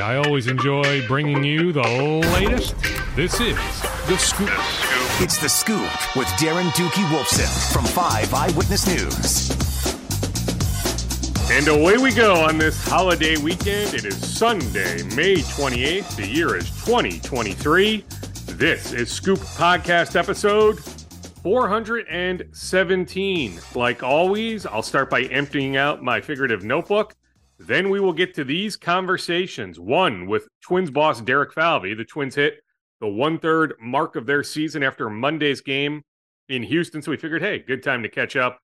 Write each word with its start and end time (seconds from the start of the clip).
I 0.00 0.16
always 0.16 0.48
enjoy 0.48 1.06
bringing 1.06 1.44
you 1.44 1.72
the 1.72 1.82
latest. 2.32 2.74
This 3.14 3.40
is 3.40 3.54
The 4.08 4.16
Scoop. 4.18 4.50
It's 5.22 5.38
The 5.38 5.48
Scoop 5.48 5.88
with 6.16 6.26
Darren 6.38 6.68
Doogie 6.70 7.06
Wolfson 7.10 7.46
from 7.72 7.84
5 7.84 8.34
Eyewitness 8.34 8.88
News. 8.88 9.50
And 11.52 11.68
away 11.68 11.96
we 11.96 12.12
go 12.12 12.34
on 12.34 12.58
this 12.58 12.82
holiday 12.82 13.36
weekend. 13.36 13.94
It 13.94 14.04
is 14.04 14.16
Sunday, 14.16 15.04
May 15.14 15.36
28th. 15.36 16.16
The 16.16 16.26
year 16.26 16.56
is 16.56 16.68
2023. 16.84 18.04
This 18.46 18.92
is 18.92 19.12
Scoop 19.12 19.38
Podcast 19.38 20.16
episode 20.16 20.80
417. 21.44 23.60
Like 23.76 24.02
always, 24.02 24.66
I'll 24.66 24.82
start 24.82 25.08
by 25.08 25.22
emptying 25.22 25.76
out 25.76 26.02
my 26.02 26.20
figurative 26.20 26.64
notebook. 26.64 27.14
Then 27.58 27.90
we 27.90 27.98
will 28.00 28.12
get 28.12 28.34
to 28.34 28.44
these 28.44 28.76
conversations. 28.76 29.80
One 29.80 30.26
with 30.26 30.48
Twins 30.62 30.90
boss 30.90 31.20
Derek 31.20 31.52
Falvey. 31.52 31.94
The 31.94 32.04
Twins 32.04 32.36
hit 32.36 32.60
the 33.00 33.08
one 33.08 33.38
third 33.38 33.74
mark 33.80 34.16
of 34.16 34.26
their 34.26 34.42
season 34.42 34.82
after 34.82 35.10
Monday's 35.10 35.60
game 35.60 36.02
in 36.48 36.62
Houston. 36.62 37.02
So 37.02 37.10
we 37.10 37.16
figured, 37.16 37.42
hey, 37.42 37.58
good 37.58 37.82
time 37.82 38.02
to 38.02 38.08
catch 38.08 38.36
up 38.36 38.60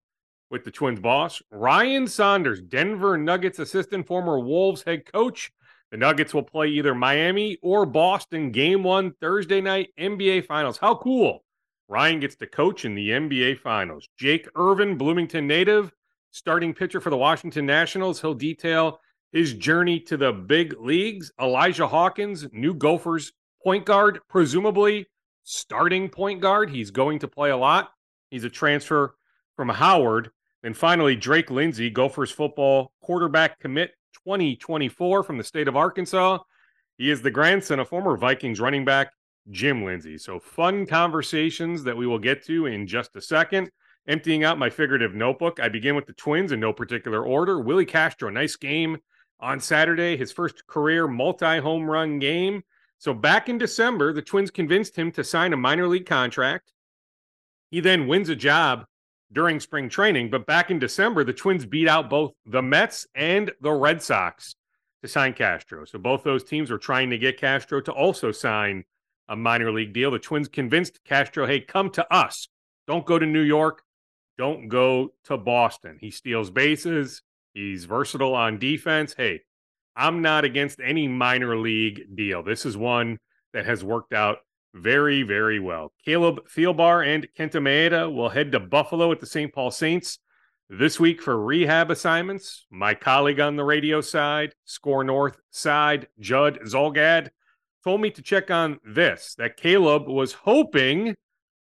with 0.51 0.65
the 0.65 0.71
Twins 0.71 1.01
boss. 1.01 1.43
Ryan 1.51 2.07
Saunders, 2.07 2.61
Denver 2.61 3.19
Nuggets 3.19 3.59
assistant, 3.59 4.07
former 4.07 4.39
Wolves 4.39 4.83
head 4.83 5.11
coach. 5.11 5.51
The 5.91 5.97
Nuggets 5.97 6.35
will 6.35 6.43
play 6.43 6.69
either 6.69 6.95
Miami 6.95 7.59
or 7.63 7.87
Boston 7.87 8.51
game 8.51 8.83
one 8.83 9.13
Thursday 9.21 9.61
night 9.61 9.91
NBA 9.99 10.47
Finals. 10.47 10.79
How 10.79 10.97
cool! 10.97 11.45
Ryan 11.89 12.21
gets 12.21 12.37
to 12.37 12.47
coach 12.47 12.85
in 12.85 12.95
the 12.95 13.11
NBA 13.11 13.59
Finals. 13.59 14.09
Jake 14.19 14.49
Irvin, 14.57 14.97
Bloomington 14.97 15.47
native, 15.47 15.93
starting 16.35 16.75
pitcher 16.75 17.01
for 17.01 17.11
the 17.11 17.17
Washington 17.17 17.65
Nationals. 17.65 18.21
He'll 18.21 18.35
detail 18.35 18.99
his 19.31 19.55
journey 19.55 20.01
to 20.01 20.17
the 20.17 20.33
big 20.33 20.75
leagues. 20.81 21.33
Elijah 21.41 21.87
Hawkins, 21.87 22.49
new 22.53 22.75
Gophers 22.75 23.33
point 23.63 23.87
guard, 23.87 24.19
presumably 24.29 25.07
starting 25.45 26.09
point 26.09 26.41
guard. 26.41 26.71
He's 26.71 26.91
going 26.91 27.21
to 27.21 27.29
play 27.29 27.51
a 27.51 27.57
lot. 27.57 27.91
He's 28.31 28.43
a 28.43 28.51
transfer 28.51 29.15
from 29.55 29.69
Howard. 29.69 30.31
And 30.65 30.77
finally, 30.77 31.15
Drake 31.15 31.53
Lindsey, 31.53 31.89
Gophers 31.89 32.33
football 32.33 32.91
quarterback 33.01 33.61
commit 33.61 33.93
2024 34.25 35.23
from 35.23 35.39
the 35.39 35.45
state 35.45 35.69
of 35.69 35.77
Arkansas. 35.77 36.39
He 36.99 37.13
is 37.13 37.23
the 37.23 37.31
grandson 37.31 37.79
of 37.79 37.89
former 37.89 38.17
Vikings 38.17 38.61
running 38.61 38.85
back 38.85 39.13
Jim 39.53 39.85
Lindsey. 39.85 40.19
So, 40.19 40.41
fun 40.41 40.85
conversations 40.85 41.85
that 41.85 41.97
we 41.97 42.09
will 42.09 42.19
get 42.19 42.45
to 42.47 42.67
in 42.67 42.89
just 42.89 43.15
a 43.15 43.21
second. 43.21 43.71
Emptying 44.07 44.45
out 44.45 44.59
my 44.59 44.69
figurative 44.69 45.15
notebook, 45.15 45.59
I 45.61 45.69
begin 45.69 45.95
with 45.97 46.07
the 46.07 46.13
Twins 46.13 46.53
in 46.53 46.61
no 46.61 46.73
particular 46.73 47.25
order. 47.25 47.59
Willi 47.59 47.87
Castro, 47.87 48.29
nice 48.29 48.57
game 48.57 48.99
on 49.41 49.61
Saturday, 49.61 50.17
his 50.17 50.31
first 50.31 50.67
career 50.67 51.09
multi 51.09 51.59
home 51.59 51.91
run 51.91 52.19
game. 52.19 52.63
So 52.99 53.15
back 53.15 53.49
in 53.49 53.59
December, 53.59 54.13
the 54.13 54.23
Twins 54.23 54.51
convinced 54.51 54.97
him 54.97 55.11
to 55.13 55.25
sign 55.25 55.53
a 55.53 55.57
minor 55.57 55.89
league 55.89 56.07
contract. 56.07 56.73
He 57.71 57.81
then 57.81 58.07
wins 58.07 58.29
a 58.29 58.37
job 58.37 58.87
during 59.33 59.61
spring 59.61 59.89
training. 59.89 60.31
But 60.31 60.47
back 60.47 60.71
in 60.71 60.79
December, 60.79 61.25
the 61.25 61.33
Twins 61.33 61.67
beat 61.67 61.89
out 61.89 62.09
both 62.09 62.33
the 62.47 62.63
Mets 62.63 63.07
and 63.15 63.53
the 63.61 63.73
Red 63.73 64.03
Sox 64.03 64.55
to 65.03 65.09
sign 65.09 65.35
Castro. 65.35 65.85
So 65.85 65.99
both 65.99 66.23
those 66.23 66.45
teams 66.45 66.71
were 66.71 66.79
trying 66.79 67.11
to 67.11 67.19
get 67.19 67.39
Castro 67.39 67.81
to 67.83 67.93
also 67.93 68.33
sign 68.33 68.85
a 69.29 69.37
minor 69.37 69.73
league 69.73 69.93
deal. 69.93 70.11
The 70.11 70.19
Twins 70.19 70.49
convinced 70.49 71.01
Castro, 71.05 71.47
hey, 71.47 71.61
come 71.61 71.91
to 71.91 72.15
us. 72.15 72.49
Don't 72.87 73.07
go 73.07 73.19
to 73.19 73.27
New 73.27 73.41
York. 73.41 73.83
Don't 74.37 74.69
go 74.69 75.13
to 75.25 75.37
Boston. 75.37 75.99
He 76.01 76.11
steals 76.11 76.51
bases. 76.51 77.23
He's 77.53 77.85
versatile 77.85 78.35
on 78.35 78.59
defense. 78.59 79.15
Hey, 79.17 79.43
I'm 79.97 80.23
not 80.23 80.45
against 80.45 80.81
any 80.83 81.07
minor 81.07 81.57
league 81.57 82.17
deal. 82.17 82.43
This 82.43 82.67
is 82.67 82.77
one 82.77 83.19
that 83.53 83.67
has 83.67 83.85
worked 83.85 84.13
out 84.13 84.39
very, 84.75 85.23
very 85.23 85.61
well. 85.61 85.93
Caleb 86.05 86.49
Thielbar 86.49 87.07
and 87.07 87.29
Kenta 87.39 87.61
Maeda 87.63 88.13
will 88.13 88.29
head 88.29 88.51
to 88.53 88.61
Buffalo 88.61 89.13
at 89.13 89.21
the 89.21 89.27
St. 89.27 89.53
Paul 89.53 89.71
Saints 89.71 90.19
this 90.69 90.99
week 90.99 91.23
for 91.23 91.41
rehab 91.41 91.91
assignments. 91.91 92.67
My 92.71 92.95
colleague 92.95 93.39
on 93.39 93.55
the 93.55 93.65
radio 93.65 94.01
side, 94.01 94.55
Score 94.65 95.05
North 95.05 95.37
side, 95.51 96.09
Judd 96.19 96.59
Zulgad, 96.65 97.29
told 97.85 98.01
me 98.01 98.11
to 98.11 98.23
check 98.23 98.51
on 98.51 98.81
this 98.85 99.37
that 99.39 99.57
Caleb 99.57 100.09
was 100.09 100.33
hoping 100.33 101.15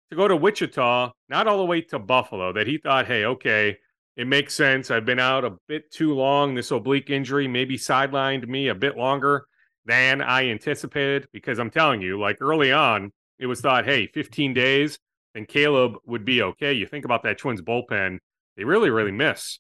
to 0.09 0.15
go 0.15 0.27
to 0.27 0.35
Wichita, 0.35 1.11
not 1.29 1.47
all 1.47 1.57
the 1.57 1.65
way 1.65 1.81
to 1.81 1.99
Buffalo, 1.99 2.53
that 2.53 2.67
he 2.67 2.77
thought, 2.77 3.07
hey, 3.07 3.25
okay, 3.25 3.77
it 4.15 4.27
makes 4.27 4.53
sense. 4.53 4.89
I've 4.89 5.05
been 5.05 5.19
out 5.19 5.45
a 5.45 5.57
bit 5.67 5.91
too 5.91 6.13
long. 6.13 6.55
This 6.55 6.71
oblique 6.71 7.09
injury 7.09 7.47
maybe 7.47 7.77
sidelined 7.77 8.47
me 8.47 8.69
a 8.69 8.75
bit 8.75 8.97
longer 8.97 9.45
than 9.85 10.21
I 10.21 10.49
anticipated 10.49 11.27
because 11.31 11.59
I'm 11.59 11.69
telling 11.69 12.01
you, 12.01 12.19
like 12.19 12.37
early 12.41 12.71
on, 12.71 13.11
it 13.39 13.45
was 13.45 13.61
thought, 13.61 13.85
hey, 13.85 14.07
15 14.07 14.53
days 14.53 14.97
and 15.35 15.47
Caleb 15.47 15.97
would 16.05 16.25
be 16.25 16.41
okay. 16.41 16.73
You 16.73 16.87
think 16.87 17.05
about 17.05 17.23
that 17.23 17.37
Twins 17.37 17.61
bullpen, 17.61 18.17
they 18.55 18.63
really, 18.63 18.89
really 18.89 19.11
miss 19.11 19.59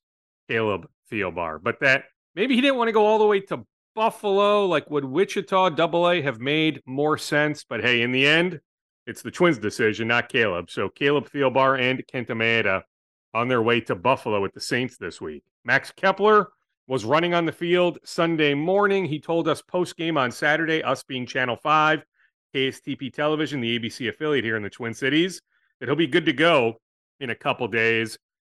Caleb 0.49 0.87
Thielbar. 1.11 1.61
But 1.61 1.79
that 1.81 2.05
maybe 2.35 2.55
he 2.55 2.61
didn't 2.61 2.77
want 2.77 2.87
to 2.87 2.93
go 2.93 3.05
all 3.05 3.19
the 3.19 3.27
way 3.27 3.41
to 3.41 3.63
Buffalo. 3.95 4.65
Like, 4.65 4.89
would 4.89 5.05
Wichita 5.05 5.69
double 5.69 6.09
A 6.09 6.21
have 6.21 6.39
made 6.39 6.81
more 6.85 7.17
sense? 7.17 7.63
But 7.63 7.81
hey, 7.81 8.01
in 8.01 8.11
the 8.11 8.25
end, 8.25 8.59
it's 9.07 9.21
the 9.21 9.31
Twins' 9.31 9.57
decision, 9.57 10.09
not 10.09 10.29
Caleb. 10.29 10.69
So 10.69 10.89
Caleb 10.89 11.29
Thielbar 11.29 11.79
and 11.79 12.05
Kenta 12.13 12.31
Maeda 12.31 12.81
on 13.33 13.47
their 13.47 13.61
way 13.61 13.79
to 13.81 13.95
Buffalo 13.95 14.41
with 14.41 14.53
the 14.53 14.59
Saints 14.59 14.97
this 14.97 15.21
week. 15.21 15.43
Max 15.63 15.91
Kepler 15.95 16.49
was 16.87 17.05
running 17.05 17.33
on 17.33 17.45
the 17.45 17.51
field 17.51 17.99
Sunday 18.03 18.53
morning. 18.53 19.05
He 19.05 19.19
told 19.19 19.47
us 19.47 19.61
post 19.61 19.95
game 19.95 20.17
on 20.17 20.29
Saturday, 20.29 20.83
us 20.83 21.03
being 21.03 21.25
Channel 21.25 21.55
5, 21.55 22.03
KSTP 22.53 23.13
Television, 23.13 23.61
the 23.61 23.79
ABC 23.79 24.09
affiliate 24.09 24.45
here 24.45 24.57
in 24.57 24.63
the 24.63 24.69
Twin 24.69 24.93
Cities, 24.93 25.41
that 25.79 25.87
he'll 25.87 25.95
be 25.95 26.07
good 26.07 26.25
to 26.25 26.33
go 26.33 26.75
in 27.21 27.29
a 27.29 27.35
couple 27.35 27.67
days 27.69 28.17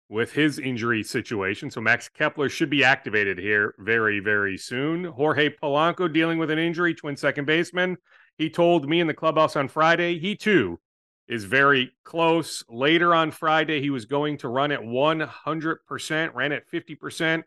with 0.09 0.31
his 0.33 0.57
injury 0.57 1.03
situation. 1.03 1.69
So 1.69 1.79
Max 1.79 2.09
Kepler 2.09 2.49
should 2.49 2.71
be 2.71 2.83
activated 2.83 3.37
here 3.37 3.75
very, 3.77 4.19
very 4.19 4.57
soon. 4.57 5.03
Jorge 5.03 5.49
Polanco 5.49 6.11
dealing 6.11 6.39
with 6.39 6.49
an 6.49 6.57
injury, 6.57 6.95
twin 6.95 7.15
second 7.15 7.45
baseman. 7.45 7.97
He 8.39 8.49
told 8.49 8.87
me 8.87 9.01
in 9.01 9.07
the 9.07 9.13
clubhouse 9.13 9.57
on 9.57 9.67
Friday, 9.67 10.17
he 10.17 10.33
too 10.33 10.79
is 11.27 11.43
very 11.43 11.91
close. 12.05 12.63
Later 12.69 13.13
on 13.13 13.31
Friday, 13.31 13.81
he 13.81 13.89
was 13.89 14.05
going 14.05 14.37
to 14.37 14.47
run 14.47 14.71
at 14.71 14.79
100%, 14.79 16.33
ran 16.33 16.51
at 16.53 16.71
50% 16.71 17.43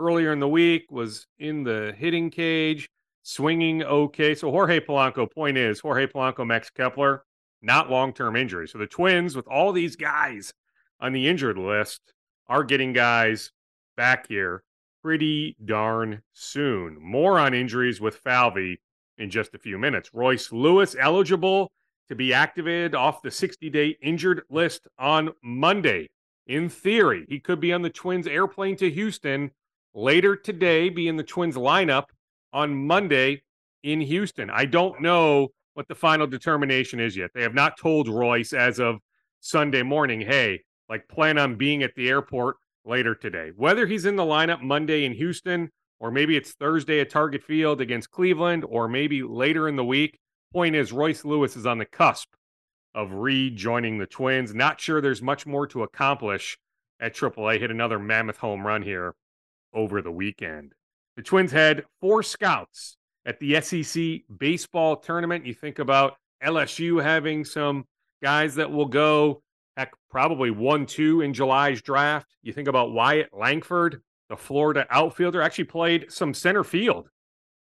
earlier 0.00 0.32
in 0.32 0.40
the 0.40 0.48
week, 0.48 0.90
was 0.90 1.28
in 1.38 1.62
the 1.62 1.94
hitting 1.96 2.28
cage, 2.28 2.90
swinging 3.22 3.84
okay. 3.84 4.34
So 4.34 4.50
Jorge 4.50 4.80
Polanco, 4.80 5.30
point 5.32 5.56
is, 5.56 5.78
Jorge 5.78 6.08
Polanco, 6.08 6.44
Max 6.44 6.70
Kepler, 6.70 7.22
not 7.62 7.88
long 7.88 8.12
term 8.12 8.34
injury. 8.34 8.66
So 8.66 8.78
the 8.78 8.86
Twins, 8.88 9.36
with 9.36 9.46
all 9.46 9.72
these 9.72 9.94
guys 9.94 10.52
on 10.98 11.12
the 11.12 11.28
injured 11.28 11.56
list, 11.56 12.00
are 12.48 12.64
getting 12.64 12.92
guys 12.92 13.52
back 13.96 14.26
here 14.26 14.64
pretty 15.04 15.56
darn 15.64 16.22
soon. 16.32 17.00
More 17.00 17.38
on 17.38 17.54
injuries 17.54 18.00
with 18.00 18.16
Falvey 18.16 18.80
in 19.18 19.30
just 19.30 19.54
a 19.54 19.58
few 19.58 19.78
minutes. 19.78 20.10
Royce 20.12 20.52
Lewis 20.52 20.96
eligible 20.98 21.70
to 22.08 22.14
be 22.14 22.34
activated 22.34 22.94
off 22.94 23.22
the 23.22 23.30
60 23.30 23.70
day 23.70 23.96
injured 24.02 24.42
list 24.50 24.86
on 24.98 25.30
Monday. 25.42 26.08
In 26.46 26.68
theory, 26.68 27.24
he 27.28 27.38
could 27.38 27.60
be 27.60 27.72
on 27.72 27.82
the 27.82 27.90
Twins 27.90 28.26
airplane 28.26 28.76
to 28.76 28.90
Houston 28.90 29.50
later 29.94 30.36
today, 30.36 30.88
be 30.88 31.08
in 31.08 31.16
the 31.16 31.22
Twins 31.22 31.56
lineup 31.56 32.06
on 32.52 32.86
Monday 32.86 33.42
in 33.82 34.00
Houston. 34.00 34.50
I 34.50 34.64
don't 34.64 35.00
know 35.00 35.48
what 35.74 35.88
the 35.88 35.94
final 35.94 36.26
determination 36.26 37.00
is 37.00 37.16
yet. 37.16 37.30
They 37.34 37.42
have 37.42 37.54
not 37.54 37.78
told 37.78 38.08
Royce 38.08 38.52
as 38.52 38.78
of 38.78 38.98
Sunday 39.40 39.82
morning, 39.82 40.20
hey, 40.20 40.62
like 40.88 41.08
plan 41.08 41.38
on 41.38 41.56
being 41.56 41.82
at 41.82 41.94
the 41.94 42.08
airport 42.08 42.56
later 42.84 43.14
today. 43.14 43.52
Whether 43.56 43.86
he's 43.86 44.04
in 44.04 44.16
the 44.16 44.22
lineup 44.22 44.60
Monday 44.60 45.04
in 45.04 45.12
Houston 45.12 45.70
or 46.02 46.10
maybe 46.10 46.36
it's 46.36 46.50
Thursday 46.54 46.98
at 46.98 47.10
Target 47.10 47.44
Field 47.44 47.80
against 47.80 48.10
Cleveland, 48.10 48.64
or 48.68 48.88
maybe 48.88 49.22
later 49.22 49.68
in 49.68 49.76
the 49.76 49.84
week. 49.84 50.18
Point 50.52 50.74
is, 50.74 50.92
Royce 50.92 51.24
Lewis 51.24 51.56
is 51.56 51.64
on 51.64 51.78
the 51.78 51.84
cusp 51.84 52.28
of 52.92 53.12
rejoining 53.12 53.98
the 53.98 54.06
Twins. 54.06 54.52
Not 54.52 54.80
sure 54.80 55.00
there's 55.00 55.22
much 55.22 55.46
more 55.46 55.64
to 55.68 55.84
accomplish 55.84 56.58
at 56.98 57.14
AAA. 57.14 57.60
Hit 57.60 57.70
another 57.70 58.00
mammoth 58.00 58.36
home 58.38 58.66
run 58.66 58.82
here 58.82 59.14
over 59.72 60.02
the 60.02 60.10
weekend. 60.10 60.72
The 61.16 61.22
Twins 61.22 61.52
had 61.52 61.84
four 62.00 62.24
scouts 62.24 62.96
at 63.24 63.38
the 63.38 63.60
SEC 63.60 64.22
baseball 64.36 64.96
tournament. 64.96 65.46
You 65.46 65.54
think 65.54 65.78
about 65.78 66.16
LSU 66.44 67.00
having 67.00 67.44
some 67.44 67.84
guys 68.20 68.56
that 68.56 68.72
will 68.72 68.86
go, 68.86 69.40
heck, 69.76 69.92
probably 70.10 70.50
one, 70.50 70.84
two 70.84 71.20
in 71.20 71.32
July's 71.32 71.80
draft. 71.80 72.26
You 72.42 72.52
think 72.52 72.66
about 72.66 72.90
Wyatt 72.90 73.28
Langford, 73.32 74.02
the 74.32 74.36
Florida 74.38 74.86
outfielder, 74.88 75.42
actually 75.42 75.64
played 75.64 76.10
some 76.10 76.32
center 76.32 76.64
field 76.64 77.10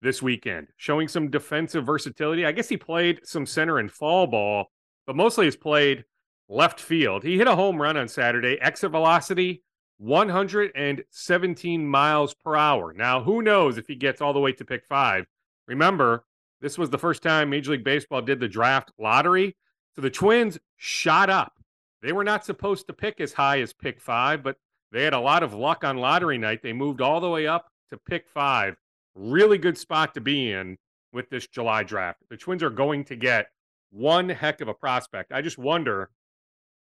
this 0.03 0.20
weekend, 0.23 0.67
showing 0.76 1.09
some 1.09 1.31
defensive 1.31 1.87
versatility. 1.87 2.44
I 2.44 2.53
guess 2.53 2.69
he 2.69 2.76
played 2.76 3.20
some 3.25 3.47
center 3.47 3.79
and 3.79 3.91
fall 3.91 4.26
ball, 4.26 4.67
but 5.06 5.17
mostly 5.17 5.47
has 5.47 5.56
played 5.56 6.05
left 6.47 6.79
field. 6.79 7.25
He 7.25 7.38
hit 7.38 7.47
a 7.47 7.56
home 7.56 7.81
run 7.81 7.97
on 7.97 8.06
Saturday, 8.06 8.61
exit 8.61 8.91
velocity 8.91 9.62
117 9.97 11.88
miles 11.88 12.35
per 12.35 12.55
hour. 12.55 12.93
Now, 12.93 13.23
who 13.23 13.41
knows 13.41 13.79
if 13.79 13.87
he 13.87 13.94
gets 13.94 14.20
all 14.20 14.35
the 14.35 14.38
way 14.38 14.53
to 14.53 14.65
pick 14.67 14.85
five? 14.85 15.25
Remember, 15.67 16.26
this 16.61 16.76
was 16.76 16.91
the 16.91 16.99
first 16.99 17.23
time 17.23 17.49
Major 17.49 17.70
League 17.70 17.82
Baseball 17.82 18.20
did 18.20 18.41
the 18.41 18.49
draft 18.49 18.93
lottery. 18.99 19.56
So 19.97 20.03
the 20.03 20.11
Twins 20.11 20.59
shot 20.76 21.31
up. 21.31 21.55
They 22.03 22.12
were 22.12 22.25
not 22.25 22.44
supposed 22.44 22.88
to 22.88 22.93
pick 22.93 23.23
as 23.23 23.32
high 23.32 23.62
as 23.62 23.73
pick 23.73 24.03
five, 24.03 24.43
but 24.43 24.56
they 24.93 25.05
had 25.05 25.14
a 25.14 25.20
lot 25.20 25.43
of 25.43 25.55
luck 25.55 25.85
on 25.85 25.99
lottery 25.99 26.38
night. 26.38 26.62
They 26.62 26.73
moved 26.73 27.00
all 27.00 27.20
the 27.20 27.29
way 27.29 27.46
up 27.46 27.70
to 27.90 27.99
pick 27.99 28.29
five. 28.29 28.76
Really 29.14 29.58
good 29.58 29.76
spot 29.76 30.14
to 30.14 30.20
be 30.20 30.52
in 30.52 30.79
with 31.12 31.29
this 31.31 31.46
July 31.46 31.82
draft. 31.82 32.23
The 32.31 32.37
Twins 32.37 32.62
are 32.62 32.70
going 32.70 33.05
to 33.05 33.17
get 33.17 33.49
one 33.90 34.29
heck 34.29 34.61
of 34.61 34.69
a 34.69 34.75
prospect. 34.75 35.32
I 35.32 35.43
just 35.43 35.58
wonder 35.58 36.11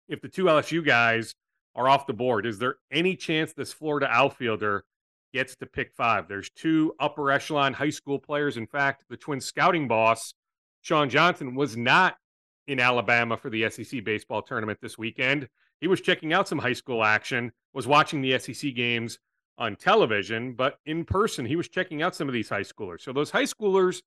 if 0.08 0.20
the 0.20 0.28
two 0.28 0.44
LSU 0.44 0.84
guys 0.84 1.34
are 1.74 1.88
off 1.88 2.06
the 2.06 2.12
board. 2.12 2.46
Is 2.46 2.58
there 2.58 2.76
any 2.90 3.16
chance 3.16 3.52
this 3.52 3.72
Florida 3.72 4.06
outfielder 4.08 4.84
gets 5.32 5.56
to 5.56 5.66
pick 5.66 5.92
five? 5.92 6.28
There's 6.28 6.50
two 6.50 6.94
upper 7.00 7.30
echelon 7.30 7.72
high 7.72 7.90
school 7.90 8.18
players. 8.18 8.56
In 8.56 8.66
fact, 8.66 9.04
the 9.08 9.16
Twins 9.16 9.44
scouting 9.44 9.88
boss, 9.88 10.34
Sean 10.82 11.08
Johnson, 11.08 11.54
was 11.54 11.76
not 11.76 12.16
in 12.66 12.80
Alabama 12.80 13.36
for 13.36 13.50
the 13.50 13.68
SEC 13.70 14.04
baseball 14.04 14.42
tournament 14.42 14.78
this 14.80 14.96
weekend. 14.96 15.48
He 15.80 15.88
was 15.88 16.00
checking 16.00 16.32
out 16.32 16.48
some 16.48 16.58
high 16.58 16.72
school 16.72 17.04
action, 17.04 17.52
was 17.72 17.86
watching 17.86 18.22
the 18.22 18.38
SEC 18.38 18.74
games 18.74 19.18
on 19.58 19.76
television, 19.76 20.54
but 20.54 20.78
in 20.86 21.04
person, 21.04 21.44
he 21.44 21.56
was 21.56 21.68
checking 21.68 22.02
out 22.02 22.14
some 22.14 22.28
of 22.28 22.34
these 22.34 22.48
high 22.48 22.62
schoolers. 22.62 23.02
So 23.02 23.12
those 23.12 23.30
high 23.30 23.44
schoolers 23.44 24.02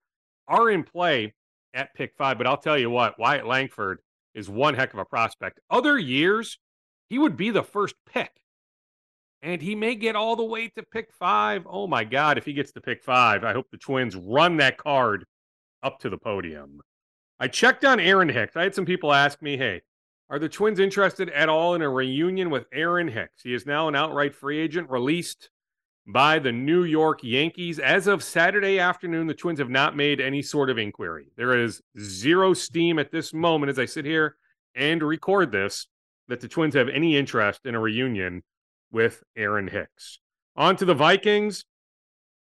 are 0.48 0.69
in 0.69 0.84
play 0.84 1.34
at 1.74 1.94
pick 1.94 2.14
five. 2.18 2.38
But 2.38 2.48
I'll 2.48 2.58
tell 2.58 2.78
you 2.78 2.90
what, 2.90 3.19
Wyatt 3.19 3.46
Langford 3.46 4.00
is 4.34 4.50
one 4.50 4.74
heck 4.74 4.94
of 4.94 5.00
a 5.00 5.06
prospect. 5.06 5.60
Other 5.69 5.98
years, 5.98 6.58
he 7.10 7.19
would 7.19 7.38
be 7.38 7.50
the 7.50 7.64
first 7.64 7.96
pick. 8.12 8.31
And 9.42 9.62
he 9.62 9.75
may 9.75 9.96
get 9.96 10.16
all 10.16 10.36
the 10.36 10.44
way 10.44 10.68
to 10.69 10.84
pick 10.92 11.14
five. 11.14 11.66
Oh 11.69 11.88
my 11.88 12.04
God, 12.04 12.38
if 12.38 12.46
he 12.46 12.54
gets 12.54 12.72
to 12.74 12.81
pick 12.81 13.04
five, 13.04 13.44
I 13.44 13.54
hope 13.54 13.68
the 13.72 13.78
Twins 13.78 14.16
run 14.16 14.58
that 14.58 14.78
card 14.78 15.25
up 15.84 16.00
to 16.00 16.10
the 16.10 16.18
podium. 16.18 16.81
I 17.40 17.48
checked 17.48 17.86
on 17.86 18.00
Aaron 18.00 18.30
Hicks. 18.30 18.58
I 18.58 18.64
had 18.64 18.74
some 18.74 18.86
people 18.86 19.14
ask 19.14 19.42
me, 19.42 19.58
hey, 19.58 19.81
are 20.30 20.40
the 20.40 20.50
Twins 20.50 20.80
interested 20.80 21.30
at 21.30 21.50
all 21.50 21.76
in 21.76 21.82
a 21.82 21.90
reunion 21.90 22.50
with 22.50 22.66
Aaron 22.74 23.08
Hicks? 23.08 23.44
He 23.44 23.54
is 23.54 23.66
now 23.66 23.88
an 23.88 23.96
outright 23.96 24.36
free 24.36 24.60
agent 24.60 24.90
released 24.90 25.50
by 26.06 26.40
the 26.40 26.52
New 26.52 26.84
York 26.84 27.20
Yankees. 27.24 27.80
As 27.80 28.08
of 28.08 28.24
Saturday 28.24 28.80
afternoon, 28.80 29.28
the 29.28 29.34
Twins 29.34 29.60
have 29.60 29.70
not 29.70 29.96
made 29.96 30.20
any 30.20 30.42
sort 30.42 30.70
of 30.70 30.78
inquiry. 30.78 31.28
There 31.38 31.58
is 31.58 31.82
zero 32.00 32.54
steam 32.54 33.00
at 33.00 33.12
this 33.12 33.34
moment 33.34 33.70
as 33.70 33.80
I 33.80 33.86
sit 33.86 34.06
here 34.06 34.36
and 34.76 35.02
record 35.02 35.52
this 35.52 35.88
that 36.28 36.42
the 36.42 36.48
Twins 36.48 36.76
have 36.76 36.90
any 36.90 37.16
interest 37.16 37.66
in 37.66 37.76
a 37.76 37.80
reunion 37.80 38.44
with 38.92 39.24
Aaron 39.36 39.68
Hicks. 39.68 40.20
On 40.56 40.76
to 40.76 40.86
the 40.86 40.94
Vikings. 40.94 41.66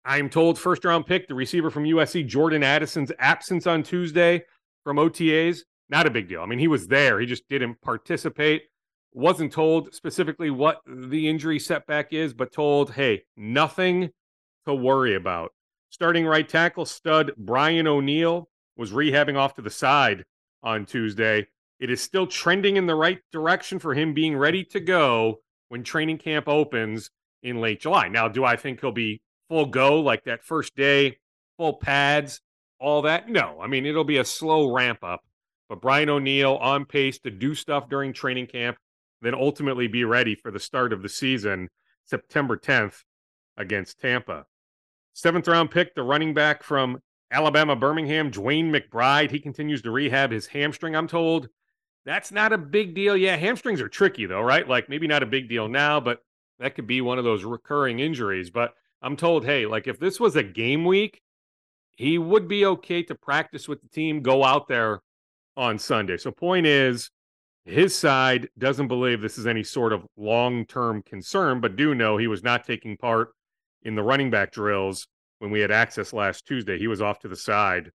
I'm 0.04 0.30
told 0.30 0.58
first 0.58 0.84
round 0.84 1.06
pick, 1.06 1.28
the 1.28 1.34
receiver 1.34 1.70
from 1.70 1.84
USC, 1.84 2.26
Jordan 2.26 2.62
Addison's 2.62 3.12
absence 3.18 3.66
on 3.66 3.82
Tuesday 3.82 4.44
from 4.82 4.96
OTAs, 4.96 5.62
not 5.90 6.06
a 6.06 6.10
big 6.10 6.28
deal. 6.28 6.42
I 6.42 6.46
mean, 6.46 6.58
he 6.58 6.68
was 6.68 6.86
there, 6.86 7.20
he 7.20 7.26
just 7.26 7.48
didn't 7.48 7.80
participate. 7.82 8.62
Wasn't 9.12 9.52
told 9.52 9.92
specifically 9.92 10.50
what 10.50 10.80
the 10.86 11.28
injury 11.28 11.58
setback 11.58 12.12
is, 12.12 12.32
but 12.32 12.52
told, 12.52 12.92
hey, 12.92 13.24
nothing 13.36 14.10
to 14.66 14.74
worry 14.74 15.16
about. 15.16 15.52
Starting 15.90 16.24
right 16.24 16.48
tackle 16.48 16.86
stud 16.86 17.32
Brian 17.36 17.88
O'Neill 17.88 18.48
was 18.76 18.92
rehabbing 18.92 19.36
off 19.36 19.54
to 19.54 19.62
the 19.62 19.70
side 19.70 20.24
on 20.62 20.86
Tuesday. 20.86 21.46
It 21.80 21.90
is 21.90 22.00
still 22.00 22.26
trending 22.26 22.76
in 22.76 22.86
the 22.86 22.94
right 22.94 23.18
direction 23.32 23.80
for 23.80 23.94
him 23.94 24.14
being 24.14 24.36
ready 24.36 24.62
to 24.66 24.78
go 24.78 25.40
when 25.70 25.82
training 25.82 26.18
camp 26.18 26.46
opens 26.46 27.10
in 27.42 27.60
late 27.60 27.80
July. 27.80 28.06
Now, 28.08 28.28
do 28.28 28.44
I 28.44 28.54
think 28.54 28.80
he'll 28.80 28.92
be 28.92 29.22
full 29.48 29.66
go 29.66 30.00
like 30.00 30.24
that 30.24 30.44
first 30.44 30.76
day, 30.76 31.18
full 31.56 31.74
pads, 31.74 32.40
all 32.78 33.02
that? 33.02 33.28
No. 33.28 33.58
I 33.60 33.66
mean, 33.66 33.86
it'll 33.86 34.04
be 34.04 34.18
a 34.18 34.24
slow 34.24 34.72
ramp 34.72 35.02
up. 35.02 35.24
But 35.70 35.80
Brian 35.80 36.08
O'Neill 36.08 36.56
on 36.56 36.84
pace 36.84 37.20
to 37.20 37.30
do 37.30 37.54
stuff 37.54 37.88
during 37.88 38.12
training 38.12 38.48
camp, 38.48 38.76
then 39.22 39.34
ultimately 39.34 39.86
be 39.86 40.02
ready 40.02 40.34
for 40.34 40.50
the 40.50 40.58
start 40.58 40.92
of 40.92 41.00
the 41.00 41.08
season, 41.08 41.68
September 42.04 42.56
10th 42.56 43.04
against 43.56 44.00
Tampa. 44.00 44.46
Seventh 45.12 45.46
round 45.46 45.70
pick, 45.70 45.94
the 45.94 46.02
running 46.02 46.34
back 46.34 46.64
from 46.64 46.98
Alabama 47.30 47.76
Birmingham, 47.76 48.32
DeWayne 48.32 48.68
McBride. 48.68 49.30
He 49.30 49.38
continues 49.38 49.80
to 49.82 49.92
rehab 49.92 50.32
his 50.32 50.48
hamstring, 50.48 50.96
I'm 50.96 51.06
told. 51.06 51.48
That's 52.04 52.32
not 52.32 52.52
a 52.52 52.58
big 52.58 52.96
deal. 52.96 53.16
Yeah, 53.16 53.36
hamstrings 53.36 53.80
are 53.80 53.88
tricky 53.88 54.26
though, 54.26 54.42
right? 54.42 54.68
Like 54.68 54.88
maybe 54.88 55.06
not 55.06 55.22
a 55.22 55.26
big 55.26 55.48
deal 55.48 55.68
now, 55.68 56.00
but 56.00 56.18
that 56.58 56.74
could 56.74 56.88
be 56.88 57.00
one 57.00 57.18
of 57.18 57.24
those 57.24 57.44
recurring 57.44 58.00
injuries. 58.00 58.50
But 58.50 58.74
I'm 59.02 59.16
told, 59.16 59.44
hey, 59.44 59.66
like 59.66 59.86
if 59.86 60.00
this 60.00 60.18
was 60.18 60.34
a 60.34 60.42
game 60.42 60.84
week, 60.84 61.22
he 61.96 62.18
would 62.18 62.48
be 62.48 62.66
okay 62.66 63.04
to 63.04 63.14
practice 63.14 63.68
with 63.68 63.82
the 63.82 63.88
team, 63.88 64.22
go 64.22 64.42
out 64.42 64.66
there 64.66 65.02
on 65.60 65.78
Sunday. 65.78 66.16
So, 66.16 66.30
point 66.32 66.66
is, 66.66 67.10
his 67.66 67.94
side 67.94 68.48
doesn't 68.58 68.88
believe 68.88 69.20
this 69.20 69.36
is 69.36 69.46
any 69.46 69.62
sort 69.62 69.92
of 69.92 70.06
long 70.16 70.64
term 70.64 71.02
concern, 71.02 71.60
but 71.60 71.76
do 71.76 71.94
know 71.94 72.16
he 72.16 72.26
was 72.26 72.42
not 72.42 72.64
taking 72.64 72.96
part 72.96 73.28
in 73.82 73.94
the 73.94 74.02
running 74.02 74.30
back 74.30 74.52
drills 74.52 75.06
when 75.38 75.50
we 75.50 75.60
had 75.60 75.70
access 75.70 76.14
last 76.14 76.46
Tuesday. 76.46 76.78
He 76.78 76.88
was 76.88 77.02
off 77.02 77.18
to 77.20 77.28
the 77.28 77.36
side 77.36 77.90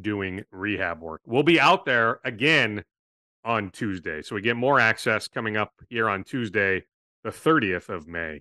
doing 0.00 0.44
rehab 0.52 1.02
work. 1.02 1.20
We'll 1.26 1.42
be 1.42 1.58
out 1.58 1.84
there 1.84 2.20
again 2.24 2.84
on 3.44 3.70
Tuesday. 3.70 4.22
So 4.22 4.36
we 4.36 4.40
get 4.40 4.56
more 4.56 4.78
access 4.78 5.26
coming 5.26 5.56
up 5.56 5.72
here 5.88 6.08
on 6.08 6.22
Tuesday, 6.22 6.84
the 7.24 7.30
30th 7.30 7.88
of 7.88 8.06
May. 8.06 8.40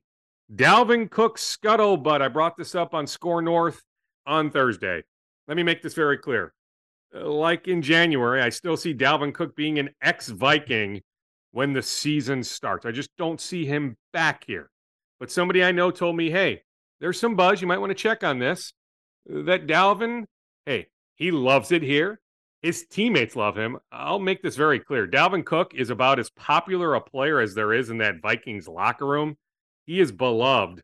Dalvin 0.53 1.09
Cook 1.09 1.39
scuttlebutt. 1.39 2.21
I 2.21 2.27
brought 2.27 2.55
this 2.55 2.75
up 2.75 2.93
on 2.93 3.07
Score 3.07 3.41
North 3.41 3.83
on 4.27 4.51
Thursday. 4.51 5.03
Let 5.47 5.57
me 5.57 5.63
make 5.63 5.81
this 5.81 5.95
very 5.95 6.17
clear. 6.19 6.53
Uh, 7.13 7.27
like 7.27 7.67
in 7.67 7.81
January, 7.81 8.41
I 8.41 8.49
still 8.49 8.77
see 8.77 8.93
Dalvin 8.93 9.33
Cook 9.33 9.55
being 9.55 9.79
an 9.79 9.89
ex 10.01 10.29
Viking 10.29 11.01
when 11.51 11.73
the 11.73 11.81
season 11.81 12.43
starts. 12.43 12.85
I 12.85 12.91
just 12.91 13.09
don't 13.17 13.41
see 13.41 13.65
him 13.65 13.97
back 14.13 14.43
here. 14.45 14.69
But 15.19 15.31
somebody 15.31 15.63
I 15.63 15.71
know 15.71 15.91
told 15.91 16.15
me, 16.15 16.29
hey, 16.29 16.61
there's 16.99 17.19
some 17.19 17.35
buzz. 17.35 17.61
You 17.61 17.67
might 17.67 17.79
want 17.79 17.89
to 17.89 17.95
check 17.95 18.23
on 18.23 18.39
this. 18.39 18.73
That 19.25 19.67
Dalvin, 19.67 20.25
hey, 20.65 20.87
he 21.15 21.31
loves 21.31 21.71
it 21.71 21.81
here. 21.81 22.19
His 22.61 22.85
teammates 22.85 23.35
love 23.35 23.57
him. 23.57 23.77
I'll 23.91 24.19
make 24.19 24.41
this 24.41 24.55
very 24.55 24.79
clear. 24.79 25.07
Dalvin 25.07 25.45
Cook 25.45 25.73
is 25.75 25.89
about 25.89 26.19
as 26.19 26.29
popular 26.29 26.95
a 26.95 27.01
player 27.01 27.39
as 27.39 27.55
there 27.55 27.73
is 27.73 27.89
in 27.89 27.99
that 27.99 28.21
Vikings 28.21 28.67
locker 28.67 29.05
room. 29.05 29.37
He 29.85 29.99
is 29.99 30.11
beloved 30.11 30.81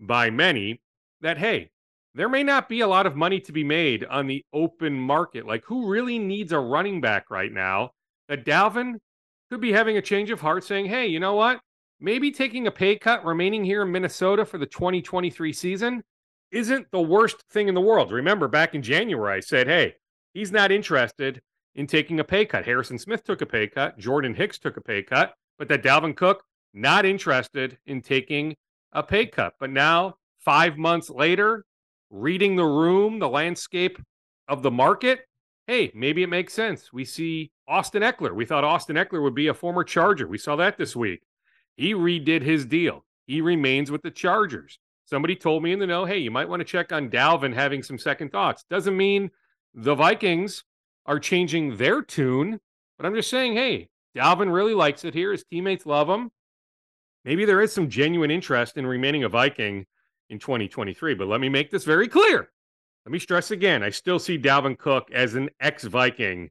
by 0.00 0.30
many 0.30 0.80
that, 1.20 1.38
hey, 1.38 1.70
there 2.14 2.28
may 2.28 2.42
not 2.42 2.68
be 2.68 2.80
a 2.80 2.86
lot 2.86 3.06
of 3.06 3.16
money 3.16 3.40
to 3.40 3.52
be 3.52 3.64
made 3.64 4.04
on 4.04 4.26
the 4.26 4.44
open 4.52 4.94
market. 4.94 5.46
Like, 5.46 5.64
who 5.64 5.88
really 5.88 6.18
needs 6.18 6.52
a 6.52 6.58
running 6.58 7.00
back 7.00 7.30
right 7.30 7.52
now? 7.52 7.90
That 8.28 8.44
Dalvin 8.44 8.94
could 9.50 9.60
be 9.60 9.72
having 9.72 9.96
a 9.96 10.02
change 10.02 10.30
of 10.30 10.40
heart 10.40 10.64
saying, 10.64 10.86
hey, 10.86 11.06
you 11.06 11.20
know 11.20 11.34
what? 11.34 11.60
Maybe 12.00 12.30
taking 12.30 12.66
a 12.66 12.70
pay 12.70 12.96
cut, 12.96 13.24
remaining 13.24 13.64
here 13.64 13.82
in 13.82 13.92
Minnesota 13.92 14.44
for 14.44 14.58
the 14.58 14.66
2023 14.66 15.52
season 15.52 16.02
isn't 16.50 16.90
the 16.90 17.00
worst 17.00 17.42
thing 17.50 17.68
in 17.68 17.74
the 17.74 17.80
world. 17.80 18.12
Remember, 18.12 18.46
back 18.46 18.74
in 18.74 18.82
January, 18.82 19.36
I 19.36 19.40
said, 19.40 19.66
hey, 19.66 19.94
he's 20.34 20.52
not 20.52 20.70
interested 20.70 21.40
in 21.74 21.86
taking 21.86 22.20
a 22.20 22.24
pay 22.24 22.44
cut. 22.44 22.64
Harrison 22.64 22.98
Smith 22.98 23.24
took 23.24 23.40
a 23.40 23.46
pay 23.46 23.66
cut, 23.66 23.98
Jordan 23.98 24.34
Hicks 24.34 24.58
took 24.58 24.76
a 24.76 24.82
pay 24.82 25.02
cut, 25.02 25.34
but 25.58 25.68
that 25.68 25.82
Dalvin 25.82 26.14
Cook 26.14 26.44
not 26.74 27.06
interested 27.06 27.78
in 27.86 28.02
taking 28.02 28.54
a 28.92 29.02
pay 29.02 29.26
cut. 29.26 29.54
But 29.58 29.70
now, 29.70 30.16
five 30.38 30.76
months 30.76 31.08
later, 31.08 31.64
reading 32.12 32.54
the 32.54 32.64
room, 32.64 33.18
the 33.18 33.28
landscape 33.28 33.98
of 34.46 34.62
the 34.62 34.70
market, 34.70 35.20
hey, 35.66 35.90
maybe 35.94 36.22
it 36.22 36.28
makes 36.28 36.52
sense. 36.52 36.92
We 36.92 37.04
see 37.04 37.50
Austin 37.66 38.02
Ekeler. 38.02 38.34
We 38.34 38.44
thought 38.44 38.64
Austin 38.64 38.96
Ekeler 38.96 39.22
would 39.22 39.34
be 39.34 39.48
a 39.48 39.54
former 39.54 39.82
Charger. 39.82 40.28
We 40.28 40.38
saw 40.38 40.54
that 40.56 40.76
this 40.76 40.94
week. 40.94 41.22
He 41.76 41.94
redid 41.94 42.42
his 42.42 42.66
deal. 42.66 43.04
He 43.26 43.40
remains 43.40 43.90
with 43.90 44.02
the 44.02 44.10
Chargers. 44.10 44.78
Somebody 45.06 45.34
told 45.34 45.62
me 45.62 45.72
in 45.72 45.78
the 45.78 45.86
know, 45.86 46.04
hey, 46.04 46.18
you 46.18 46.30
might 46.30 46.48
want 46.48 46.60
to 46.60 46.64
check 46.64 46.92
on 46.92 47.08
Dalvin 47.08 47.54
having 47.54 47.82
some 47.82 47.98
second 47.98 48.30
thoughts. 48.30 48.64
Doesn't 48.68 48.96
mean 48.96 49.30
the 49.74 49.94
Vikings 49.94 50.64
are 51.06 51.18
changing 51.18 51.76
their 51.76 52.02
tune, 52.02 52.60
but 52.98 53.06
I'm 53.06 53.14
just 53.14 53.30
saying, 53.30 53.54
hey, 53.54 53.88
Dalvin 54.16 54.52
really 54.52 54.74
likes 54.74 55.04
it 55.04 55.14
here. 55.14 55.32
His 55.32 55.44
teammates 55.44 55.86
love 55.86 56.08
him. 56.08 56.30
Maybe 57.24 57.44
there 57.44 57.62
is 57.62 57.72
some 57.72 57.88
genuine 57.88 58.30
interest 58.30 58.76
in 58.76 58.86
remaining 58.86 59.24
a 59.24 59.28
Viking 59.28 59.86
in 60.30 60.38
2023. 60.38 61.14
But 61.14 61.28
let 61.28 61.40
me 61.40 61.48
make 61.48 61.70
this 61.70 61.84
very 61.84 62.08
clear 62.08 62.50
Let 63.04 63.12
me 63.12 63.18
stress 63.18 63.50
again, 63.50 63.82
I 63.82 63.90
still 63.90 64.18
see 64.18 64.38
Dalvin 64.38 64.78
Cook 64.78 65.10
as 65.12 65.34
an 65.34 65.50
ex 65.60 65.84
Viking 65.84 66.50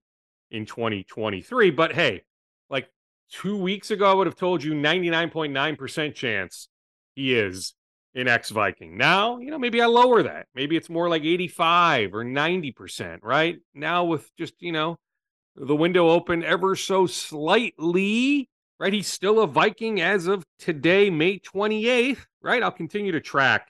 in 0.52 0.66
2023. 0.66 1.72
But 1.72 1.94
hey, 1.94 2.24
like 2.70 2.90
two 3.32 3.58
weeks 3.58 3.92
ago, 3.92 4.12
I 4.12 4.14
would 4.14 4.28
have 4.28 4.36
told 4.36 4.64
you 4.64 4.74
99.9% 4.74 6.14
chance 6.16 6.68
he 7.16 7.34
is 7.36 7.74
an 8.16 8.28
ex 8.28 8.50
Viking. 8.50 8.98
Now, 8.98 9.40
you 9.40 9.50
know, 9.52 9.60
maybe 9.60 9.82
I 9.82 9.86
lower 9.86 10.24
that. 10.24 10.48
Maybe 10.54 10.76
it's 10.76 10.90
more 10.90 11.08
like 11.10 11.24
85 11.24 12.14
or 12.14 12.26
90%, 12.26 13.20
right? 13.24 13.58
Now, 13.74 14.04
with 14.04 14.30
just, 14.38 14.56
you 14.60 14.74
know, 14.74 14.98
the 15.56 15.76
window 15.76 16.10
open 16.10 16.44
ever 16.44 16.76
so 16.76 17.06
slightly, 17.08 18.50
right? 18.80 18.94
He's 18.94 19.08
still 19.08 19.40
a 19.40 19.48
Viking 19.48 20.02
as 20.02 20.28
of 20.28 20.44
today, 20.60 21.10
May 21.10 21.40
28th, 21.40 22.26
right? 22.42 22.64
I'll 22.64 22.72
continue 22.72 23.12
to 23.12 23.22
track 23.22 23.70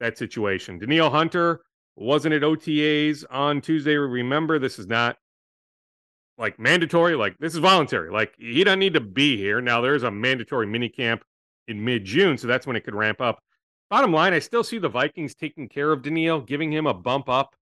that 0.00 0.18
situation. 0.18 0.78
Danielle 0.78 1.10
Hunter 1.10 1.60
wasn't 1.96 2.34
at 2.34 2.42
OTAs 2.42 3.24
on 3.30 3.60
Tuesday. 3.60 3.96
Remember, 3.96 4.58
this 4.58 4.78
is 4.78 4.86
not 4.86 5.16
like 6.38 6.58
mandatory, 6.58 7.14
like 7.14 7.36
this 7.38 7.52
is 7.52 7.60
voluntary. 7.60 8.10
Like 8.10 8.34
he 8.38 8.64
doesn't 8.64 8.78
need 8.78 8.94
to 8.94 9.00
be 9.00 9.36
here. 9.36 9.60
Now 9.60 9.80
there's 9.80 10.02
a 10.02 10.10
mandatory 10.10 10.66
mini 10.66 10.88
camp 10.88 11.22
in 11.68 11.84
mid 11.84 12.04
June, 12.04 12.38
so 12.38 12.46
that's 12.46 12.66
when 12.66 12.76
it 12.76 12.84
could 12.84 12.94
ramp 12.94 13.20
up. 13.20 13.38
Bottom 13.90 14.12
line, 14.12 14.32
I 14.32 14.38
still 14.38 14.64
see 14.64 14.78
the 14.78 14.88
Vikings 14.88 15.34
taking 15.34 15.68
care 15.68 15.92
of 15.92 16.02
Danielle, 16.02 16.40
giving 16.40 16.72
him 16.72 16.86
a 16.86 16.94
bump 16.94 17.28
up 17.28 17.54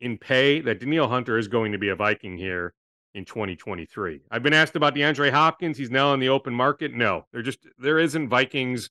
in 0.00 0.18
pay. 0.18 0.60
That 0.60 0.80
Danielle 0.80 1.08
Hunter 1.08 1.38
is 1.38 1.48
going 1.48 1.72
to 1.72 1.78
be 1.78 1.88
a 1.88 1.96
Viking 1.96 2.36
here 2.36 2.74
in 3.14 3.24
2023. 3.24 4.20
I've 4.30 4.42
been 4.42 4.52
asked 4.52 4.76
about 4.76 4.94
DeAndre 4.94 5.30
Hopkins. 5.30 5.78
He's 5.78 5.90
now 5.90 6.08
on 6.08 6.20
the 6.20 6.28
open 6.28 6.52
market. 6.52 6.92
No, 6.92 7.24
there 7.32 7.42
just 7.42 7.66
there 7.78 7.98
isn't 7.98 8.28
Vikings 8.28 8.90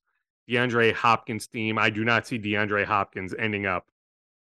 DeAndre 0.49 0.93
Hopkins 0.93 1.47
team. 1.47 1.77
I 1.77 1.89
do 1.89 2.03
not 2.03 2.27
see 2.27 2.39
DeAndre 2.39 2.85
Hopkins 2.85 3.33
ending 3.37 3.65
up 3.65 3.85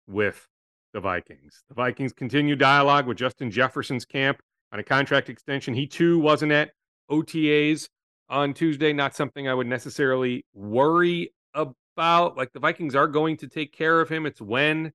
with 0.07 0.47
the 0.93 1.01
Vikings. 1.01 1.63
The 1.69 1.75
Vikings 1.75 2.13
continue 2.13 2.57
dialogue 2.57 3.07
with 3.07 3.19
Justin 3.19 3.51
Jefferson's 3.51 4.05
camp 4.05 4.41
on 4.73 4.81
a 4.81 4.85
contract 4.85 5.29
extension. 5.29 5.75
He 5.75 5.87
too 5.87 6.19
wasn't 6.19 6.53
at 6.53 6.71
OTAs 7.11 7.89
on 8.29 8.55
Tuesday. 8.55 8.93
Not 8.93 9.15
something 9.15 9.49
I 9.49 9.55
would 9.55 9.67
necessarily 9.67 10.45
worry 10.55 11.33
about. 11.55 12.37
Like 12.37 12.53
the 12.53 12.61
Vikings 12.61 12.95
are 12.95 13.09
going 13.09 13.37
to 13.39 13.49
take 13.49 13.73
care 13.73 14.01
of 14.01 14.09
him. 14.09 14.27
It's 14.27 14.41
when, 14.41 14.93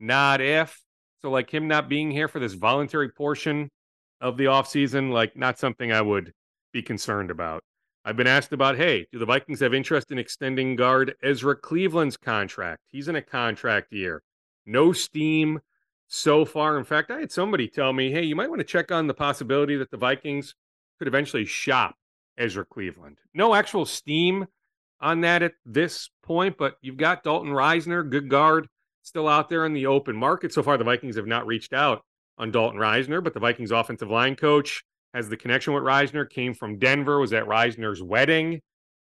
not 0.00 0.40
if. 0.40 0.80
So, 1.22 1.30
like 1.30 1.50
him 1.50 1.68
not 1.68 1.88
being 1.88 2.10
here 2.10 2.26
for 2.26 2.40
this 2.40 2.54
voluntary 2.54 3.08
portion 3.08 3.70
of 4.20 4.36
the 4.36 4.44
offseason, 4.44 5.12
like 5.12 5.36
not 5.36 5.58
something 5.58 5.92
I 5.92 6.00
would 6.00 6.32
be 6.72 6.82
concerned 6.82 7.30
about. 7.30 7.62
I've 8.04 8.16
been 8.16 8.26
asked 8.26 8.52
about, 8.52 8.76
hey, 8.76 9.06
do 9.12 9.18
the 9.18 9.26
Vikings 9.26 9.60
have 9.60 9.72
interest 9.72 10.10
in 10.10 10.18
extending 10.18 10.74
guard 10.74 11.14
Ezra 11.22 11.54
Cleveland's 11.54 12.16
contract? 12.16 12.80
He's 12.90 13.06
in 13.06 13.14
a 13.14 13.22
contract 13.22 13.92
year. 13.92 14.22
No 14.66 14.92
steam 14.92 15.60
so 16.08 16.44
far. 16.44 16.78
In 16.78 16.84
fact, 16.84 17.12
I 17.12 17.20
had 17.20 17.30
somebody 17.30 17.68
tell 17.68 17.92
me, 17.92 18.10
hey, 18.10 18.24
you 18.24 18.34
might 18.34 18.50
want 18.50 18.58
to 18.58 18.64
check 18.64 18.90
on 18.90 19.06
the 19.06 19.14
possibility 19.14 19.76
that 19.76 19.90
the 19.90 19.96
Vikings 19.96 20.54
could 20.98 21.06
eventually 21.06 21.44
shop 21.44 21.94
Ezra 22.36 22.64
Cleveland. 22.64 23.18
No 23.34 23.54
actual 23.54 23.86
steam 23.86 24.46
on 25.00 25.20
that 25.20 25.42
at 25.42 25.54
this 25.64 26.10
point, 26.24 26.56
but 26.58 26.76
you've 26.80 26.96
got 26.96 27.22
Dalton 27.22 27.50
Risner, 27.50 28.08
good 28.08 28.28
guard, 28.28 28.68
still 29.02 29.28
out 29.28 29.48
there 29.48 29.64
in 29.64 29.74
the 29.74 29.86
open 29.86 30.16
market. 30.16 30.52
So 30.52 30.62
far, 30.62 30.76
the 30.76 30.84
Vikings 30.84 31.16
have 31.16 31.26
not 31.26 31.46
reached 31.46 31.72
out 31.72 32.04
on 32.36 32.50
Dalton 32.50 32.80
Risner, 32.80 33.22
but 33.22 33.32
the 33.32 33.40
Vikings 33.40 33.70
offensive 33.70 34.10
line 34.10 34.34
coach 34.34 34.82
has 35.14 35.28
the 35.28 35.36
connection 35.36 35.74
with 35.74 35.82
Risner, 35.82 36.28
came 36.28 36.54
from 36.54 36.78
Denver, 36.78 37.18
was 37.18 37.32
at 37.32 37.44
Risner's 37.44 38.02
wedding, 38.02 38.60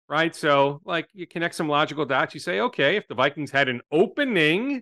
right? 0.09 0.35
So, 0.35 0.81
like, 0.85 1.07
you 1.13 1.25
connect 1.25 1.55
some 1.55 1.69
logical 1.69 2.05
dots. 2.05 2.33
You 2.33 2.39
say, 2.39 2.59
okay, 2.59 2.97
if 2.97 3.07
the 3.07 3.15
Vikings 3.15 3.51
had 3.51 3.69
an 3.69 3.81
opening, 3.91 4.81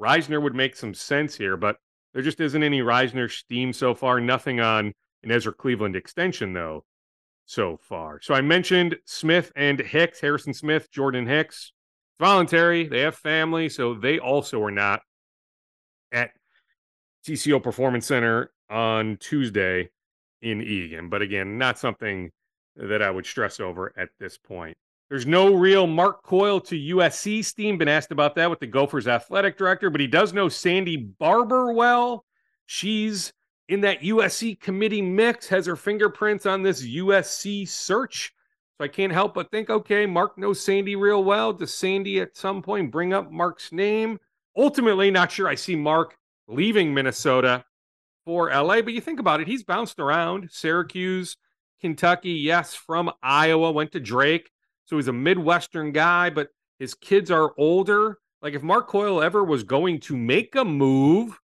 Risner 0.00 0.42
would 0.42 0.54
make 0.54 0.76
some 0.76 0.94
sense 0.94 1.36
here, 1.36 1.56
but 1.56 1.76
there 2.14 2.22
just 2.22 2.40
isn't 2.40 2.62
any 2.62 2.80
Risner 2.80 3.30
steam 3.30 3.72
so 3.72 3.94
far. 3.94 4.20
Nothing 4.20 4.60
on 4.60 4.92
an 5.22 5.30
Ezra 5.30 5.52
Cleveland 5.52 5.96
extension, 5.96 6.54
though, 6.54 6.84
so 7.44 7.78
far. 7.82 8.20
So 8.22 8.34
I 8.34 8.40
mentioned 8.40 8.96
Smith 9.04 9.52
and 9.54 9.78
Hicks, 9.78 10.20
Harrison 10.20 10.54
Smith, 10.54 10.90
Jordan 10.90 11.26
Hicks. 11.26 11.72
Voluntary. 12.18 12.86
They 12.86 13.00
have 13.00 13.14
family, 13.14 13.70
so 13.70 13.94
they 13.94 14.18
also 14.18 14.62
are 14.62 14.70
not 14.70 15.00
at 16.12 16.32
TCO 17.26 17.62
Performance 17.62 18.06
Center 18.06 18.52
on 18.68 19.16
Tuesday 19.18 19.88
in 20.42 20.62
Eagan. 20.62 21.08
But 21.08 21.22
again, 21.22 21.58
not 21.58 21.78
something 21.78 22.30
that 22.76 23.02
I 23.02 23.10
would 23.10 23.26
stress 23.26 23.60
over 23.60 23.92
at 23.96 24.10
this 24.18 24.38
point. 24.38 24.76
There's 25.08 25.26
no 25.26 25.54
real 25.54 25.88
Mark 25.88 26.22
Coyle 26.22 26.60
to 26.60 26.76
USC 26.76 27.44
steam. 27.44 27.76
Been 27.78 27.88
asked 27.88 28.12
about 28.12 28.36
that 28.36 28.48
with 28.48 28.60
the 28.60 28.66
Gophers 28.66 29.08
athletic 29.08 29.58
director, 29.58 29.90
but 29.90 30.00
he 30.00 30.06
does 30.06 30.32
know 30.32 30.48
Sandy 30.48 30.96
Barbour 30.96 31.72
well. 31.72 32.24
She's 32.66 33.32
in 33.68 33.80
that 33.80 34.02
USC 34.02 34.60
committee 34.60 35.02
mix, 35.02 35.48
has 35.48 35.66
her 35.66 35.76
fingerprints 35.76 36.46
on 36.46 36.62
this 36.62 36.86
USC 36.86 37.68
search. 37.68 38.32
So 38.78 38.84
I 38.84 38.88
can't 38.88 39.12
help 39.12 39.34
but 39.34 39.50
think, 39.50 39.68
okay, 39.68 40.06
Mark 40.06 40.38
knows 40.38 40.60
Sandy 40.60 40.96
real 40.96 41.22
well. 41.24 41.52
Does 41.52 41.74
Sandy 41.74 42.20
at 42.20 42.36
some 42.36 42.62
point 42.62 42.90
bring 42.90 43.12
up 43.12 43.30
Mark's 43.30 43.72
name? 43.72 44.18
Ultimately, 44.56 45.10
not 45.10 45.30
sure 45.32 45.48
I 45.48 45.54
see 45.54 45.76
Mark 45.76 46.16
leaving 46.48 46.94
Minnesota 46.94 47.64
for 48.30 48.48
LA, 48.48 48.80
but 48.80 48.92
you 48.92 49.00
think 49.00 49.18
about 49.18 49.40
it, 49.40 49.48
he's 49.48 49.64
bounced 49.64 49.98
around 49.98 50.48
Syracuse, 50.52 51.36
Kentucky, 51.80 52.30
yes, 52.30 52.76
from 52.76 53.10
Iowa, 53.24 53.72
went 53.72 53.90
to 53.90 53.98
Drake. 53.98 54.52
So 54.84 54.94
he's 54.94 55.08
a 55.08 55.12
Midwestern 55.12 55.90
guy, 55.90 56.30
but 56.30 56.50
his 56.78 56.94
kids 56.94 57.32
are 57.32 57.52
older. 57.58 58.18
Like 58.40 58.54
if 58.54 58.62
Mark 58.62 58.86
Coyle 58.86 59.20
ever 59.20 59.42
was 59.42 59.64
going 59.64 59.98
to 60.02 60.16
make 60.16 60.54
a 60.54 60.64
move, 60.64 61.40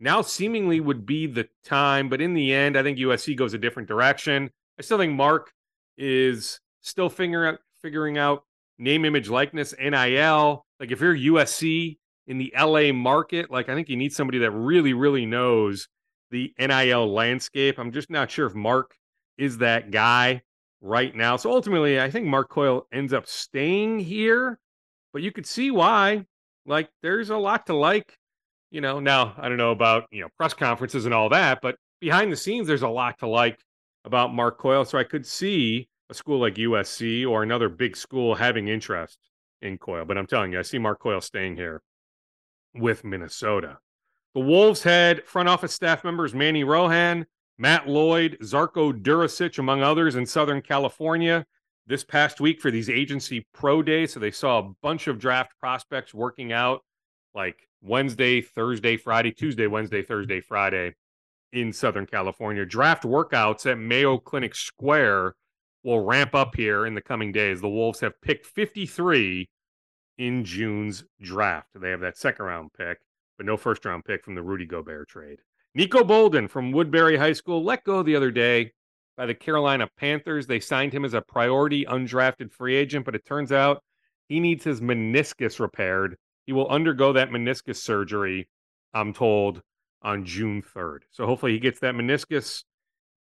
now 0.00 0.20
seemingly 0.20 0.80
would 0.80 1.06
be 1.06 1.26
the 1.26 1.48
time. 1.64 2.10
But 2.10 2.20
in 2.20 2.34
the 2.34 2.52
end, 2.52 2.76
I 2.76 2.82
think 2.82 2.98
USC 2.98 3.34
goes 3.34 3.54
a 3.54 3.58
different 3.58 3.88
direction. 3.88 4.50
I 4.78 4.82
still 4.82 4.98
think 4.98 5.14
Mark 5.14 5.50
is 5.96 6.60
still 6.82 7.08
figuring 7.08 7.54
out 7.54 7.60
figuring 7.80 8.18
out 8.18 8.44
name, 8.76 9.06
image, 9.06 9.30
likeness, 9.30 9.74
NIL. 9.80 10.66
Like 10.78 10.90
if 10.90 11.00
you're 11.00 11.16
USC 11.16 11.96
in 12.26 12.36
the 12.36 12.52
LA 12.54 12.92
market, 12.92 13.50
like 13.50 13.70
I 13.70 13.74
think 13.74 13.88
you 13.88 13.96
need 13.96 14.12
somebody 14.12 14.40
that 14.40 14.50
really, 14.50 14.92
really 14.92 15.24
knows 15.24 15.88
the 16.30 16.52
NIL 16.58 17.12
landscape. 17.12 17.78
I'm 17.78 17.92
just 17.92 18.10
not 18.10 18.30
sure 18.30 18.46
if 18.46 18.54
Mark 18.54 18.94
is 19.36 19.58
that 19.58 19.90
guy 19.90 20.42
right 20.80 21.14
now. 21.14 21.36
So 21.36 21.50
ultimately, 21.50 22.00
I 22.00 22.10
think 22.10 22.26
Mark 22.26 22.48
Coyle 22.48 22.86
ends 22.92 23.12
up 23.12 23.26
staying 23.26 24.00
here, 24.00 24.58
but 25.12 25.22
you 25.22 25.32
could 25.32 25.46
see 25.46 25.70
why. 25.70 26.26
Like, 26.66 26.90
there's 27.02 27.30
a 27.30 27.36
lot 27.36 27.66
to 27.66 27.76
like. 27.76 28.18
You 28.70 28.82
know, 28.82 29.00
now 29.00 29.34
I 29.38 29.48
don't 29.48 29.56
know 29.56 29.70
about, 29.70 30.04
you 30.10 30.20
know, 30.20 30.28
press 30.36 30.52
conferences 30.52 31.06
and 31.06 31.14
all 31.14 31.30
that, 31.30 31.60
but 31.62 31.76
behind 32.00 32.30
the 32.30 32.36
scenes, 32.36 32.66
there's 32.66 32.82
a 32.82 32.88
lot 32.88 33.18
to 33.20 33.26
like 33.26 33.58
about 34.04 34.34
Mark 34.34 34.58
Coyle. 34.58 34.84
So 34.84 34.98
I 34.98 35.04
could 35.04 35.24
see 35.24 35.88
a 36.10 36.14
school 36.14 36.38
like 36.38 36.56
USC 36.56 37.26
or 37.26 37.42
another 37.42 37.70
big 37.70 37.96
school 37.96 38.34
having 38.34 38.68
interest 38.68 39.18
in 39.62 39.78
Coyle. 39.78 40.04
But 40.04 40.18
I'm 40.18 40.26
telling 40.26 40.52
you, 40.52 40.58
I 40.58 40.62
see 40.62 40.78
Mark 40.78 41.00
Coyle 41.00 41.22
staying 41.22 41.56
here 41.56 41.80
with 42.74 43.04
Minnesota. 43.04 43.78
The 44.34 44.40
Wolves 44.40 44.82
had 44.82 45.24
front 45.24 45.48
office 45.48 45.72
staff 45.72 46.04
members 46.04 46.34
Manny 46.34 46.62
Rohan, 46.62 47.26
Matt 47.56 47.88
Lloyd, 47.88 48.38
Zarko 48.42 48.92
Durisic, 48.92 49.58
among 49.58 49.82
others, 49.82 50.16
in 50.16 50.26
Southern 50.26 50.62
California 50.62 51.46
this 51.86 52.04
past 52.04 52.40
week 52.40 52.60
for 52.60 52.70
these 52.70 52.90
agency 52.90 53.46
pro 53.54 53.82
days. 53.82 54.12
So 54.12 54.20
they 54.20 54.30
saw 54.30 54.58
a 54.58 54.70
bunch 54.82 55.08
of 55.08 55.18
draft 55.18 55.58
prospects 55.58 56.12
working 56.12 56.52
out 56.52 56.84
like 57.34 57.66
Wednesday, 57.80 58.42
Thursday, 58.42 58.96
Friday, 58.96 59.32
Tuesday, 59.32 59.66
Wednesday, 59.66 60.02
Thursday, 60.02 60.40
Friday 60.40 60.94
in 61.52 61.72
Southern 61.72 62.06
California. 62.06 62.66
Draft 62.66 63.04
workouts 63.04 63.64
at 63.64 63.78
Mayo 63.78 64.18
Clinic 64.18 64.54
Square 64.54 65.34
will 65.82 66.00
ramp 66.00 66.34
up 66.34 66.54
here 66.54 66.84
in 66.86 66.94
the 66.94 67.00
coming 67.00 67.32
days. 67.32 67.60
The 67.60 67.68
Wolves 67.68 68.00
have 68.00 68.20
picked 68.20 68.44
53 68.46 69.48
in 70.18 70.44
June's 70.44 71.04
draft. 71.20 71.68
They 71.74 71.90
have 71.90 72.00
that 72.00 72.18
second 72.18 72.44
round 72.44 72.72
pick 72.76 72.98
but 73.38 73.46
no 73.46 73.56
first 73.56 73.86
round 73.86 74.04
pick 74.04 74.24
from 74.24 74.34
the 74.34 74.42
Rudy 74.42 74.66
Gobert 74.66 75.08
trade. 75.08 75.38
Nico 75.74 76.04
Bolden 76.04 76.48
from 76.48 76.72
Woodbury 76.72 77.16
High 77.16 77.32
School 77.32 77.64
let 77.64 77.84
go 77.84 78.02
the 78.02 78.16
other 78.16 78.30
day 78.30 78.72
by 79.16 79.26
the 79.26 79.34
Carolina 79.34 79.88
Panthers. 79.96 80.46
They 80.46 80.60
signed 80.60 80.92
him 80.92 81.04
as 81.04 81.14
a 81.14 81.22
priority 81.22 81.86
undrafted 81.86 82.52
free 82.52 82.74
agent, 82.76 83.04
but 83.04 83.14
it 83.14 83.24
turns 83.24 83.52
out 83.52 83.82
he 84.28 84.40
needs 84.40 84.64
his 84.64 84.80
meniscus 84.80 85.60
repaired. 85.60 86.16
He 86.46 86.52
will 86.52 86.68
undergo 86.68 87.12
that 87.12 87.30
meniscus 87.30 87.76
surgery, 87.76 88.48
I'm 88.92 89.14
told, 89.14 89.62
on 90.02 90.24
June 90.24 90.62
3rd. 90.62 91.00
So 91.10 91.26
hopefully 91.26 91.52
he 91.52 91.58
gets 91.58 91.80
that 91.80 91.94
meniscus 91.94 92.64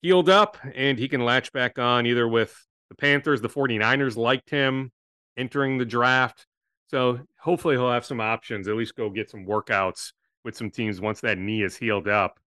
healed 0.02 0.28
up 0.28 0.58
and 0.74 0.98
he 0.98 1.08
can 1.08 1.24
latch 1.24 1.52
back 1.52 1.78
on 1.78 2.06
either 2.06 2.28
with 2.28 2.54
the 2.90 2.94
Panthers, 2.94 3.40
the 3.40 3.48
49ers 3.48 4.16
liked 4.16 4.50
him 4.50 4.92
entering 5.36 5.78
the 5.78 5.84
draft. 5.84 6.46
So 6.88 7.20
hopefully 7.38 7.76
he'll 7.76 7.90
have 7.90 8.04
some 8.04 8.20
options, 8.20 8.68
at 8.68 8.76
least 8.76 8.96
go 8.96 9.10
get 9.10 9.30
some 9.30 9.46
workouts 9.46 10.12
with 10.44 10.56
some 10.56 10.70
teams 10.70 11.00
once 11.00 11.20
that 11.22 11.38
knee 11.38 11.62
is 11.62 11.76
healed 11.76 12.08
up 12.08 12.38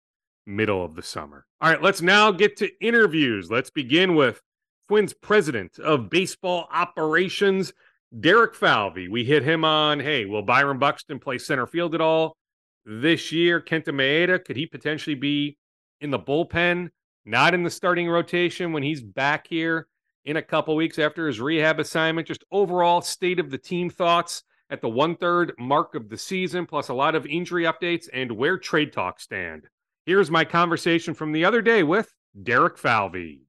middle 0.45 0.83
of 0.83 0.95
the 0.95 1.03
summer. 1.03 1.45
All 1.59 1.69
right, 1.69 1.81
let's 1.81 2.01
now 2.01 2.31
get 2.31 2.57
to 2.57 2.69
interviews. 2.79 3.51
Let's 3.51 3.69
begin 3.69 4.15
with 4.15 4.41
Twins 4.87 5.13
president 5.13 5.79
of 5.79 6.09
baseball 6.09 6.69
operations, 6.71 7.73
Derek 8.17 8.55
Falvey. 8.55 9.09
We 9.09 9.25
hit 9.25 9.43
him 9.43 9.65
on, 9.65 9.99
hey, 9.99 10.25
will 10.25 10.43
Byron 10.43 10.79
Buxton 10.79 11.19
play 11.19 11.37
center 11.37 11.67
field 11.67 11.93
at 11.93 12.01
all 12.01 12.37
this 12.85 13.31
year. 13.31 13.59
Kenta 13.59 13.89
Maeda, 13.89 14.43
could 14.43 14.55
he 14.55 14.65
potentially 14.65 15.15
be 15.15 15.57
in 15.99 16.09
the 16.11 16.19
bullpen, 16.19 16.89
not 17.25 17.53
in 17.53 17.63
the 17.63 17.69
starting 17.69 18.07
rotation 18.07 18.71
when 18.71 18.83
he's 18.83 19.01
back 19.01 19.47
here 19.47 19.87
in 20.27 20.37
a 20.37 20.41
couple 20.41 20.75
weeks 20.75 20.99
after 20.99 21.25
his 21.25 21.41
rehab 21.41 21.79
assignment? 21.79 22.27
Just 22.27 22.43
overall 22.51 23.01
state 23.01 23.39
of 23.39 23.49
the 23.49 23.57
team 23.57 23.89
thoughts 23.89 24.43
at 24.69 24.81
the 24.81 24.89
one 24.89 25.15
third 25.15 25.53
mark 25.57 25.95
of 25.95 26.09
the 26.09 26.17
season, 26.17 26.67
plus 26.67 26.89
a 26.89 26.93
lot 26.93 27.15
of 27.15 27.25
injury 27.25 27.63
updates 27.63 28.07
and 28.13 28.31
where 28.31 28.57
trade 28.57 28.93
talks 28.93 29.23
stand. 29.23 29.67
Here's 30.05 30.29
my 30.29 30.45
conversation 30.45 31.13
from 31.13 31.31
the 31.31 31.45
other 31.45 31.61
day 31.61 31.81
with 31.81 32.13
Derek 32.43 32.77
Falvey. 32.77 33.47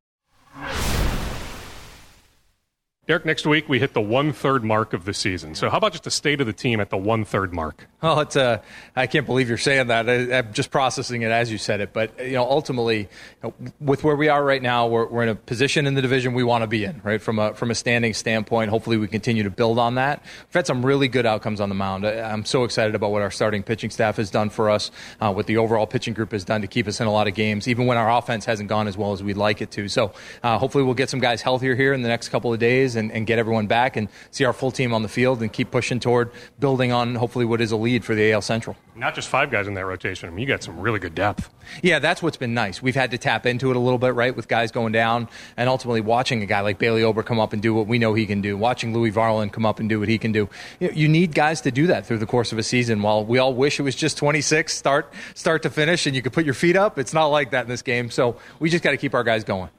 Derek, 3.08 3.24
next 3.24 3.46
week 3.46 3.70
we 3.70 3.78
hit 3.78 3.94
the 3.94 4.02
one 4.02 4.34
third 4.34 4.62
mark 4.62 4.92
of 4.92 5.06
the 5.06 5.14
season. 5.14 5.54
So, 5.54 5.70
how 5.70 5.78
about 5.78 5.92
just 5.92 6.04
the 6.04 6.10
state 6.10 6.42
of 6.42 6.46
the 6.46 6.52
team 6.52 6.78
at 6.78 6.90
the 6.90 6.98
one 6.98 7.24
third 7.24 7.54
mark? 7.54 7.88
Well, 8.02 8.20
it's 8.20 8.36
uh, 8.36 8.60
I 8.94 9.06
can't 9.06 9.24
believe 9.24 9.48
you're 9.48 9.56
saying 9.56 9.86
that. 9.86 10.10
I, 10.10 10.12
am 10.12 10.52
just 10.52 10.70
processing 10.70 11.22
it 11.22 11.30
as 11.30 11.50
you 11.50 11.56
said 11.56 11.80
it. 11.80 11.94
But 11.94 12.12
you 12.22 12.34
know, 12.34 12.44
ultimately, 12.44 12.98
you 12.98 13.08
know, 13.42 13.54
with 13.80 14.04
where 14.04 14.14
we 14.14 14.28
are 14.28 14.44
right 14.44 14.60
now, 14.60 14.88
we're, 14.88 15.06
we're 15.06 15.22
in 15.22 15.30
a 15.30 15.34
position 15.34 15.86
in 15.86 15.94
the 15.94 16.02
division 16.02 16.34
we 16.34 16.44
want 16.44 16.64
to 16.64 16.66
be 16.66 16.84
in, 16.84 17.00
right? 17.02 17.20
From 17.22 17.38
a 17.38 17.54
from 17.54 17.70
a 17.70 17.74
standing 17.74 18.12
standpoint, 18.12 18.68
hopefully 18.68 18.98
we 18.98 19.08
continue 19.08 19.42
to 19.42 19.50
build 19.50 19.78
on 19.78 19.94
that. 19.94 20.22
We've 20.48 20.54
had 20.54 20.66
some 20.66 20.84
really 20.84 21.08
good 21.08 21.24
outcomes 21.24 21.62
on 21.62 21.70
the 21.70 21.74
mound. 21.74 22.06
I, 22.06 22.30
am 22.30 22.44
so 22.44 22.64
excited 22.64 22.94
about 22.94 23.10
what 23.10 23.22
our 23.22 23.30
starting 23.30 23.62
pitching 23.62 23.88
staff 23.88 24.18
has 24.18 24.30
done 24.30 24.50
for 24.50 24.68
us, 24.68 24.90
uh, 25.18 25.32
what 25.32 25.46
the 25.46 25.56
overall 25.56 25.86
pitching 25.86 26.12
group 26.12 26.32
has 26.32 26.44
done 26.44 26.60
to 26.60 26.66
keep 26.66 26.86
us 26.86 27.00
in 27.00 27.06
a 27.06 27.12
lot 27.12 27.26
of 27.26 27.32
games, 27.32 27.68
even 27.68 27.86
when 27.86 27.96
our 27.96 28.18
offense 28.18 28.44
hasn't 28.44 28.68
gone 28.68 28.86
as 28.86 28.98
well 28.98 29.14
as 29.14 29.22
we'd 29.22 29.38
like 29.38 29.62
it 29.62 29.70
to. 29.70 29.88
So, 29.88 30.12
uh, 30.42 30.58
hopefully, 30.58 30.84
we'll 30.84 30.92
get 30.92 31.08
some 31.08 31.20
guys 31.20 31.40
healthier 31.40 31.74
here 31.74 31.94
in 31.94 32.02
the 32.02 32.08
next 32.08 32.28
couple 32.28 32.52
of 32.52 32.58
days 32.58 32.97
and, 32.98 33.10
and 33.12 33.26
get 33.26 33.38
everyone 33.38 33.66
back 33.66 33.96
and 33.96 34.08
see 34.30 34.44
our 34.44 34.52
full 34.52 34.70
team 34.70 34.92
on 34.92 35.02
the 35.02 35.08
field 35.08 35.40
and 35.40 35.52
keep 35.52 35.70
pushing 35.70 36.00
toward 36.00 36.30
building 36.58 36.92
on 36.92 37.14
hopefully 37.14 37.44
what 37.44 37.60
is 37.60 37.72
a 37.72 37.76
lead 37.76 38.04
for 38.04 38.14
the 38.14 38.32
AL 38.32 38.42
Central. 38.42 38.76
Not 38.98 39.14
just 39.14 39.28
five 39.28 39.50
guys 39.50 39.68
in 39.68 39.74
that 39.74 39.86
rotation. 39.86 40.28
I 40.28 40.32
mean, 40.32 40.40
you 40.40 40.46
got 40.46 40.62
some 40.62 40.80
really 40.80 40.98
good 40.98 41.14
depth. 41.14 41.48
Yeah, 41.82 42.00
that's 42.00 42.20
what's 42.20 42.36
been 42.36 42.52
nice. 42.52 42.82
We've 42.82 42.96
had 42.96 43.12
to 43.12 43.18
tap 43.18 43.46
into 43.46 43.70
it 43.70 43.76
a 43.76 43.78
little 43.78 43.98
bit, 43.98 44.14
right, 44.14 44.34
with 44.34 44.48
guys 44.48 44.72
going 44.72 44.92
down, 44.92 45.28
and 45.56 45.68
ultimately 45.68 46.00
watching 46.00 46.42
a 46.42 46.46
guy 46.46 46.60
like 46.60 46.78
Bailey 46.78 47.04
Ober 47.04 47.22
come 47.22 47.38
up 47.38 47.52
and 47.52 47.62
do 47.62 47.72
what 47.72 47.86
we 47.86 47.98
know 47.98 48.14
he 48.14 48.26
can 48.26 48.40
do. 48.40 48.56
Watching 48.56 48.92
Louis 48.92 49.12
Varland 49.12 49.52
come 49.52 49.64
up 49.64 49.78
and 49.78 49.88
do 49.88 50.00
what 50.00 50.08
he 50.08 50.18
can 50.18 50.32
do. 50.32 50.48
You 50.80 51.06
need 51.06 51.32
guys 51.34 51.60
to 51.60 51.70
do 51.70 51.86
that 51.86 52.06
through 52.06 52.18
the 52.18 52.26
course 52.26 52.50
of 52.50 52.58
a 52.58 52.62
season. 52.64 53.02
While 53.02 53.24
we 53.24 53.38
all 53.38 53.54
wish 53.54 53.78
it 53.78 53.84
was 53.84 53.94
just 53.94 54.18
26 54.18 54.76
start 54.76 55.12
start 55.34 55.62
to 55.62 55.70
finish, 55.70 56.06
and 56.06 56.16
you 56.16 56.22
could 56.22 56.32
put 56.32 56.44
your 56.44 56.54
feet 56.54 56.74
up, 56.74 56.98
it's 56.98 57.12
not 57.12 57.26
like 57.26 57.52
that 57.52 57.62
in 57.62 57.68
this 57.68 57.82
game. 57.82 58.10
So 58.10 58.36
we 58.58 58.68
just 58.68 58.82
got 58.82 58.90
to 58.90 58.96
keep 58.96 59.14
our 59.14 59.24
guys 59.24 59.44
going 59.44 59.70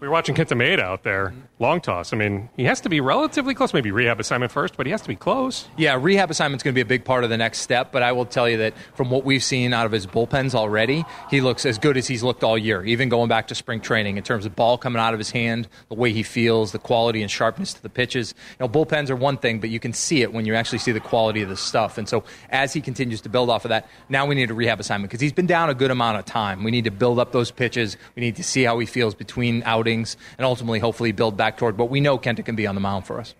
we 0.00 0.08
were 0.08 0.12
watching 0.12 0.34
Kenta 0.34 0.56
Maeda 0.56 0.80
out 0.80 1.02
there, 1.02 1.32
long 1.58 1.80
toss. 1.80 2.12
I 2.12 2.16
mean, 2.16 2.50
he 2.56 2.64
has 2.64 2.80
to 2.82 2.88
be 2.88 3.00
relatively 3.00 3.54
close. 3.54 3.72
Maybe 3.72 3.90
rehab 3.90 4.20
assignment 4.20 4.52
first, 4.52 4.76
but 4.76 4.86
he 4.86 4.92
has 4.92 5.00
to 5.02 5.08
be 5.08 5.16
close. 5.16 5.68
Yeah, 5.76 5.96
rehab 6.00 6.30
assignment's 6.30 6.62
going 6.62 6.72
to 6.72 6.76
be 6.76 6.82
a 6.82 6.84
big 6.84 7.04
part 7.04 7.24
of 7.24 7.30
the 7.30 7.36
next 7.36 7.60
step. 7.60 7.92
But 7.92 8.02
I 8.02 8.12
will 8.12 8.26
tell 8.26 8.48
you 8.48 8.58
that 8.58 8.74
from 8.94 9.10
what 9.10 9.24
we've 9.24 9.42
seen 9.42 9.72
out 9.72 9.86
of 9.86 9.92
his 9.92 10.06
bullpens 10.06 10.54
already, 10.54 11.04
he 11.30 11.40
looks 11.40 11.64
as 11.64 11.78
good 11.78 11.96
as 11.96 12.06
he's 12.06 12.22
looked 12.22 12.44
all 12.44 12.58
year. 12.58 12.84
Even 12.84 13.08
going 13.08 13.28
back 13.28 13.48
to 13.48 13.54
spring 13.54 13.80
training, 13.80 14.16
in 14.16 14.22
terms 14.22 14.44
of 14.44 14.54
ball 14.54 14.76
coming 14.76 15.00
out 15.00 15.14
of 15.14 15.18
his 15.20 15.30
hand, 15.30 15.68
the 15.88 15.94
way 15.94 16.12
he 16.12 16.22
feels, 16.22 16.72
the 16.72 16.78
quality 16.78 17.22
and 17.22 17.30
sharpness 17.30 17.72
to 17.74 17.82
the 17.82 17.88
pitches. 17.88 18.34
You 18.58 18.66
know, 18.66 18.68
bullpens 18.68 19.10
are 19.10 19.16
one 19.16 19.38
thing, 19.38 19.60
but 19.60 19.70
you 19.70 19.80
can 19.80 19.92
see 19.92 20.22
it 20.22 20.32
when 20.32 20.44
you 20.44 20.54
actually 20.54 20.78
see 20.78 20.92
the 20.92 21.00
quality 21.00 21.42
of 21.42 21.48
the 21.48 21.56
stuff. 21.56 21.98
And 21.98 22.08
so 22.08 22.24
as 22.50 22.72
he 22.72 22.80
continues 22.80 23.20
to 23.22 23.28
build 23.28 23.48
off 23.48 23.64
of 23.64 23.70
that, 23.70 23.88
now 24.08 24.26
we 24.26 24.34
need 24.34 24.50
a 24.50 24.54
rehab 24.54 24.80
assignment 24.80 25.10
because 25.10 25.20
he's 25.20 25.32
been 25.32 25.46
down 25.46 25.70
a 25.70 25.74
good 25.74 25.90
amount 25.90 26.18
of 26.18 26.24
time. 26.24 26.64
We 26.64 26.70
need 26.70 26.84
to 26.84 26.90
build 26.90 27.18
up 27.18 27.32
those 27.32 27.50
pitches. 27.50 27.96
We 28.16 28.20
need 28.20 28.36
to 28.36 28.44
see 28.44 28.64
how 28.64 28.78
he 28.78 28.86
feels 28.86 29.14
between 29.14 29.62
outings, 29.84 30.16
and 30.38 30.46
ultimately 30.46 30.78
hopefully 30.78 31.12
build 31.12 31.36
back 31.36 31.58
toward 31.58 31.76
what 31.76 31.90
we 31.90 32.00
know 32.00 32.18
Kenta 32.18 32.44
can 32.44 32.56
be 32.56 32.66
on 32.66 32.74
the 32.74 32.80
mound 32.80 33.06
for 33.06 33.20
us. 33.20 33.34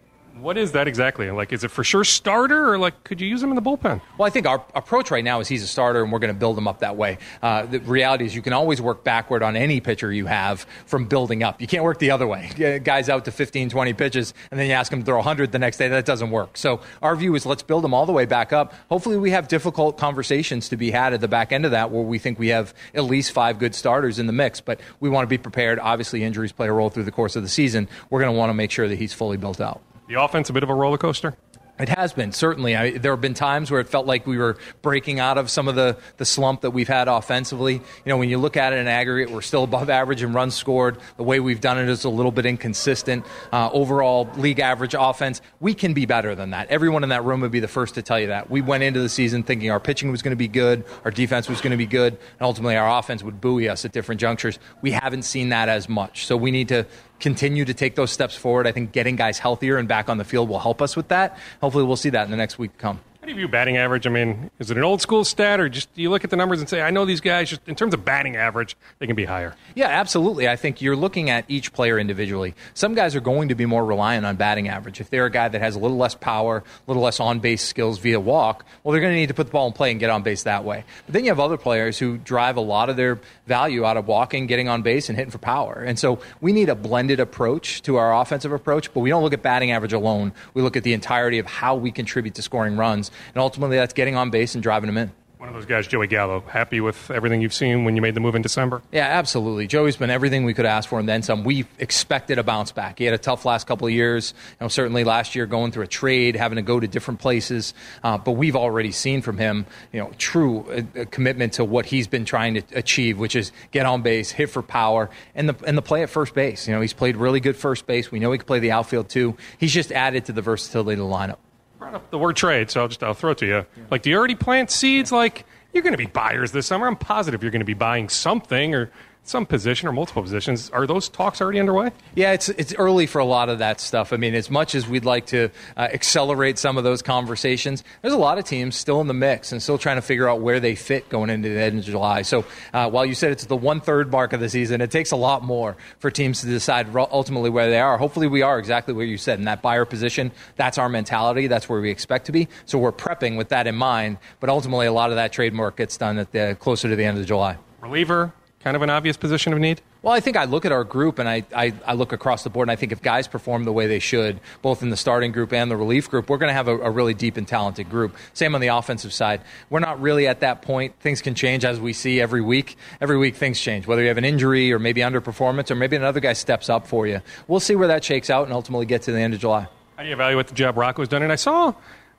What 0.45 0.59
is 0.59 0.73
that 0.73 0.87
exactly? 0.87 1.31
Like, 1.31 1.55
is 1.55 1.65
it 1.65 1.71
for 1.71 1.83
sure 1.83 2.05
starter, 2.05 2.71
or 2.71 2.77
like, 2.77 3.03
could 3.03 3.19
you 3.19 3.27
use 3.27 3.43
him 3.43 3.49
in 3.49 3.57
the 3.57 3.63
bullpen? 3.63 4.03
Well, 4.19 4.27
I 4.27 4.31
think 4.31 4.47
our 4.47 4.63
approach 4.75 5.11
right 5.11 5.25
now 5.25 5.41
is 5.41 5.49
he's 5.49 5.63
a 5.63 5.67
starter, 5.67 6.03
and 6.03 6.13
we're 6.13 6.19
going 6.19 6.35
to 6.35 6.39
build 6.39 6.59
him 6.59 6.69
up 6.69 6.81
that 6.81 6.97
way. 6.97 7.17
Uh, 7.43 7.65
the 7.65 7.81
reality 7.81 8.27
is, 8.27 8.35
you 8.35 8.43
can 8.43 8.53
always 8.53 8.79
work 8.79 9.05
backward 9.05 9.43
on 9.43 9.57
any 9.57 9.81
pitcher 9.81 10.13
you 10.13 10.27
have 10.27 10.67
from 10.85 11.07
building 11.07 11.43
up. 11.43 11.63
You 11.63 11.67
can't 11.67 11.83
work 11.83 11.99
the 11.99 12.11
other 12.11 12.27
way. 12.27 12.81
Guys 12.85 13.09
out 13.09 13.25
to 13.25 13.33
15, 13.33 13.71
20 13.71 13.95
pitches, 13.95 14.35
and 14.51 14.61
then 14.61 14.67
you 14.67 14.75
ask 14.75 14.93
him 14.93 14.99
to 14.99 15.07
throw 15.07 15.17
100 15.17 15.51
the 15.51 15.59
next 15.59 15.79
day. 15.79 15.89
That 15.89 16.05
doesn't 16.05 16.31
work. 16.31 16.59
So 16.59 16.83
our 17.01 17.17
view 17.17 17.35
is 17.37 17.47
let's 17.47 17.63
build 17.63 17.83
him 17.83 17.95
all 17.95 18.05
the 18.05 18.13
way 18.13 18.27
back 18.27 18.53
up. 18.53 18.75
Hopefully, 18.91 19.17
we 19.17 19.31
have 19.31 19.49
difficult 19.49 19.97
conversations 19.97 20.69
to 20.69 20.77
be 20.77 20.91
had 20.91 21.15
at 21.15 21.23
the 21.23 21.29
back 21.29 21.53
end 21.53 21.65
of 21.65 21.71
that, 21.71 21.91
where 21.91 22.03
we 22.03 22.19
think 22.19 22.39
we 22.39 22.49
have 22.49 22.75
at 22.93 23.05
least 23.05 23.33
five 23.33 23.59
good 23.59 23.75
starters 23.75 24.19
in 24.19 24.27
the 24.27 24.35
mix. 24.35 24.61
But 24.61 24.81
we 25.01 25.09
want 25.09 25.25
to 25.25 25.31
be 25.31 25.39
prepared. 25.39 25.79
Obviously, 25.79 26.23
injuries 26.23 26.53
play 26.53 26.69
a 26.69 26.73
role 26.73 26.91
through 26.91 27.05
the 27.05 27.13
course 27.13 27.35
of 27.35 27.43
the 27.43 27.49
season. 27.49 27.89
We're 28.11 28.21
going 28.21 28.35
to 28.35 28.39
want 28.39 28.51
to 28.51 28.55
make 28.55 28.73
sure 28.73 28.89
that 28.89 28.97
he's 28.97 29.15
fully 29.15 29.39
built 29.39 29.59
out. 29.59 29.81
The 30.07 30.21
offense 30.21 30.51
a 30.51 30.53
bit 30.53 30.63
of 30.63 30.71
a 30.71 30.75
roller 30.75 30.99
coaster? 30.99 31.37
It 31.77 31.89
has 31.89 32.13
been 32.13 32.31
certainly. 32.31 32.77
I, 32.77 32.99
there 32.99 33.11
have 33.11 33.21
been 33.21 33.35
times 33.35 33.69
where 33.69 33.81
it 33.81 33.89
felt 33.89 34.07
like 34.07 34.29
we 34.29 34.39
were 34.39 34.59
breaking 34.81 35.19
out 35.19 35.39
of 35.39 35.51
some 35.51 35.67
of 35.67 35.75
the, 35.75 35.97
the 36.19 36.25
slump 36.25 36.61
that 36.61 36.71
we've 36.71 36.87
had 36.87 37.09
offensively. 37.09 37.75
You 37.75 37.83
know, 38.07 38.17
when 38.17 38.29
you 38.29 38.39
look 38.39 38.57
at 38.57 38.73
it 38.73 38.77
in 38.77 38.87
aggregate, 38.87 39.35
we're 39.35 39.43
still 39.43 39.65
above 39.65 39.91
average 39.91 40.23
in 40.23 40.33
runs 40.33 40.55
scored. 40.55 40.99
The 41.17 41.25
way 41.25 41.41
we've 41.41 41.61
done 41.61 41.81
it 41.81 41.89
is 41.89 42.05
a 42.05 42.09
little 42.09 42.31
bit 42.31 42.47
inconsistent. 42.47 43.27
Uh, 43.53 43.71
overall, 43.73 44.31
league 44.37 44.61
average 44.61 44.95
offense, 44.97 45.41
we 45.59 45.75
can 45.75 45.95
be 45.95 46.07
better 46.07 46.37
than 46.37 46.51
that. 46.51 46.69
Everyone 46.69 47.03
in 47.03 47.09
that 47.09 47.25
room 47.25 47.41
would 47.41 47.51
be 47.51 47.59
the 47.59 47.67
first 47.67 47.97
to 47.97 48.03
tell 48.03 48.21
you 48.21 48.29
that. 48.29 48.49
We 48.49 48.61
went 48.61 48.85
into 48.85 49.01
the 49.01 49.09
season 49.09 49.43
thinking 49.43 49.73
our 49.73 49.81
pitching 49.81 50.13
was 50.13 50.23
going 50.23 50.31
to 50.31 50.37
be 50.37 50.49
good, 50.49 50.85
our 51.05 51.11
defense 51.11 51.49
was 51.49 51.61
going 51.61 51.73
to 51.73 51.77
be 51.77 51.87
good, 51.87 52.13
and 52.13 52.43
ultimately 52.43 52.77
our 52.77 53.01
offense 53.01 53.25
would 53.25 53.41
buoy 53.41 53.69
us 53.69 53.85
at 53.85 53.91
different 53.91 54.21
junctures. 54.21 54.61
We 54.81 54.93
haven't 54.93 55.23
seen 55.23 55.49
that 55.49 55.69
as 55.69 55.89
much, 55.89 56.27
so 56.27 56.37
we 56.37 56.53
need 56.53 56.69
to 56.69 56.87
continue 57.21 57.65
to 57.65 57.75
take 57.75 57.95
those 57.95 58.11
steps 58.11 58.35
forward. 58.37 58.67
I 58.67 58.73
think 58.73 58.93
getting 58.93 59.17
guys 59.17 59.39
healthier 59.39 59.77
and 59.77 59.89
back 59.89 60.09
on 60.09 60.19
the 60.19 60.25
field 60.25 60.49
will 60.49 60.59
help 60.59 60.83
us 60.83 60.97
with 60.97 61.09
that. 61.09 61.39
Hopefully, 61.61 61.85
we'll 61.85 61.97
see 61.97 62.11
that 62.11 62.25
in 62.25 62.31
the 62.31 62.37
next 62.37 62.59
week 62.59 62.73
to 62.73 62.79
come. 62.79 63.01
How 63.25 63.27
do 63.27 63.33
you 63.33 63.39
view 63.39 63.49
batting 63.49 63.79
average? 63.79 64.07
I 64.07 64.11
mean, 64.11 64.51
is 64.59 64.71
it 64.71 64.77
an 64.77 64.85
old 64.85 65.01
school 65.01 65.25
stat, 65.25 65.59
or 65.59 65.71
just 65.71 65.91
do 65.95 66.03
you 66.03 66.11
look 66.11 66.25
at 66.25 66.31
the 66.31 66.37
numbers 66.37 66.61
and 66.61 66.69
say, 66.69 66.83
I 66.83 66.91
know 66.91 67.07
these 67.07 67.23
guys, 67.23 67.49
just 67.49 67.67
in 67.67 67.75
terms 67.75 67.95
of 67.95 68.05
batting 68.05 68.37
average, 68.37 68.77
they 68.99 69.07
can 69.07 69.17
be 69.17 69.25
higher? 69.25 69.57
Yeah, 69.75 69.87
absolutely. 69.87 70.47
I 70.47 70.57
think 70.57 70.83
you're 70.83 70.95
looking 70.95 71.31
at 71.31 71.47
each 71.49 71.73
player 71.73 71.99
individually. 71.99 72.55
Some 72.75 72.95
guys 72.95 73.17
are 73.17 73.23
going 73.23 73.49
to 73.49 73.55
be 73.55 73.65
more 73.65 73.83
reliant 73.83 74.27
on 74.27 74.37
batting 74.37 74.69
average. 74.69 75.01
If 75.01 75.09
they're 75.09 75.25
a 75.25 75.31
guy 75.31 75.49
that 75.49 75.59
has 75.59 75.75
a 75.75 75.79
little 75.79 75.97
less 75.97 76.15
power, 76.15 76.59
a 76.59 76.63
little 76.87 77.03
less 77.03 77.19
on 77.19 77.41
base 77.41 77.63
skills 77.63 77.99
via 77.99 78.21
walk, 78.21 78.67
well, 78.83 78.93
they're 78.93 79.01
going 79.01 79.15
to 79.15 79.19
need 79.19 79.29
to 79.29 79.35
put 79.35 79.47
the 79.47 79.53
ball 79.53 79.69
in 79.69 79.73
play 79.73 79.91
and 79.91 79.99
get 79.99 80.11
on 80.11 80.23
base 80.23 80.43
that 80.43 80.63
way. 80.63 80.85
But 81.07 81.15
then 81.15 81.25
you 81.25 81.31
have 81.31 81.41
other 81.41 81.57
players 81.57 81.99
who 81.99 82.19
drive 82.19 82.59
a 82.59 82.61
lot 82.61 82.91
of 82.91 82.99
their 82.99 83.19
value 83.47 83.87
out 83.87 83.97
of 83.97 84.07
walking, 84.07 84.47
getting 84.47 84.69
on 84.69 84.83
base, 84.83 85.09
and 85.09 85.17
hitting 85.17 85.31
for 85.31 85.39
power. 85.39 85.83
And 85.83 85.99
so 85.99 86.19
we 86.43 86.53
need 86.53 86.69
a 86.69 86.75
blended 86.75 87.21
approach 87.21 87.81
to 87.85 87.97
our 87.97 88.21
offensive 88.21 88.53
approach, 88.53 88.93
but 88.93 89.01
we 89.01 89.09
don't 89.09 89.23
look 89.23 89.33
at 89.33 89.41
batting 89.41 89.71
average 89.71 89.95
alone. 89.95 90.35
We 90.53 90.61
look 90.61 90.77
at 90.77 90.83
the 90.83 90.93
entirety 90.93 91.39
of 91.39 91.47
how 91.47 91.75
we 91.75 91.91
contribute 91.91 92.35
to 92.35 92.43
scoring 92.43 92.77
runs. 92.77 93.11
And 93.29 93.37
ultimately, 93.37 93.77
that's 93.77 93.95
getting 93.95 94.17
on 94.17 94.31
base 94.31 94.55
and 94.55 94.63
driving 94.63 94.87
them 94.89 94.99
in. 94.99 95.13
One 95.45 95.55
of 95.55 95.61
those 95.61 95.67
guys, 95.67 95.87
Joey 95.87 96.07
Gallo, 96.07 96.41
happy 96.41 96.81
with 96.81 97.11
everything 97.11 97.43
you've 97.43 97.53
seen 97.53 97.85
when 97.85 97.97
you 97.97 98.01
made 98.01 98.15
the 98.15 98.21
move 98.21 98.35
in 98.35 98.41
December? 98.41 98.81
Yeah, 98.91 99.07
absolutely. 99.07 99.67
Joey's 99.67 99.99
been 99.99 100.09
everything 100.09 100.47
we 100.47 100.55
could 100.55 100.65
ask 100.65 100.89
for 100.89 100.99
and 100.99 101.07
then 101.07 101.23
some. 101.23 101.45
We 101.45 101.67
expected 101.79 102.39
a 102.39 102.43
bounce 102.43 102.73
back. 102.73 102.99
He 102.99 103.05
had 103.05 103.13
a 103.13 103.19
tough 103.19 103.45
last 103.45 103.67
couple 103.67 103.87
of 103.87 103.93
years. 103.93 104.33
You 104.53 104.65
know, 104.65 104.69
certainly 104.69 105.05
last 105.05 105.35
year 105.35 105.45
going 105.45 105.71
through 105.71 105.83
a 105.83 105.87
trade, 105.87 106.35
having 106.35 106.57
to 106.57 106.63
go 106.63 106.81
to 106.81 106.89
different 106.89 107.21
places. 107.21 107.75
Uh, 108.03 108.17
but 108.17 108.33
we've 108.33 108.57
already 108.57 108.91
seen 108.91 109.21
from 109.21 109.37
him, 109.37 109.67
you 109.93 110.01
know, 110.01 110.13
true 110.17 110.65
a, 110.71 111.01
a 111.01 111.05
commitment 111.05 111.53
to 111.55 111.65
what 111.67 111.85
he's 111.85 112.09
been 112.09 112.25
trying 112.25 112.55
to 112.55 112.63
achieve, 112.73 113.19
which 113.19 113.37
is 113.37 113.53
get 113.71 113.85
on 113.85 114.01
base, 114.01 114.31
hit 114.31 114.49
for 114.49 114.63
power, 114.63 115.11
and 115.35 115.47
the 115.47 115.57
and 115.67 115.77
the 115.77 115.83
play 115.83 116.03
at 116.03 116.09
first 116.09 116.33
base. 116.33 116.67
You 116.67 116.75
know, 116.75 116.81
he's 116.81 116.95
played 116.95 117.19
really 117.19 117.41
good 117.41 117.57
first 117.57 117.87
base. 117.87 118.11
We 118.11 118.19
know 118.19 118.33
he 118.33 118.39
can 118.39 118.47
play 118.47 118.61
the 118.61 118.71
outfield 118.71 119.11
too. 119.11 119.37
He's 119.59 119.75
just 119.75 119.93
added 119.93 120.25
to 120.25 120.33
the 120.33 120.41
versatility 120.41 120.99
of 120.99 121.07
the 121.07 121.15
lineup 121.15 121.37
brought 121.85 121.95
up 121.95 122.11
the 122.11 122.19
word 122.19 122.37
trade, 122.37 122.71
so 122.71 122.81
I'll 122.81 122.89
just 122.89 123.03
I'll 123.03 123.15
throw 123.15 123.33
it 123.33 123.39
to 123.39 123.47
you. 123.47 123.67
Like, 123.91 124.03
do 124.03 124.11
you 124.11 124.17
already 124.17 124.35
plant 124.35 124.71
seeds? 124.71 125.13
Like, 125.13 125.45
you're 125.73 125.83
going 125.83 125.93
to 125.93 125.99
be 125.99 126.07
buyers 126.07 126.53
this 126.53 126.67
summer. 126.67 126.87
I'm 126.87 126.97
positive 126.97 127.43
you're 127.43 127.53
going 127.53 127.61
to 127.61 127.67
be 127.67 127.75
buying 127.75 128.09
something, 128.09 128.75
or 128.75 128.91
some 129.25 129.47
position 129.47 129.89
or 129.89 129.93
multiple 129.93 130.23
positions. 130.23 130.71
Are 130.71 130.87
those 130.87 131.09
talks 131.09 131.41
already 131.41 131.59
underway? 131.59 131.91
Yeah, 132.15 132.33
it's 132.33 132.51
it's 132.51 132.75
early 132.75 133.07
for 133.07 133.19
a 133.19 133.25
lot 133.25 133.49
of 133.49 133.59
that 133.59 133.81
stuff. 133.81 134.13
I 134.13 134.17
mean, 134.17 134.35
as 134.35 134.51
much 134.51 134.75
as 134.75 134.87
we'd 134.87 135.05
like 135.05 135.27
to 135.27 135.51
uh, 135.77 135.81
accelerate 135.81 136.59
some 136.59 136.77
of 136.77 136.85
those 136.85 137.03
conversations, 137.03 137.83
there's 138.03 138.15
a 138.15 138.19
lot 138.19 138.39
of 138.39 138.45
teams 138.45 138.77
still 138.77 139.01
in 139.01 139.09
the 139.09 139.15
mix 139.15 139.51
and 139.51 139.63
still 139.63 139.79
trying 139.79 139.97
to 139.97 140.03
figure 140.03 140.29
out 140.29 140.41
where 140.41 140.61
they 140.61 140.75
fit 140.75 141.09
going 141.09 141.31
into 141.31 141.49
the 141.49 141.61
end 141.61 141.79
of 141.79 141.85
July. 141.85 142.23
So 142.23 142.45
uh, 142.73 142.91
while 142.91 143.07
you 143.07 143.15
said 143.15 143.33
it's 143.33 143.47
the 143.47 143.57
one 143.57 143.81
third 143.81 144.13
mark 144.13 144.33
of 144.33 144.41
the 144.41 144.49
season, 144.49 144.81
it 144.81 144.91
takes 144.91 145.11
a 145.11 145.17
lot 145.17 145.43
more 145.43 145.77
for 145.99 146.11
teams 146.11 146.43
to 146.43 146.47
decide 146.47 146.95
ultimately 146.95 147.51
where 147.51 147.71
they 147.71 147.81
are. 147.81 147.97
Hopefully, 147.97 148.27
we 148.27 148.43
are 148.43 148.59
exactly 148.59 148.95
where 148.95 149.07
you 149.07 149.17
said 149.17 149.39
in 149.39 149.47
that 149.47 149.63
buyer 149.63 149.85
position. 149.85 150.33
That's 150.57 150.77
our 150.79 150.89
mentality. 150.89 151.47
That's 151.47 151.69
where 151.69 151.81
we 151.81 151.91
expect 151.91 152.27
to 152.27 152.33
be. 152.33 152.49
So 152.67 152.79
we're 152.79 152.93
prepping 152.93 153.37
with 153.37 153.49
that 153.49 153.67
in 153.67 153.75
mind. 153.75 154.19
But 154.41 154.51
ultimately, 154.51 154.87
a 154.87 154.93
lot 154.93 155.11
of 155.11 155.17
that 155.17 155.33
trade 155.33 155.55
mark 155.55 155.77
gets 155.77 155.97
done 155.97 156.19
at 156.19 156.33
the 156.33 156.57
closer 156.61 156.89
to 156.89 156.97
the 156.97 157.05
end 157.05 157.19
of 157.19 157.27
July. 157.27 157.57
Reliever, 157.81 158.33
kind 158.65 158.77
of 158.77 158.83
an 158.83 158.91
obvious 158.91 159.19
position 159.19 159.53
of 159.53 159.61
need? 159.61 159.83
Well, 160.03 160.15
I 160.15 160.21
think 160.21 160.39
I 160.39 160.45
look 160.45 160.65
at 160.65 160.73
our 160.73 160.85
group 160.85 161.19
and 161.19 161.29
I, 161.29 161.45
I, 161.55 161.75
I, 161.87 161.93
look 161.93 162.13
across 162.13 162.45
the 162.45 162.51
board, 162.51 162.67
and 162.67 162.73
I 162.73 162.77
think 162.77 162.93
if 162.93 163.03
guys 163.03 163.29
perform 163.29 163.65
the 163.65 163.73
way 163.73 163.87
they 163.87 163.99
should, 163.99 164.41
both 164.63 164.83
in 164.83 164.89
the 164.89 164.97
starting 164.97 165.33
group 165.33 165.53
and 165.53 165.71
the 165.71 165.77
relief 165.77 166.11
group, 166.11 166.31
we're 166.31 166.39
going 166.39 166.49
to 166.49 166.55
have 166.55 166.67
a, 166.67 166.77
a, 166.79 166.91
really 166.91 167.15
deep 167.15 167.37
and 167.37 167.47
talented 167.47 167.91
group. 167.91 168.17
Same 168.33 168.55
on 168.55 168.63
the 168.63 168.69
offensive 168.69 169.13
side. 169.13 169.43
We're 169.69 169.81
not 169.81 170.01
really 170.01 170.27
at 170.27 170.41
that 170.41 170.63
point. 170.63 170.99
Things 171.01 171.21
can 171.21 171.35
change 171.35 171.65
as 171.65 171.79
we 171.79 171.93
see 171.93 172.21
every 172.21 172.41
week. 172.41 172.77
Every 173.01 173.19
week, 173.19 173.37
things 173.37 173.61
change. 173.61 173.87
Whether 173.87 174.03
you 174.03 174.09
have 174.09 174.19
an 174.19 174.25
injury 174.25 174.73
or 174.73 174.79
maybe 174.79 175.03
underperformance 175.03 175.71
or 175.71 175.75
maybe 175.75 175.97
another 175.97 176.21
guy 176.21 176.33
steps 176.33 176.71
up 176.71 176.87
for 176.87 177.07
you. 177.07 177.21
We'll 177.47 177.61
see 177.61 177.77
where 177.77 177.89
that 177.89 178.03
shakes 178.03 178.31
out 178.31 178.45
and 178.45 178.53
ultimately 178.53 178.87
get 178.87 179.03
to 179.03 179.13
the 179.13 179.21
end 179.21 179.35
of 179.35 179.41
July. 179.41 179.69
How 179.97 180.03
do 180.03 180.09
you 180.09 180.15
evaluate 180.15 180.49
the 180.49 180.55
job 180.55 180.77
Rocco's 180.77 181.09
done? 181.09 181.23
And 181.23 181.31
I 181.31 181.37
saw 181.37 181.75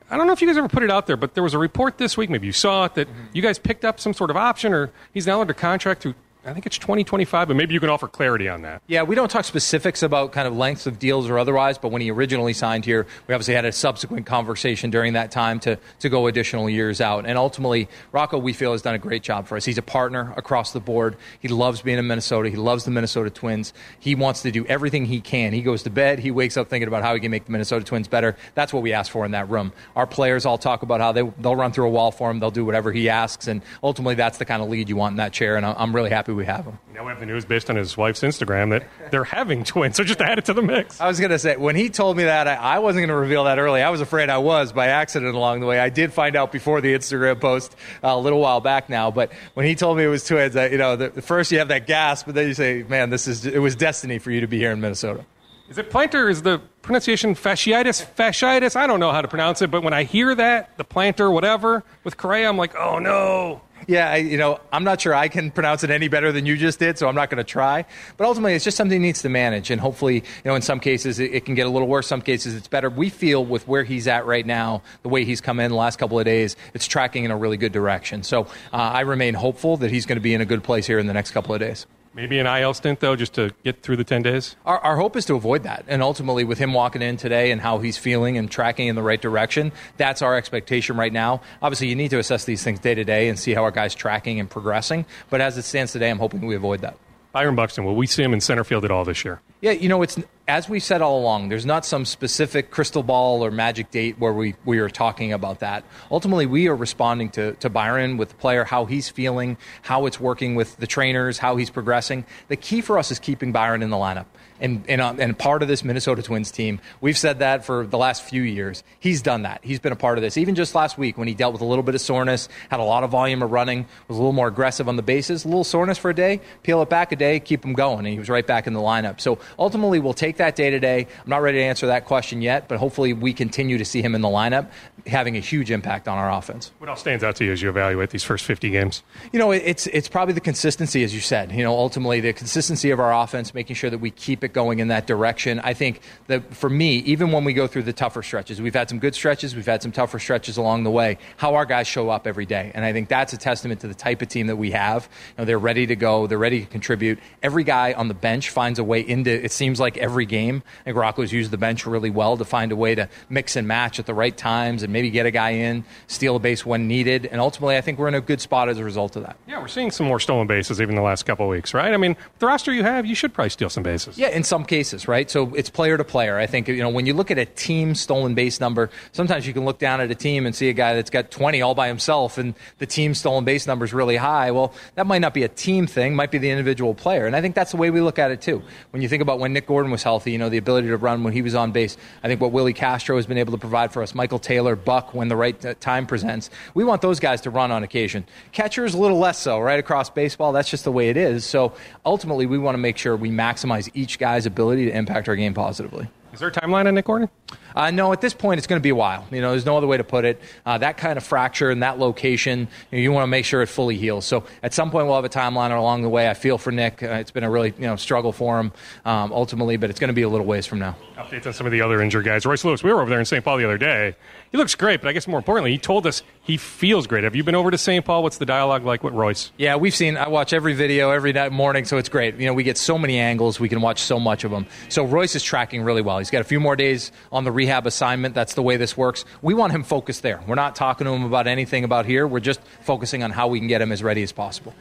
I 0.10 0.18
don't 0.18 0.28
know 0.28 0.34
if 0.34 0.42
you 0.42 0.48
guys 0.48 0.58
ever 0.58 0.68
put 0.68 0.84
it 0.84 0.92
out 0.92 1.08
there, 1.08 1.18
but 1.18 1.34
there 1.34 1.44
was 1.44 1.56
a 1.56 1.58
report 1.58 1.98
this 1.98 2.16
week, 2.16 2.30
maybe 2.30 2.46
you 2.46 2.54
saw 2.54 2.86
it, 2.86 2.94
that 2.96 3.08
mm-hmm. 3.08 3.26
you 3.34 3.42
guys 3.42 3.58
picked 3.58 3.84
up 3.84 4.00
some 4.00 4.14
sort 4.14 4.30
of 4.30 4.38
option 4.38 4.72
or 4.72 4.92
he's 5.14 5.26
now 5.26 5.42
under 5.42 5.54
contract 5.54 6.04
through 6.04 6.14
I 6.46 6.54
think 6.54 6.68
it's 6.68 6.78
2025, 6.78 7.48
but 7.48 7.58
maybe 7.58 7.74
you 7.74 7.80
can 7.80 7.90
offer 7.90 8.08
clarity 8.08 8.48
on 8.48 8.62
that. 8.62 8.84
Yeah, 8.86 9.02
we 9.02 9.16
don't 9.16 9.32
talk 9.32 9.46
specifics 9.46 10.04
about 10.04 10.32
kind 10.32 10.48
of 10.48 10.56
lengths 10.56 10.86
of 10.86 11.00
deals 11.00 11.28
or 11.28 11.40
otherwise, 11.40 11.80
but 11.80 11.90
when 11.90 12.04
he 12.04 12.12
originally 12.12 12.54
signed 12.54 12.86
here, 12.86 13.08
we 13.28 13.34
obviously 13.34 13.56
had 13.56 13.66
a 13.66 13.72
subsequent 13.72 14.28
conversation 14.28 14.92
during 14.92 15.14
that 15.14 15.32
time 15.32 15.60
to, 15.62 15.80
to 16.00 16.10
go 16.10 16.28
additional 16.28 16.70
years 16.70 17.02
out. 17.02 17.26
And 17.26 17.36
ultimately, 17.36 17.90
Rocco, 18.12 18.38
we 18.38 18.54
feel, 18.54 18.74
has 18.74 18.84
done 18.84 18.94
a 18.94 19.00
great 19.00 19.24
job 19.24 19.48
for 19.48 19.58
us. 19.58 19.66
He's 19.66 19.80
a 19.80 19.82
partner 19.82 20.36
across 20.38 20.72
the 20.72 20.80
board. 20.80 21.18
He 21.40 21.48
loves 21.48 21.82
being 21.82 21.98
in 21.98 22.06
Minnesota. 22.06 22.50
He 22.50 22.58
loves 22.58 22.86
the 22.86 22.92
Minnesota 22.92 23.32
Twins. 23.32 23.74
He 24.00 24.14
wants 24.14 24.44
to 24.44 24.52
do 24.52 24.68
everything 24.68 25.06
he 25.06 25.22
can. 25.22 25.52
He 25.52 25.64
goes 25.64 25.82
to 25.84 25.90
bed, 25.90 26.20
he 26.20 26.30
wakes 26.30 26.58
up 26.58 26.70
thinking 26.70 26.88
about 26.88 27.02
how 27.02 27.16
he 27.16 27.20
can 27.20 27.32
make 27.32 27.46
the 27.46 27.52
Minnesota 27.52 27.84
Twins 27.84 28.08
better. 28.08 28.38
That's 28.54 28.72
what 28.72 28.84
we 28.84 28.94
ask 28.94 29.12
for 29.12 29.26
in 29.26 29.32
that 29.32 29.50
room. 29.50 29.74
Our 29.96 30.06
players 30.06 30.46
all 30.46 30.60
talk 30.60 30.84
about 30.84 31.02
how 31.02 31.12
they, 31.12 31.24
they'll 31.40 31.56
run 31.56 31.72
through 31.72 31.88
a 31.88 31.90
wall 31.90 32.12
for 32.12 32.30
him, 32.30 32.40
they'll 32.40 32.52
do 32.52 32.66
whatever 32.66 32.92
he 32.92 33.10
asks, 33.10 33.48
and 33.48 33.64
ultimately, 33.82 34.14
that's 34.14 34.38
the 34.38 34.46
kind 34.46 34.62
of 34.62 34.70
lead 34.70 34.90
you 34.90 34.96
want 34.96 35.14
in 35.14 35.18
that 35.18 35.34
chair, 35.34 35.58
and 35.58 35.66
I'm 35.66 35.96
really 35.96 36.12
happy 36.12 36.35
we 36.36 36.46
have 36.46 36.66
him. 36.66 36.78
Now 36.94 37.04
we 37.04 37.10
have 37.10 37.20
the 37.20 37.26
news 37.26 37.46
based 37.46 37.70
on 37.70 37.76
his 37.76 37.98
wife's 37.98 38.22
Instagram 38.22 38.70
that 38.72 39.12
they're 39.12 39.24
having 39.24 39.64
twins, 39.64 39.96
so 39.98 40.04
just 40.04 40.22
add 40.22 40.38
it 40.38 40.46
to 40.46 40.54
the 40.54 40.62
mix. 40.62 41.00
I 41.02 41.08
was 41.08 41.20
going 41.20 41.32
to 41.32 41.40
say, 41.40 41.56
when 41.58 41.76
he 41.76 41.90
told 41.90 42.18
me 42.18 42.24
that, 42.24 42.48
I, 42.48 42.56
I 42.56 42.80
wasn't 42.80 43.02
going 43.02 43.10
to 43.10 43.16
reveal 43.16 43.46
that 43.46 43.60
early. 43.60 43.82
I 43.82 43.90
was 43.90 44.02
afraid 44.02 44.30
I 44.30 44.38
was 44.38 44.72
by 44.72 44.88
accident 44.88 45.36
along 45.36 45.62
the 45.62 45.66
way. 45.66 45.80
I 45.80 45.90
did 45.90 46.14
find 46.14 46.36
out 46.36 46.52
before 46.52 46.82
the 46.82 46.94
Instagram 46.94 47.40
post 47.40 47.76
uh, 48.04 48.10
a 48.10 48.20
little 48.20 48.40
while 48.40 48.62
back 48.62 48.90
now, 48.90 49.12
but 49.12 49.32
when 49.54 49.66
he 49.66 49.76
told 49.76 49.98
me 49.98 50.04
it 50.04 50.08
was 50.08 50.26
twins, 50.26 50.56
I, 50.56 50.68
you 50.68 50.78
know, 50.78 50.96
the, 50.96 51.10
the 51.10 51.22
first 51.22 51.52
you 51.52 51.60
have 51.60 51.70
that 51.70 51.88
gasp, 51.88 52.26
but 52.26 52.36
then 52.36 52.48
you 52.48 52.54
say, 52.54 52.84
man, 52.84 53.10
this 53.10 53.28
is, 53.28 53.46
it 53.46 53.60
was 53.60 53.76
destiny 53.76 54.20
for 54.20 54.32
you 54.32 54.42
to 54.42 54.48
be 54.48 54.58
here 54.58 54.72
in 54.72 54.82
Minnesota. 54.82 55.26
Is 55.68 55.80
it 55.80 55.90
plantar? 55.90 56.30
Is 56.30 56.44
the 56.44 56.62
pronunciation 56.84 57.34
fasciitis? 57.34 58.06
Fasciitis? 58.16 58.76
I 58.76 58.86
don't 58.86 59.00
know 59.00 59.12
how 59.12 59.22
to 59.22 59.28
pronounce 59.28 59.64
it, 59.64 59.72
but 59.72 59.82
when 59.82 59.94
I 59.94 60.04
hear 60.04 60.36
that, 60.36 60.78
the 60.78 60.86
plantar, 60.86 61.32
whatever, 61.34 61.84
with 62.04 62.18
Correa, 62.18 62.48
I'm 62.48 62.58
like, 62.58 62.76
oh 62.76 63.00
no. 63.00 63.62
Yeah, 63.88 64.10
I, 64.10 64.18
you 64.18 64.38
know, 64.38 64.60
I'm 64.72 64.84
not 64.84 65.02
sure 65.02 65.14
I 65.14 65.28
can 65.28 65.52
pronounce 65.52 65.84
it 65.84 65.90
any 65.90 66.08
better 66.08 66.32
than 66.32 66.46
you 66.46 66.58
just 66.58 66.80
did, 66.80 66.98
so 66.98 67.08
I'm 67.08 67.16
not 67.16 67.30
going 67.30 67.38
to 67.38 67.44
try. 67.44 67.86
But 68.18 68.28
ultimately, 68.28 68.54
it's 68.54 68.66
just 68.66 68.78
something 68.78 69.00
he 69.00 69.08
needs 69.08 69.22
to 69.22 69.30
manage, 69.30 69.70
and 69.70 69.80
hopefully, 69.80 70.16
you 70.16 70.24
know, 70.46 70.56
in 70.56 70.62
some 70.62 70.80
cases 70.80 71.20
it, 71.20 71.34
it, 71.34 71.46
can 71.46 71.56
get 71.56 71.68
a 71.68 71.70
little 71.70 71.88
worse. 71.88 72.08
Some 72.08 72.22
cases 72.22 72.56
it's 72.56 72.68
better. 72.68 72.90
We 72.90 73.10
feel 73.10 73.46
with 73.46 73.68
where 73.68 73.84
he's 73.84 74.08
at 74.08 74.26
right 74.26 74.46
now, 74.46 74.82
the 75.04 75.10
way 75.10 75.24
he's 75.24 75.42
come 75.42 75.60
in 75.60 75.72
the 75.72 75.78
last 75.78 76.00
couple 76.00 76.18
of 76.18 76.26
days, 76.26 76.56
it's 76.74 76.88
tracking 76.88 77.26
in 77.26 77.32
a 77.32 77.38
really 77.38 77.58
good 77.58 77.72
direction. 77.72 78.24
So 78.24 78.44
uh, 78.74 78.78
I 78.78 79.02
remain 79.02 79.34
hopeful 79.34 79.78
that 79.78 79.92
he's 79.92 80.06
going 80.06 80.18
to 80.18 80.22
be 80.22 80.34
in 80.34 80.42
a 80.42 80.46
good 80.46 80.64
place 80.64 80.88
here 80.88 81.00
in 81.00 81.08
the 81.08 81.14
next 81.14 81.32
couple 81.32 81.54
of 81.54 81.60
days. 81.60 81.86
Maybe 82.16 82.40
an 82.40 82.48
IL 82.48 82.74
stint, 82.74 83.02
though, 83.02 83.18
just 83.18 83.34
to 83.34 83.54
get 83.66 83.82
through 83.82 83.98
the 83.98 84.06
10 84.06 84.22
days? 84.22 84.56
Our, 84.66 84.80
our, 84.80 84.96
hope 84.96 85.18
is 85.18 85.26
to 85.26 85.36
avoid 85.36 85.64
that. 85.64 85.84
And 85.90 86.02
ultimately, 86.02 86.46
with 86.46 86.58
him 86.58 86.74
walking 86.74 87.02
in 87.02 87.18
today 87.18 87.52
and 87.52 87.60
how 87.60 87.80
he's 87.80 87.98
feeling 87.98 88.38
and 88.38 88.50
tracking 88.50 88.88
in 88.88 88.96
the 88.96 89.04
right 89.04 89.22
direction, 89.22 89.74
that's 89.98 90.22
our 90.22 90.38
expectation 90.38 90.96
right 90.96 91.12
now. 91.12 91.42
Obviously, 91.62 91.90
you 91.90 91.96
need 91.96 92.12
to 92.12 92.20
assess 92.20 92.46
these 92.46 92.64
things 92.64 92.80
day 92.80 92.96
to 92.96 93.04
day 93.04 93.28
and 93.28 93.38
see 93.38 93.54
how 93.54 93.64
our 93.64 93.72
guy's 93.72 93.94
tracking 93.94 94.40
and 94.40 94.50
progressing. 94.50 95.06
But 95.30 95.42
as 95.42 95.58
it 95.58 95.64
stands 95.64 95.92
today, 95.92 96.10
I'm 96.10 96.20
hoping 96.20 96.46
we 96.46 96.56
avoid 96.56 96.80
that. 96.82 96.98
Byron 97.36 97.56
Buxton, 97.56 97.84
will 97.84 97.98
we 97.98 98.08
see 98.08 98.24
him 98.24 98.32
in 98.32 98.40
center 98.40 98.64
field 98.64 98.86
at 98.86 98.92
all 98.92 99.04
this 99.04 99.26
year? 99.26 99.42
Yeah, 99.60 99.72
you 99.72 99.90
know, 99.90 100.02
it's 100.04 100.18
as 100.48 100.70
we 100.70 100.80
said 100.80 101.02
all 101.02 101.20
along, 101.20 101.50
there's 101.50 101.66
not 101.66 101.86
some 101.86 102.06
specific 102.06 102.72
crystal 102.72 103.04
ball 103.04 103.44
or 103.44 103.52
magic 103.52 103.92
date 103.92 104.18
where 104.18 104.32
we, 104.32 104.56
we 104.64 104.80
are 104.80 104.88
talking 104.88 105.34
about 105.34 105.60
that. 105.60 105.84
Ultimately, 106.10 106.46
we 106.46 106.70
are 106.70 106.76
responding 106.78 107.30
to, 107.32 107.52
to 107.56 107.70
Byron 107.70 108.16
with 108.16 108.30
the 108.30 108.36
player, 108.36 108.64
how 108.64 108.86
he's 108.86 109.10
feeling, 109.10 109.58
how 109.82 110.06
it's 110.06 110.18
working 110.18 110.56
with 110.56 110.78
the 110.78 110.88
trainers, 110.88 111.38
how 111.38 111.58
he's 111.58 111.70
progressing. 111.70 112.26
The 112.48 112.56
key 112.56 112.80
for 112.80 112.98
us 112.98 113.12
is 113.12 113.20
keeping 113.20 113.52
Byron 113.52 113.84
in 113.84 113.90
the 113.90 113.98
lineup 113.98 114.28
and, 114.66 114.84
and, 114.90 115.00
uh, 115.00 115.14
and 115.20 115.38
part 115.38 115.62
of 115.62 115.68
this 115.68 115.84
Minnesota 115.84 116.24
Twins 116.24 116.52
team. 116.52 116.82
We've 117.00 117.18
said 117.18 117.40
that 117.40 117.64
for 117.64 117.86
the 117.86 117.98
last 117.98 118.24
few 118.24 118.42
years. 118.42 118.84
He's 119.00 119.22
done 119.22 119.44
that. 119.44 119.60
He's 119.64 119.80
been 119.80 119.94
a 119.94 119.96
part 119.96 120.18
of 120.18 120.24
this. 120.24 120.38
Even 120.38 120.56
just 120.56 120.74
last 120.74 120.98
week 120.98 121.18
when 121.18 121.28
he 121.28 121.36
dealt 121.36 121.54
with 121.54 121.62
a 121.62 121.66
little 121.66 121.84
bit 121.84 121.94
of 121.94 122.02
soreness, 122.02 122.50
had 122.70 122.80
a 122.80 122.84
lot 122.84 123.04
of 123.04 123.12
volume 123.12 123.44
of 123.44 123.52
running, 123.52 123.86
was 124.08 124.18
a 124.18 124.20
little 124.20 124.34
more 124.34 124.48
aggressive 124.48 124.90
on 124.90 124.96
the 124.96 125.04
bases, 125.04 125.46
a 125.46 125.48
little 125.48 125.64
soreness 125.64 126.00
for 126.00 126.10
a 126.10 126.16
day, 126.16 126.42
peel 126.64 126.82
it 126.82 126.90
back 126.90 127.12
a 127.12 127.16
day, 127.16 127.40
keep 127.40 127.64
him 127.64 127.74
going, 127.74 128.00
and 128.00 128.08
he 128.08 128.20
was 128.20 128.28
right 128.28 128.46
back 128.46 128.66
in 128.66 128.74
the 128.74 128.80
lineup. 128.80 129.22
So 129.22 129.38
ultimately, 129.60 130.00
we'll 130.00 130.14
take 130.14 130.38
that 130.38 130.56
day 130.56 130.72
to 130.72 130.80
day. 130.80 131.08
I'm 131.24 131.30
not 131.30 131.44
ready 131.44 131.60
to 131.60 131.64
answer 131.64 131.88
that 131.88 132.06
question 132.06 132.42
yet, 132.42 132.68
but 132.68 132.80
hopefully 132.80 133.14
we 133.14 133.34
continue 133.34 133.78
to 133.78 133.86
see 133.86 134.02
him 134.02 134.16
in 134.16 134.22
the 134.22 134.28
lineup, 134.28 134.72
having 135.06 135.38
a 135.38 135.40
huge 135.40 135.70
impact 135.70 136.08
on 136.08 136.18
our 136.18 136.32
offense. 136.32 136.72
What 136.80 136.90
else 136.90 137.02
stands 137.02 137.24
out 137.24 137.36
to 137.36 137.46
you 137.46 137.52
as 137.52 137.62
you 137.62 137.70
evaluate 137.70 138.10
these 138.10 138.24
first 138.24 138.46
50 138.46 138.72
games? 138.72 139.04
You 139.32 139.38
know, 139.38 139.52
it's 139.52 139.86
it's 139.88 140.08
probably 140.08 140.34
the 140.34 140.42
consistency, 140.42 141.04
as 141.04 141.14
you 141.14 141.22
said. 141.22 141.52
You 141.52 141.64
know, 141.64 141.76
ultimately 141.78 142.20
the 142.20 142.34
consistency 142.34 142.90
of 142.90 143.00
our 143.00 143.14
offense, 143.14 143.54
making 143.54 143.76
sure 143.76 143.92
that 143.92 144.00
we 144.00 144.10
keep 144.10 144.44
it 144.44 144.55
going 144.56 144.80
in 144.80 144.88
that 144.88 145.06
direction. 145.06 145.60
I 145.60 145.76
think 145.76 146.02
that 146.26 146.56
for 146.56 146.70
me, 146.70 146.98
even 147.00 147.32
when 147.32 147.44
we 147.44 147.54
go 147.54 147.68
through 147.68 147.84
the 147.84 147.94
tougher 147.94 148.24
stretches, 148.24 148.60
we've 148.60 148.74
had 148.74 148.90
some 148.90 148.98
good 148.98 149.14
stretches, 149.14 149.56
we've 149.56 149.66
had 149.68 149.84
some 149.84 149.92
tougher 149.92 150.18
stretches 150.18 150.58
along 150.58 150.84
the 150.86 150.90
way. 150.90 151.20
How 151.38 151.54
our 151.54 151.66
guys 151.66 151.86
show 151.88 152.10
up 152.10 152.26
every 152.26 152.48
day, 152.48 152.72
and 152.74 152.84
I 152.84 152.94
think 152.94 153.10
that's 153.10 153.34
a 153.34 153.38
testament 153.38 153.82
to 153.82 153.88
the 153.88 153.94
type 153.94 154.24
of 154.24 154.30
team 154.30 154.48
that 154.48 154.56
we 154.56 154.72
have. 154.72 155.08
You 155.30 155.34
know, 155.42 155.46
they're 155.46 155.60
ready 155.60 155.86
to 155.86 155.96
go, 155.96 156.26
they're 156.26 156.40
ready 156.40 156.62
to 156.62 156.66
contribute. 156.66 157.20
Every 157.44 157.64
guy 157.64 157.94
on 157.94 158.08
the 158.08 158.16
bench 158.16 158.50
finds 158.50 158.80
a 158.80 158.84
way 158.84 159.02
into. 159.02 159.30
It 159.30 159.52
seems 159.52 159.80
like 159.80 159.98
every 159.98 160.26
game. 160.26 160.64
I 160.82 160.84
think 160.86 160.98
Rocco's 160.98 161.32
used 161.32 161.52
the 161.52 161.58
bench 161.58 161.86
really 161.86 162.10
well 162.10 162.38
to 162.38 162.46
find 162.46 162.72
a 162.72 162.76
way 162.76 162.96
to 162.96 163.10
mix 163.30 163.56
and 163.56 163.68
match 163.68 164.00
at 164.00 164.06
the 164.06 164.14
right 164.14 164.36
times 164.36 164.82
and 164.82 164.92
maybe 164.94 165.10
get 165.10 165.26
a 165.26 165.32
guy 165.32 165.50
in, 165.52 165.84
steal 166.08 166.38
a 166.38 166.40
base 166.40 166.66
when 166.66 166.88
needed. 166.88 167.26
And 167.26 167.42
ultimately, 167.42 167.78
I 167.78 167.82
think 167.82 168.00
we're 168.00 168.08
in 168.08 168.16
a 168.16 168.22
good 168.22 168.40
spot 168.40 168.70
as 168.70 168.80
a 168.80 168.84
result 168.84 169.16
of 169.18 169.24
that. 169.24 169.38
Yeah, 169.48 169.60
we're 169.60 169.68
seeing 169.68 169.92
some 169.92 170.08
more 170.08 170.20
stolen 170.20 170.48
bases 170.48 170.80
even 170.80 170.96
the 170.96 171.02
last 171.02 171.26
couple 171.26 171.46
of 171.46 171.50
weeks, 171.50 171.74
right? 171.74 171.94
I 171.94 171.98
mean, 171.98 172.16
the 172.40 172.46
roster 172.46 172.72
you 172.72 172.84
have, 172.84 173.06
you 173.06 173.16
should 173.16 173.34
probably 173.34 173.50
steal 173.50 173.70
some 173.70 173.84
bases. 173.84 174.18
Yeah, 174.18 174.30
in 174.36 174.44
some 174.44 174.66
cases, 174.66 175.08
right? 175.08 175.32
So 175.32 175.56
it's 175.56 175.70
player 175.70 175.98
to 175.98 176.04
player. 176.04 176.38
I 176.38 176.46
think, 176.46 176.68
you 176.68 176.84
know, 176.84 176.90
when 176.90 177.06
you 177.06 177.14
look 177.14 177.32
at 177.32 177.38
a 177.38 177.46
team 177.46 177.96
stolen 177.96 178.36
base 178.36 178.60
number, 178.60 178.90
sometimes 179.14 179.48
you 179.48 179.54
can 179.54 179.64
look 179.64 179.80
down 179.80 180.02
at 180.02 180.12
a 180.12 180.16
team 180.16 180.46
and 180.46 180.54
see 180.54 180.68
a 180.68 180.74
guy 180.74 180.94
that's 180.94 181.10
got 181.10 181.32
20 181.32 181.62
all 181.62 181.74
by 181.74 181.88
himself 181.88 182.38
and 182.38 182.54
the 182.80 182.86
team 182.86 183.14
stolen 183.14 183.46
base 183.46 183.66
number 183.66 183.86
is 183.86 183.94
really 183.94 184.18
high. 184.18 184.52
Well, 184.52 184.74
that 184.96 185.08
might 185.08 185.20
not 185.20 185.34
be 185.34 185.44
a 185.44 185.48
team 185.48 185.88
thing, 185.88 186.18
might 186.18 186.32
be 186.32 186.38
the 186.38 186.50
individual 186.50 186.94
player. 186.94 187.26
And 187.26 187.34
I 187.34 187.40
think 187.40 187.56
that's 187.56 187.72
the 187.72 187.78
way 187.78 187.90
we 187.92 188.02
look 188.02 188.20
at 188.20 188.30
it 188.30 188.42
too. 188.42 188.62
When 188.92 189.02
you 189.02 189.08
think 189.08 189.22
about 189.22 189.40
when 189.40 189.54
Nick 189.54 189.68
Gordon 189.68 189.90
was 189.90 190.04
healthy, 190.04 190.34
you 190.34 190.38
know, 190.38 190.50
the 190.50 190.58
ability 190.58 190.90
to 190.90 190.98
run 190.98 191.24
when 191.24 191.32
he 191.32 191.42
was 191.42 191.56
on 191.56 191.72
base. 191.72 191.96
I 192.22 192.28
think 192.28 192.42
what 192.42 192.52
Willi 192.52 192.74
Castro 192.74 193.16
has 193.16 193.26
been 193.26 193.38
able 193.38 193.54
to 193.54 193.58
provide 193.58 193.94
for 193.94 194.04
us, 194.04 194.14
Michael 194.14 194.40
Taylor, 194.40 194.76
Buck, 194.76 195.14
when 195.14 195.30
the 195.30 195.38
right 195.38 195.66
uh, 195.66 195.76
time 195.80 196.06
presents, 196.06 196.50
we 196.74 196.84
want 196.84 197.02
those 197.02 197.22
guys 197.22 197.40
to 197.42 197.50
run 197.50 197.72
on 197.72 197.84
occasion. 197.84 198.26
Catchers, 198.52 198.96
a 198.96 198.98
little 198.98 199.18
less 199.18 199.40
so, 199.40 199.62
right 199.62 199.80
across 199.80 200.10
baseball. 200.10 200.52
That's 200.52 200.70
just 200.70 200.84
the 200.84 200.92
way 200.92 201.08
it 201.08 201.16
is. 201.16 201.46
So 201.46 201.74
ultimately, 202.06 202.46
we 202.46 202.58
want 202.58 202.76
to 202.76 202.80
make 202.80 202.98
sure 202.98 203.16
we 203.16 203.32
maximize 203.32 203.90
each 203.94 204.20
guy's 204.26 204.48
ability 204.48 204.86
to 204.86 204.92
impact 204.92 205.30
our 205.30 205.36
game 205.36 205.54
positively. 205.54 206.08
Is 206.34 206.40
there 206.40 206.50
a 206.50 206.52
timeline 206.52 206.88
on 206.88 206.96
Nick 206.96 207.06
Gordon? 207.06 207.30
Uh, 207.76 207.92
no, 207.92 208.12
at 208.12 208.22
this 208.22 208.34
point, 208.34 208.58
it's 208.58 208.66
going 208.66 208.80
to 208.80 208.84
be 208.84 208.90
a 208.90 208.96
while. 208.96 209.26
You 209.32 209.40
know, 209.40 209.52
there's 209.52 209.68
no 209.68 209.78
other 209.78 209.86
way 209.86 209.98
to 209.98 210.04
put 210.04 210.26
it. 210.26 210.42
Uh, 210.66 210.80
that 210.80 210.98
kind 210.98 211.16
of 211.16 211.24
fracture 211.24 211.70
in 211.70 211.82
that 211.82 212.00
location, 212.00 212.62
you, 212.92 212.98
know, 212.98 212.98
you 212.98 213.12
want 213.12 213.24
to 213.24 213.28
make 213.28 213.46
sure 213.46 213.62
it 213.62 213.68
fully 213.68 213.98
heals. 213.98 214.26
So 214.26 214.44
at 214.64 214.74
some 214.74 214.90
point, 214.90 215.06
we'll 215.06 215.16
have 215.16 215.26
a 215.26 215.30
timeline 215.30 215.78
along 215.78 216.02
the 216.02 216.10
way. 216.10 216.28
I 216.28 216.34
feel 216.34 216.58
for 216.58 216.72
Nick. 216.72 217.04
Uh, 217.04 217.12
it's 217.12 217.30
been 217.30 217.44
a 217.44 217.50
really 217.50 217.74
you 217.78 217.86
know 217.86 217.96
struggle 217.96 218.32
for 218.32 218.60
him 218.60 218.72
um, 219.06 219.32
ultimately, 219.32 219.78
but 219.78 219.90
it's 219.92 220.00
going 220.00 220.10
to 220.10 220.14
be 220.16 220.24
a 220.24 220.30
little 220.30 220.48
ways 220.48 220.66
from 220.66 220.80
now. 220.80 220.98
Updates 221.16 221.46
on 221.46 221.54
some 221.54 221.68
of 221.68 221.72
the 221.72 221.82
other 221.82 222.02
injured 222.02 222.26
guys. 222.26 222.46
Royce 222.46 222.66
Lewis, 222.66 222.84
we 222.84 222.92
were 222.92 223.02
over 223.02 223.10
there 223.10 223.20
in 223.20 223.26
St. 223.26 223.46
Paul 223.46 223.58
the 223.58 223.66
other 223.66 223.78
day. 223.78 224.16
He 224.56 224.58
looks 224.58 224.76
great, 224.76 225.02
but 225.02 225.10
I 225.10 225.12
guess 225.12 225.28
more 225.28 225.38
importantly, 225.38 225.74
he 225.74 225.78
told 225.78 226.08
us 226.08 226.24
he 226.44 226.56
feels 226.56 227.08
great. 227.08 227.26
Have 227.26 227.36
you 227.36 227.44
been 227.44 227.56
over 227.56 227.72
to 227.72 227.78
St. 227.78 228.06
Paul? 228.06 228.24
What's 228.24 228.38
the 228.38 228.46
dialogue 228.46 228.86
like 228.86 229.04
with 229.04 229.14
Royce? 229.14 229.52
Yeah, 229.58 229.76
we've 229.76 229.94
seen. 229.94 230.16
I 230.16 230.30
watch 230.30 230.54
every 230.54 230.74
video 230.74 231.12
every 231.12 231.34
night 231.34 231.52
morning, 231.52 231.84
so 231.84 231.98
it's 231.98 232.08
great. 232.08 232.38
You 232.38 232.46
know, 232.46 232.54
we 232.54 232.64
get 232.64 232.78
so 232.78 232.98
many 232.98 233.20
angles. 233.20 233.60
We 233.60 233.68
can 233.68 233.82
watch 233.82 234.00
so 234.04 234.18
much 234.18 234.46
of 234.46 234.52
them. 234.52 234.66
So 234.88 235.04
Royce 235.04 235.36
is 235.36 235.44
tracking 235.44 235.82
really 235.82 236.02
well. 236.02 236.20
He's 236.20 236.30
got 236.30 236.40
a 236.40 236.46
few 236.46 236.62
more 236.62 236.78
days 236.78 237.12
on 237.34 237.44
the 237.44 237.52
rehab 237.52 237.86
assignment. 237.86 238.34
That's 238.34 238.54
the 238.54 238.62
way 238.62 238.78
this 238.78 238.96
works. 238.96 239.26
We 239.42 239.54
want 239.54 239.74
him 239.74 239.84
focused 239.84 240.22
there. 240.22 240.42
We're 240.48 240.56
not 240.56 240.74
talking 240.74 241.04
to 241.04 241.12
him 241.12 241.26
about 241.26 241.48
anything 241.48 241.84
about 241.84 242.06
here. 242.06 242.26
We're 242.26 242.40
just 242.40 242.62
focusing 242.80 243.24
on 243.24 243.32
how 243.32 243.50
we 243.50 243.60
can 243.60 243.68
get 243.68 243.82
him 243.82 243.92
as 243.92 244.02
ready 244.02 244.24
as 244.24 244.32
possible. 244.32 244.74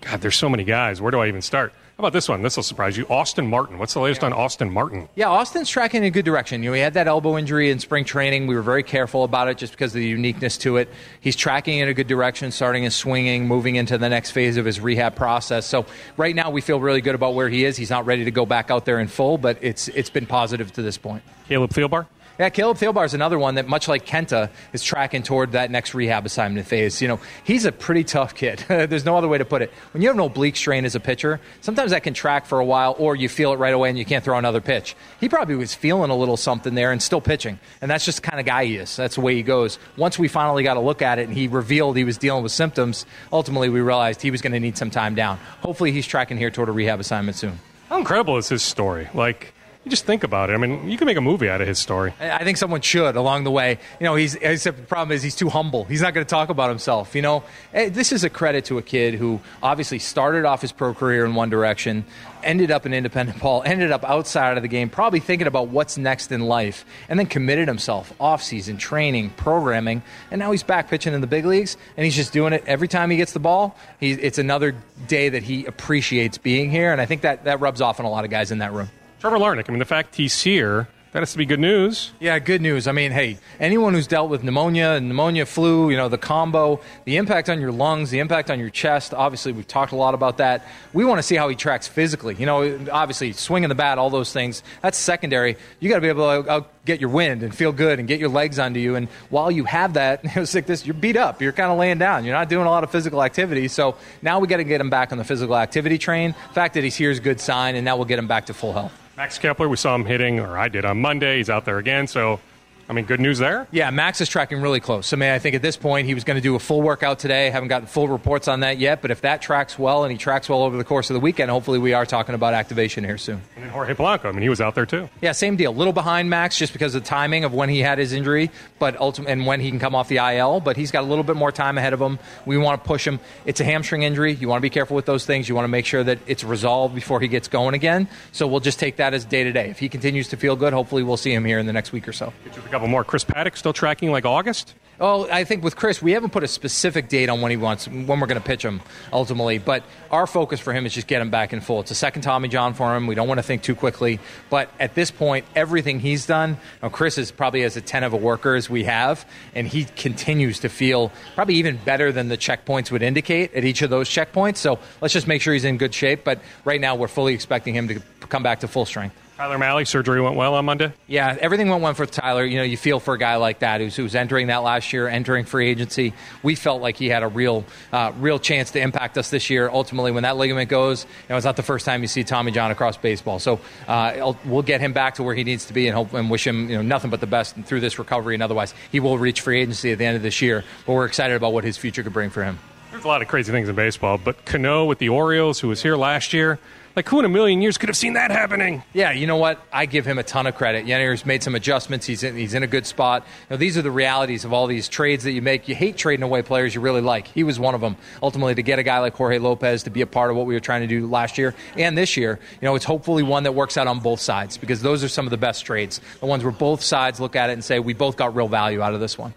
God, 0.00 0.22
there's 0.22 0.36
so 0.36 0.48
many 0.48 0.64
guys. 0.64 1.02
Where 1.02 1.10
do 1.10 1.18
I 1.18 1.28
even 1.28 1.42
start? 1.42 1.74
How 1.96 2.02
about 2.02 2.12
this 2.12 2.28
one? 2.28 2.42
This 2.42 2.56
will 2.56 2.64
surprise 2.64 2.96
you. 2.96 3.06
Austin 3.08 3.48
Martin. 3.48 3.78
What's 3.78 3.94
the 3.94 4.00
latest 4.00 4.22
yeah. 4.22 4.26
on 4.26 4.32
Austin 4.32 4.68
Martin? 4.68 5.08
Yeah, 5.14 5.28
Austin's 5.28 5.70
tracking 5.70 6.02
in 6.02 6.08
a 6.08 6.10
good 6.10 6.24
direction. 6.24 6.60
You 6.64 6.70
know, 6.70 6.74
he 6.74 6.80
had 6.80 6.94
that 6.94 7.06
elbow 7.06 7.38
injury 7.38 7.70
in 7.70 7.78
spring 7.78 8.04
training. 8.04 8.48
We 8.48 8.56
were 8.56 8.62
very 8.62 8.82
careful 8.82 9.22
about 9.22 9.46
it 9.46 9.58
just 9.58 9.74
because 9.74 9.92
of 9.92 10.00
the 10.00 10.06
uniqueness 10.06 10.58
to 10.58 10.76
it. 10.78 10.88
He's 11.20 11.36
tracking 11.36 11.78
in 11.78 11.88
a 11.88 11.94
good 11.94 12.08
direction, 12.08 12.50
starting 12.50 12.82
his 12.82 12.96
swinging, 12.96 13.46
moving 13.46 13.76
into 13.76 13.96
the 13.96 14.08
next 14.08 14.32
phase 14.32 14.56
of 14.56 14.64
his 14.64 14.80
rehab 14.80 15.14
process. 15.14 15.66
So 15.66 15.86
right 16.16 16.34
now 16.34 16.50
we 16.50 16.62
feel 16.62 16.80
really 16.80 17.00
good 17.00 17.14
about 17.14 17.34
where 17.34 17.48
he 17.48 17.64
is. 17.64 17.76
He's 17.76 17.90
not 17.90 18.06
ready 18.06 18.24
to 18.24 18.32
go 18.32 18.44
back 18.44 18.72
out 18.72 18.86
there 18.86 18.98
in 18.98 19.06
full, 19.06 19.38
but 19.38 19.58
it's 19.60 19.86
it's 19.86 20.10
been 20.10 20.26
positive 20.26 20.72
to 20.72 20.82
this 20.82 20.98
point. 20.98 21.22
Caleb 21.46 21.70
Thielbar? 21.70 22.06
Yeah, 22.36 22.48
Caleb 22.48 22.78
Thielbar 22.78 23.04
is 23.04 23.14
another 23.14 23.38
one 23.38 23.54
that, 23.54 23.68
much 23.68 23.86
like 23.86 24.04
Kenta, 24.04 24.50
is 24.72 24.82
tracking 24.82 25.22
toward 25.22 25.52
that 25.52 25.70
next 25.70 25.94
rehab 25.94 26.26
assignment 26.26 26.66
phase. 26.66 27.00
You 27.00 27.06
know, 27.06 27.20
he's 27.44 27.64
a 27.64 27.70
pretty 27.70 28.02
tough 28.02 28.34
kid. 28.34 28.58
There's 28.68 29.04
no 29.04 29.16
other 29.16 29.28
way 29.28 29.38
to 29.38 29.44
put 29.44 29.62
it. 29.62 29.72
When 29.92 30.02
you 30.02 30.08
have 30.08 30.16
an 30.16 30.24
oblique 30.24 30.56
strain 30.56 30.84
as 30.84 30.96
a 30.96 31.00
pitcher, 31.00 31.40
sometimes 31.60 31.92
that 31.92 32.02
can 32.02 32.12
track 32.12 32.46
for 32.46 32.58
a 32.58 32.64
while, 32.64 32.96
or 32.98 33.14
you 33.14 33.28
feel 33.28 33.52
it 33.52 33.58
right 33.58 33.72
away 33.72 33.88
and 33.88 33.96
you 33.96 34.04
can't 34.04 34.24
throw 34.24 34.36
another 34.36 34.60
pitch. 34.60 34.96
He 35.20 35.28
probably 35.28 35.54
was 35.54 35.74
feeling 35.76 36.10
a 36.10 36.16
little 36.16 36.36
something 36.36 36.74
there 36.74 36.90
and 36.90 37.00
still 37.00 37.20
pitching, 37.20 37.60
and 37.80 37.88
that's 37.88 38.04
just 38.04 38.20
the 38.20 38.28
kind 38.28 38.40
of 38.40 38.46
guy 38.46 38.64
he 38.64 38.76
is. 38.76 38.96
That's 38.96 39.14
the 39.14 39.20
way 39.20 39.36
he 39.36 39.44
goes. 39.44 39.78
Once 39.96 40.18
we 40.18 40.26
finally 40.26 40.64
got 40.64 40.76
a 40.76 40.80
look 40.80 41.02
at 41.02 41.20
it 41.20 41.28
and 41.28 41.36
he 41.36 41.46
revealed 41.46 41.96
he 41.96 42.02
was 42.02 42.18
dealing 42.18 42.42
with 42.42 42.50
symptoms, 42.50 43.06
ultimately 43.32 43.68
we 43.68 43.80
realized 43.80 44.20
he 44.20 44.32
was 44.32 44.42
going 44.42 44.54
to 44.54 44.60
need 44.60 44.76
some 44.76 44.90
time 44.90 45.14
down. 45.14 45.38
Hopefully, 45.60 45.92
he's 45.92 46.06
tracking 46.06 46.36
here 46.36 46.50
toward 46.50 46.68
a 46.68 46.72
rehab 46.72 46.98
assignment 46.98 47.36
soon. 47.36 47.60
How 47.88 47.98
incredible 47.98 48.38
is 48.38 48.48
his 48.48 48.64
story? 48.64 49.08
Like 49.14 49.54
you 49.84 49.90
just 49.90 50.06
think 50.06 50.24
about 50.24 50.48
it. 50.48 50.54
I 50.54 50.56
mean, 50.56 50.88
you 50.88 50.96
can 50.96 51.04
make 51.04 51.18
a 51.18 51.20
movie 51.20 51.48
out 51.50 51.60
of 51.60 51.68
his 51.68 51.78
story. 51.78 52.14
I 52.18 52.42
think 52.42 52.56
someone 52.56 52.80
should 52.80 53.16
along 53.16 53.44
the 53.44 53.50
way. 53.50 53.78
You 54.00 54.04
know, 54.04 54.14
he's 54.14 54.34
except 54.34 54.78
the 54.78 54.82
problem 54.84 55.14
is 55.14 55.22
he's 55.22 55.36
too 55.36 55.50
humble. 55.50 55.84
He's 55.84 56.00
not 56.00 56.14
going 56.14 56.24
to 56.24 56.30
talk 56.30 56.48
about 56.48 56.70
himself. 56.70 57.14
You 57.14 57.20
know, 57.20 57.44
eh, 57.74 57.90
this 57.90 58.10
is 58.10 58.24
a 58.24 58.30
credit 58.30 58.64
to 58.66 58.78
a 58.78 58.82
kid 58.82 59.12
who 59.14 59.40
obviously 59.62 59.98
started 59.98 60.46
off 60.46 60.62
his 60.62 60.72
pro 60.72 60.94
career 60.94 61.26
in 61.26 61.34
one 61.34 61.50
direction, 61.50 62.06
ended 62.42 62.70
up 62.70 62.86
in 62.86 62.94
independent 62.94 63.38
ball, 63.42 63.62
ended 63.66 63.92
up 63.92 64.04
outside 64.04 64.56
of 64.56 64.62
the 64.62 64.68
game, 64.68 64.88
probably 64.88 65.20
thinking 65.20 65.46
about 65.46 65.68
what's 65.68 65.98
next 65.98 66.32
in 66.32 66.40
life, 66.40 66.86
and 67.10 67.18
then 67.18 67.26
committed 67.26 67.68
himself 67.68 68.10
off 68.18 68.42
season 68.42 68.78
training, 68.78 69.28
programming, 69.36 70.02
and 70.30 70.38
now 70.38 70.50
he's 70.50 70.62
back 70.62 70.88
pitching 70.88 71.12
in 71.12 71.20
the 71.20 71.26
big 71.26 71.44
leagues, 71.44 71.76
and 71.98 72.06
he's 72.06 72.16
just 72.16 72.32
doing 72.32 72.54
it 72.54 72.64
every 72.66 72.88
time 72.88 73.10
he 73.10 73.18
gets 73.18 73.32
the 73.32 73.38
ball. 73.38 73.76
He, 74.00 74.12
it's 74.12 74.38
another 74.38 74.74
day 75.08 75.28
that 75.28 75.42
he 75.42 75.66
appreciates 75.66 76.38
being 76.38 76.70
here, 76.70 76.90
and 76.90 77.02
I 77.02 77.04
think 77.04 77.20
that 77.20 77.44
that 77.44 77.60
rubs 77.60 77.82
off 77.82 78.00
on 78.00 78.06
a 78.06 78.10
lot 78.10 78.24
of 78.24 78.30
guys 78.30 78.50
in 78.50 78.58
that 78.58 78.72
room. 78.72 78.88
Trevor 79.24 79.38
Larnach, 79.38 79.70
I 79.70 79.72
mean, 79.72 79.78
the 79.78 79.86
fact 79.86 80.16
he's 80.16 80.42
here, 80.42 80.86
that 81.12 81.20
has 81.20 81.32
to 81.32 81.38
be 81.38 81.46
good 81.46 81.58
news. 81.58 82.12
Yeah, 82.20 82.38
good 82.38 82.60
news. 82.60 82.86
I 82.86 82.92
mean, 82.92 83.10
hey, 83.10 83.38
anyone 83.58 83.94
who's 83.94 84.06
dealt 84.06 84.28
with 84.28 84.44
pneumonia, 84.44 84.88
and 84.88 85.08
pneumonia, 85.08 85.46
flu, 85.46 85.88
you 85.88 85.96
know, 85.96 86.10
the 86.10 86.18
combo, 86.18 86.78
the 87.06 87.16
impact 87.16 87.48
on 87.48 87.58
your 87.58 87.72
lungs, 87.72 88.10
the 88.10 88.18
impact 88.18 88.50
on 88.50 88.60
your 88.60 88.68
chest, 88.68 89.14
obviously, 89.14 89.52
we've 89.52 89.66
talked 89.66 89.92
a 89.92 89.96
lot 89.96 90.12
about 90.12 90.36
that. 90.36 90.66
We 90.92 91.06
want 91.06 91.20
to 91.20 91.22
see 91.22 91.36
how 91.36 91.48
he 91.48 91.56
tracks 91.56 91.88
physically. 91.88 92.34
You 92.34 92.44
know, 92.44 92.86
obviously, 92.92 93.32
swinging 93.32 93.70
the 93.70 93.74
bat, 93.74 93.96
all 93.96 94.10
those 94.10 94.30
things, 94.30 94.62
that's 94.82 94.98
secondary. 94.98 95.56
You 95.80 95.88
got 95.88 95.94
to 95.94 96.02
be 96.02 96.08
able 96.08 96.42
to 96.42 96.50
uh, 96.50 96.60
get 96.84 97.00
your 97.00 97.08
wind 97.08 97.42
and 97.42 97.54
feel 97.54 97.72
good 97.72 97.98
and 97.98 98.06
get 98.06 98.20
your 98.20 98.28
legs 98.28 98.58
under 98.58 98.78
you. 98.78 98.94
And 98.94 99.08
while 99.30 99.50
you 99.50 99.64
have 99.64 99.94
that, 99.94 100.20
it's 100.22 100.54
like 100.54 100.66
this, 100.66 100.84
you're 100.84 100.92
beat 100.92 101.16
up. 101.16 101.40
You're 101.40 101.52
kind 101.52 101.72
of 101.72 101.78
laying 101.78 101.96
down. 101.96 102.26
You're 102.26 102.34
not 102.34 102.50
doing 102.50 102.66
a 102.66 102.70
lot 102.70 102.84
of 102.84 102.90
physical 102.90 103.22
activity. 103.22 103.68
So 103.68 103.96
now 104.20 104.38
we 104.38 104.48
got 104.48 104.58
to 104.58 104.64
get 104.64 104.82
him 104.82 104.90
back 104.90 105.12
on 105.12 105.16
the 105.16 105.24
physical 105.24 105.56
activity 105.56 105.96
train. 105.96 106.34
The 106.48 106.54
fact 106.54 106.74
that 106.74 106.84
he's 106.84 106.96
here 106.96 107.10
is 107.10 107.16
a 107.16 107.22
good 107.22 107.40
sign, 107.40 107.74
and 107.74 107.86
now 107.86 107.96
we'll 107.96 108.04
get 108.04 108.18
him 108.18 108.26
back 108.26 108.44
to 108.46 108.52
full 108.52 108.74
health. 108.74 109.00
Max 109.16 109.38
Kepler, 109.38 109.68
we 109.68 109.76
saw 109.76 109.94
him 109.94 110.04
hitting, 110.04 110.40
or 110.40 110.58
I 110.58 110.68
did 110.68 110.84
on 110.84 111.00
Monday. 111.00 111.36
He's 111.36 111.48
out 111.48 111.64
there 111.64 111.78
again. 111.78 112.08
So 112.08 112.40
I 112.88 112.92
mean, 112.92 113.04
good 113.04 113.20
news 113.20 113.38
there. 113.38 113.66
Yeah, 113.70 113.90
Max 113.90 114.20
is 114.20 114.28
tracking 114.28 114.60
really 114.60 114.80
close. 114.80 115.12
I 115.12 115.16
mean, 115.16 115.30
I 115.30 115.38
think 115.38 115.54
at 115.54 115.62
this 115.62 115.76
point 115.76 116.06
he 116.06 116.14
was 116.14 116.24
going 116.24 116.36
to 116.36 116.42
do 116.42 116.54
a 116.54 116.58
full 116.58 116.82
workout 116.82 117.18
today. 117.18 117.50
Haven't 117.50 117.68
gotten 117.68 117.86
full 117.86 118.08
reports 118.08 118.48
on 118.48 118.60
that 118.60 118.78
yet, 118.78 119.02
but 119.02 119.10
if 119.10 119.22
that 119.22 119.42
tracks 119.42 119.78
well 119.78 120.04
and 120.04 120.12
he 120.12 120.18
tracks 120.18 120.48
well 120.48 120.62
over 120.62 120.76
the 120.76 120.84
course 120.84 121.10
of 121.10 121.14
the 121.14 121.20
weekend, 121.20 121.50
hopefully 121.50 121.78
we 121.78 121.92
are 121.92 122.06
talking 122.06 122.34
about 122.34 122.54
activation 122.54 123.04
here 123.04 123.18
soon. 123.18 123.42
And 123.56 123.64
then 123.64 123.70
Jorge 123.70 123.94
Polanco, 123.94 124.26
I 124.26 124.32
mean, 124.32 124.42
he 124.42 124.48
was 124.48 124.60
out 124.60 124.74
there 124.74 124.86
too. 124.86 125.08
Yeah, 125.20 125.32
same 125.32 125.56
deal. 125.56 125.70
A 125.70 125.72
little 125.72 125.92
behind 125.92 126.30
Max 126.30 126.56
just 126.56 126.72
because 126.72 126.94
of 126.94 127.02
the 127.02 127.08
timing 127.08 127.44
of 127.44 127.52
when 127.54 127.68
he 127.68 127.80
had 127.80 127.98
his 127.98 128.12
injury, 128.12 128.50
but 128.78 128.96
ultimately 129.00 129.32
and 129.32 129.46
when 129.46 129.60
he 129.60 129.70
can 129.70 129.78
come 129.78 129.94
off 129.94 130.08
the 130.08 130.18
IL. 130.18 130.60
But 130.60 130.76
he's 130.76 130.90
got 130.90 131.02
a 131.04 131.06
little 131.06 131.24
bit 131.24 131.36
more 131.36 131.52
time 131.52 131.78
ahead 131.78 131.92
of 131.92 132.00
him. 132.00 132.18
We 132.46 132.56
want 132.56 132.82
to 132.82 132.86
push 132.86 133.06
him. 133.06 133.20
It's 133.46 133.60
a 133.60 133.64
hamstring 133.64 134.02
injury. 134.02 134.34
You 134.34 134.48
want 134.48 134.58
to 134.58 134.62
be 134.62 134.70
careful 134.70 134.94
with 134.94 135.06
those 135.06 135.24
things. 135.24 135.48
You 135.48 135.54
want 135.54 135.64
to 135.64 135.68
make 135.68 135.86
sure 135.86 136.04
that 136.04 136.18
it's 136.26 136.44
resolved 136.44 136.94
before 136.94 137.20
he 137.20 137.28
gets 137.28 137.48
going 137.48 137.74
again. 137.74 138.08
So 138.32 138.46
we'll 138.46 138.60
just 138.60 138.78
take 138.78 138.96
that 138.96 139.14
as 139.14 139.24
day 139.24 139.44
to 139.44 139.52
day. 139.52 139.70
If 139.70 139.78
he 139.78 139.88
continues 139.88 140.28
to 140.28 140.36
feel 140.36 140.56
good, 140.56 140.72
hopefully 140.72 141.02
we'll 141.02 141.16
see 141.16 141.32
him 141.32 141.44
here 141.44 141.58
in 141.58 141.66
the 141.66 141.72
next 141.72 141.92
week 141.92 142.06
or 142.06 142.12
so. 142.12 142.32
Couple 142.74 142.88
more. 142.88 143.04
Chris 143.04 143.24
Paddack 143.24 143.56
still 143.56 143.72
tracking 143.72 144.10
like 144.10 144.24
August? 144.24 144.74
Oh, 144.98 145.30
I 145.30 145.44
think 145.44 145.62
with 145.62 145.76
Chris, 145.76 146.02
we 146.02 146.10
haven't 146.10 146.30
put 146.30 146.42
a 146.42 146.48
specific 146.48 147.08
date 147.08 147.28
on 147.28 147.40
when 147.40 147.52
he 147.52 147.56
wants, 147.56 147.86
when 147.86 148.08
we're 148.08 148.26
going 148.26 148.40
to 148.40 148.44
pitch 148.44 148.64
him 148.64 148.80
ultimately. 149.12 149.58
But 149.58 149.84
our 150.10 150.26
focus 150.26 150.58
for 150.58 150.72
him 150.72 150.84
is 150.84 150.92
just 150.92 151.06
get 151.06 151.22
him 151.22 151.30
back 151.30 151.52
in 151.52 151.60
full. 151.60 151.78
It's 151.78 151.92
a 151.92 151.94
second 151.94 152.22
Tommy 152.22 152.48
John 152.48 152.74
for 152.74 152.96
him. 152.96 153.06
We 153.06 153.14
don't 153.14 153.28
want 153.28 153.38
to 153.38 153.44
think 153.44 153.62
too 153.62 153.76
quickly. 153.76 154.18
But 154.50 154.70
at 154.80 154.96
this 154.96 155.12
point, 155.12 155.44
everything 155.54 156.00
he's 156.00 156.26
done, 156.26 156.56
Chris 156.90 157.16
is 157.16 157.30
probably 157.30 157.62
as 157.62 157.76
a 157.76 157.80
10 157.80 158.02
of 158.02 158.12
a 158.12 158.16
worker 158.16 158.56
as 158.56 158.68
we 158.68 158.82
have, 158.82 159.24
and 159.54 159.68
he 159.68 159.84
continues 159.84 160.58
to 160.58 160.68
feel 160.68 161.12
probably 161.36 161.54
even 161.54 161.76
better 161.76 162.10
than 162.10 162.26
the 162.26 162.36
checkpoints 162.36 162.90
would 162.90 163.02
indicate 163.02 163.54
at 163.54 163.64
each 163.64 163.82
of 163.82 163.90
those 163.90 164.08
checkpoints. 164.08 164.56
So 164.56 164.80
let's 165.00 165.14
just 165.14 165.28
make 165.28 165.42
sure 165.42 165.52
he's 165.52 165.64
in 165.64 165.78
good 165.78 165.94
shape. 165.94 166.24
But 166.24 166.40
right 166.64 166.80
now, 166.80 166.96
we're 166.96 167.06
fully 167.06 167.34
expecting 167.34 167.76
him 167.76 167.86
to 167.86 168.00
come 168.26 168.42
back 168.42 168.60
to 168.60 168.68
full 168.68 168.84
strength. 168.84 169.14
Tyler 169.36 169.58
Mahle, 169.58 169.84
surgery 169.84 170.20
went 170.20 170.36
well 170.36 170.54
on 170.54 170.64
Monday? 170.64 170.92
Yeah, 171.08 171.36
everything 171.40 171.68
went 171.68 171.82
well 171.82 171.92
for 171.94 172.06
Tyler. 172.06 172.44
You 172.44 172.58
know, 172.58 172.62
you 172.62 172.76
feel 172.76 173.00
for 173.00 173.14
a 173.14 173.18
guy 173.18 173.34
like 173.34 173.58
that 173.58 173.80
who's, 173.80 173.96
who's 173.96 174.14
entering 174.14 174.46
that 174.46 174.58
last 174.58 174.92
year, 174.92 175.08
entering 175.08 175.44
free 175.44 175.68
agency. 175.68 176.14
We 176.44 176.54
felt 176.54 176.80
like 176.80 176.96
he 176.96 177.08
had 177.08 177.24
a 177.24 177.28
real, 177.28 177.64
uh, 177.92 178.12
real 178.20 178.38
chance 178.38 178.70
to 178.72 178.80
impact 178.80 179.18
us 179.18 179.30
this 179.30 179.50
year. 179.50 179.68
Ultimately, 179.68 180.12
when 180.12 180.22
that 180.22 180.36
ligament 180.36 180.70
goes, 180.70 181.02
you 181.02 181.08
know, 181.30 181.36
it's 181.36 181.44
not 181.44 181.56
the 181.56 181.64
first 181.64 181.84
time 181.84 182.02
you 182.02 182.06
see 182.06 182.22
Tommy 182.22 182.52
John 182.52 182.70
across 182.70 182.96
baseball. 182.96 183.40
So 183.40 183.58
uh, 183.88 184.34
we'll 184.44 184.62
get 184.62 184.80
him 184.80 184.92
back 184.92 185.16
to 185.16 185.24
where 185.24 185.34
he 185.34 185.42
needs 185.42 185.66
to 185.66 185.72
be 185.72 185.88
and 185.88 185.96
hope 185.96 186.14
and 186.14 186.30
wish 186.30 186.46
him, 186.46 186.70
you 186.70 186.76
know, 186.76 186.82
nothing 186.82 187.10
but 187.10 187.18
the 187.18 187.26
best 187.26 187.56
through 187.56 187.80
this 187.80 187.98
recovery. 187.98 188.34
And 188.34 188.42
otherwise, 188.42 188.72
he 188.92 189.00
will 189.00 189.18
reach 189.18 189.40
free 189.40 189.60
agency 189.60 189.90
at 189.90 189.98
the 189.98 190.04
end 190.04 190.16
of 190.16 190.22
this 190.22 190.42
year. 190.42 190.62
But 190.86 190.92
we're 190.92 191.06
excited 191.06 191.34
about 191.34 191.52
what 191.52 191.64
his 191.64 191.76
future 191.76 192.04
could 192.04 192.12
bring 192.12 192.30
for 192.30 192.44
him. 192.44 192.60
There's 192.92 193.04
a 193.04 193.08
lot 193.08 193.20
of 193.20 193.26
crazy 193.26 193.50
things 193.50 193.68
in 193.68 193.74
baseball, 193.74 194.16
but 194.16 194.44
Cano 194.44 194.84
with 194.84 195.00
the 195.00 195.08
Orioles, 195.08 195.58
who 195.58 195.66
was 195.66 195.82
here 195.82 195.96
last 195.96 196.32
year, 196.32 196.60
like, 196.96 197.08
who 197.08 197.18
in 197.18 197.24
a 197.24 197.28
million 197.28 197.60
years 197.60 197.76
could 197.76 197.88
have 197.88 197.96
seen 197.96 198.12
that 198.12 198.30
happening? 198.30 198.82
Yeah, 198.92 199.10
you 199.10 199.26
know 199.26 199.36
what? 199.36 199.60
I 199.72 199.86
give 199.86 200.06
him 200.06 200.18
a 200.18 200.22
ton 200.22 200.46
of 200.46 200.54
credit. 200.54 200.86
Yennier's 200.86 201.26
made 201.26 201.42
some 201.42 201.54
adjustments. 201.54 202.06
He's 202.06 202.22
in, 202.22 202.36
he's 202.36 202.54
in 202.54 202.62
a 202.62 202.66
good 202.66 202.86
spot. 202.86 203.26
You 203.48 203.54
know, 203.54 203.56
these 203.56 203.76
are 203.76 203.82
the 203.82 203.90
realities 203.90 204.44
of 204.44 204.52
all 204.52 204.66
these 204.66 204.88
trades 204.88 205.24
that 205.24 205.32
you 205.32 205.42
make. 205.42 205.66
You 205.66 205.74
hate 205.74 205.96
trading 205.96 206.22
away 206.22 206.42
players 206.42 206.74
you 206.74 206.80
really 206.80 207.00
like. 207.00 207.26
He 207.26 207.42
was 207.42 207.58
one 207.58 207.74
of 207.74 207.80
them. 207.80 207.96
Ultimately, 208.22 208.54
to 208.54 208.62
get 208.62 208.78
a 208.78 208.82
guy 208.82 209.00
like 209.00 209.14
Jorge 209.14 209.38
Lopez 209.38 209.82
to 209.84 209.90
be 209.90 210.02
a 210.02 210.06
part 210.06 210.30
of 210.30 210.36
what 210.36 210.46
we 210.46 210.54
were 210.54 210.60
trying 210.60 210.82
to 210.82 210.86
do 210.86 211.06
last 211.06 211.36
year 211.36 211.54
and 211.76 211.98
this 211.98 212.16
year, 212.16 212.38
you 212.60 212.66
know, 212.66 212.74
it's 212.74 212.84
hopefully 212.84 213.22
one 213.22 213.42
that 213.42 213.52
works 213.52 213.76
out 213.76 213.86
on 213.86 214.00
both 214.00 214.20
sides 214.20 214.56
because 214.56 214.82
those 214.82 215.02
are 215.02 215.08
some 215.08 215.26
of 215.26 215.30
the 215.30 215.36
best 215.36 215.64
trades. 215.66 216.00
The 216.20 216.26
ones 216.26 216.44
where 216.44 216.52
both 216.52 216.80
sides 216.80 217.18
look 217.18 217.34
at 217.34 217.50
it 217.50 217.54
and 217.54 217.64
say, 217.64 217.80
we 217.80 217.94
both 217.94 218.16
got 218.16 218.36
real 218.36 218.48
value 218.48 218.82
out 218.82 218.94
of 218.94 219.00
this 219.00 219.18
one. 219.18 219.34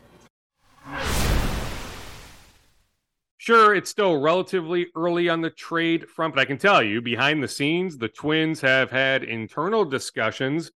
Sure, 3.48 3.74
it's 3.74 3.90
still 3.90 4.18
relatively 4.18 4.88
early 4.94 5.30
on 5.30 5.40
the 5.40 5.50
trade 5.50 6.10
front, 6.10 6.36
but 6.36 6.42
I 6.42 6.44
can 6.44 6.58
tell 6.58 6.84
you 6.84 7.02
behind 7.02 7.42
the 7.42 7.48
scenes, 7.48 7.98
the 7.98 8.10
Twins 8.10 8.60
have 8.60 8.92
had 8.92 9.24
internal 9.24 9.86
discussions 9.86 10.70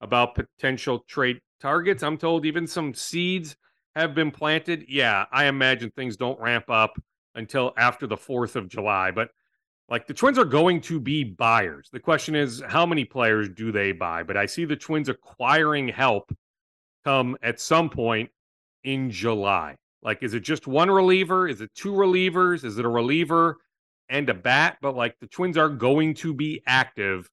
about 0.00 0.34
potential 0.34 1.04
trade 1.06 1.38
targets. 1.60 2.02
I'm 2.02 2.18
told 2.18 2.44
even 2.44 2.66
some 2.66 2.94
seeds 2.94 3.54
have 3.94 4.12
been 4.16 4.32
planted. 4.32 4.86
Yeah, 4.88 5.26
I 5.30 5.44
imagine 5.44 5.92
things 5.92 6.16
don't 6.16 6.40
ramp 6.40 6.68
up 6.68 7.00
until 7.36 7.72
after 7.78 8.08
the 8.08 8.16
4th 8.16 8.56
of 8.56 8.66
July, 8.66 9.12
but 9.12 9.28
like 9.88 10.08
the 10.08 10.12
Twins 10.12 10.36
are 10.36 10.44
going 10.44 10.80
to 10.80 10.98
be 10.98 11.22
buyers. 11.22 11.88
The 11.92 12.00
question 12.00 12.34
is, 12.34 12.60
how 12.66 12.84
many 12.84 13.04
players 13.04 13.50
do 13.50 13.70
they 13.70 13.92
buy? 13.92 14.24
But 14.24 14.36
I 14.36 14.46
see 14.46 14.64
the 14.64 14.74
Twins 14.74 15.08
acquiring 15.08 15.86
help 15.86 16.36
come 17.04 17.36
at 17.40 17.60
some 17.60 17.88
point 17.88 18.30
in 18.82 19.12
July. 19.12 19.76
Like, 20.06 20.22
is 20.22 20.34
it 20.34 20.40
just 20.44 20.68
one 20.68 20.88
reliever? 20.88 21.48
Is 21.48 21.60
it 21.60 21.74
two 21.74 21.92
relievers? 21.92 22.62
Is 22.64 22.78
it 22.78 22.84
a 22.84 22.88
reliever 22.88 23.58
and 24.08 24.30
a 24.30 24.34
bat? 24.34 24.78
But 24.80 24.94
like 24.94 25.18
the 25.18 25.26
Twins 25.26 25.58
are 25.58 25.68
going 25.68 26.14
to 26.14 26.32
be 26.32 26.62
active 26.64 27.28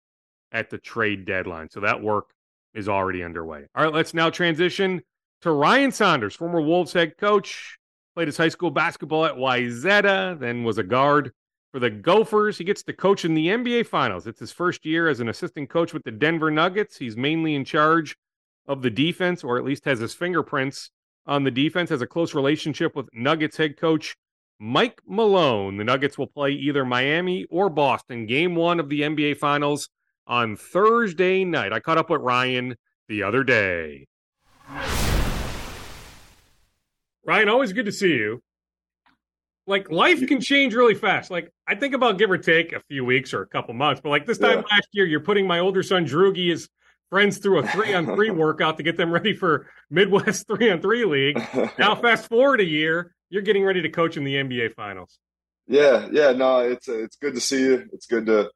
at 0.51 0.71
the 0.71 0.79
trade 0.79 1.25
deadline. 1.25 1.69
So 1.69 1.81
that 1.81 2.01
work 2.01 2.31
is 2.73 2.89
already 2.89 3.23
underway. 3.23 3.67
All 3.75 3.83
right, 3.83 3.93
let's 3.93 4.15
now 4.15 4.31
transition 4.31 5.03
to 5.41 5.51
Ryan 5.51 5.91
Saunders, 5.91 6.35
former 6.35 6.61
Wolves 6.61 6.93
head 6.93 7.15
coach, 7.15 7.77
played 8.15 8.27
his 8.27 8.37
high 8.37 8.49
school 8.49 8.71
basketball 8.71 9.25
at 9.25 9.35
Wayzata, 9.35 10.39
then 10.39 10.63
was 10.63 10.79
a 10.79 10.83
guard 10.83 11.31
for 11.71 11.79
the 11.79 11.91
Gophers. 11.91 12.57
He 12.57 12.63
gets 12.63 12.81
to 12.83 12.93
coach 12.93 13.23
in 13.23 13.35
the 13.35 13.49
NBA 13.49 13.85
Finals. 13.85 14.25
It's 14.25 14.39
his 14.39 14.51
first 14.51 14.83
year 14.83 15.07
as 15.09 15.19
an 15.19 15.29
assistant 15.29 15.69
coach 15.69 15.93
with 15.93 16.03
the 16.03 16.11
Denver 16.11 16.49
Nuggets. 16.49 16.97
He's 16.97 17.15
mainly 17.15 17.53
in 17.53 17.65
charge 17.65 18.15
of 18.67 18.81
the 18.81 18.89
defense, 18.89 19.43
or 19.43 19.59
at 19.59 19.63
least 19.63 19.85
has 19.85 19.99
his 19.99 20.15
fingerprints 20.15 20.89
on 21.25 21.43
the 21.43 21.51
defense, 21.51 21.89
has 21.89 22.01
a 22.01 22.07
close 22.07 22.33
relationship 22.33 22.95
with 22.95 23.07
Nuggets 23.13 23.57
head 23.57 23.77
coach 23.77 24.15
Mike 24.59 25.01
Malone. 25.07 25.77
The 25.77 25.83
Nuggets 25.83 26.17
will 26.17 26.27
play 26.27 26.51
either 26.51 26.85
Miami 26.85 27.45
or 27.49 27.69
Boston, 27.69 28.25
game 28.25 28.55
one 28.55 28.79
of 28.79 28.89
the 28.89 29.01
NBA 29.01 29.37
Finals 29.37 29.89
on 30.27 30.55
Thursday 30.55 31.43
night. 31.43 31.73
I 31.73 31.79
caught 31.79 31.97
up 31.97 32.09
with 32.09 32.21
Ryan 32.21 32.75
the 33.07 33.23
other 33.23 33.43
day. 33.43 34.07
Ryan, 37.25 37.49
always 37.49 37.73
good 37.73 37.85
to 37.85 37.91
see 37.91 38.13
you. 38.13 38.41
Like 39.65 39.89
life 39.89 40.25
can 40.27 40.41
change 40.41 40.73
really 40.73 40.95
fast. 40.95 41.31
Like 41.31 41.49
I 41.67 41.75
think 41.75 41.93
about 41.93 42.17
give 42.17 42.29
or 42.29 42.37
take 42.37 42.73
a 42.73 42.81
few 42.89 43.05
weeks 43.05 43.33
or 43.33 43.41
a 43.41 43.47
couple 43.47 43.73
months, 43.73 44.01
but 44.01 44.09
like 44.09 44.25
this 44.25 44.37
time 44.37 44.59
yeah. 44.59 44.75
last 44.75 44.89
year, 44.91 45.05
you're 45.05 45.21
putting 45.21 45.47
my 45.47 45.59
older 45.59 45.83
son 45.83 46.03
Drugi 46.03 46.51
is 46.51 46.67
friends 47.13 47.37
through 47.37 47.59
a 47.59 47.67
three 47.67 47.93
on 47.93 48.07
three 48.07 48.31
workout 48.31 48.77
to 48.77 48.81
get 48.81 48.97
them 48.97 49.11
ready 49.11 49.35
for 49.35 49.67
Midwest 49.91 50.47
three 50.47 50.71
on 50.71 50.81
three 50.81 51.05
league. 51.05 51.39
Now, 51.77 51.93
fast 51.93 52.27
forward 52.27 52.59
a 52.59 52.65
year, 52.65 53.13
you're 53.29 53.43
getting 53.43 53.63
ready 53.63 53.83
to 53.83 53.89
coach 53.89 54.17
in 54.17 54.23
the 54.23 54.33
NBA 54.33 54.73
finals. 54.73 55.19
Yeah, 55.67 56.09
yeah, 56.11 56.31
no, 56.31 56.61
it's 56.61 56.89
it's 56.89 57.15
good 57.17 57.35
to 57.35 57.39
see 57.39 57.59
you. 57.59 57.87
It's 57.93 58.07
good 58.07 58.25
to 58.25 58.49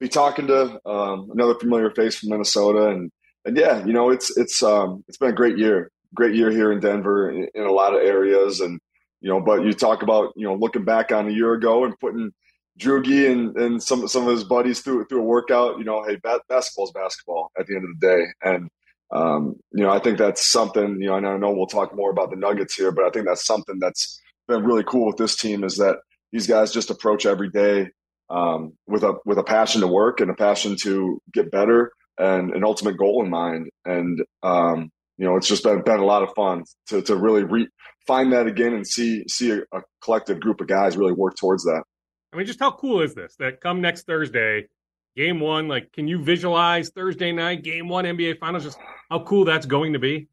be 0.00 0.08
talking 0.08 0.48
to 0.48 0.80
um, 0.84 1.30
another 1.32 1.54
familiar 1.54 1.92
face 1.92 2.18
from 2.18 2.30
Minnesota, 2.30 2.88
and 2.88 3.12
and 3.44 3.56
yeah, 3.56 3.86
you 3.86 3.92
know, 3.92 4.10
it's 4.10 4.36
it's 4.36 4.60
um, 4.60 5.04
it's 5.06 5.16
been 5.16 5.30
a 5.30 5.32
great 5.32 5.56
year, 5.56 5.92
great 6.12 6.34
year 6.34 6.50
here 6.50 6.72
in 6.72 6.80
Denver 6.80 7.30
in, 7.30 7.46
in 7.54 7.62
a 7.62 7.70
lot 7.70 7.94
of 7.94 8.02
areas, 8.02 8.58
and 8.58 8.80
you 9.20 9.30
know, 9.30 9.40
but 9.40 9.64
you 9.64 9.72
talk 9.72 10.02
about 10.02 10.32
you 10.34 10.48
know 10.48 10.56
looking 10.56 10.84
back 10.84 11.12
on 11.12 11.28
a 11.28 11.32
year 11.32 11.52
ago 11.52 11.84
and 11.84 11.98
putting 12.00 12.32
Drugi 12.80 13.30
and, 13.30 13.56
and 13.56 13.82
some 13.82 14.08
some 14.08 14.26
of 14.26 14.32
his 14.32 14.44
buddies 14.44 14.80
through 14.80 15.04
through 15.06 15.20
a 15.20 15.24
workout. 15.24 15.78
You 15.78 15.84
know, 15.84 16.02
hey, 16.04 16.16
ba- 16.22 16.40
basketball 16.48 16.86
is 16.86 16.92
basketball 16.92 17.50
at 17.58 17.66
the 17.66 17.76
end 17.76 17.84
of 17.84 18.00
the 18.00 18.06
day, 18.06 18.24
and 18.42 18.68
um, 19.12 19.56
you 19.72 19.84
know, 19.84 19.90
I 19.90 19.98
think 19.98 20.18
that's 20.18 20.50
something. 20.50 21.00
You 21.00 21.08
know, 21.08 21.16
and 21.16 21.26
I 21.26 21.36
know 21.36 21.52
we'll 21.52 21.66
talk 21.66 21.94
more 21.94 22.10
about 22.10 22.30
the 22.30 22.36
Nuggets 22.36 22.74
here, 22.74 22.92
but 22.92 23.04
I 23.04 23.10
think 23.10 23.26
that's 23.26 23.46
something 23.46 23.78
that's 23.78 24.20
been 24.48 24.64
really 24.64 24.84
cool 24.84 25.06
with 25.06 25.16
this 25.16 25.36
team 25.36 25.64
is 25.64 25.76
that 25.76 25.98
these 26.32 26.46
guys 26.46 26.72
just 26.72 26.90
approach 26.90 27.26
every 27.26 27.50
day 27.50 27.88
um, 28.30 28.72
with 28.86 29.02
a 29.02 29.14
with 29.24 29.38
a 29.38 29.44
passion 29.44 29.80
to 29.82 29.86
work 29.86 30.20
and 30.20 30.30
a 30.30 30.34
passion 30.34 30.76
to 30.82 31.20
get 31.32 31.50
better 31.50 31.92
and 32.18 32.54
an 32.54 32.64
ultimate 32.64 32.96
goal 32.96 33.22
in 33.24 33.30
mind. 33.30 33.70
And 33.84 34.22
um, 34.42 34.90
you 35.18 35.26
know, 35.26 35.36
it's 35.36 35.48
just 35.48 35.64
been 35.64 35.82
been 35.82 36.00
a 36.00 36.04
lot 36.04 36.22
of 36.22 36.34
fun 36.34 36.64
to 36.88 37.02
to 37.02 37.16
really 37.16 37.44
re- 37.44 37.68
find 38.06 38.32
that 38.32 38.46
again 38.46 38.74
and 38.74 38.86
see 38.86 39.24
see 39.28 39.50
a, 39.50 39.60
a 39.72 39.82
collective 40.02 40.40
group 40.40 40.60
of 40.60 40.66
guys 40.66 40.96
really 40.96 41.12
work 41.12 41.36
towards 41.36 41.64
that. 41.64 41.82
I 42.32 42.36
mean, 42.36 42.46
just 42.46 42.60
how 42.60 42.70
cool 42.72 43.02
is 43.02 43.14
this? 43.14 43.36
That 43.36 43.60
come 43.60 43.80
next 43.80 44.06
Thursday, 44.06 44.68
game 45.16 45.40
one. 45.40 45.68
Like, 45.68 45.92
can 45.92 46.06
you 46.06 46.22
visualize 46.22 46.90
Thursday 46.90 47.32
night, 47.32 47.62
game 47.62 47.88
one, 47.88 48.04
NBA 48.04 48.38
Finals? 48.38 48.64
Just 48.64 48.78
how 49.10 49.24
cool 49.24 49.44
that's 49.44 49.66
going 49.66 49.94
to 49.94 49.98
be. 49.98 50.28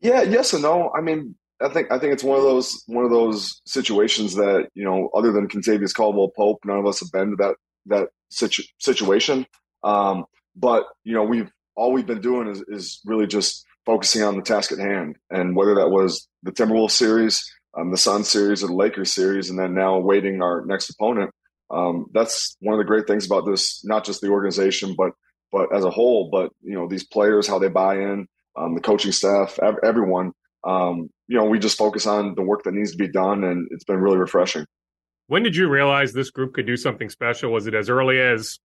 Yeah, 0.00 0.22
yes 0.22 0.52
and 0.52 0.62
no. 0.62 0.90
I 0.96 1.00
mean, 1.00 1.36
I 1.60 1.68
think 1.68 1.90
I 1.90 1.98
think 1.98 2.12
it's 2.12 2.24
one 2.24 2.36
of 2.36 2.44
those 2.44 2.82
one 2.86 3.04
of 3.04 3.10
those 3.10 3.62
situations 3.64 4.34
that 4.34 4.68
you 4.74 4.84
know, 4.84 5.08
other 5.14 5.32
than 5.32 5.48
Kentavious 5.48 5.94
Caldwell 5.94 6.32
Pope, 6.36 6.60
none 6.64 6.78
of 6.78 6.86
us 6.86 7.00
have 7.00 7.12
been 7.12 7.30
to 7.30 7.36
that 7.36 7.56
that 7.86 8.08
situ- 8.28 8.64
situation. 8.78 9.46
Um, 9.82 10.24
but 10.54 10.86
you 11.04 11.14
know, 11.14 11.22
we've 11.22 11.50
all 11.76 11.92
we've 11.92 12.06
been 12.06 12.20
doing 12.20 12.48
is 12.48 12.62
is 12.68 13.00
really 13.04 13.26
just 13.26 13.64
focusing 13.86 14.22
on 14.22 14.36
the 14.36 14.42
task 14.42 14.72
at 14.72 14.78
hand, 14.78 15.16
and 15.30 15.56
whether 15.56 15.76
that 15.76 15.90
was 15.90 16.28
the 16.42 16.52
Timberwolves 16.52 16.90
series, 16.90 17.50
um, 17.76 17.90
the 17.90 17.96
Sun 17.96 18.24
series, 18.24 18.64
or 18.64 18.68
the 18.68 18.74
Lakers 18.74 19.12
series, 19.12 19.50
and 19.50 19.58
then 19.58 19.74
now 19.74 19.94
awaiting 19.94 20.42
our 20.42 20.64
next 20.64 20.90
opponent. 20.90 21.30
Um, 21.70 22.06
that's 22.12 22.56
one 22.60 22.74
of 22.74 22.78
the 22.78 22.84
great 22.84 23.06
things 23.06 23.26
about 23.26 23.44
this, 23.46 23.84
not 23.84 24.04
just 24.04 24.20
the 24.20 24.28
organization, 24.28 24.94
but 24.96 25.12
but 25.52 25.74
as 25.74 25.84
a 25.84 25.90
whole. 25.90 26.30
But 26.30 26.50
you 26.62 26.74
know, 26.74 26.88
these 26.88 27.06
players, 27.06 27.46
how 27.46 27.58
they 27.58 27.68
buy 27.68 27.96
in, 27.96 28.26
um, 28.56 28.74
the 28.74 28.80
coaching 28.80 29.12
staff, 29.12 29.58
everyone. 29.82 30.32
Um, 30.64 31.10
you 31.28 31.36
know, 31.36 31.44
we 31.44 31.58
just 31.58 31.78
focus 31.78 32.06
on 32.06 32.34
the 32.34 32.42
work 32.42 32.64
that 32.64 32.74
needs 32.74 32.92
to 32.92 32.98
be 32.98 33.08
done, 33.08 33.44
and 33.44 33.68
it's 33.70 33.84
been 33.84 33.98
really 33.98 34.18
refreshing. 34.18 34.64
When 35.28 35.42
did 35.42 35.56
you 35.56 35.68
realize 35.68 36.12
this 36.12 36.30
group 36.30 36.54
could 36.54 36.66
do 36.66 36.76
something 36.76 37.10
special? 37.10 37.52
Was 37.52 37.66
it 37.66 37.74
as 37.74 37.90
early 37.90 38.20
as 38.20 38.58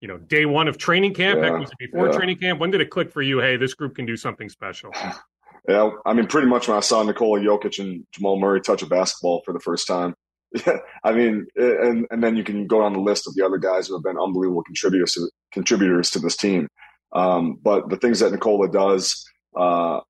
you 0.00 0.08
know 0.08 0.18
day 0.18 0.46
one 0.46 0.68
of 0.68 0.78
training 0.78 1.14
camp? 1.14 1.40
Yeah, 1.40 1.50
Heck, 1.50 1.60
was 1.60 1.70
it 1.70 1.78
before 1.78 2.06
yeah. 2.06 2.16
training 2.16 2.38
camp? 2.38 2.60
When 2.60 2.70
did 2.70 2.80
it 2.80 2.90
click 2.90 3.12
for 3.12 3.22
you? 3.22 3.40
Hey, 3.40 3.56
this 3.56 3.74
group 3.74 3.94
can 3.94 4.06
do 4.06 4.16
something 4.16 4.48
special. 4.48 4.90
Yeah, 5.68 5.90
I 6.06 6.14
mean, 6.14 6.26
pretty 6.26 6.48
much 6.48 6.66
when 6.66 6.78
I 6.78 6.80
saw 6.80 7.02
Nikola 7.02 7.40
Jokic 7.40 7.78
and 7.78 8.06
Jamal 8.12 8.40
Murray 8.40 8.62
touch 8.62 8.82
a 8.82 8.86
basketball 8.86 9.42
for 9.44 9.52
the 9.52 9.60
first 9.60 9.86
time. 9.86 10.14
Yeah, 10.66 10.78
I 11.04 11.12
mean, 11.12 11.46
and 11.56 12.06
and 12.10 12.24
then 12.24 12.34
you 12.34 12.42
can 12.42 12.66
go 12.66 12.80
down 12.80 12.94
the 12.94 13.00
list 13.00 13.28
of 13.28 13.34
the 13.34 13.44
other 13.44 13.58
guys 13.58 13.86
who 13.86 13.94
have 13.94 14.02
been 14.02 14.18
unbelievable 14.18 14.62
contributors 14.62 15.12
to 15.12 15.28
contributors 15.52 16.10
to 16.12 16.20
this 16.20 16.38
team. 16.38 16.68
Um, 17.12 17.58
but 17.62 17.90
the 17.90 17.98
things 17.98 18.20
that 18.20 18.32
Nikola 18.32 18.70
does, 18.70 19.26
uh, 19.54 20.00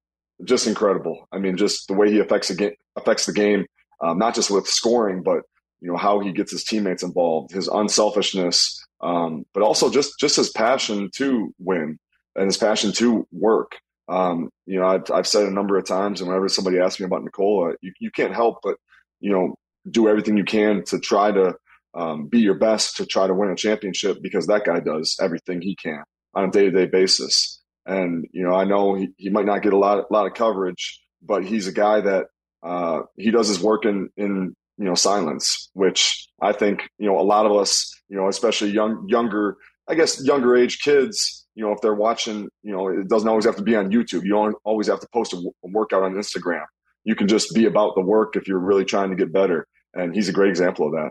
just 0.45 0.69
incredible. 0.69 1.27
I 1.33 1.39
mean, 1.39 1.57
just 1.57 1.89
the 1.89 1.95
way 1.95 2.13
he 2.13 2.21
affects 2.21 2.47
the 2.47 2.55
game, 2.55 2.75
affects 2.95 3.27
the 3.27 3.33
game, 3.33 3.67
um, 4.01 4.19
not 4.19 4.37
just 4.37 4.49
with 4.49 4.69
scoring, 4.69 5.25
but 5.25 5.43
you 5.81 5.91
know 5.91 5.97
how 5.97 6.21
he 6.21 6.31
gets 6.31 6.53
his 6.53 6.63
teammates 6.63 7.03
involved, 7.03 7.53
his 7.53 7.67
unselfishness, 7.67 8.81
um, 9.01 9.45
but 9.55 9.65
also 9.65 9.91
just 9.91 10.21
just 10.21 10.37
his 10.37 10.51
passion 10.51 11.11
to 11.17 11.53
win 11.59 11.99
and 12.37 12.45
his 12.45 12.57
passion 12.57 12.93
to 12.93 13.27
work. 13.33 13.73
Um, 14.09 14.51
you 14.67 14.81
know, 14.81 14.87
I've, 14.87 15.11
I've 15.13 15.27
said 15.27 15.47
a 15.47 15.51
number 15.51 15.77
of 15.77 15.87
times, 15.87 16.21
and 16.21 16.29
whenever 16.29 16.49
somebody 16.49 16.79
asks 16.79 17.01
me 17.01 17.07
about 17.07 17.25
Nikola, 17.25 17.75
you, 17.83 17.93
you 18.01 18.11
can't 18.11 18.35
help 18.35 18.59
but 18.63 18.77
you 19.21 19.33
know 19.33 19.55
do 19.91 20.09
everything 20.09 20.37
you 20.37 20.45
can 20.45 20.85
to 20.85 20.99
try 20.99 21.31
to 21.33 21.55
um, 21.95 22.29
be 22.29 22.41
your 22.41 22.55
best 22.55 22.97
to 22.97 23.07
try 23.07 23.27
to 23.27 23.35
win 23.35 23.51
a 23.51 23.57
championship 23.57 24.19
because 24.23 24.47
that 24.47 24.65
guy 24.65 24.81
does 24.81 25.17
everything 25.21 25.61
he 25.61 25.77
can 25.77 26.03
on 26.35 26.45
a 26.45 26.51
day 26.51 26.65
to 26.65 26.71
day 26.71 26.87
basis. 26.87 27.61
And 27.87 28.27
you 28.33 28.43
know, 28.45 28.55
I 28.55 28.65
know 28.65 28.95
he, 28.95 29.09
he 29.17 29.31
might 29.31 29.47
not 29.47 29.63
get 29.63 29.73
a 29.73 29.79
lot 29.79 29.99
a 29.99 30.13
lot 30.13 30.27
of 30.27 30.35
coverage, 30.35 31.01
but 31.23 31.45
he's 31.45 31.67
a 31.67 31.73
guy 31.73 32.01
that 32.01 32.27
uh, 32.63 33.01
he 33.17 33.31
does 33.31 33.49
his 33.49 33.61
work 33.61 33.85
in 33.85 34.11
in 34.17 34.55
you 34.77 34.85
know 34.85 34.95
silence, 34.95 35.71
which 35.73 36.29
I 36.41 36.53
think 36.53 36.89
you 36.99 37.09
know 37.09 37.19
a 37.19 37.23
lot 37.23 37.47
of 37.47 37.53
us, 37.53 37.93
you 38.09 38.17
know, 38.17 38.29
especially 38.29 38.71
young 38.71 39.07
younger, 39.09 39.57
I 39.89 39.95
guess 39.95 40.25
younger 40.25 40.57
age 40.57 40.81
kids, 40.81 41.47
you 41.55 41.65
know, 41.65 41.73
if 41.73 41.81
they're 41.81 41.95
watching, 41.95 42.49
you 42.63 42.73
know, 42.73 42.89
it 42.89 43.09
doesn't 43.09 43.29
always 43.29 43.45
have 43.45 43.57
to 43.57 43.63
be 43.63 43.75
on 43.75 43.91
YouTube. 43.91 44.25
You 44.25 44.31
don't 44.31 44.57
always 44.65 44.87
have 44.89 45.01
to 45.01 45.09
post 45.13 45.33
a, 45.33 45.37
a 45.37 45.69
workout 45.69 46.03
on 46.03 46.15
Instagram. 46.15 46.65
You 47.05 47.15
can 47.15 47.27
just 47.27 47.55
be 47.55 47.65
about 47.65 47.95
the 47.95 48.03
work 48.03 48.37
if 48.37 48.47
you're 48.47 48.59
really 48.59 48.85
trying 48.85 49.11
to 49.11 49.17
get 49.17 49.33
better. 49.33 49.67
And 49.95 50.15
he's 50.15 50.29
a 50.29 50.33
great 50.33 50.51
example 50.51 50.87
of 50.87 50.93
that. 50.93 51.11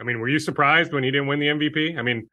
I 0.00 0.04
mean, 0.04 0.20
were 0.20 0.28
you 0.28 0.38
surprised 0.38 0.92
when 0.92 1.04
he 1.04 1.10
didn't 1.10 1.28
win 1.28 1.38
the 1.38 1.46
MVP? 1.46 1.98
I 1.98 2.02
mean, 2.02 2.28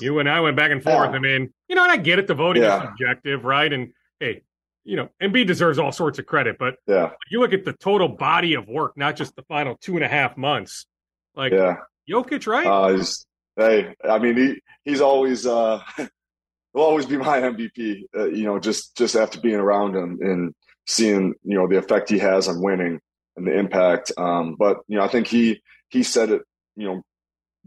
you 0.00 0.18
and 0.18 0.28
I 0.28 0.40
went 0.40 0.56
back 0.56 0.70
and 0.70 0.82
forth. 0.82 1.10
Yeah. 1.10 1.16
I 1.16 1.18
mean, 1.18 1.52
you 1.68 1.76
know, 1.76 1.82
and 1.82 1.92
I 1.92 1.96
get 1.96 2.18
it. 2.18 2.26
The 2.26 2.34
voting 2.34 2.62
yeah. 2.62 2.76
is 2.76 2.82
subjective, 2.82 3.44
right? 3.44 3.72
And 3.72 3.92
hey, 4.20 4.42
you 4.84 4.96
know, 4.96 5.08
Embiid 5.22 5.46
deserves 5.46 5.78
all 5.78 5.92
sorts 5.92 6.18
of 6.18 6.26
credit, 6.26 6.56
but 6.58 6.76
yeah, 6.86 7.10
you 7.30 7.40
look 7.40 7.52
at 7.52 7.64
the 7.64 7.72
total 7.72 8.08
body 8.08 8.54
of 8.54 8.68
work, 8.68 8.96
not 8.96 9.16
just 9.16 9.34
the 9.36 9.42
final 9.42 9.76
two 9.80 9.96
and 9.96 10.04
a 10.04 10.08
half 10.08 10.36
months. 10.36 10.86
Like, 11.34 11.52
yeah, 11.52 11.76
Jokic, 12.08 12.46
right? 12.46 12.66
Uh, 12.66 13.02
hey, 13.58 13.94
I 14.08 14.18
mean, 14.18 14.36
he 14.36 14.62
he's 14.84 15.00
always 15.00 15.46
uh, 15.46 15.82
will 16.72 16.82
always 16.82 17.06
be 17.06 17.18
my 17.18 17.40
MVP. 17.40 18.04
Uh, 18.16 18.28
you 18.28 18.44
know, 18.44 18.58
just 18.58 18.96
just 18.96 19.16
after 19.16 19.40
being 19.40 19.56
around 19.56 19.94
him 19.96 20.18
and 20.22 20.54
seeing 20.86 21.34
you 21.44 21.58
know 21.58 21.68
the 21.68 21.76
effect 21.76 22.08
he 22.08 22.18
has 22.18 22.48
on 22.48 22.62
winning 22.62 23.00
and 23.36 23.46
the 23.46 23.58
impact. 23.58 24.12
Um, 24.16 24.56
but 24.58 24.78
you 24.88 24.96
know, 24.96 25.04
I 25.04 25.08
think 25.08 25.26
he 25.26 25.60
he 25.90 26.02
said 26.02 26.30
it 26.30 26.42
you 26.76 26.86
know 26.86 27.02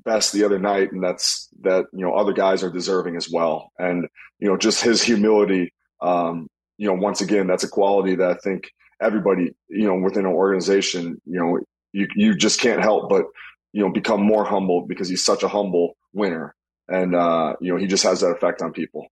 best 0.03 0.33
the 0.33 0.45
other 0.45 0.59
night, 0.59 0.91
and 0.91 1.03
that's 1.03 1.49
that 1.61 1.85
you 1.93 2.05
know 2.05 2.13
other 2.13 2.33
guys 2.33 2.63
are 2.63 2.71
deserving 2.71 3.17
as 3.17 3.29
well, 3.29 3.71
and 3.77 4.07
you 4.39 4.47
know 4.47 4.57
just 4.57 4.81
his 4.83 5.03
humility. 5.03 5.73
Um, 6.01 6.47
you 6.77 6.87
know, 6.87 6.93
once 6.93 7.21
again, 7.21 7.45
that's 7.45 7.63
a 7.63 7.69
quality 7.69 8.15
that 8.15 8.31
I 8.31 8.33
think 8.35 8.71
everybody 9.01 9.51
you 9.69 9.87
know 9.87 9.95
within 9.95 10.25
an 10.25 10.31
organization, 10.31 11.21
you 11.25 11.39
know, 11.39 11.59
you 11.91 12.07
you 12.15 12.35
just 12.35 12.59
can't 12.59 12.81
help 12.81 13.09
but 13.09 13.25
you 13.73 13.81
know 13.81 13.89
become 13.89 14.21
more 14.21 14.45
humble 14.45 14.85
because 14.85 15.09
he's 15.09 15.23
such 15.23 15.43
a 15.43 15.47
humble 15.47 15.97
winner, 16.13 16.55
and 16.87 17.15
uh, 17.15 17.55
you 17.61 17.71
know 17.71 17.79
he 17.79 17.87
just 17.87 18.03
has 18.03 18.21
that 18.21 18.29
effect 18.31 18.61
on 18.61 18.73
people. 18.73 19.07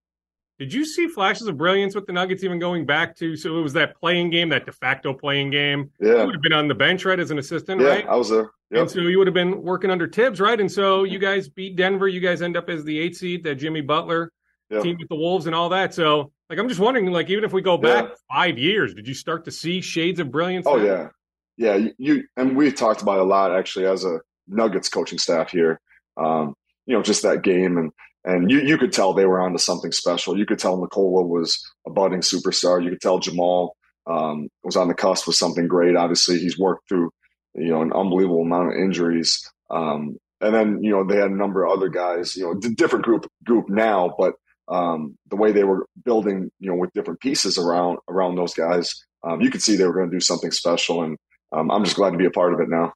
Did 0.59 0.73
you 0.73 0.83
see 0.83 1.07
flashes 1.07 1.47
of 1.47 1.57
brilliance 1.57 1.95
with 1.95 2.05
the 2.05 2.11
Nuggets 2.11 2.43
even 2.43 2.59
going 2.59 2.85
back 2.85 3.15
to 3.17 3.37
so 3.37 3.57
it 3.57 3.61
was 3.61 3.71
that 3.73 3.97
play-in 3.97 4.29
game, 4.29 4.49
that 4.49 4.65
de 4.65 4.73
facto 4.73 5.13
play-in 5.13 5.51
game? 5.51 5.89
Yeah. 6.01 6.19
You 6.19 6.25
would 6.25 6.35
have 6.35 6.41
been 6.41 6.51
on 6.51 6.67
the 6.67 6.75
bench, 6.75 7.05
right, 7.05 7.17
as 7.17 7.31
an 7.31 7.39
assistant, 7.39 7.79
yeah, 7.79 7.87
right? 7.87 8.07
I 8.07 8.15
was 8.17 8.29
there. 8.29 8.51
Yep. 8.71 8.81
And 8.81 8.91
so 8.91 8.99
you 8.99 9.17
would 9.19 9.27
have 9.27 9.33
been 9.33 9.63
working 9.63 9.89
under 9.89 10.05
Thibs, 10.05 10.41
right? 10.41 10.59
And 10.59 10.69
so 10.69 11.05
you 11.05 11.17
guys 11.17 11.47
beat 11.47 11.77
Denver. 11.77 12.09
You 12.09 12.19
guys 12.19 12.41
end 12.41 12.57
up 12.57 12.69
as 12.69 12.83
the 12.83 12.99
eight 12.99 13.15
seed, 13.15 13.45
that 13.45 13.55
Jimmy 13.55 13.79
Butler 13.79 14.33
yep. 14.69 14.83
team 14.83 14.97
with 14.99 15.07
the 15.07 15.15
Wolves 15.15 15.45
and 15.45 15.55
all 15.55 15.69
that. 15.69 15.93
So 15.93 16.33
like 16.49 16.59
I'm 16.59 16.67
just 16.67 16.81
wondering, 16.81 17.09
like, 17.11 17.29
even 17.29 17.45
if 17.45 17.53
we 17.53 17.61
go 17.61 17.77
back 17.77 18.05
yeah. 18.09 18.15
five 18.29 18.57
years, 18.57 18.93
did 18.93 19.07
you 19.07 19.13
start 19.13 19.45
to 19.45 19.51
see 19.51 19.79
shades 19.79 20.19
of 20.19 20.29
brilliance? 20.29 20.65
Oh 20.67 20.77
yeah. 20.77 21.09
Yeah. 21.57 21.87
You 21.97 22.25
and 22.35 22.57
we've 22.57 22.75
talked 22.75 23.01
about 23.01 23.19
a 23.19 23.23
lot 23.23 23.55
actually 23.55 23.85
as 23.85 24.03
a 24.03 24.19
Nuggets 24.49 24.89
coaching 24.89 25.19
staff 25.19 25.51
here. 25.51 25.79
Um, 26.17 26.53
you 26.85 26.95
know, 26.95 27.03
just 27.03 27.23
that 27.23 27.43
game 27.43 27.77
and 27.77 27.91
and 28.25 28.51
you 28.51 28.59
you 28.59 28.77
could 28.77 28.91
tell 28.91 29.13
they 29.13 29.25
were 29.25 29.39
onto 29.39 29.57
something 29.57 29.91
special. 29.91 30.37
You 30.37 30.45
could 30.45 30.59
tell 30.59 30.79
Nikola 30.79 31.23
was 31.23 31.61
a 31.87 31.89
budding 31.89 32.21
superstar. 32.21 32.83
You 32.83 32.89
could 32.89 33.01
tell 33.01 33.19
Jamal 33.19 33.75
um, 34.07 34.49
was 34.63 34.75
on 34.75 34.87
the 34.87 34.93
cusp 34.93 35.27
with 35.27 35.35
something 35.35 35.67
great. 35.67 35.95
Obviously, 35.95 36.39
he's 36.39 36.59
worked 36.59 36.89
through 36.89 37.11
you 37.55 37.69
know 37.69 37.81
an 37.81 37.93
unbelievable 37.93 38.41
amount 38.41 38.69
of 38.69 38.81
injuries. 38.81 39.41
Um, 39.69 40.17
and 40.41 40.53
then 40.53 40.83
you 40.83 40.91
know 40.91 41.05
they 41.05 41.15
had 41.15 41.31
a 41.31 41.35
number 41.35 41.63
of 41.63 41.71
other 41.71 41.89
guys. 41.89 42.35
You 42.35 42.43
know, 42.43 42.55
different 42.55 43.05
group 43.05 43.27
group 43.45 43.69
now, 43.69 44.13
but 44.17 44.33
um, 44.67 45.17
the 45.29 45.35
way 45.35 45.51
they 45.51 45.63
were 45.63 45.85
building, 46.05 46.51
you 46.59 46.69
know, 46.69 46.75
with 46.75 46.93
different 46.93 47.19
pieces 47.19 47.57
around 47.57 47.97
around 48.07 48.35
those 48.35 48.53
guys, 48.53 48.93
um, 49.23 49.41
you 49.41 49.49
could 49.49 49.61
see 49.61 49.75
they 49.75 49.85
were 49.85 49.93
going 49.93 50.09
to 50.09 50.15
do 50.15 50.21
something 50.21 50.51
special. 50.51 51.03
And 51.03 51.17
um, 51.51 51.71
I'm 51.71 51.83
just 51.83 51.95
glad 51.95 52.11
to 52.11 52.17
be 52.17 52.25
a 52.25 52.31
part 52.31 52.53
of 52.53 52.59
it 52.59 52.69
now. 52.69 52.93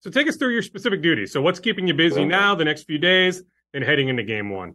So 0.00 0.10
take 0.10 0.28
us 0.28 0.36
through 0.36 0.52
your 0.52 0.62
specific 0.62 1.02
duties. 1.02 1.32
So 1.32 1.42
what's 1.42 1.60
keeping 1.60 1.86
you 1.86 1.94
busy 1.94 2.24
now, 2.24 2.54
the 2.54 2.64
next 2.64 2.84
few 2.84 2.98
days? 2.98 3.42
and 3.74 3.84
heading 3.84 4.08
into 4.08 4.22
game 4.22 4.50
one? 4.50 4.74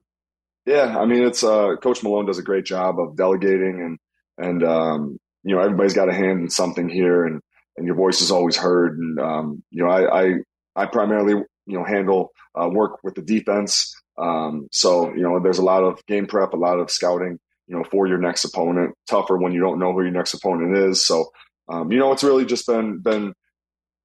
Yeah, 0.66 0.98
I 0.98 1.06
mean, 1.06 1.24
it's 1.24 1.44
uh, 1.44 1.76
Coach 1.82 2.04
Malone 2.04 2.26
does 2.26 2.40
a 2.40 2.44
great 2.44 2.66
job 2.66 3.00
of 3.00 3.18
delegating, 3.18 3.82
and 3.82 4.48
and 4.48 4.64
um, 4.64 5.18
you 5.44 5.56
know 5.56 5.62
everybody's 5.62 5.94
got 5.94 6.10
a 6.10 6.14
hand 6.14 6.42
in 6.42 6.50
something 6.50 6.88
here, 6.88 7.26
and 7.26 7.42
and 7.76 7.86
your 7.86 7.96
voice 7.96 8.22
is 8.22 8.32
always 8.32 8.56
heard. 8.56 8.98
And 8.98 9.20
um, 9.20 9.64
you 9.72 9.84
know, 9.84 9.90
I, 9.90 10.22
I 10.22 10.34
I 10.76 10.86
primarily 10.86 11.34
you 11.66 11.78
know 11.78 11.84
handle 11.84 12.30
uh, 12.60 12.70
work 12.70 13.04
with 13.04 13.16
the 13.16 13.22
defense. 13.22 13.94
Um, 14.18 14.68
so 14.72 15.14
you 15.14 15.22
know, 15.22 15.40
there's 15.42 15.58
a 15.58 15.66
lot 15.66 15.84
of 15.84 16.00
game 16.06 16.28
prep, 16.28 16.54
a 16.54 16.58
lot 16.58 16.80
of 16.80 16.90
scouting. 16.90 17.40
You 17.68 17.78
know, 17.78 17.84
for 17.90 18.08
your 18.08 18.18
next 18.18 18.44
opponent, 18.44 18.94
tougher 19.10 19.38
when 19.38 19.54
you 19.54 19.62
don't 19.62 19.80
know 19.80 19.94
who 19.94 20.02
your 20.02 20.12
next 20.12 20.34
opponent 20.34 20.78
is. 20.78 21.06
So 21.06 21.32
um, 21.68 21.92
you 21.92 22.00
know, 22.00 22.12
it's 22.14 22.24
really 22.24 22.46
just 22.46 22.68
been 22.68 23.00
been 23.00 23.34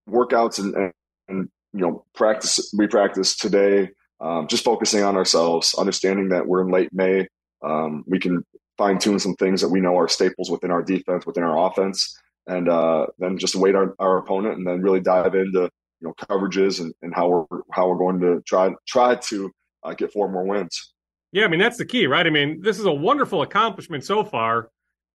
workouts 0.08 0.58
and 0.58 0.92
you 1.28 1.48
know 1.72 2.04
practice. 2.14 2.72
We 2.76 2.86
practice 2.86 3.36
today 3.36 3.90
um, 4.20 4.48
just 4.48 4.64
focusing 4.64 5.02
on 5.02 5.16
ourselves, 5.16 5.74
understanding 5.74 6.30
that 6.30 6.46
we're 6.46 6.62
in 6.62 6.70
late 6.70 6.92
May. 6.92 7.28
Um, 7.62 8.04
we 8.06 8.18
can 8.18 8.44
fine 8.76 8.98
tune 8.98 9.18
some 9.18 9.34
things 9.34 9.60
that 9.60 9.68
we 9.68 9.80
know 9.80 9.98
are 9.98 10.08
staples 10.08 10.50
within 10.50 10.70
our 10.70 10.82
defense, 10.82 11.26
within 11.26 11.42
our 11.42 11.66
offense, 11.68 12.16
and 12.46 12.68
uh, 12.68 13.06
then 13.18 13.38
just 13.38 13.56
wait 13.56 13.74
our, 13.74 13.94
our 13.98 14.18
opponent 14.18 14.56
and 14.56 14.66
then 14.66 14.82
really 14.82 15.00
dive 15.00 15.34
into 15.34 15.70
you 16.00 16.08
know 16.08 16.14
coverages 16.14 16.80
and, 16.80 16.94
and 17.02 17.14
how 17.14 17.28
we're 17.28 17.60
how 17.72 17.88
we're 17.88 17.98
going 17.98 18.20
to 18.20 18.40
try 18.46 18.70
try 18.86 19.14
to 19.14 19.50
uh, 19.84 19.94
get 19.94 20.12
four 20.12 20.28
more 20.30 20.44
wins. 20.44 20.92
Yeah, 21.32 21.44
I 21.44 21.48
mean 21.48 21.60
that's 21.60 21.76
the 21.76 21.84
key, 21.84 22.06
right? 22.06 22.26
I 22.26 22.30
mean 22.30 22.60
this 22.60 22.78
is 22.78 22.86
a 22.86 22.92
wonderful 22.92 23.42
accomplishment 23.42 24.04
so 24.04 24.24
far, 24.24 24.70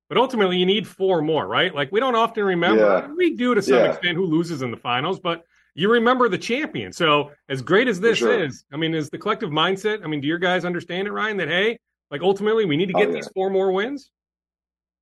but 0.09 0.17
ultimately 0.17 0.57
you 0.57 0.65
need 0.65 0.87
four 0.87 1.21
more, 1.21 1.47
right? 1.47 1.73
Like 1.73 1.91
we 1.91 1.99
don't 1.99 2.15
often 2.15 2.43
remember. 2.43 2.83
Yeah. 2.83 3.13
We 3.13 3.35
do 3.35 3.55
to 3.55 3.61
some 3.61 3.75
yeah. 3.75 3.91
extent 3.91 4.15
who 4.15 4.25
loses 4.25 4.61
in 4.61 4.71
the 4.71 4.77
finals, 4.77 5.19
but 5.19 5.43
you 5.75 5.91
remember 5.91 6.29
the 6.29 6.37
champion. 6.37 6.93
So 6.93 7.31
as 7.49 7.61
great 7.61 7.87
as 7.87 7.99
this 7.99 8.19
sure. 8.19 8.43
is, 8.43 8.63
I 8.71 8.77
mean, 8.77 8.93
is 8.93 9.09
the 9.09 9.17
collective 9.17 9.49
mindset? 9.49 10.03
I 10.03 10.07
mean, 10.07 10.21
do 10.21 10.27
your 10.27 10.37
guys 10.37 10.65
understand 10.65 11.07
it, 11.07 11.11
Ryan? 11.11 11.37
That 11.37 11.47
hey, 11.47 11.79
Like 12.11 12.21
ultimately, 12.21 12.65
we 12.65 12.77
need 12.77 12.89
to 12.89 12.95
Oh, 12.95 12.99
get 12.99 13.09
yeah. 13.09 13.15
these 13.15 13.29
four 13.33 13.49
more 13.49 13.71
wins. 13.71 14.11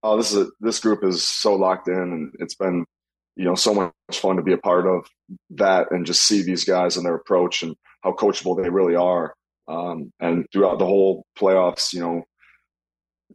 Oh, 0.03 0.17
this 0.17 0.31
is 0.33 0.47
a, 0.47 0.49
this 0.61 0.79
group 0.79 1.03
is 1.03 1.27
so 1.27 1.53
locked 1.55 1.87
in, 1.87 1.95
and 1.95 2.33
it's 2.39 2.55
been 2.55 2.85
you 3.35 3.45
know 3.45 3.55
so 3.55 3.73
much 3.73 3.93
fun 4.13 4.35
to 4.37 4.41
be 4.41 4.53
a 4.53 4.57
part 4.57 4.87
of 4.87 5.07
that 5.51 5.91
and 5.91 6.05
just 6.05 6.23
see 6.23 6.41
these 6.41 6.65
guys 6.65 6.97
and 6.97 7.05
their 7.05 7.15
approach 7.15 7.63
and 7.63 7.75
how 8.01 8.11
coachable 8.13 8.61
they 8.61 8.69
really 8.69 8.95
are. 8.95 9.33
Um, 9.67 10.11
and 10.19 10.45
throughout 10.51 10.79
the 10.79 10.85
whole 10.85 11.25
playoffs, 11.37 11.93
you 11.93 11.99
know, 11.99 12.23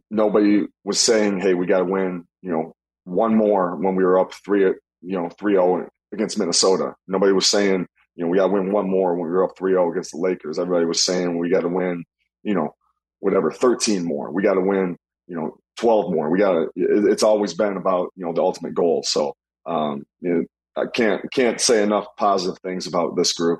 nobody 0.09 0.65
was 0.83 0.99
saying, 0.99 1.39
"Hey, 1.39 1.53
we 1.53 1.65
got 1.67 1.79
to 1.79 1.85
win," 1.85 2.25
you 2.41 2.51
know, 2.51 2.73
one 3.05 3.35
more 3.35 3.75
when 3.75 3.95
we 3.95 4.03
were 4.03 4.19
up 4.19 4.33
three, 4.33 4.61
you 4.63 4.75
know, 5.01 5.29
three 5.29 5.53
zero 5.53 5.87
against 6.13 6.37
Minnesota. 6.37 6.93
Nobody 7.07 7.33
was 7.33 7.47
saying, 7.47 7.85
you 8.15 8.23
know, 8.23 8.29
we 8.29 8.37
got 8.37 8.47
to 8.47 8.53
win 8.53 8.71
one 8.71 8.89
more 8.89 9.15
when 9.15 9.25
we 9.25 9.31
were 9.31 9.43
up 9.43 9.57
3-0 9.57 9.91
against 9.91 10.11
the 10.11 10.17
Lakers. 10.17 10.59
Everybody 10.59 10.85
was 10.85 11.03
saying 11.03 11.37
we 11.37 11.49
got 11.49 11.61
to 11.61 11.67
win, 11.67 12.03
you 12.43 12.55
know, 12.55 12.75
whatever, 13.19 13.51
13 13.51 14.03
more. 14.03 14.31
We 14.31 14.43
got 14.43 14.55
to 14.55 14.61
win, 14.61 14.97
you 15.27 15.35
know, 15.35 15.57
12 15.77 16.13
more. 16.13 16.29
We 16.29 16.39
got 16.39 16.53
to. 16.53 16.69
It's 16.75 17.23
always 17.23 17.53
been 17.53 17.77
about 17.77 18.11
you 18.15 18.25
know 18.25 18.33
the 18.33 18.41
ultimate 18.41 18.73
goal. 18.73 19.03
So 19.03 19.35
um, 19.65 20.05
you 20.21 20.33
know, 20.33 20.43
I 20.75 20.85
can't 20.93 21.21
can't 21.31 21.61
say 21.61 21.83
enough 21.83 22.07
positive 22.17 22.57
things 22.59 22.87
about 22.87 23.15
this 23.15 23.33
group. 23.33 23.59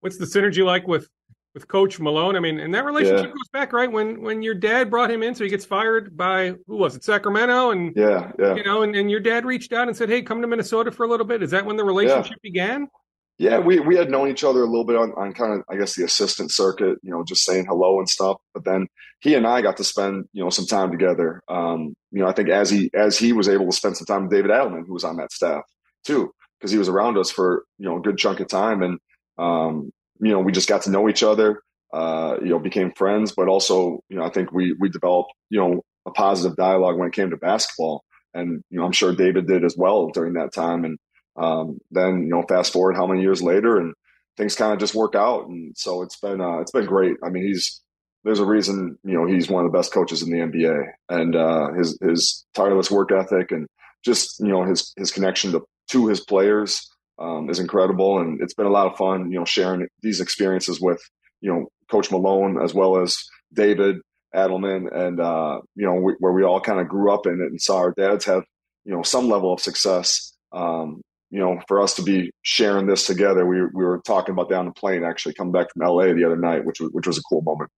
What's 0.00 0.18
the 0.18 0.26
synergy 0.26 0.64
like 0.64 0.86
with 0.86 1.08
with 1.54 1.68
Coach 1.68 2.00
Malone? 2.00 2.36
I 2.36 2.40
mean, 2.40 2.60
and 2.60 2.74
that 2.74 2.84
relationship 2.84 3.26
Yeah. 3.26 3.32
goes 3.32 3.48
back 3.52 3.72
right 3.72 3.90
when 3.90 4.20
when 4.20 4.42
your 4.42 4.54
dad 4.54 4.90
brought 4.90 5.10
him 5.10 5.22
in, 5.22 5.34
so 5.34 5.44
he 5.44 5.50
gets 5.50 5.64
fired 5.64 6.16
by 6.16 6.54
who 6.66 6.76
was 6.76 6.96
it, 6.96 7.04
Sacramento, 7.04 7.70
and 7.70 7.94
Yeah, 7.96 8.32
yeah. 8.38 8.54
you 8.54 8.64
know, 8.64 8.82
and, 8.82 8.94
and 8.94 9.10
your 9.10 9.20
dad 9.20 9.44
reached 9.44 9.72
out 9.72 9.88
and 9.88 9.96
said, 9.96 10.08
"Hey, 10.08 10.22
come 10.22 10.40
to 10.42 10.46
Minnesota 10.46 10.90
for 10.90 11.04
a 11.04 11.08
little 11.08 11.26
bit." 11.26 11.42
Is 11.42 11.52
that 11.52 11.64
when 11.64 11.76
the 11.76 11.84
relationship 11.84 12.40
began? 12.42 12.88
Yeah, 13.36 13.58
we, 13.58 13.80
we 13.80 13.96
had 13.96 14.10
known 14.12 14.28
each 14.28 14.44
other 14.44 14.62
a 14.62 14.66
little 14.66 14.84
bit 14.84 14.94
on, 14.94 15.12
on 15.16 15.32
kind 15.32 15.54
of, 15.54 15.62
I 15.68 15.76
guess, 15.76 15.96
the 15.96 16.04
assistant 16.04 16.52
circuit, 16.52 16.98
you 17.02 17.10
know, 17.10 17.24
just 17.24 17.44
saying 17.44 17.66
hello 17.66 17.98
and 17.98 18.08
stuff. 18.08 18.36
But 18.52 18.64
then 18.64 18.86
he 19.18 19.34
and 19.34 19.44
I 19.44 19.60
got 19.60 19.76
to 19.78 19.84
spend, 19.84 20.26
you 20.32 20.44
know, 20.44 20.50
some 20.50 20.66
time 20.66 20.92
together. 20.92 21.42
Um, 21.48 21.96
you 22.12 22.22
know, 22.22 22.28
I 22.28 22.32
think 22.32 22.48
as 22.48 22.70
he 22.70 22.90
as 22.94 23.18
he 23.18 23.32
was 23.32 23.48
able 23.48 23.66
to 23.66 23.72
spend 23.76 23.96
some 23.96 24.06
time 24.06 24.22
with 24.22 24.30
David 24.30 24.52
Adelman, 24.52 24.86
who 24.86 24.92
was 24.92 25.02
on 25.02 25.16
that 25.16 25.32
staff 25.32 25.62
too, 26.04 26.32
because 26.60 26.70
he 26.70 26.78
was 26.78 26.88
around 26.88 27.18
us 27.18 27.32
for, 27.32 27.64
you 27.76 27.88
know, 27.88 27.96
a 27.96 28.00
good 28.00 28.18
chunk 28.18 28.38
of 28.38 28.46
time. 28.46 28.84
And, 28.84 28.98
um, 29.36 29.90
you 30.24 30.32
know, 30.32 30.40
we 30.40 30.52
just 30.52 30.68
got 30.68 30.82
to 30.82 30.90
know 30.90 31.08
each 31.08 31.22
other, 31.22 31.60
uh, 31.92 32.36
you 32.40 32.48
know, 32.48 32.58
became 32.58 32.92
friends. 32.92 33.32
But 33.36 33.48
also, 33.48 34.00
you 34.08 34.16
know, 34.16 34.24
I 34.24 34.30
think 34.30 34.52
we 34.52 34.74
we 34.78 34.88
developed, 34.88 35.32
you 35.50 35.60
know, 35.60 35.82
a 36.06 36.10
positive 36.10 36.56
dialogue 36.56 36.98
when 36.98 37.08
it 37.08 37.14
came 37.14 37.30
to 37.30 37.36
basketball. 37.36 38.04
And, 38.32 38.64
you 38.68 38.78
know, 38.80 38.84
I'm 38.84 38.92
sure 38.92 39.14
David 39.14 39.46
did 39.46 39.64
as 39.64 39.76
well 39.76 40.08
during 40.08 40.32
that 40.34 40.52
time. 40.52 40.84
And, 40.84 40.98
um, 41.36 41.78
then 41.90 42.22
you 42.22 42.28
know, 42.28 42.44
fast 42.48 42.72
forward 42.72 42.96
how 42.96 43.06
many 43.06 43.22
years 43.22 43.42
later, 43.42 43.78
and 43.78 43.94
things 44.36 44.54
kind 44.54 44.72
of 44.72 44.78
just 44.78 44.94
work 44.94 45.14
out, 45.14 45.48
and 45.48 45.76
so 45.76 46.02
it's 46.02 46.18
been 46.18 46.40
uh, 46.40 46.58
it's 46.58 46.70
been 46.70 46.86
great. 46.86 47.16
I 47.24 47.30
mean, 47.30 47.44
he's 47.44 47.82
there's 48.22 48.38
a 48.38 48.46
reason 48.46 48.96
you 49.04 49.14
know 49.14 49.26
he's 49.26 49.48
one 49.48 49.64
of 49.64 49.72
the 49.72 49.76
best 49.76 49.92
coaches 49.92 50.22
in 50.22 50.30
the 50.30 50.38
NBA, 50.38 50.84
and 51.08 51.34
uh, 51.34 51.72
his 51.72 51.98
his 52.00 52.46
tireless 52.54 52.90
work 52.90 53.10
ethic 53.10 53.50
and 53.50 53.66
just 54.04 54.38
you 54.40 54.48
know 54.48 54.62
his 54.62 54.92
his 54.96 55.10
connection 55.10 55.52
to 55.52 55.62
to 55.90 56.06
his 56.06 56.20
players 56.20 56.88
um, 57.18 57.48
is 57.50 57.58
incredible, 57.58 58.18
and 58.18 58.40
it's 58.40 58.54
been 58.54 58.66
a 58.66 58.70
lot 58.70 58.86
of 58.86 58.96
fun 58.96 59.30
you 59.30 59.38
know 59.38 59.44
sharing 59.44 59.86
these 60.02 60.20
experiences 60.20 60.80
with 60.80 61.00
you 61.40 61.52
know 61.52 61.66
Coach 61.90 62.10
Malone 62.10 62.62
as 62.62 62.74
well 62.74 63.00
as 63.00 63.16
David 63.52 63.96
Adelman, 64.34 64.94
and 64.94 65.20
uh, 65.20 65.60
you 65.76 65.86
know 65.86 65.94
we, 65.94 66.14
where 66.18 66.32
we 66.32 66.42
all 66.42 66.60
kind 66.60 66.80
of 66.80 66.88
grew 66.88 67.12
up 67.12 67.26
in 67.26 67.40
it 67.40 67.50
and 67.50 67.60
saw 67.60 67.78
our 67.78 67.94
dads 67.96 68.24
have 68.24 68.44
you 68.84 68.92
know 68.92 69.02
some 69.02 69.28
level 69.28 69.52
of 69.52 69.60
success. 69.60 70.32
Um, 70.52 71.02
you 71.30 71.40
know, 71.40 71.60
for 71.66 71.80
us 71.80 71.94
to 71.94 72.02
be 72.02 72.30
sharing 72.42 72.86
this 72.86 73.06
together, 73.06 73.44
we 73.46 73.60
we 73.60 73.84
were 73.84 74.00
talking 74.06 74.32
about 74.32 74.48
down 74.48 74.66
the 74.66 74.72
plane 74.72 75.04
actually 75.04 75.34
coming 75.34 75.52
back 75.52 75.66
from 75.72 75.86
LA 75.86 76.12
the 76.12 76.24
other 76.24 76.36
night, 76.36 76.64
which 76.64 76.80
was 76.80 76.90
which 76.92 77.06
was 77.06 77.18
a 77.18 77.22
cool 77.22 77.42
moment. 77.42 77.70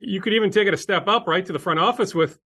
You 0.00 0.20
could 0.20 0.32
even 0.32 0.50
take 0.50 0.68
it 0.68 0.74
a 0.74 0.78
step 0.78 1.08
up, 1.08 1.26
right, 1.26 1.44
to 1.44 1.52
the 1.52 1.58
front 1.58 1.80
office 1.80 2.14
with 2.14 2.38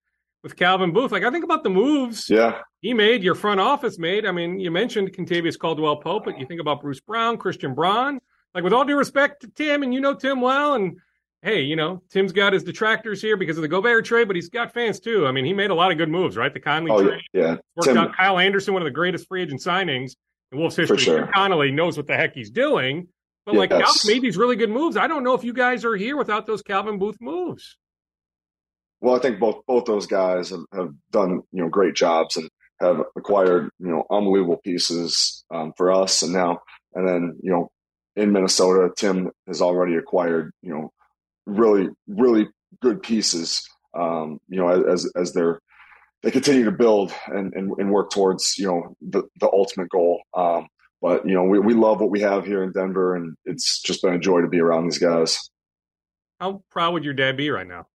with 0.42 0.56
Calvin 0.56 0.92
Booth. 0.92 1.12
Like 1.12 1.22
I 1.24 1.30
think 1.30 1.44
about 1.44 1.62
the 1.62 1.70
moves 1.70 2.28
Yeah, 2.28 2.60
he 2.80 2.94
made, 2.94 3.22
your 3.22 3.34
front 3.34 3.60
office 3.60 3.98
made. 3.98 4.26
I 4.26 4.32
mean, 4.32 4.58
you 4.58 4.70
mentioned 4.70 5.12
Kentavious 5.12 5.58
Caldwell 5.58 5.96
Pope, 5.96 6.24
but 6.24 6.38
you 6.38 6.46
think 6.46 6.60
about 6.60 6.80
Bruce 6.80 7.00
Brown, 7.00 7.36
Christian 7.38 7.74
Braun. 7.74 8.20
Like 8.54 8.64
with 8.64 8.72
all 8.72 8.84
due 8.84 8.96
respect 8.96 9.40
to 9.42 9.48
Tim, 9.48 9.82
and 9.82 9.94
you 9.94 10.00
know 10.00 10.14
Tim 10.14 10.40
well, 10.40 10.74
and 10.74 10.98
hey, 11.42 11.62
you 11.62 11.76
know 11.76 12.02
Tim's 12.10 12.32
got 12.32 12.52
his 12.52 12.62
detractors 12.62 13.22
here 13.22 13.36
because 13.36 13.56
of 13.56 13.62
the 13.62 13.68
Gobert 13.68 14.04
trade, 14.04 14.26
but 14.26 14.36
he's 14.36 14.48
got 14.50 14.74
fans 14.74 15.00
too. 15.00 15.26
I 15.26 15.32
mean, 15.32 15.44
he 15.44 15.52
made 15.52 15.70
a 15.70 15.74
lot 15.74 15.90
of 15.90 15.96
good 15.98 16.10
moves, 16.10 16.36
right? 16.36 16.52
The 16.52 16.60
Conley 16.60 16.90
oh 16.90 17.00
yeah, 17.00 17.06
trade 17.08 17.22
yeah. 17.32 17.56
worked 17.76 17.84
Tim, 17.84 17.96
out. 17.96 18.16
Kyle 18.16 18.38
Anderson, 18.38 18.74
one 18.74 18.82
of 18.82 18.86
the 18.86 18.90
greatest 18.90 19.26
free 19.28 19.42
agent 19.42 19.60
signings 19.60 20.16
in 20.50 20.58
Wolves 20.58 20.76
history. 20.76 20.98
sure. 20.98 21.30
Connelly 21.34 21.70
knows 21.70 21.96
what 21.96 22.06
the 22.06 22.16
heck 22.16 22.34
he's 22.34 22.50
doing. 22.50 23.08
But 23.46 23.54
like 23.54 23.70
Yes. 23.70 23.80
Calvin 24.02 24.14
made 24.14 24.22
these 24.22 24.36
really 24.36 24.54
good 24.54 24.70
moves. 24.70 24.96
I 24.96 25.06
don't 25.06 25.24
know 25.24 25.34
if 25.34 25.42
you 25.42 25.52
guys 25.52 25.84
are 25.84 25.96
here 25.96 26.16
without 26.16 26.46
those 26.46 26.62
Calvin 26.62 26.98
Booth 26.98 27.16
moves. 27.20 27.76
Well, 29.02 29.16
I 29.16 29.18
think 29.18 29.40
both 29.40 29.66
both 29.66 29.84
those 29.84 30.06
guys 30.06 30.50
have, 30.50 30.64
have 30.72 30.94
done 31.10 31.42
you 31.52 31.62
know 31.62 31.68
great 31.68 31.94
jobs 31.94 32.36
and 32.36 32.48
have 32.80 33.02
acquired 33.16 33.68
you 33.80 33.88
know 33.88 34.04
unbelievable 34.08 34.60
pieces 34.62 35.44
um, 35.52 35.72
for 35.76 35.92
us, 35.92 36.22
and 36.22 36.32
now 36.32 36.60
and 36.94 37.06
then 37.06 37.36
you 37.42 37.50
know 37.50 37.68
in 38.14 38.32
Minnesota, 38.32 38.90
Tim 38.96 39.30
has 39.48 39.60
already 39.60 39.96
acquired 39.96 40.52
you 40.62 40.72
know 40.72 40.92
really 41.46 41.88
really 42.06 42.48
good 42.80 43.02
pieces. 43.02 43.68
Um, 43.92 44.38
you 44.48 44.58
know 44.58 44.68
as 44.68 45.10
as 45.16 45.32
they're 45.32 45.58
they 46.22 46.30
continue 46.30 46.64
to 46.64 46.70
build 46.70 47.12
and, 47.26 47.52
and, 47.54 47.72
and 47.78 47.90
work 47.90 48.10
towards 48.10 48.56
you 48.56 48.66
know 48.66 48.96
the, 49.00 49.24
the 49.40 49.50
ultimate 49.52 49.88
goal. 49.88 50.22
Um, 50.32 50.68
but 51.00 51.26
you 51.26 51.34
know 51.34 51.42
we, 51.42 51.58
we 51.58 51.74
love 51.74 52.00
what 52.00 52.10
we 52.12 52.20
have 52.20 52.46
here 52.46 52.62
in 52.62 52.70
Denver, 52.70 53.16
and 53.16 53.34
it's 53.46 53.82
just 53.82 54.00
been 54.00 54.14
a 54.14 54.18
joy 54.20 54.42
to 54.42 54.48
be 54.48 54.60
around 54.60 54.84
these 54.84 54.98
guys. 54.98 55.50
How 56.38 56.62
proud 56.70 56.92
would 56.92 57.04
your 57.04 57.14
dad 57.14 57.36
be 57.36 57.50
right 57.50 57.66
now? 57.66 57.86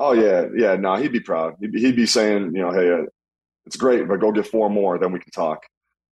Oh 0.00 0.12
yeah, 0.12 0.46
yeah. 0.56 0.76
No, 0.76 0.96
he'd 0.96 1.12
be 1.12 1.20
proud. 1.20 1.56
He'd, 1.60 1.74
he'd 1.74 1.94
be 1.96 2.06
saying, 2.06 2.52
you 2.54 2.62
know, 2.62 2.72
hey, 2.72 2.90
uh, 2.90 3.04
it's 3.66 3.76
great, 3.76 4.08
but 4.08 4.18
go 4.18 4.32
get 4.32 4.46
four 4.46 4.70
more, 4.70 4.98
then 4.98 5.12
we 5.12 5.20
can 5.20 5.30
talk. 5.30 5.60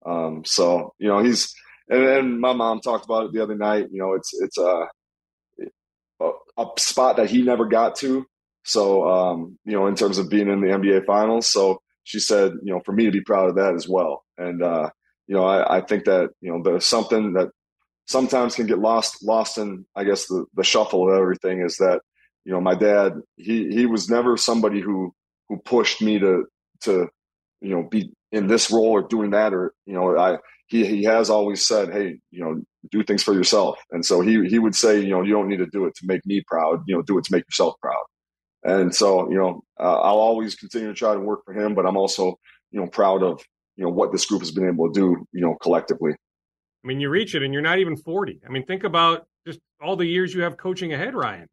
Um, 0.04 0.42
so 0.44 0.92
you 0.98 1.08
know, 1.08 1.20
he's 1.20 1.54
and 1.88 2.06
then 2.06 2.40
my 2.40 2.52
mom 2.52 2.80
talked 2.80 3.06
about 3.06 3.24
it 3.24 3.32
the 3.32 3.42
other 3.42 3.56
night. 3.56 3.86
You 3.90 3.98
know, 4.00 4.12
it's 4.12 4.30
it's 4.40 4.58
a 4.58 4.86
a, 6.20 6.30
a 6.58 6.66
spot 6.78 7.16
that 7.16 7.30
he 7.30 7.42
never 7.42 7.66
got 7.66 7.96
to. 7.96 8.26
So 8.64 9.08
um, 9.08 9.58
you 9.64 9.72
know, 9.72 9.86
in 9.86 9.94
terms 9.94 10.18
of 10.18 10.28
being 10.28 10.48
in 10.48 10.60
the 10.60 10.68
NBA 10.68 11.06
Finals, 11.06 11.50
so 11.50 11.80
she 12.04 12.20
said, 12.20 12.52
you 12.62 12.74
know, 12.74 12.80
for 12.84 12.92
me 12.92 13.06
to 13.06 13.10
be 13.10 13.22
proud 13.22 13.48
of 13.48 13.56
that 13.56 13.74
as 13.74 13.88
well. 13.88 14.22
And 14.36 14.62
uh, 14.62 14.90
you 15.26 15.34
know, 15.34 15.44
I, 15.44 15.78
I 15.78 15.80
think 15.80 16.04
that 16.04 16.30
you 16.42 16.52
know 16.52 16.62
there's 16.62 16.84
something 16.84 17.32
that 17.34 17.48
sometimes 18.06 18.54
can 18.54 18.66
get 18.66 18.78
lost 18.78 19.24
lost 19.24 19.56
in, 19.56 19.86
I 19.96 20.04
guess, 20.04 20.26
the 20.26 20.44
the 20.54 20.64
shuffle 20.64 21.08
of 21.08 21.18
everything 21.18 21.62
is 21.62 21.76
that 21.76 22.02
you 22.44 22.52
know 22.52 22.60
my 22.60 22.74
dad 22.74 23.14
he 23.36 23.68
he 23.68 23.86
was 23.86 24.08
never 24.08 24.36
somebody 24.36 24.80
who 24.80 25.12
who 25.48 25.58
pushed 25.58 26.02
me 26.02 26.18
to 26.18 26.44
to 26.80 27.08
you 27.60 27.74
know 27.74 27.82
be 27.82 28.12
in 28.32 28.46
this 28.46 28.70
role 28.70 28.90
or 28.90 29.02
doing 29.02 29.30
that 29.30 29.54
or 29.54 29.72
you 29.86 29.94
know 29.94 30.16
i 30.18 30.38
he 30.66 30.84
he 30.84 31.04
has 31.04 31.30
always 31.30 31.66
said 31.66 31.92
hey 31.92 32.18
you 32.30 32.44
know 32.44 32.60
do 32.90 33.02
things 33.02 33.22
for 33.22 33.34
yourself 33.34 33.78
and 33.90 34.04
so 34.04 34.20
he 34.20 34.46
he 34.48 34.58
would 34.58 34.74
say 34.74 35.00
you 35.00 35.10
know 35.10 35.22
you 35.22 35.32
don't 35.32 35.48
need 35.48 35.58
to 35.58 35.66
do 35.66 35.86
it 35.86 35.94
to 35.94 36.06
make 36.06 36.24
me 36.26 36.42
proud 36.46 36.80
you 36.86 36.94
know 36.94 37.02
do 37.02 37.18
it 37.18 37.24
to 37.24 37.32
make 37.32 37.44
yourself 37.48 37.74
proud 37.80 38.04
and 38.64 38.94
so 38.94 39.30
you 39.30 39.36
know 39.36 39.62
uh, 39.80 40.00
i'll 40.00 40.18
always 40.18 40.54
continue 40.54 40.88
to 40.88 40.94
try 40.94 41.14
to 41.14 41.20
work 41.20 41.40
for 41.44 41.54
him 41.54 41.74
but 41.74 41.86
i'm 41.86 41.96
also 41.96 42.38
you 42.70 42.80
know 42.80 42.86
proud 42.86 43.22
of 43.22 43.42
you 43.76 43.84
know 43.84 43.90
what 43.90 44.12
this 44.12 44.26
group 44.26 44.40
has 44.40 44.50
been 44.50 44.68
able 44.68 44.92
to 44.92 45.00
do 45.00 45.26
you 45.32 45.40
know 45.40 45.54
collectively 45.60 46.14
I 46.84 46.86
mean, 46.86 47.00
you 47.00 47.10
reach 47.10 47.34
it 47.34 47.42
and 47.42 47.52
you're 47.52 47.62
not 47.62 47.80
even 47.80 47.96
40. 47.96 48.40
I 48.46 48.50
mean, 48.50 48.64
think 48.64 48.84
about 48.84 49.26
just 49.46 49.58
all 49.82 49.96
the 49.96 50.06
years 50.06 50.32
you 50.32 50.42
have 50.42 50.56
coaching 50.56 50.92
ahead, 50.92 51.14
Ryan. 51.14 51.48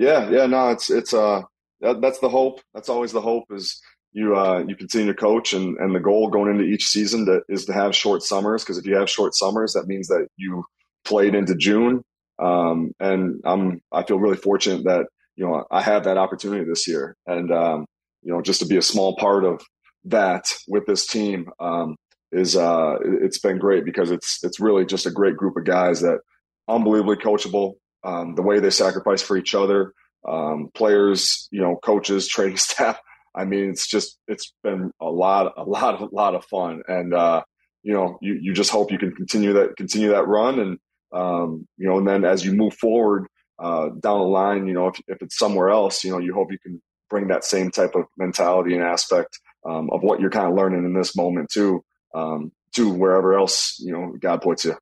Yeah, 0.00 0.30
yeah, 0.30 0.46
no, 0.46 0.70
it's 0.70 0.90
it's 0.90 1.14
uh 1.14 1.42
that, 1.82 2.02
that's 2.02 2.20
the 2.20 2.30
hope. 2.30 2.62
That's 2.74 2.90
always 2.90 3.12
the 3.12 3.22
hope 3.22 3.44
is 3.52 3.80
you 4.12 4.36
uh 4.36 4.64
you 4.68 4.76
continue 4.76 5.08
to 5.12 5.18
coach 5.18 5.54
and 5.54 5.78
and 5.78 5.94
the 5.94 6.00
goal 6.00 6.30
going 6.30 6.52
into 6.52 6.64
each 6.64 6.88
season 6.88 7.26
to, 7.26 7.42
is 7.50 7.66
to 7.66 7.74
have 7.74 7.96
short 7.96 8.24
summers 8.24 8.64
because 8.64 8.78
if 8.78 8.86
you 8.86 8.96
have 8.96 9.10
short 9.10 9.36
summers 9.36 9.74
that 9.74 9.88
means 9.88 10.08
that 10.08 10.28
you 10.38 10.64
played 11.06 11.36
into 11.36 11.56
June. 11.56 12.02
Um 12.40 12.92
and 13.00 13.42
I'm 13.46 13.82
I 13.92 14.04
feel 14.04 14.20
really 14.20 14.38
fortunate 14.38 14.84
that 14.86 15.06
you 15.36 15.46
know 15.46 15.64
I 15.72 15.82
have 15.82 16.04
that 16.06 16.18
opportunity 16.18 16.66
this 16.66 16.88
year 16.88 17.16
and 17.28 17.52
um 17.52 17.86
you 18.24 18.34
know 18.34 18.42
just 18.42 18.60
to 18.62 18.66
be 18.68 18.78
a 18.78 18.82
small 18.82 19.16
part 19.16 19.44
of 19.46 19.62
that 20.06 20.46
with 20.68 20.86
this 20.88 21.06
team 21.08 21.50
um 21.60 21.96
is 22.32 22.56
uh 22.58 22.96
it- 23.04 23.24
it's 23.24 23.40
been 23.40 23.58
great 23.58 23.86
because 23.86 24.12
it's 24.12 24.44
it's 24.44 24.60
really 24.60 24.86
just 24.86 25.06
a 25.06 25.12
great 25.12 25.38
group 25.38 25.56
of 25.58 25.64
guys 25.66 26.02
that 26.02 26.20
unbelievably 26.68 27.16
coachable 27.18 27.74
um, 28.04 28.34
the 28.34 28.42
way 28.42 28.60
they 28.60 28.70
sacrifice 28.70 29.22
for 29.22 29.36
each 29.36 29.54
other, 29.54 29.92
um, 30.26 30.70
players, 30.74 31.48
you 31.50 31.60
know, 31.60 31.76
coaches, 31.76 32.28
training 32.28 32.56
staff. 32.56 32.98
I 33.34 33.44
mean, 33.44 33.70
it's 33.70 33.86
just 33.86 34.18
it's 34.26 34.52
been 34.62 34.92
a 35.00 35.10
lot, 35.10 35.52
a 35.56 35.62
lot, 35.62 36.00
a 36.00 36.08
lot 36.12 36.34
of 36.34 36.44
fun, 36.46 36.82
and 36.88 37.14
uh, 37.14 37.42
you 37.82 37.92
know, 37.92 38.18
you 38.20 38.38
you 38.40 38.52
just 38.52 38.70
hope 38.70 38.90
you 38.90 38.98
can 38.98 39.14
continue 39.14 39.52
that 39.54 39.76
continue 39.76 40.10
that 40.10 40.26
run, 40.26 40.58
and 40.58 40.78
um, 41.12 41.68
you 41.76 41.88
know, 41.88 41.98
and 41.98 42.08
then 42.08 42.24
as 42.24 42.44
you 42.44 42.52
move 42.52 42.74
forward 42.74 43.26
uh, 43.58 43.88
down 44.00 44.18
the 44.18 44.26
line, 44.26 44.66
you 44.66 44.74
know, 44.74 44.88
if 44.88 45.00
if 45.06 45.22
it's 45.22 45.38
somewhere 45.38 45.70
else, 45.70 46.02
you 46.02 46.10
know, 46.10 46.18
you 46.18 46.34
hope 46.34 46.50
you 46.50 46.58
can 46.58 46.82
bring 47.08 47.28
that 47.28 47.44
same 47.44 47.70
type 47.70 47.94
of 47.94 48.04
mentality 48.16 48.74
and 48.74 48.82
aspect 48.82 49.38
um, 49.68 49.90
of 49.90 50.02
what 50.02 50.20
you're 50.20 50.30
kind 50.30 50.46
of 50.46 50.54
learning 50.54 50.84
in 50.84 50.94
this 50.94 51.16
moment 51.16 51.50
too, 51.50 51.84
um, 52.14 52.52
to 52.72 52.92
wherever 52.92 53.34
else 53.34 53.76
you 53.78 53.92
know 53.92 54.14
God 54.18 54.42
puts 54.42 54.64
you. 54.64 54.76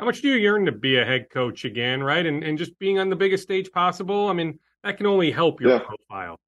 How 0.00 0.06
much 0.06 0.22
do 0.22 0.28
you 0.28 0.36
yearn 0.36 0.64
to 0.64 0.72
be 0.72 0.96
a 0.96 1.04
head 1.04 1.28
coach 1.28 1.66
again, 1.66 2.02
right? 2.02 2.24
And 2.24 2.42
and 2.42 2.56
just 2.56 2.78
being 2.78 2.98
on 2.98 3.10
the 3.10 3.16
biggest 3.16 3.42
stage 3.42 3.70
possible. 3.70 4.28
I 4.28 4.32
mean, 4.32 4.58
that 4.82 4.96
can 4.96 5.04
only 5.04 5.30
help 5.30 5.60
your 5.60 5.72
yeah. 5.72 5.80
profile. 5.80 6.40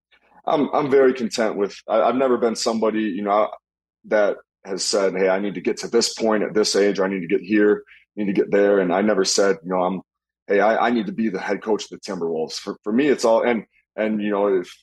I'm 0.47 0.75
I'm 0.75 0.91
very 0.91 1.13
content 1.13 1.57
with. 1.57 1.77
I, 1.87 2.07
have 2.07 2.17
never 2.17 2.39
been 2.39 2.57
somebody 2.57 3.03
you 3.03 3.21
know 3.21 3.51
that 4.07 4.39
has 4.65 4.83
said, 4.83 5.15
"Hey, 5.15 5.29
I 5.29 5.39
need 5.39 5.55
to 5.55 5.61
get 5.61 5.77
to 5.79 5.89
this 5.89 6.15
point 6.15 6.43
at 6.43 6.55
this 6.55 6.75
age, 6.75 6.99
or 6.99 7.05
I 7.05 7.09
need 7.09 7.21
to 7.21 7.27
get 7.27 7.43
here, 7.43 7.85
I 8.17 8.23
need 8.23 8.35
to 8.35 8.41
get 8.41 8.51
there." 8.51 8.79
And 8.79 8.93
I 8.93 9.03
never 9.03 9.25
said, 9.25 9.59
you 9.63 9.69
know, 9.71 9.83
I'm, 9.83 10.01
hey, 10.47 10.61
I, 10.61 10.87
I 10.87 10.91
need 10.91 11.07
to 11.07 11.13
be 11.13 11.29
the 11.29 11.39
head 11.39 11.63
coach 11.63 11.85
of 11.85 11.91
the 11.91 11.99
Timberwolves. 11.99 12.55
For 12.55 12.79
for 12.83 12.93
me, 12.93 13.09
it's 13.09 13.27
all 13.27 13.43
and 13.43 13.67
and 13.97 14.23
you 14.23 14.31
know 14.31 14.61
if 14.61 14.75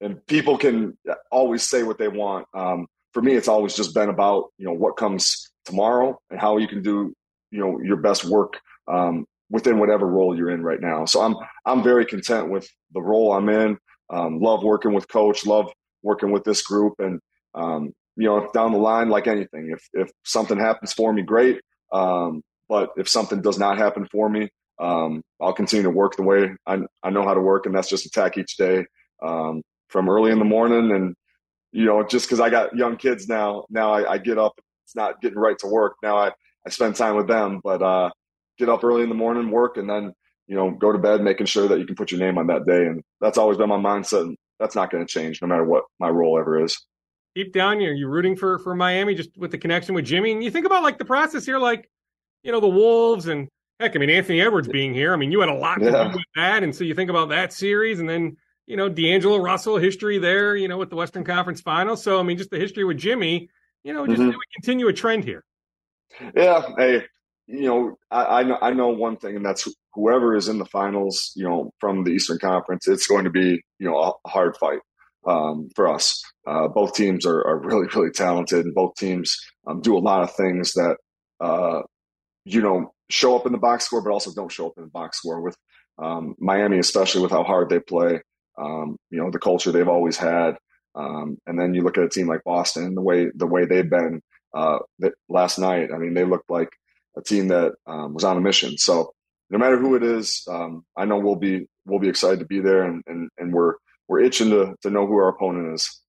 and 0.00 0.26
people 0.26 0.58
can 0.58 0.98
always 1.30 1.62
say 1.62 1.84
what 1.84 1.98
they 1.98 2.08
want. 2.08 2.48
Um, 2.52 2.88
for 3.12 3.22
me, 3.22 3.34
it's 3.34 3.48
always 3.48 3.76
just 3.76 3.94
been 3.94 4.08
about 4.08 4.46
you 4.58 4.66
know 4.66 4.74
what 4.74 4.96
comes 4.96 5.52
tomorrow 5.64 6.18
and 6.28 6.40
how 6.40 6.56
you 6.56 6.66
can 6.66 6.82
do 6.82 7.14
you 7.56 7.62
know 7.62 7.80
your 7.82 7.96
best 7.96 8.24
work 8.24 8.60
um, 8.86 9.24
within 9.50 9.78
whatever 9.78 10.06
role 10.06 10.36
you're 10.36 10.50
in 10.50 10.62
right 10.62 10.80
now. 10.80 11.04
So 11.06 11.22
I'm 11.22 11.34
I'm 11.64 11.82
very 11.82 12.04
content 12.04 12.50
with 12.50 12.68
the 12.92 13.00
role 13.00 13.32
I'm 13.32 13.48
in. 13.48 13.78
Um, 14.10 14.40
love 14.40 14.62
working 14.62 14.92
with 14.92 15.08
coach. 15.08 15.46
Love 15.46 15.72
working 16.02 16.30
with 16.30 16.44
this 16.44 16.62
group. 16.62 16.94
And 16.98 17.20
um, 17.54 17.92
you 18.16 18.26
know, 18.26 18.48
down 18.52 18.72
the 18.72 18.78
line, 18.78 19.08
like 19.08 19.26
anything, 19.26 19.70
if 19.72 19.88
if 19.94 20.10
something 20.24 20.58
happens 20.58 20.92
for 20.92 21.12
me, 21.12 21.22
great. 21.22 21.60
Um, 21.92 22.42
but 22.68 22.90
if 22.96 23.08
something 23.08 23.40
does 23.40 23.58
not 23.58 23.78
happen 23.78 24.06
for 24.10 24.28
me, 24.28 24.50
um, 24.78 25.22
I'll 25.40 25.52
continue 25.52 25.84
to 25.84 25.90
work 25.90 26.16
the 26.16 26.22
way 26.22 26.50
I, 26.66 26.80
I 27.02 27.10
know 27.10 27.24
how 27.24 27.34
to 27.34 27.40
work, 27.40 27.66
and 27.66 27.74
that's 27.74 27.88
just 27.88 28.06
attack 28.06 28.36
each 28.36 28.56
day 28.56 28.84
um, 29.22 29.62
from 29.88 30.08
early 30.08 30.30
in 30.30 30.38
the 30.38 30.44
morning. 30.44 30.92
And 30.92 31.14
you 31.72 31.84
know, 31.84 32.02
just 32.06 32.26
because 32.26 32.40
I 32.40 32.50
got 32.50 32.76
young 32.76 32.96
kids 32.96 33.28
now, 33.28 33.64
now 33.70 33.92
I, 33.92 34.12
I, 34.12 34.18
get 34.18 34.38
up. 34.38 34.54
It's 34.84 34.96
not 34.96 35.20
getting 35.20 35.38
right 35.38 35.58
to 35.58 35.66
work. 35.66 35.96
Now 36.02 36.16
I, 36.16 36.32
I 36.66 36.70
spend 36.70 36.96
time 36.96 37.16
with 37.16 37.28
them, 37.28 37.60
but 37.62 37.80
uh, 37.80 38.10
get 38.58 38.68
up 38.68 38.82
early 38.82 39.02
in 39.02 39.08
the 39.08 39.14
morning, 39.14 39.50
work, 39.50 39.76
and 39.76 39.88
then 39.88 40.12
you 40.48 40.56
know 40.56 40.70
go 40.72 40.92
to 40.92 40.98
bed, 40.98 41.22
making 41.22 41.46
sure 41.46 41.68
that 41.68 41.78
you 41.78 41.86
can 41.86 41.94
put 41.94 42.10
your 42.10 42.20
name 42.20 42.38
on 42.38 42.48
that 42.48 42.66
day. 42.66 42.86
And 42.86 43.02
that's 43.20 43.38
always 43.38 43.56
been 43.56 43.68
my 43.68 43.76
mindset. 43.76 44.22
And 44.22 44.36
that's 44.58 44.74
not 44.74 44.90
going 44.90 45.06
to 45.06 45.10
change, 45.10 45.40
no 45.40 45.48
matter 45.48 45.64
what 45.64 45.84
my 46.00 46.08
role 46.08 46.38
ever 46.38 46.62
is. 46.62 46.76
Deep 47.34 47.52
down, 47.52 47.80
you're 47.80 47.94
you 47.94 48.08
rooting 48.08 48.34
for 48.34 48.58
for 48.58 48.74
Miami 48.74 49.14
just 49.14 49.30
with 49.36 49.52
the 49.52 49.58
connection 49.58 49.94
with 49.94 50.04
Jimmy. 50.04 50.32
And 50.32 50.42
you 50.42 50.50
think 50.50 50.66
about 50.66 50.82
like 50.82 50.98
the 50.98 51.04
process 51.04 51.46
here, 51.46 51.58
like 51.58 51.88
you 52.42 52.50
know 52.50 52.60
the 52.60 52.68
Wolves 52.68 53.28
and 53.28 53.48
heck, 53.78 53.94
I 53.94 53.98
mean 53.98 54.10
Anthony 54.10 54.40
Edwards 54.40 54.68
being 54.68 54.92
here. 54.92 55.12
I 55.12 55.16
mean 55.16 55.30
you 55.30 55.40
had 55.40 55.48
a 55.48 55.54
lot 55.54 55.78
to 55.78 55.84
yeah. 55.84 56.08
do 56.08 56.16
with 56.16 56.24
that, 56.34 56.64
and 56.64 56.74
so 56.74 56.82
you 56.82 56.94
think 56.94 57.10
about 57.10 57.28
that 57.28 57.52
series, 57.52 58.00
and 58.00 58.08
then 58.08 58.36
you 58.66 58.76
know 58.76 58.88
D'Angelo 58.88 59.36
Russell 59.36 59.76
history 59.76 60.18
there, 60.18 60.56
you 60.56 60.66
know 60.66 60.78
with 60.78 60.90
the 60.90 60.96
Western 60.96 61.22
Conference 61.22 61.60
Finals. 61.60 62.02
So 62.02 62.18
I 62.18 62.24
mean 62.24 62.38
just 62.38 62.50
the 62.50 62.58
history 62.58 62.84
with 62.84 62.96
Jimmy, 62.96 63.50
you 63.84 63.92
know, 63.92 64.04
just 64.04 64.20
mm-hmm. 64.20 64.36
continue 64.56 64.88
a 64.88 64.92
trend 64.92 65.22
here. 65.22 65.44
Yeah, 66.34 66.62
hey, 66.78 67.02
you 67.46 67.68
know, 67.68 67.96
I, 68.10 68.40
I, 68.40 68.42
know 68.42 68.58
I 68.60 68.72
know 68.72 68.88
one 68.88 69.16
thing, 69.16 69.36
and 69.36 69.44
that's 69.44 69.68
whoever 69.94 70.34
is 70.34 70.48
in 70.48 70.58
the 70.58 70.66
finals, 70.66 71.32
you 71.36 71.44
know, 71.44 71.70
from 71.78 72.04
the 72.04 72.10
Eastern 72.10 72.38
Conference, 72.38 72.88
it's 72.88 73.06
going 73.06 73.24
to 73.24 73.30
be 73.30 73.62
you 73.78 73.88
know 73.88 73.98
a 74.24 74.28
hard 74.28 74.56
fight 74.56 74.80
um, 75.26 75.68
for 75.74 75.88
us. 75.88 76.22
Uh, 76.46 76.68
both 76.68 76.94
teams 76.94 77.26
are, 77.26 77.40
are, 77.46 77.58
really 77.58 77.86
really 77.94 78.10
talented, 78.10 78.64
and 78.64 78.74
both 78.74 78.94
teams 78.96 79.36
um, 79.66 79.80
do 79.80 79.96
a 79.96 80.00
lot 80.00 80.22
of 80.22 80.34
things 80.34 80.72
that 80.72 80.96
uh, 81.40 81.82
you 82.44 82.60
know 82.60 82.92
show 83.10 83.36
up 83.36 83.46
in 83.46 83.52
the 83.52 83.58
box 83.58 83.84
score, 83.84 84.02
but 84.02 84.10
also 84.10 84.32
don't 84.34 84.52
show 84.52 84.66
up 84.66 84.74
in 84.76 84.84
the 84.84 84.90
box 84.90 85.18
score. 85.18 85.40
With 85.40 85.56
um, 85.98 86.34
Miami, 86.38 86.78
especially 86.78 87.22
with 87.22 87.30
how 87.30 87.44
hard 87.44 87.68
they 87.68 87.80
play, 87.80 88.20
um, 88.58 88.96
you 89.10 89.18
know, 89.18 89.30
the 89.30 89.38
culture 89.38 89.70
they've 89.70 89.88
always 89.88 90.16
had, 90.16 90.56
um, 90.94 91.38
and 91.46 91.58
then 91.58 91.74
you 91.74 91.82
look 91.82 91.98
at 91.98 92.04
a 92.04 92.08
team 92.08 92.26
like 92.26 92.42
Boston, 92.44 92.94
the 92.94 93.02
way 93.02 93.28
the 93.34 93.46
way 93.46 93.66
they've 93.66 93.88
been 93.88 94.20
uh, 94.56 94.78
last 95.28 95.58
night. 95.58 95.90
I 95.94 95.98
mean, 95.98 96.14
they 96.14 96.24
looked 96.24 96.50
like 96.50 96.70
a 97.16 97.22
team 97.22 97.48
that 97.48 97.74
um, 97.86 98.14
was 98.14 98.24
on 98.24 98.36
a 98.36 98.40
mission. 98.40 98.78
So 98.78 99.12
no 99.50 99.58
matter 99.58 99.78
who 99.78 99.94
it 99.94 100.02
is, 100.02 100.46
um, 100.48 100.84
I 100.96 101.04
know 101.04 101.18
we'll 101.18 101.36
be 101.36 101.68
we'll 101.84 102.00
be 102.00 102.08
excited 102.08 102.40
to 102.40 102.46
be 102.46 102.60
there, 102.60 102.84
and 102.84 103.02
and, 103.06 103.30
and 103.38 103.52
we're 103.52 103.74
we're 104.08 104.20
itching 104.20 104.50
to 104.50 104.74
to 104.82 104.90
know 104.90 105.06
who 105.06 105.16
our 105.16 105.28
opponent 105.28 105.74
is. 105.74 106.00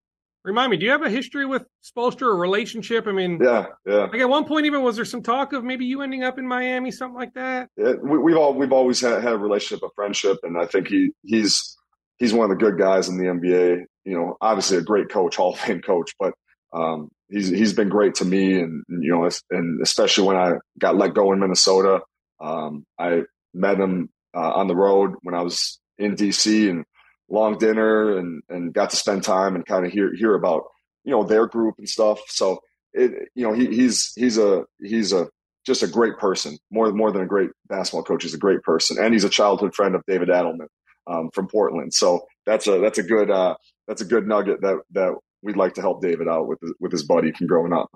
Remind 0.43 0.71
me, 0.71 0.77
do 0.77 0.85
you 0.85 0.91
have 0.91 1.01
a 1.01 1.09
history 1.09 1.45
with 1.45 1.65
Spoelstra, 1.83 2.31
a 2.31 2.33
relationship? 2.33 3.05
I 3.05 3.11
mean, 3.11 3.37
yeah, 3.43 3.65
yeah. 3.85 4.05
Like 4.05 4.21
at 4.21 4.29
one 4.29 4.45
point, 4.45 4.65
even 4.65 4.81
was 4.81 4.95
there 4.95 5.03
some 5.03 5.21
talk 5.21 5.51
of 5.51 5.65
maybe 5.65 5.85
you 5.85 6.01
ending 6.01 6.23
up 6.23 6.39
in 6.39 6.47
Miami, 6.47 6.89
something 6.89 7.17
like 7.17 7.33
that? 7.33 7.67
Yeah, 7.75 7.93
we, 8.01 8.31
have 8.31 8.39
all 8.39 8.53
we've 8.53 8.71
always 8.71 9.01
had, 9.01 9.21
had 9.21 9.33
a 9.33 9.37
relationship, 9.37 9.83
a 9.83 9.89
friendship, 9.93 10.37
and 10.43 10.57
I 10.57 10.65
think 10.65 10.87
he 10.87 11.11
he's 11.23 11.75
he's 12.17 12.33
one 12.33 12.49
of 12.49 12.57
the 12.57 12.63
good 12.63 12.79
guys 12.79 13.09
in 13.09 13.17
the 13.17 13.25
NBA. 13.25 13.85
You 14.05 14.17
know, 14.17 14.37
obviously 14.39 14.77
a 14.77 14.81
great 14.81 15.09
coach, 15.09 15.35
Hall 15.35 15.51
of 15.51 15.59
Fame 15.59 15.81
coach, 15.81 16.13
but 16.17 16.33
um, 16.73 17.09
he's 17.29 17.49
he's 17.49 17.73
been 17.73 17.89
great 17.89 18.15
to 18.15 18.25
me, 18.25 18.59
and 18.59 18.83
you 18.87 19.11
know, 19.11 19.29
and 19.51 19.81
especially 19.81 20.27
when 20.27 20.37
I 20.37 20.53
got 20.79 20.97
let 20.97 21.13
go 21.13 21.31
in 21.31 21.39
Minnesota, 21.39 22.01
um, 22.39 22.85
I 22.99 23.23
met 23.53 23.79
him 23.79 24.09
uh, 24.35 24.51
on 24.53 24.67
the 24.67 24.75
road 24.75 25.15
when 25.23 25.35
I 25.35 25.41
was 25.41 25.79
in 25.97 26.15
DC 26.15 26.69
and 26.69 26.85
long 27.29 27.57
dinner 27.57 28.17
and 28.17 28.41
and 28.49 28.73
got 28.73 28.91
to 28.91 28.95
spend 28.95 29.23
time 29.23 29.55
and 29.55 29.65
kind 29.65 29.85
of 29.85 29.91
hear 29.91 30.13
hear 30.15 30.35
about 30.35 30.63
you 31.03 31.11
know 31.11 31.23
their 31.23 31.47
group 31.47 31.75
and 31.77 31.89
stuff. 31.89 32.19
So 32.27 32.59
it 32.93 33.29
you 33.35 33.43
know 33.43 33.53
he, 33.53 33.67
he's 33.67 34.13
he's 34.15 34.37
a 34.37 34.65
he's 34.81 35.13
a 35.13 35.27
just 35.65 35.83
a 35.83 35.87
great 35.87 36.17
person 36.17 36.57
more 36.71 36.91
more 36.91 37.11
than 37.11 37.21
a 37.21 37.27
great 37.27 37.49
basketball 37.67 38.03
coach. 38.03 38.23
He's 38.23 38.33
a 38.33 38.39
great 38.39 38.63
person, 38.63 38.97
and 39.03 39.13
he's 39.13 39.23
a 39.23 39.29
childhood 39.29 39.75
friend 39.75 39.95
of 39.95 40.03
David 40.07 40.29
Adelman 40.29 40.67
um, 41.07 41.29
from 41.33 41.47
Portland. 41.47 41.93
So 41.93 42.25
that's 42.45 42.67
a 42.67 42.79
that's 42.79 42.97
a 42.97 43.03
good 43.03 43.29
uh, 43.29 43.55
that's 43.87 44.01
a 44.01 44.05
good 44.05 44.27
nugget 44.27 44.61
that 44.61 44.81
that 44.91 45.15
we'd 45.47 45.57
like 45.57 45.73
to 45.75 45.81
help 45.81 46.01
David 46.01 46.27
out 46.27 46.47
with 46.47 46.59
with 46.79 46.91
his 46.91 47.03
buddy 47.03 47.31
from 47.31 47.47
growing 47.47 47.73
up. 47.73 47.89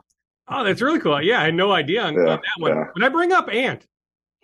Oh, 0.47 0.63
that's 0.63 0.81
really 0.81 0.99
cool. 0.99 1.21
Yeah, 1.21 1.41
I 1.41 1.45
had 1.45 1.53
no 1.53 1.71
idea 1.71 2.01
on, 2.01 2.15
yeah, 2.15 2.19
on 2.21 2.25
that 2.27 2.41
one. 2.57 2.75
Yeah. 2.75 2.85
When 2.93 3.03
I 3.03 3.09
bring 3.09 3.31
up 3.31 3.47
Ant, 3.49 3.85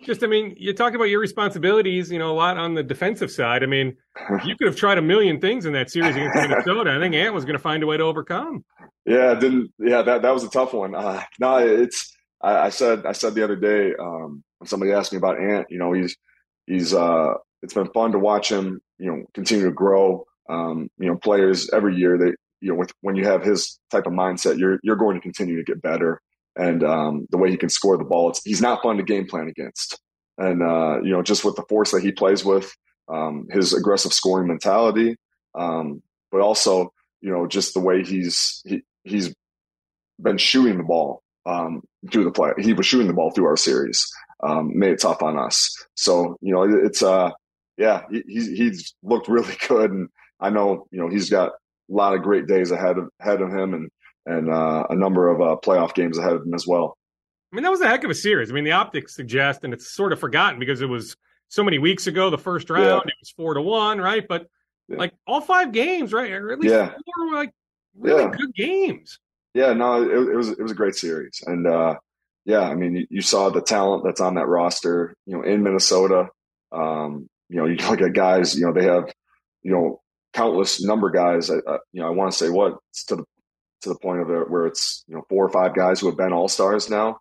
just 0.02 0.22
I 0.22 0.26
mean, 0.26 0.54
you 0.56 0.72
talk 0.72 0.94
about 0.94 1.04
your 1.04 1.20
responsibilities, 1.20 2.10
you 2.10 2.18
know, 2.18 2.30
a 2.30 2.36
lot 2.36 2.56
on 2.56 2.74
the 2.74 2.82
defensive 2.82 3.30
side. 3.30 3.62
I 3.62 3.66
mean, 3.66 3.96
you 4.44 4.56
could 4.56 4.68
have 4.68 4.76
tried 4.76 4.98
a 4.98 5.02
million 5.02 5.40
things 5.40 5.66
in 5.66 5.72
that 5.72 5.90
series 5.90 6.14
against 6.14 6.36
Minnesota. 6.36 6.92
I 6.92 7.00
think 7.00 7.14
Ant 7.14 7.34
was 7.34 7.44
going 7.44 7.56
to 7.56 7.62
find 7.62 7.82
a 7.82 7.86
way 7.86 7.96
to 7.96 8.04
overcome. 8.04 8.64
Yeah, 9.04 9.34
didn't. 9.34 9.72
Yeah, 9.78 10.02
that 10.02 10.22
that 10.22 10.34
was 10.34 10.44
a 10.44 10.50
tough 10.50 10.72
one. 10.72 10.94
Uh, 10.94 11.22
no, 11.40 11.58
it's. 11.58 12.14
I, 12.40 12.66
I, 12.66 12.68
said 12.68 13.04
I 13.04 13.12
said 13.12 13.34
the 13.34 13.42
other 13.42 13.56
day 13.56 13.94
um, 13.98 14.44
when 14.58 14.68
somebody 14.68 14.92
asked 14.92 15.12
me 15.12 15.18
about 15.18 15.40
Ant. 15.40 15.66
You 15.70 15.78
know, 15.78 15.92
he's 15.92 16.16
he's. 16.66 16.94
uh 16.94 17.34
It's 17.62 17.74
been 17.74 17.90
fun 17.92 18.12
to 18.12 18.18
watch 18.18 18.50
him. 18.50 18.80
You 18.98 19.10
know, 19.10 19.24
continue 19.34 19.64
to 19.64 19.72
grow. 19.72 20.24
Um, 20.48 20.88
you 20.98 21.06
know, 21.06 21.16
players 21.16 21.68
every 21.70 21.96
year 21.96 22.16
they 22.16 22.32
you 22.60 22.70
know, 22.70 22.78
with 22.78 22.92
when 23.00 23.16
you 23.16 23.24
have 23.24 23.42
his 23.42 23.78
type 23.90 24.06
of 24.06 24.12
mindset, 24.12 24.58
you're 24.58 24.78
you're 24.82 24.96
going 24.96 25.16
to 25.16 25.20
continue 25.20 25.56
to 25.56 25.64
get 25.64 25.82
better. 25.82 26.20
And 26.56 26.82
um, 26.82 27.26
the 27.30 27.38
way 27.38 27.50
he 27.50 27.56
can 27.56 27.68
score 27.68 27.96
the 27.96 28.04
ball, 28.04 28.30
it's, 28.30 28.42
he's 28.42 28.60
not 28.60 28.82
fun 28.82 28.96
to 28.96 29.04
game 29.04 29.28
plan 29.28 29.48
against. 29.48 30.00
And 30.36 30.62
uh, 30.62 31.00
you 31.02 31.10
know, 31.10 31.22
just 31.22 31.44
with 31.44 31.56
the 31.56 31.64
force 31.68 31.92
that 31.92 32.02
he 32.02 32.12
plays 32.12 32.44
with, 32.44 32.72
um, 33.08 33.46
his 33.50 33.72
aggressive 33.72 34.12
scoring 34.12 34.48
mentality, 34.48 35.16
um, 35.54 36.02
but 36.30 36.40
also 36.40 36.92
you 37.20 37.30
know 37.30 37.46
just 37.46 37.74
the 37.74 37.80
way 37.80 38.04
he's 38.04 38.62
he, 38.64 38.82
he's 39.04 39.34
been 40.20 40.38
shooting 40.38 40.78
the 40.78 40.84
ball 40.84 41.22
um, 41.46 41.82
through 42.12 42.24
the 42.24 42.30
play. 42.30 42.52
He 42.58 42.72
was 42.72 42.86
shooting 42.86 43.06
the 43.06 43.12
ball 43.12 43.30
through 43.30 43.46
our 43.46 43.56
series, 43.56 44.06
um, 44.42 44.78
made 44.78 44.92
it 44.92 45.00
tough 45.00 45.22
on 45.22 45.38
us. 45.38 45.74
So 45.94 46.36
you 46.40 46.54
know, 46.54 46.62
it's 46.62 47.02
uh, 47.02 47.30
yeah, 47.76 48.02
he, 48.10 48.22
he's 48.26 48.94
looked 49.02 49.28
really 49.28 49.56
good, 49.68 49.90
and 49.90 50.08
I 50.40 50.50
know 50.50 50.86
you 50.90 51.00
know 51.00 51.08
he's 51.08 51.30
got 51.30 51.52
a 51.90 51.94
lot 51.94 52.14
of 52.14 52.22
great 52.22 52.46
days 52.46 52.70
ahead 52.70 52.98
of 52.98 53.08
ahead 53.20 53.40
of 53.40 53.50
him, 53.52 53.74
and 53.74 53.90
and 54.26 54.50
uh, 54.50 54.84
a 54.90 54.94
number 54.94 55.28
of 55.28 55.40
uh, 55.40 55.56
playoff 55.62 55.94
games 55.94 56.18
ahead 56.18 56.34
of 56.34 56.42
him 56.42 56.54
as 56.54 56.66
well. 56.66 56.96
I 57.52 57.56
mean, 57.56 57.62
that 57.62 57.70
was 57.70 57.80
a 57.80 57.88
heck 57.88 58.04
of 58.04 58.10
a 58.10 58.14
series. 58.14 58.50
I 58.50 58.54
mean, 58.54 58.64
the 58.64 58.72
optics 58.72 59.14
suggest, 59.14 59.64
and 59.64 59.72
it's 59.72 59.90
sort 59.94 60.12
of 60.12 60.20
forgotten 60.20 60.58
because 60.58 60.82
it 60.82 60.88
was 60.88 61.16
so 61.48 61.64
many 61.64 61.78
weeks 61.78 62.06
ago. 62.06 62.30
The 62.30 62.38
first 62.38 62.68
round, 62.68 62.84
yeah. 62.84 62.96
it 63.10 63.14
was 63.20 63.30
four 63.30 63.54
to 63.54 63.62
one, 63.62 63.98
right? 63.98 64.26
But 64.26 64.46
yeah. 64.88 64.98
like 64.98 65.14
all 65.26 65.40
five 65.40 65.72
games, 65.72 66.12
right, 66.12 66.30
or 66.30 66.52
at 66.52 66.60
least 66.60 66.74
yeah. 66.74 66.90
four, 66.90 67.34
like 67.34 67.52
really 67.96 68.22
yeah. 68.22 68.30
good 68.30 68.54
games. 68.54 69.18
Yeah, 69.54 69.72
no, 69.72 70.02
it, 70.02 70.28
it, 70.28 70.36
was 70.36 70.50
it 70.50 70.60
was 70.60 70.72
a 70.72 70.76
great 70.76 70.94
series, 70.94 71.42
and 71.46 71.66
uh, 71.66 71.96
yeah, 72.44 72.60
I 72.60 72.74
mean, 72.74 72.96
you, 72.96 73.06
you, 73.10 73.22
saw 73.22 73.48
the 73.48 73.62
talent 73.62 74.04
that's 74.04 74.20
on 74.20 74.34
that 74.34 74.46
roster. 74.46 75.14
You 75.26 75.36
know, 75.38 75.42
in 75.42 75.62
Minnesota, 75.62 76.28
um, 76.70 77.28
you 77.48 77.56
know, 77.56 77.66
you 77.66 77.76
look 77.90 78.02
at 78.02 78.12
guys. 78.12 78.56
You 78.58 78.66
know, 78.66 78.72
they 78.72 78.84
have 78.84 79.12
you 79.62 79.72
know 79.72 80.00
countless 80.32 80.82
number 80.82 81.10
guys. 81.10 81.50
I, 81.50 81.56
I 81.66 81.78
you 81.92 82.00
know, 82.00 82.06
I 82.06 82.10
want 82.10 82.32
to 82.32 82.38
say 82.38 82.50
what 82.50 82.78
to 83.08 83.16
the 83.16 83.24
to 83.82 83.88
the 83.88 83.98
point 83.98 84.20
of 84.20 84.30
it 84.30 84.50
where 84.50 84.66
it's 84.66 85.04
you 85.08 85.14
know 85.14 85.22
four 85.28 85.44
or 85.44 85.50
five 85.50 85.74
guys 85.74 86.00
who 86.00 86.06
have 86.06 86.16
been 86.16 86.32
all 86.32 86.48
stars 86.48 86.90
now, 86.90 87.18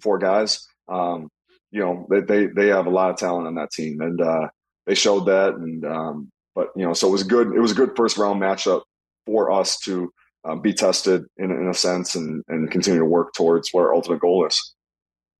four 0.00 0.18
guys. 0.18 0.66
Um, 0.88 1.28
you 1.70 1.80
know, 1.80 2.06
they, 2.10 2.20
they 2.20 2.46
they 2.46 2.66
have 2.68 2.86
a 2.86 2.90
lot 2.90 3.10
of 3.10 3.16
talent 3.16 3.46
on 3.46 3.54
that 3.56 3.70
team, 3.70 4.00
and 4.00 4.20
uh, 4.20 4.48
they 4.86 4.94
showed 4.94 5.26
that. 5.26 5.54
And 5.54 5.84
um, 5.84 6.30
but 6.54 6.68
you 6.76 6.84
know, 6.84 6.92
so 6.92 7.08
it 7.08 7.12
was 7.12 7.22
good. 7.22 7.48
It 7.54 7.60
was 7.60 7.72
a 7.72 7.76
good 7.76 7.92
first 7.96 8.18
round 8.18 8.40
matchup 8.40 8.82
for 9.26 9.50
us 9.50 9.78
to 9.80 10.12
um, 10.44 10.60
be 10.60 10.72
tested 10.72 11.24
in, 11.36 11.50
in 11.50 11.68
a 11.68 11.74
sense 11.74 12.14
and 12.14 12.42
and 12.48 12.70
continue 12.70 13.00
to 13.00 13.06
work 13.06 13.32
towards 13.34 13.70
what 13.72 13.82
our 13.82 13.94
ultimate 13.94 14.20
goal 14.20 14.46
is. 14.46 14.74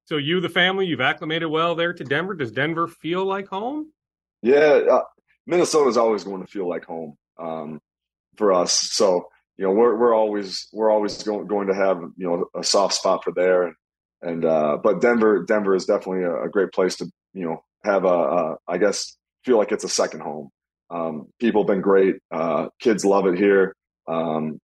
So 0.05 0.16
you, 0.16 0.40
the 0.40 0.48
family, 0.48 0.86
you've 0.86 1.00
acclimated 1.00 1.48
well 1.48 1.74
there 1.74 1.92
to 1.92 2.05
Denver. 2.05 2.34
Does 2.34 2.50
Denver 2.50 2.88
feel 2.88 3.24
like 3.24 3.48
home? 3.48 3.92
Yeah, 4.42 4.80
uh, 4.90 5.03
Minnesota 5.47 5.88
is 5.88 5.97
always 5.97 6.24
going 6.24 6.43
to 6.43 6.51
feel 6.51 6.68
like 6.68 6.84
home 6.84 7.16
um, 7.38 7.80
for 8.36 8.53
us. 8.53 8.72
So 8.72 9.28
you 9.57 9.64
know 9.64 9.72
we're 9.72 9.97
we're 9.97 10.14
always 10.14 10.68
we're 10.72 10.90
always 10.90 11.22
going 11.22 11.47
going 11.47 11.68
to 11.68 11.74
have 11.74 11.99
you 12.16 12.26
know 12.26 12.47
a 12.55 12.64
soft 12.64 12.95
spot 12.95 13.24
for 13.24 13.32
there, 13.32 13.64
and 13.64 13.74
and 14.22 14.45
uh, 14.45 14.78
but 14.82 15.01
Denver, 15.01 15.45
Denver 15.45 15.74
is 15.74 15.84
definitely 15.84 16.24
a, 16.24 16.45
a, 16.45 16.49
great 16.49 16.72
place 16.72 16.97
to 16.97 17.07
you 17.34 17.45
know 17.45 17.62
have 17.84 18.05
a, 18.05 18.09
a 18.09 18.57
I 18.68 18.78
guess 18.78 19.16
feel 19.45 19.59
like 19.59 19.72
it's 19.72 19.84
a 19.84 19.88
second 19.88 20.20
home. 20.20 20.49
Um, 20.90 21.26
people 21.38 21.62
have 21.62 21.68
been 21.68 21.80
great. 21.80 22.16
Uh, 22.30 22.68
kids 22.80 23.05
love 23.05 23.26
it 23.26 23.38
here. 23.38 23.74
Um, 24.07 24.59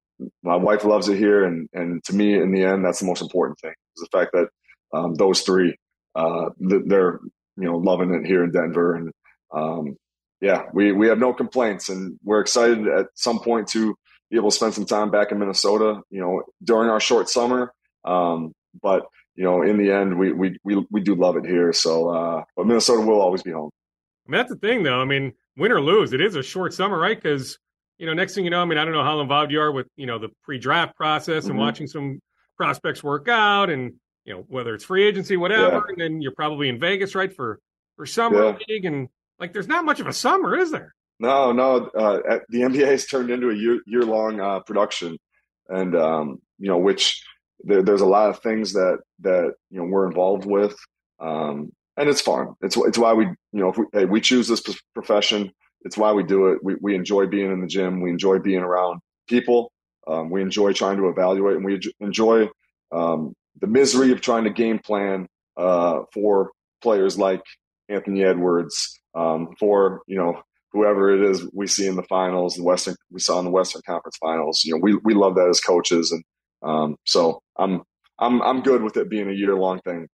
my 0.44 0.56
wife 0.56 0.84
loves 0.84 1.10
it 1.10 1.18
here, 1.18 1.46
and 1.46 1.70
and 1.74 2.04
to 2.06 2.16
me, 2.16 2.36
in 2.36 2.52
the 2.52 2.64
end, 2.64 2.86
that's 2.86 3.00
the 3.00 3.06
most 3.06 3.22
important 3.22 3.60
thing 3.60 3.74
is 3.96 4.08
the 4.10 4.18
fact 4.18 4.32
that 4.34 4.48
um, 4.94 5.16
those 5.16 5.42
three 5.42 5.76
uh, 6.16 6.50
they're 6.60 7.20
you 7.58 7.66
know 7.66 7.78
loving 7.78 8.14
it 8.14 8.26
here 8.26 8.44
in 8.44 8.52
Denver, 8.52 8.96
and 8.96 9.12
um, 9.54 9.96
yeah, 10.42 10.64
we 10.74 10.92
we 10.92 11.08
have 11.08 11.20
no 11.20 11.34
complaints, 11.34 11.90
and 11.90 12.20
we're 12.24 12.42
excited 12.42 12.88
at 12.88 13.08
some 13.16 13.40
point 13.40 13.68
to 13.70 13.96
be 14.30 14.38
able 14.38 14.50
to 14.50 14.56
spend 14.56 14.74
some 14.74 14.86
time 14.86 15.10
back 15.10 15.32
in 15.32 15.40
Minnesota. 15.40 16.02
You 16.10 16.22
know, 16.22 16.44
during 16.64 16.90
our 16.90 17.00
short 17.00 17.30
summer, 17.30 17.74
um, 18.06 18.54
but 18.82 19.06
you 19.36 19.44
know, 19.44 19.62
in 19.62 19.78
the 19.78 19.92
end, 19.92 20.18
we 20.18 20.32
we 20.32 20.58
we 20.64 20.86
we 20.92 21.02
do 21.02 21.16
love 21.16 21.38
it 21.38 21.46
here. 21.46 21.74
So, 21.74 22.10
uh, 22.10 22.44
but 22.56 22.68
Minnesota 22.68 23.02
will 23.02 23.22
always 23.22 23.44
be 23.44 23.52
home. 23.52 23.72
I 24.28 24.32
mean, 24.32 24.40
that's 24.40 24.52
the 24.52 24.58
thing, 24.58 24.84
though. 24.84 25.02
I 25.02 25.06
mean, 25.06 25.34
win 25.56 25.72
or 25.72 25.82
lose, 25.82 26.14
it 26.14 26.22
is 26.22 26.36
a 26.36 26.44
short 26.44 26.74
summer, 26.74 26.98
right? 26.98 27.22
Because 27.22 27.58
you 27.98 28.06
know, 28.06 28.14
next 28.14 28.36
thing 28.36 28.44
you 28.44 28.52
know, 28.52 28.62
I 28.62 28.66
mean, 28.66 28.78
I 28.78 28.86
don't 28.86 28.94
know 28.94 29.04
how 29.04 29.20
involved 29.22 29.52
you 29.52 29.62
are 29.62 29.72
with 29.72 29.88
you 29.96 30.06
know 30.06 30.20
the 30.20 30.30
pre-draft 30.44 30.96
process 30.96 31.46
and 31.46 31.54
mm-hmm. 31.54 31.62
watching 31.62 31.88
some 31.88 32.20
prospects 32.58 33.04
work 33.04 33.28
out, 33.28 33.70
and 33.70 33.94
you 34.26 34.34
know 34.34 34.46
whether 34.48 34.76
it's 34.76 34.84
free 34.84 35.08
agency, 35.08 35.38
whatever, 35.38 35.78
yeah. 35.78 35.82
and 35.88 35.98
then 35.98 36.22
you're 36.22 36.36
probably 36.36 36.70
in 36.70 36.80
Vegas, 36.80 37.16
right, 37.16 37.34
for 37.34 37.60
for 37.96 38.06
summer 38.06 38.44
yeah. 38.44 38.58
league, 38.68 38.86
and 38.86 39.08
like, 39.40 39.54
there's 39.54 39.68
not 39.68 39.86
much 39.86 40.00
of 40.00 40.08
a 40.08 40.14
summer, 40.14 40.58
is 40.58 40.72
there? 40.72 40.94
No, 41.20 41.52
no. 41.52 41.88
Uh, 41.88 42.40
the 42.50 42.60
NBA 42.60 42.88
has 42.88 43.06
turned 43.06 43.32
into 43.32 43.50
a 43.50 43.56
year 43.56 43.80
year 43.88 44.04
long 44.04 44.40
uh, 44.40 44.60
production, 44.60 45.18
and 45.68 45.96
um, 45.96 46.40
you 46.60 46.70
know, 46.70 46.78
which 46.78 47.24
there, 47.64 47.82
there's 47.82 48.02
a 48.02 48.06
lot 48.06 48.30
of 48.30 48.40
things 48.40 48.74
that 48.74 49.00
that 49.22 49.54
you 49.70 49.80
know 49.80 49.86
we're 49.86 50.08
involved 50.08 50.46
with, 50.46 50.76
um, 51.20 51.72
and 51.98 52.08
it's 52.10 52.22
fun. 52.22 52.54
It's 52.62 52.78
it's 52.78 52.98
why 52.98 53.14
we 53.14 53.26
you 53.26 53.36
know 53.54 53.74
we 53.76 53.86
hey, 53.94 54.06
we 54.06 54.22
choose 54.22 54.48
this 54.48 54.62
profession. 54.94 55.52
It's 55.82 55.98
why 55.98 56.12
we 56.12 56.24
do 56.24 56.48
it. 56.48 56.60
We 56.64 56.76
we 56.82 56.96
enjoy 56.96 57.26
being 57.26 57.52
in 57.52 57.62
the 57.62 57.68
gym. 57.68 58.02
We 58.02 58.12
enjoy 58.12 58.40
being 58.40 58.62
around 58.62 59.02
people. 59.28 59.72
Um, 60.08 60.30
we 60.30 60.42
enjoy 60.42 60.74
trying 60.74 60.98
to 60.98 61.10
evaluate, 61.10 61.58
and 61.58 61.66
we 61.66 61.80
enjoy 62.00 62.48
um, 62.92 63.34
the 63.60 63.68
misery 63.68 64.12
of 64.12 64.22
trying 64.22 64.44
to 64.44 64.52
game 64.52 64.80
plan 64.80 65.28
uh, 65.58 66.02
for 66.14 66.52
players 66.82 67.18
like 67.18 67.42
Anthony 67.90 68.24
Edwards, 68.24 69.00
um, 69.18 69.56
for 69.60 70.02
you 70.08 70.18
know 70.18 70.42
whoever 70.72 71.14
it 71.14 71.30
is 71.30 71.48
we 71.54 71.68
see 71.68 71.88
in 71.88 71.96
the 71.96 72.04
finals, 72.04 72.56
the 72.56 72.64
Western 72.64 72.96
we 73.12 73.20
saw 73.20 73.40
in 73.40 73.46
the 73.46 73.52
Western 73.52 73.82
Conference 73.86 74.18
Finals. 74.18 74.64
You 74.64 74.76
know, 74.76 74.80
we 74.82 74.96
we 75.04 75.14
love 75.14 75.36
that 75.36 75.50
as 75.50 75.60
coaches, 75.60 76.12
and 76.12 76.24
um, 76.62 76.96
so 77.06 77.42
I'm 77.58 77.82
I'm 78.20 78.42
I'm 78.42 78.62
good 78.62 78.82
with 78.82 78.98
it 78.98 79.10
being 79.10 79.30
a 79.30 79.34
year 79.34 79.56
long 79.56 79.80
thing. 79.82 80.08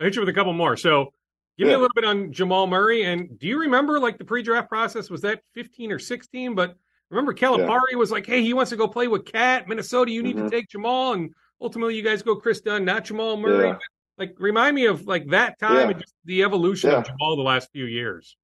I 0.00 0.04
hit 0.04 0.16
you 0.16 0.22
with 0.22 0.28
a 0.28 0.32
couple 0.32 0.52
more. 0.52 0.76
So 0.76 1.12
give 1.58 1.66
yeah. 1.66 1.72
me 1.72 1.72
a 1.74 1.78
little 1.78 1.94
bit 1.94 2.04
on 2.04 2.32
Jamal 2.32 2.66
Murray. 2.66 3.04
And 3.04 3.38
do 3.38 3.46
you 3.46 3.60
remember 3.60 4.00
like 4.00 4.18
the 4.18 4.24
pre 4.24 4.42
draft 4.42 4.68
process? 4.68 5.10
Was 5.10 5.20
that 5.22 5.42
15 5.54 5.92
or 5.92 5.98
16? 5.98 6.54
But 6.54 6.76
remember 7.10 7.34
Calipari 7.34 7.92
yeah. 7.92 7.98
was 7.98 8.10
like, 8.10 8.26
hey, 8.26 8.42
he 8.42 8.54
wants 8.54 8.70
to 8.70 8.76
go 8.76 8.88
play 8.88 9.08
with 9.08 9.26
KAT, 9.26 9.68
Minnesota. 9.68 10.10
You 10.10 10.22
need 10.22 10.36
mm-hmm. 10.36 10.46
to 10.46 10.50
take 10.50 10.68
Jamal. 10.68 11.12
And 11.12 11.34
ultimately 11.60 11.96
you 11.96 12.02
guys 12.02 12.22
go 12.22 12.34
Kris 12.34 12.62
Dunn, 12.62 12.84
not 12.84 13.04
Jamal 13.04 13.36
Murray. 13.36 13.68
Yeah. 13.68 13.78
Like 14.16 14.34
remind 14.38 14.74
me 14.74 14.86
of 14.86 15.06
like 15.06 15.28
that 15.28 15.58
time 15.58 15.90
and 15.90 16.00
just 16.00 16.14
the 16.24 16.42
evolution 16.42 16.90
of 16.90 17.06
Jamal 17.06 17.36
the 17.36 17.42
last 17.42 17.70
few 17.72 17.86
years. 17.86 18.36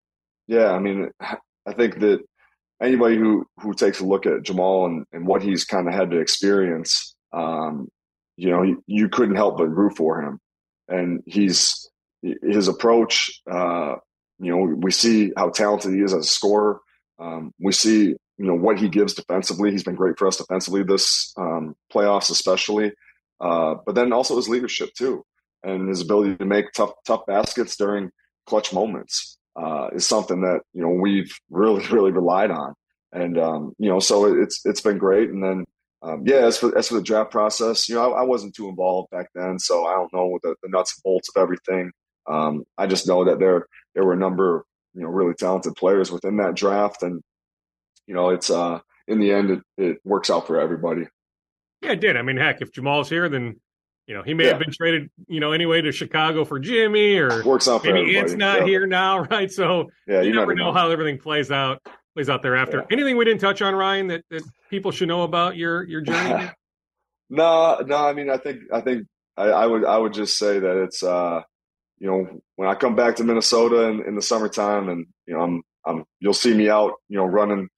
Yeah, 0.47 0.70
I 0.72 0.78
mean, 0.78 1.11
I 1.20 1.72
think 1.72 1.99
that 2.01 2.20
anybody 2.80 3.16
who 3.16 3.47
who 3.61 3.74
takes 3.74 4.01
a 4.01 4.07
look 4.07 4.26
at 4.26 4.42
Jamal 4.42 4.86
and, 4.86 5.05
and 5.12 5.26
what 5.26 5.42
he's 5.42 5.64
kind 5.64 5.88
of 5.88 5.94
had 5.94 6.11
to 6.11 6.18
experience 6.18 7.16
um, 7.32 7.88
you 8.36 8.51
know, 8.51 8.62
you, 8.62 8.82
you 8.86 9.09
couldn't 9.09 9.36
help 9.36 9.59
but 9.59 9.68
root 9.68 9.97
for 9.97 10.22
him. 10.22 10.40
And 10.88 11.22
he's 11.26 11.88
his 12.22 12.68
approach. 12.68 13.30
Uh, 13.51 13.97
you 14.38 14.51
know, 14.51 14.76
we 14.76 14.90
see 14.90 15.32
how 15.36 15.51
talented 15.51 15.92
he 15.94 16.01
is 16.01 16.14
as 16.14 16.26
a 16.26 16.28
scorer. 16.28 16.80
Um, 17.18 17.53
we 17.59 17.72
see 17.72 18.14
you 18.38 18.44
know 18.44 18.55
what 18.55 18.78
he 18.78 18.88
gives 18.88 19.14
defensively. 19.14 19.70
He's 19.70 19.82
been 19.82 19.94
great 19.94 20.18
for 20.18 20.28
us 20.28 20.36
defensively 20.36 20.82
this 20.82 21.32
um, 21.38 21.74
playoffs, 21.92 22.30
especially. 22.30 22.92
Uh, 23.40 23.76
but 23.84 23.94
then 23.94 24.12
also 24.12 24.36
his 24.36 24.49
leadership 24.49 24.90
too, 24.97 25.24
and 25.62 25.88
his 25.88 26.03
ability 26.03 26.36
to 26.36 26.44
make 26.44 26.72
tough 26.72 26.92
tough 27.07 27.26
baskets 27.26 27.76
during 27.76 28.11
clutch 28.47 28.72
moments 28.72 29.36
uh, 29.57 29.88
is 29.92 30.07
something 30.07 30.42
that 30.42 30.61
you 30.72 30.82
know 30.82 30.90
we've 30.90 31.32
really 31.50 31.86
really 31.90 32.12
relied 32.12 32.50
on. 32.50 32.74
And 33.12 33.38
um, 33.38 33.72
you 33.78 33.88
know, 33.88 34.00
so 34.00 34.40
it's 34.40 34.64
it's 34.64 34.80
been 34.80 34.98
great. 34.98 35.30
And 35.30 35.42
then 35.42 35.64
um, 36.02 36.22
yeah, 36.26 36.46
as 36.46 36.59
for 36.59 36.76
as 36.76 36.88
for 36.88 36.94
the 36.94 37.02
draft 37.02 37.30
process, 37.30 37.88
you 37.88 37.94
know, 37.94 38.12
I, 38.12 38.20
I, 38.20 38.22
wasn't 38.22 38.54
too 38.54 38.68
involved 38.68 39.11
back 39.11 39.28
then, 39.34 39.59
so 39.59 39.86
I 39.86 39.94
don't 39.94 40.12
know 40.12 40.38
the, 40.42 40.54
the 40.62 40.68
nuts 40.68 40.94
and 40.96 41.02
bolts 41.02 41.30
of 41.34 41.40
everything. 41.40 41.90
Um, 42.28 42.64
I 42.76 42.86
just 42.86 43.09
know 43.09 43.24
that 43.24 43.38
there 43.38 43.66
there 43.94 44.04
were 44.04 44.12
a 44.12 44.18
number 44.18 44.59
of 44.59 44.62
you 44.94 45.02
know 45.02 45.09
really 45.09 45.34
talented 45.34 45.74
players 45.76 46.12
within 46.12 46.36
that 46.36 46.54
draft, 46.54 47.02
and 47.02 47.22
you 48.07 48.14
know, 48.14 48.30
it's 48.30 48.50
uh 48.50 48.80
in 49.09 49.20
the 49.20 49.32
end 49.32 49.50
it, 49.50 49.61
it 49.78 49.98
works 50.04 50.30
out 50.30 50.46
for 50.46 50.61
everybody. 50.61 51.07
Yeah, 51.82 51.92
it 51.92 52.00
did. 52.00 52.16
I 52.16 52.22
mean, 52.22 52.36
heck, 52.36 52.61
if 52.61 52.72
Jamal's 52.72 53.09
here, 53.09 53.28
then 53.28 53.61
you 54.07 54.14
know 54.14 54.22
he 54.22 54.34
may 54.34 54.44
yeah. 54.44 54.50
have 54.50 54.59
been 54.59 54.72
traded, 54.72 55.11
you 55.26 55.40
know, 55.40 55.52
anyway 55.52 55.80
to 55.82 55.92
Chicago 55.92 56.44
for 56.44 56.59
Jimmy, 56.59 57.16
or 57.16 57.44
works 57.44 57.68
out 57.68 57.82
for 57.82 57.88
maybe 57.88 58.00
everybody. 58.00 58.24
it's 58.24 58.34
not 58.34 58.61
yeah. 58.61 58.66
here 58.66 58.86
now, 58.86 59.20
right? 59.30 59.50
So 59.50 59.88
yeah, 60.07 60.20
you, 60.20 60.28
you 60.28 60.34
never, 60.34 60.46
never 60.46 60.54
know. 60.54 60.64
know 60.66 60.72
how 60.72 60.90
everything 60.90 61.18
plays 61.18 61.50
out 61.50 61.82
plays 62.14 62.28
out 62.28 62.42
there 62.42 62.57
after. 62.57 62.78
Yeah. 62.78 62.86
Anything 62.90 63.16
we 63.16 63.24
didn't 63.24 63.40
touch 63.40 63.61
on, 63.62 63.74
Ryan, 63.74 64.09
that, 64.09 64.24
that 64.30 64.42
people 64.70 64.90
should 64.90 65.09
know 65.09 65.22
about 65.22 65.57
your 65.57 65.84
your 65.84 66.00
journey? 66.00 66.50
no, 67.30 67.80
no. 67.86 67.96
I 67.96 68.12
mean, 68.12 68.30
I 68.30 68.38
think 68.38 68.62
I 68.72 68.80
think 68.80 69.07
I, 69.36 69.48
I, 69.48 69.66
would 69.66 69.84
I 69.84 69.98
would 69.98 70.14
just 70.14 70.38
say 70.38 70.59
that 70.59 70.82
it's 70.84 71.02
uh, 71.02 71.42
you 71.98 72.07
know 72.07 72.40
when 72.57 72.68
I 72.68 72.74
come 72.74 72.96
back 72.96 73.16
to 73.16 73.24
Minnesota 73.24 73.88
in, 73.88 74.04
in 74.07 74.14
the 74.14 74.22
summertime, 74.22 74.88
and 74.88 75.07
you 75.26 75.34
know 75.34 75.40
I'm 75.40 75.62
I'm 75.84 76.04
you'll 76.20 76.34
see 76.34 76.54
me 76.54 76.68
out, 76.68 76.94
you 77.09 77.16
know, 77.16 77.24
running 77.24 77.68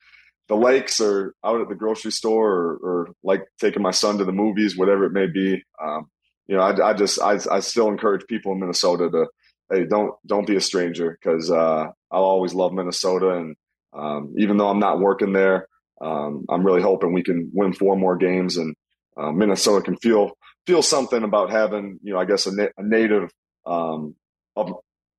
the 0.49 0.57
lakes 0.57 1.01
or 1.01 1.35
out 1.45 1.61
at 1.61 1.69
the 1.69 1.75
grocery 1.75 2.11
store 2.11 2.51
or, 2.51 2.77
or 2.77 3.09
like 3.23 3.45
taking 3.61 3.83
my 3.83 3.91
son 3.91 4.19
to 4.19 4.25
the 4.25 4.33
movies, 4.33 4.77
whatever 4.77 5.05
it 5.05 5.13
may 5.13 5.27
be. 5.27 5.63
Um, 5.83 6.09
you 6.49 6.57
know, 6.57 6.63
I, 6.63 6.91
I 6.91 6.95
just 6.95 7.21
I, 7.21 7.39
I 7.51 7.61
still 7.61 7.89
encourage 7.89 8.27
people 8.27 8.53
in 8.53 8.61
Minnesota 8.61 9.11
to 9.11 9.27
hey 9.71 9.85
don't 9.85 10.15
don't 10.27 10.47
be 10.47 10.57
a 10.57 10.61
stranger 10.61 11.17
because 11.21 11.51
uh, 11.51 11.87
I'll 12.11 12.25
always 12.25 12.55
love 12.55 12.73
Minnesota 12.73 13.31
and 13.31 13.55
um, 13.93 14.35
even 14.37 14.57
though 14.57 14.69
I'm 14.69 14.81
not 14.81 15.01
working 15.01 15.33
there, 15.33 15.67
um, 16.01 16.45
I'm 16.49 16.65
really 16.65 16.83
hoping 16.83 17.13
we 17.13 17.23
can 17.23 17.51
win 17.53 17.73
four 17.73 17.97
more 17.97 18.17
games 18.17 18.57
and 18.57 18.75
uh, 19.17 19.33
Minnesota 19.33 19.85
can 19.85 19.97
feel 19.99 20.33
feel 20.67 20.83
something 20.83 21.23
about 21.23 21.51
having 21.51 21.99
you 22.03 22.15
know 22.15 22.19
I 22.19 22.25
guess 22.25 22.47
a, 22.47 22.55
na- 22.55 22.75
a 22.77 22.83
native 22.83 23.31
um, 23.67 24.15
of 24.57 24.73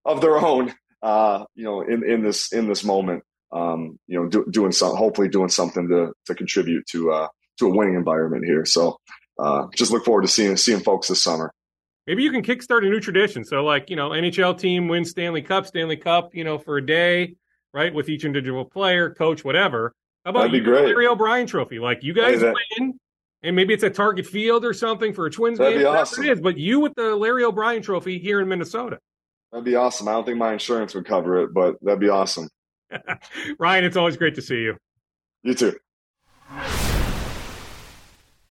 of 0.05 0.21
their 0.21 0.37
own 0.37 0.73
uh, 1.03 1.45
you 1.55 1.63
know 1.63 1.81
in, 1.81 2.03
in 2.09 2.23
this 2.23 2.51
in 2.51 2.67
this 2.67 2.83
moment 2.83 3.23
um, 3.51 3.99
you 4.07 4.19
know 4.19 4.27
do, 4.27 4.45
doing 4.49 4.71
some 4.71 4.95
hopefully 4.95 5.27
doing 5.27 5.49
something 5.49 5.87
to 5.89 6.13
to 6.25 6.35
contribute 6.35 6.85
to 6.87 7.11
uh, 7.11 7.27
to 7.59 7.67
a 7.67 7.69
winning 7.69 7.95
environment 7.95 8.45
here. 8.45 8.65
So 8.65 8.97
uh, 9.39 9.67
just 9.75 9.91
look 9.91 10.05
forward 10.05 10.23
to 10.23 10.27
seeing 10.27 10.57
seeing 10.57 10.79
folks 10.79 11.07
this 11.07 11.23
summer. 11.23 11.51
Maybe 12.07 12.23
you 12.23 12.31
can 12.31 12.41
kickstart 12.41 12.85
a 12.85 12.89
new 12.89 12.99
tradition. 12.99 13.43
So 13.43 13.63
like 13.63 13.89
you 13.89 13.95
know 13.95 14.09
NHL 14.09 14.59
team 14.59 14.87
wins 14.87 15.09
Stanley 15.09 15.41
Cup, 15.41 15.65
Stanley 15.65 15.97
Cup 15.97 16.35
you 16.35 16.43
know 16.43 16.57
for 16.57 16.77
a 16.77 16.85
day 16.85 17.35
right? 17.73 17.93
With 17.93 18.09
each 18.09 18.25
individual 18.25 18.65
player, 18.65 19.13
coach, 19.13 19.43
whatever. 19.43 19.93
How 20.25 20.31
about 20.31 20.51
That'd 20.51 20.53
be 20.53 20.59
great. 20.59 20.85
Larry 20.85 21.07
O'Brien 21.07 21.47
Trophy? 21.47 21.79
Like 21.79 22.03
you 22.03 22.13
guys 22.13 22.35
hey, 22.35 22.47
that, 22.47 22.55
win, 22.79 22.99
and 23.43 23.55
maybe 23.55 23.73
it's 23.73 23.83
a 23.83 23.89
Target 23.89 24.25
Field 24.25 24.65
or 24.65 24.73
something 24.73 25.13
for 25.13 25.25
a 25.25 25.31
Twins 25.31 25.57
that'd 25.57 25.73
game. 25.73 25.81
Be 25.81 25.85
awesome. 25.85 26.23
It 26.23 26.31
is, 26.31 26.41
but 26.41 26.57
you 26.57 26.79
with 26.79 26.93
the 26.95 27.15
Larry 27.15 27.43
O'Brien 27.43 27.81
Trophy 27.81 28.19
here 28.19 28.41
in 28.41 28.47
Minnesota. 28.47 28.99
That'd 29.51 29.65
be 29.65 29.75
awesome. 29.75 30.07
I 30.07 30.11
don't 30.11 30.25
think 30.25 30.37
my 30.37 30.53
insurance 30.53 30.93
would 30.93 31.05
cover 31.05 31.43
it, 31.43 31.53
but 31.53 31.75
that'd 31.81 31.99
be 31.99 32.09
awesome. 32.09 32.49
Ryan, 33.59 33.83
it's 33.85 33.97
always 33.97 34.17
great 34.17 34.35
to 34.35 34.41
see 34.41 34.57
you. 34.57 34.77
You 35.43 35.53
too. 35.53 35.75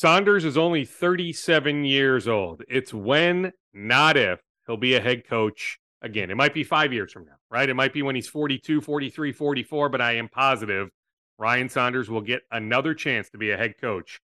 Saunders 0.00 0.46
is 0.46 0.56
only 0.56 0.86
37 0.86 1.84
years 1.84 2.26
old. 2.26 2.62
It's 2.70 2.94
when, 2.94 3.52
not 3.74 4.16
if, 4.16 4.40
he'll 4.66 4.78
be 4.78 4.94
a 4.94 5.00
head 5.02 5.28
coach 5.28 5.78
again. 6.00 6.30
It 6.30 6.38
might 6.38 6.54
be 6.54 6.64
five 6.64 6.90
years 6.90 7.12
from 7.12 7.26
now, 7.26 7.36
right? 7.50 7.68
It 7.68 7.74
might 7.74 7.92
be 7.92 8.00
when 8.00 8.14
he's 8.14 8.26
42, 8.26 8.80
43, 8.80 9.30
44, 9.30 9.90
but 9.90 10.00
I 10.00 10.12
am 10.12 10.30
positive 10.30 10.88
Ryan 11.36 11.68
Saunders 11.68 12.08
will 12.08 12.22
get 12.22 12.40
another 12.50 12.94
chance 12.94 13.28
to 13.28 13.36
be 13.36 13.50
a 13.50 13.58
head 13.58 13.74
coach 13.78 14.22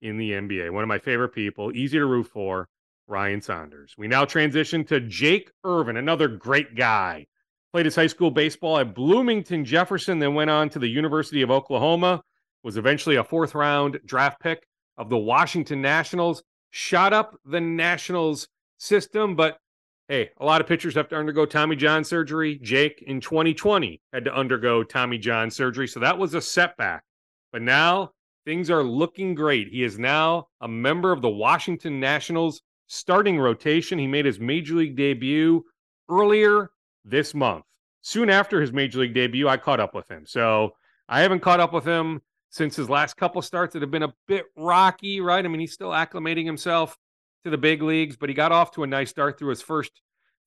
in 0.00 0.16
the 0.16 0.30
NBA. 0.30 0.70
One 0.70 0.82
of 0.82 0.88
my 0.88 0.98
favorite 0.98 1.34
people, 1.34 1.76
easy 1.76 1.98
to 1.98 2.06
root 2.06 2.28
for. 2.28 2.66
Ryan 3.06 3.42
Saunders. 3.42 3.94
We 3.98 4.08
now 4.08 4.24
transition 4.24 4.82
to 4.86 4.98
Jake 4.98 5.50
Irvin, 5.62 5.98
another 5.98 6.28
great 6.28 6.74
guy. 6.74 7.26
Played 7.74 7.84
his 7.84 7.96
high 7.96 8.06
school 8.06 8.30
baseball 8.30 8.78
at 8.78 8.94
Bloomington 8.94 9.66
Jefferson, 9.66 10.20
then 10.20 10.32
went 10.32 10.48
on 10.48 10.70
to 10.70 10.78
the 10.78 10.88
University 10.88 11.42
of 11.42 11.50
Oklahoma, 11.50 12.22
was 12.62 12.78
eventually 12.78 13.16
a 13.16 13.24
fourth 13.24 13.54
round 13.54 14.00
draft 14.06 14.40
pick 14.40 14.64
of 14.98 15.08
the 15.08 15.16
Washington 15.16 15.80
Nationals, 15.80 16.42
shot 16.70 17.12
up 17.14 17.38
the 17.46 17.60
Nationals 17.60 18.48
system, 18.78 19.34
but 19.34 19.58
hey, 20.08 20.30
a 20.38 20.44
lot 20.44 20.60
of 20.60 20.66
pitchers 20.66 20.94
have 20.94 21.08
to 21.08 21.16
undergo 21.16 21.46
Tommy 21.46 21.76
John 21.76 22.04
surgery. 22.04 22.58
Jake 22.62 23.02
in 23.06 23.20
2020 23.20 24.00
had 24.12 24.24
to 24.24 24.34
undergo 24.34 24.82
Tommy 24.82 25.18
John 25.18 25.50
surgery, 25.50 25.88
so 25.88 26.00
that 26.00 26.18
was 26.18 26.34
a 26.34 26.40
setback. 26.40 27.04
But 27.52 27.62
now 27.62 28.12
things 28.44 28.70
are 28.70 28.82
looking 28.82 29.34
great. 29.34 29.68
He 29.68 29.82
is 29.82 29.98
now 29.98 30.48
a 30.60 30.68
member 30.68 31.12
of 31.12 31.22
the 31.22 31.28
Washington 31.28 32.00
Nationals 32.00 32.62
starting 32.86 33.38
rotation. 33.38 33.98
He 33.98 34.06
made 34.06 34.24
his 34.24 34.40
major 34.40 34.74
league 34.74 34.96
debut 34.96 35.64
earlier 36.10 36.70
this 37.04 37.34
month. 37.34 37.64
Soon 38.00 38.30
after 38.30 38.60
his 38.60 38.72
major 38.72 39.00
league 39.00 39.14
debut, 39.14 39.48
I 39.48 39.58
caught 39.58 39.80
up 39.80 39.94
with 39.94 40.10
him. 40.10 40.24
So 40.26 40.70
I 41.08 41.20
haven't 41.20 41.40
caught 41.40 41.60
up 41.60 41.72
with 41.72 41.84
him 41.84 42.22
since 42.50 42.76
his 42.76 42.88
last 42.88 43.16
couple 43.16 43.42
starts 43.42 43.72
that 43.74 43.82
have 43.82 43.90
been 43.90 44.02
a 44.02 44.14
bit 44.26 44.46
rocky, 44.56 45.20
right? 45.20 45.44
I 45.44 45.48
mean, 45.48 45.60
he's 45.60 45.72
still 45.72 45.90
acclimating 45.90 46.46
himself 46.46 46.96
to 47.44 47.50
the 47.50 47.58
big 47.58 47.82
leagues, 47.82 48.16
but 48.16 48.28
he 48.28 48.34
got 48.34 48.52
off 48.52 48.72
to 48.72 48.82
a 48.82 48.86
nice 48.86 49.10
start 49.10 49.38
through 49.38 49.50
his 49.50 49.62
first 49.62 50.00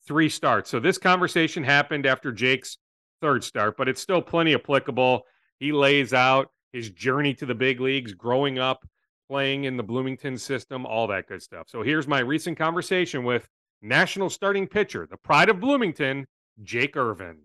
three 0.07 0.29
starts. 0.29 0.69
So 0.69 0.79
this 0.79 0.97
conversation 0.97 1.63
happened 1.63 2.05
after 2.05 2.31
Jake's 2.31 2.77
third 3.21 3.43
start, 3.43 3.77
but 3.77 3.87
it's 3.87 4.01
still 4.01 4.21
plenty 4.21 4.55
applicable. 4.55 5.21
He 5.59 5.71
lays 5.71 6.13
out 6.13 6.49
his 6.73 6.89
journey 6.89 7.33
to 7.35 7.45
the 7.45 7.55
big 7.55 7.79
leagues, 7.79 8.13
growing 8.13 8.57
up, 8.57 8.87
playing 9.29 9.65
in 9.65 9.77
the 9.77 9.83
Bloomington 9.83 10.37
system, 10.37 10.85
all 10.85 11.07
that 11.07 11.27
good 11.27 11.41
stuff. 11.41 11.69
So 11.69 11.83
here's 11.83 12.07
my 12.07 12.19
recent 12.19 12.57
conversation 12.57 13.23
with 13.23 13.47
national 13.81 14.29
starting 14.29 14.67
pitcher, 14.67 15.07
the 15.09 15.17
pride 15.17 15.49
of 15.49 15.59
Bloomington, 15.59 16.27
Jake 16.63 16.97
Irvin. 16.97 17.37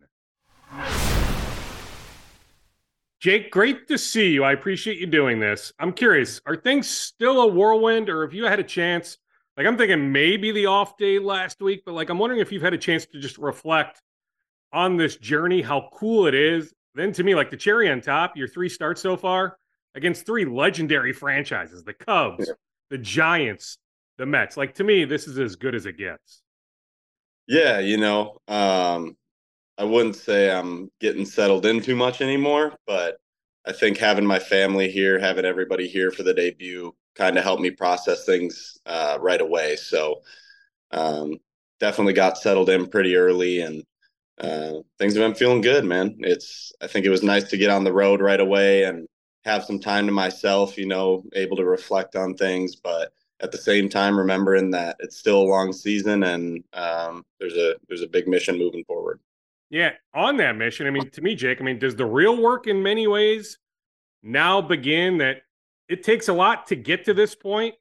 Jake, 3.20 3.50
great 3.50 3.88
to 3.88 3.96
see 3.96 4.30
you. 4.30 4.44
I 4.44 4.52
appreciate 4.52 4.98
you 4.98 5.06
doing 5.06 5.40
this. 5.40 5.72
I'm 5.78 5.92
curious, 5.92 6.40
are 6.46 6.56
things 6.56 6.88
still 6.88 7.40
a 7.40 7.46
whirlwind, 7.46 8.10
or 8.10 8.22
have 8.22 8.34
you 8.34 8.44
had 8.44 8.60
a 8.60 8.64
chance? 8.64 9.16
Like, 9.56 9.66
I'm 9.66 9.78
thinking 9.78 10.12
maybe 10.12 10.52
the 10.52 10.66
off 10.66 10.98
day 10.98 11.18
last 11.18 11.60
week, 11.62 11.82
but 11.86 11.94
like, 11.94 12.10
I'm 12.10 12.18
wondering 12.18 12.40
if 12.40 12.52
you've 12.52 12.62
had 12.62 12.74
a 12.74 12.78
chance 12.78 13.06
to 13.06 13.20
just 13.20 13.38
reflect 13.38 14.02
on 14.72 14.98
this 14.98 15.16
journey, 15.16 15.62
how 15.62 15.88
cool 15.94 16.26
it 16.26 16.34
is. 16.34 16.74
Then 16.94 17.12
to 17.12 17.24
me, 17.24 17.34
like 17.34 17.50
the 17.50 17.56
cherry 17.56 17.90
on 17.90 18.02
top, 18.02 18.36
your 18.36 18.48
three 18.48 18.68
starts 18.68 19.00
so 19.00 19.16
far 19.16 19.56
against 19.94 20.26
three 20.26 20.44
legendary 20.44 21.14
franchises 21.14 21.84
the 21.84 21.94
Cubs, 21.94 22.46
yeah. 22.46 22.54
the 22.90 22.98
Giants, 22.98 23.78
the 24.18 24.26
Mets. 24.26 24.58
Like, 24.58 24.74
to 24.74 24.84
me, 24.84 25.06
this 25.06 25.26
is 25.26 25.38
as 25.38 25.56
good 25.56 25.74
as 25.74 25.86
it 25.86 25.96
gets. 25.96 26.42
Yeah, 27.48 27.78
you 27.78 27.96
know, 27.96 28.38
um, 28.48 29.16
I 29.78 29.84
wouldn't 29.84 30.16
say 30.16 30.50
I'm 30.50 30.90
getting 31.00 31.26
settled 31.26 31.66
in 31.66 31.80
too 31.82 31.96
much 31.96 32.20
anymore, 32.22 32.74
but 32.86 33.18
I 33.66 33.72
think 33.72 33.98
having 33.98 34.26
my 34.26 34.38
family 34.38 34.90
here, 34.90 35.18
having 35.18 35.44
everybody 35.44 35.88
here 35.88 36.10
for 36.10 36.22
the 36.22 36.34
debut, 36.34 36.94
kind 37.14 37.36
of 37.36 37.44
helped 37.44 37.62
me 37.62 37.70
process 37.70 38.24
things 38.24 38.78
uh, 38.86 39.18
right 39.20 39.40
away. 39.40 39.76
So 39.76 40.22
um, 40.92 41.38
definitely 41.80 42.12
got 42.14 42.38
settled 42.38 42.70
in 42.70 42.86
pretty 42.88 43.16
early, 43.16 43.60
and 43.60 43.84
uh, 44.38 44.80
things 44.98 45.14
have 45.14 45.22
been 45.24 45.34
feeling 45.34 45.60
good, 45.60 45.84
man. 45.84 46.16
It's 46.20 46.72
I 46.80 46.86
think 46.86 47.06
it 47.06 47.10
was 47.10 47.22
nice 47.22 47.44
to 47.50 47.58
get 47.58 47.70
on 47.70 47.84
the 47.84 47.92
road 47.92 48.20
right 48.20 48.40
away 48.40 48.84
and 48.84 49.06
have 49.44 49.64
some 49.64 49.80
time 49.80 50.06
to 50.06 50.12
myself. 50.12 50.78
You 50.78 50.86
know, 50.86 51.24
able 51.34 51.56
to 51.56 51.64
reflect 51.64 52.16
on 52.16 52.34
things, 52.34 52.76
but 52.76 53.12
at 53.40 53.52
the 53.52 53.58
same 53.58 53.88
time 53.88 54.18
remembering 54.18 54.70
that 54.70 54.96
it's 55.00 55.18
still 55.18 55.40
a 55.42 55.50
long 55.50 55.72
season 55.72 56.22
and 56.22 56.64
um, 56.72 57.22
there's 57.40 57.56
a 57.56 57.74
there's 57.88 58.02
a 58.02 58.08
big 58.08 58.28
mission 58.28 58.58
moving 58.58 58.84
forward. 58.84 59.20
Yeah, 59.70 59.92
on 60.14 60.36
that 60.36 60.56
mission, 60.56 60.86
I 60.86 60.90
mean, 60.90 61.10
to 61.10 61.20
me, 61.20 61.34
Jake, 61.34 61.60
I 61.60 61.64
mean, 61.64 61.78
does 61.78 61.96
the 61.96 62.06
real 62.06 62.40
work 62.40 62.66
in 62.66 62.82
many 62.82 63.06
ways 63.06 63.58
now 64.22 64.60
begin 64.60 65.18
that 65.18 65.38
it 65.88 66.02
takes 66.02 66.28
a 66.28 66.32
lot 66.32 66.68
to 66.68 66.76
get 66.76 67.04
to 67.06 67.14
this 67.14 67.34
point, 67.34 67.74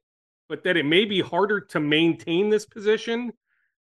but 0.48 0.64
that 0.64 0.76
it 0.76 0.84
may 0.84 1.04
be 1.04 1.20
harder 1.20 1.60
to 1.60 1.80
maintain 1.80 2.50
this 2.50 2.66
position 2.66 3.32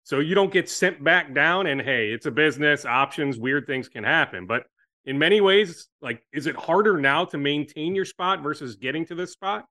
so 0.02 0.20
you 0.20 0.34
don't 0.34 0.52
get 0.52 0.68
sent 0.68 1.02
back 1.02 1.34
down 1.34 1.66
and 1.66 1.80
hey, 1.80 2.10
it's 2.10 2.26
a 2.26 2.30
business, 2.30 2.84
options, 2.84 3.38
weird 3.38 3.66
things 3.66 3.88
can 3.88 4.04
happen. 4.04 4.46
But 4.46 4.64
in 5.06 5.18
many 5.18 5.40
ways, 5.40 5.88
like, 6.02 6.22
is 6.32 6.46
it 6.46 6.56
harder 6.56 6.98
now 6.98 7.24
to 7.26 7.38
maintain 7.38 7.94
your 7.94 8.04
spot 8.04 8.42
versus 8.42 8.76
getting 8.76 9.06
to 9.06 9.14
this 9.14 9.32
spot? 9.32 9.64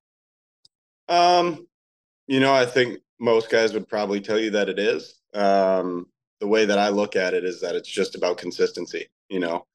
Um, 1.07 1.67
you 2.27 2.39
know, 2.39 2.53
I 2.53 2.65
think 2.65 2.99
most 3.19 3.51
guys 3.51 3.73
would 3.73 3.87
probably 3.87 4.21
tell 4.21 4.39
you 4.39 4.51
that 4.51 4.69
it 4.69 4.79
is. 4.79 5.13
Um, 5.33 6.07
the 6.43 6.49
way 6.49 6.65
that 6.65 6.77
I 6.77 6.89
look 6.89 7.15
at 7.15 7.33
it 7.33 7.45
is 7.45 7.61
that 7.61 7.73
it's 7.73 7.87
just 7.87 8.15
about 8.15 8.37
consistency, 8.37 9.07
you 9.29 9.39
know, 9.39 9.65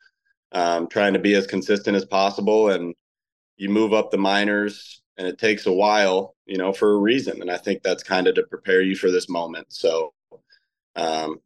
um, 0.52 0.86
trying 0.86 1.14
to 1.14 1.18
be 1.18 1.34
as 1.34 1.46
consistent 1.46 1.96
as 1.96 2.04
possible. 2.04 2.68
And 2.68 2.94
you 3.56 3.70
move 3.70 3.94
up 3.94 4.10
the 4.10 4.18
minors 4.18 5.00
and 5.16 5.26
it 5.26 5.38
takes 5.38 5.64
a 5.64 5.72
while, 5.72 6.36
you 6.44 6.58
know, 6.58 6.74
for 6.74 6.92
a 6.92 6.98
reason. 6.98 7.40
And 7.40 7.50
I 7.50 7.56
think 7.56 7.82
that's 7.82 8.02
kind 8.02 8.26
of 8.26 8.34
to 8.34 8.42
prepare 8.42 8.82
you 8.82 8.96
for 8.96 9.10
this 9.10 9.30
moment. 9.30 9.68
So, 9.70 10.12
um, 10.94 11.40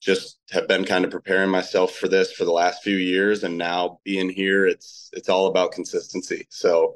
just 0.00 0.40
have 0.50 0.66
been 0.66 0.84
kind 0.84 1.04
of 1.04 1.12
preparing 1.12 1.48
myself 1.48 1.92
for 1.92 2.08
this 2.08 2.32
for 2.32 2.44
the 2.44 2.50
last 2.50 2.82
few 2.82 2.96
years 2.96 3.44
and 3.44 3.56
now 3.56 4.00
being 4.04 4.28
here 4.28 4.66
it's 4.66 5.10
it's 5.14 5.30
all 5.30 5.46
about 5.46 5.72
consistency 5.72 6.46
so 6.50 6.94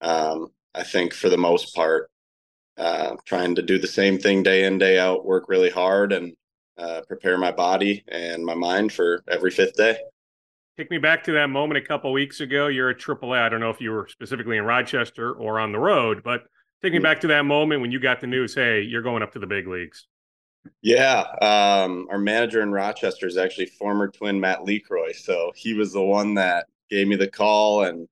um, 0.00 0.46
i 0.74 0.82
think 0.82 1.12
for 1.12 1.28
the 1.28 1.36
most 1.36 1.74
part 1.74 2.08
uh, 2.78 3.16
trying 3.24 3.56
to 3.56 3.62
do 3.62 3.78
the 3.78 3.86
same 3.86 4.16
thing 4.16 4.44
day 4.44 4.64
in 4.64 4.78
day 4.78 4.96
out 4.96 5.26
work 5.26 5.48
really 5.48 5.70
hard 5.70 6.12
and 6.12 6.36
uh, 6.78 7.02
prepare 7.06 7.38
my 7.38 7.50
body 7.50 8.04
and 8.08 8.44
my 8.44 8.54
mind 8.54 8.92
for 8.92 9.22
every 9.28 9.50
fifth 9.50 9.74
day. 9.76 9.98
Take 10.76 10.90
me 10.90 10.98
back 10.98 11.24
to 11.24 11.32
that 11.32 11.48
moment 11.48 11.82
a 11.82 11.86
couple 11.86 12.12
weeks 12.12 12.40
ago. 12.40 12.66
You're 12.66 12.90
at 12.90 12.98
AAA. 12.98 13.38
I 13.38 13.48
don't 13.48 13.60
know 13.60 13.70
if 13.70 13.80
you 13.80 13.92
were 13.92 14.08
specifically 14.08 14.58
in 14.58 14.64
Rochester 14.64 15.32
or 15.32 15.58
on 15.58 15.72
the 15.72 15.78
road, 15.78 16.22
but 16.22 16.44
take 16.82 16.92
me 16.92 16.98
mm. 16.98 17.02
back 17.02 17.20
to 17.22 17.26
that 17.28 17.42
moment 17.42 17.80
when 17.80 17.90
you 17.90 17.98
got 17.98 18.20
the 18.20 18.26
news. 18.26 18.54
Hey, 18.54 18.82
you're 18.82 19.02
going 19.02 19.22
up 19.22 19.32
to 19.32 19.38
the 19.38 19.46
big 19.46 19.66
leagues. 19.66 20.06
Yeah, 20.82 21.20
um, 21.40 22.08
our 22.10 22.18
manager 22.18 22.60
in 22.60 22.72
Rochester 22.72 23.26
is 23.26 23.36
actually 23.36 23.66
former 23.66 24.08
Twin 24.08 24.38
Matt 24.38 24.60
LeCroy, 24.60 25.14
so 25.14 25.52
he 25.54 25.74
was 25.74 25.92
the 25.92 26.02
one 26.02 26.34
that 26.34 26.66
gave 26.90 27.08
me 27.08 27.16
the 27.16 27.28
call. 27.28 27.84
And 27.84 28.08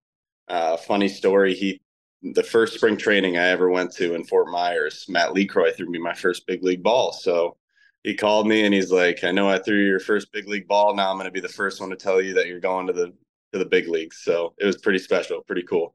uh, 0.48 0.76
funny 0.76 1.08
story, 1.08 1.54
he 1.54 1.80
the 2.22 2.42
first 2.42 2.74
spring 2.74 2.96
training 2.96 3.36
I 3.36 3.48
ever 3.48 3.68
went 3.68 3.92
to 3.94 4.14
in 4.14 4.24
Fort 4.24 4.48
Myers, 4.48 5.04
Matt 5.08 5.34
LeCroy 5.34 5.74
threw 5.76 5.90
me 5.90 5.98
my 5.98 6.14
first 6.14 6.46
big 6.46 6.62
league 6.62 6.82
ball. 6.82 7.12
So 7.12 7.56
he 8.04 8.14
called 8.14 8.46
me 8.46 8.64
and 8.64 8.72
he's 8.72 8.92
like, 8.92 9.24
I 9.24 9.32
know 9.32 9.48
I 9.48 9.58
threw 9.58 9.82
your 9.82 9.98
first 9.98 10.30
big 10.30 10.46
league 10.46 10.68
ball. 10.68 10.94
Now 10.94 11.10
I'm 11.10 11.16
going 11.16 11.24
to 11.24 11.32
be 11.32 11.40
the 11.40 11.48
first 11.48 11.80
one 11.80 11.90
to 11.90 11.96
tell 11.96 12.20
you 12.20 12.34
that 12.34 12.46
you're 12.46 12.60
going 12.60 12.86
to 12.86 12.92
the 12.92 13.12
to 13.52 13.58
the 13.58 13.64
big 13.64 13.88
leagues. 13.88 14.18
So 14.18 14.52
it 14.58 14.66
was 14.66 14.76
pretty 14.76 14.98
special, 14.98 15.40
pretty 15.40 15.62
cool. 15.62 15.94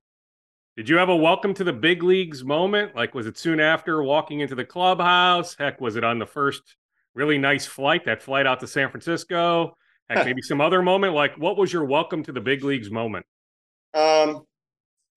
Did 0.75 0.89
you 0.89 0.97
have 0.97 1.09
a 1.09 1.15
welcome 1.15 1.53
to 1.55 1.63
the 1.63 1.73
big 1.73 2.03
leagues 2.03 2.43
moment? 2.43 2.95
Like, 2.95 3.13
was 3.13 3.27
it 3.27 3.37
soon 3.37 3.59
after 3.59 4.01
walking 4.01 4.39
into 4.39 4.55
the 4.55 4.65
clubhouse? 4.65 5.55
Heck, 5.59 5.79
was 5.79 5.97
it 5.97 6.03
on 6.03 6.19
the 6.19 6.25
first 6.25 6.77
really 7.13 7.37
nice 7.37 7.65
flight, 7.65 8.05
that 8.05 8.23
flight 8.23 8.47
out 8.47 8.61
to 8.61 8.67
San 8.67 8.89
Francisco? 8.89 9.75
Heck, 10.09 10.25
maybe 10.25 10.41
some 10.41 10.61
other 10.61 10.81
moment. 10.81 11.13
Like, 11.13 11.35
what 11.35 11.57
was 11.57 11.71
your 11.71 11.83
welcome 11.83 12.23
to 12.23 12.31
the 12.31 12.41
big 12.41 12.63
leagues 12.63 12.89
moment? 12.89 13.25
Um, 13.93 14.45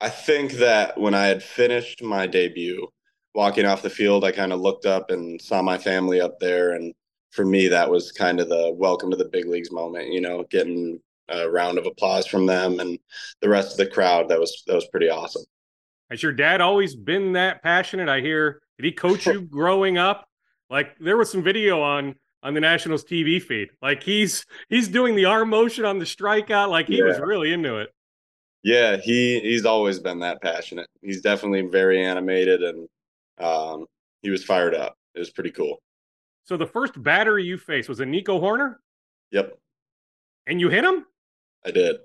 I 0.01 0.09
think 0.09 0.53
that 0.55 0.99
when 0.99 1.14
I 1.14 1.26
had 1.26 1.45
finished 1.45 2.03
my 2.03 2.26
debut, 2.26 2.88
walking 3.35 3.64
off 3.64 3.83
the 3.83 3.91
field, 3.91 4.24
I 4.24 4.33
kind 4.33 4.53
of 4.53 4.61
looked 4.61 4.87
up 4.87 5.11
and 5.11 5.41
saw 5.41 5.62
my 5.62 5.78
family 5.78 6.20
up 6.20 6.39
there. 6.39 6.72
And 6.72 6.95
for 7.30 7.45
me, 7.45 7.68
that 7.68 7.91
was 7.91 8.12
kind 8.12 8.41
of 8.41 8.49
the 8.49 8.72
welcome 8.76 9.11
to 9.11 9.16
the 9.16 9.28
big 9.28 9.47
leagues 9.47 9.72
moment, 9.72 10.12
you 10.12 10.20
know, 10.20 10.45
getting 10.51 11.01
a 11.28 11.49
round 11.49 11.78
of 11.78 11.87
applause 11.87 12.26
from 12.26 12.47
them 12.47 12.80
and 12.80 12.99
the 13.41 13.49
rest 13.49 13.72
of 13.72 13.78
the 13.78 13.87
crowd. 13.87 14.28
That 14.28 14.39
was, 14.39 14.62
that 14.66 14.74
was 14.74 14.87
pretty 14.87 15.09
awesome. 15.09 15.45
Has 16.11 16.22
your 16.22 16.33
dad 16.33 16.61
always 16.61 16.95
been 16.95 17.33
that 17.33 17.62
passionate? 17.62 18.09
I 18.09 18.20
hear, 18.20 18.61
did 18.76 18.85
he 18.85 18.93
coach 18.93 19.26
you 19.26 19.41
growing 19.51 19.97
up? 19.97 20.26
Like 20.68 20.99
there 20.99 21.16
was 21.16 21.30
some 21.30 21.43
video 21.43 21.80
on, 21.80 22.16
on 22.43 22.55
the 22.55 22.61
Nationals 22.61 23.05
TV 23.05 23.41
feed. 23.41 23.70
Like 23.80 24.03
he's, 24.03 24.45
he's 24.68 24.89
doing 24.89 25.14
the 25.14 25.24
arm 25.24 25.49
motion 25.49 25.85
on 25.85 25.99
the 25.99 26.05
strikeout. 26.05 26.68
Like 26.68 26.89
he 26.89 26.99
yeah. 26.99 27.05
was 27.05 27.18
really 27.18 27.53
into 27.53 27.78
it. 27.78 27.91
Yeah, 28.64 28.97
he 28.97 29.41
he's 29.41 29.66
always 29.66 29.99
been 29.99 30.20
that 30.20 30.41
passionate. 30.41 30.89
He's 31.01 31.20
definitely 31.20 31.62
very 31.62 32.05
animated 32.05 32.62
and 32.62 32.89
um, 33.39 33.87
he 34.22 34.30
was 34.30 34.45
fired 34.45 34.74
up. 34.74 34.97
It 35.14 35.18
was 35.18 35.30
pretty 35.30 35.51
cool. 35.51 35.83
So 36.45 36.57
the 36.57 36.66
first 36.66 37.01
batter 37.03 37.39
you 37.39 37.59
faced 37.59 37.89
was 37.89 38.01
a 38.01 38.07
Nico 38.07 38.41
Hoerner. 38.41 38.76
Yep. 39.30 39.59
And 40.47 40.61
you 40.61 40.68
hit 40.68 40.85
him. 40.85 41.07
I 41.64 41.70
did. 41.70 41.97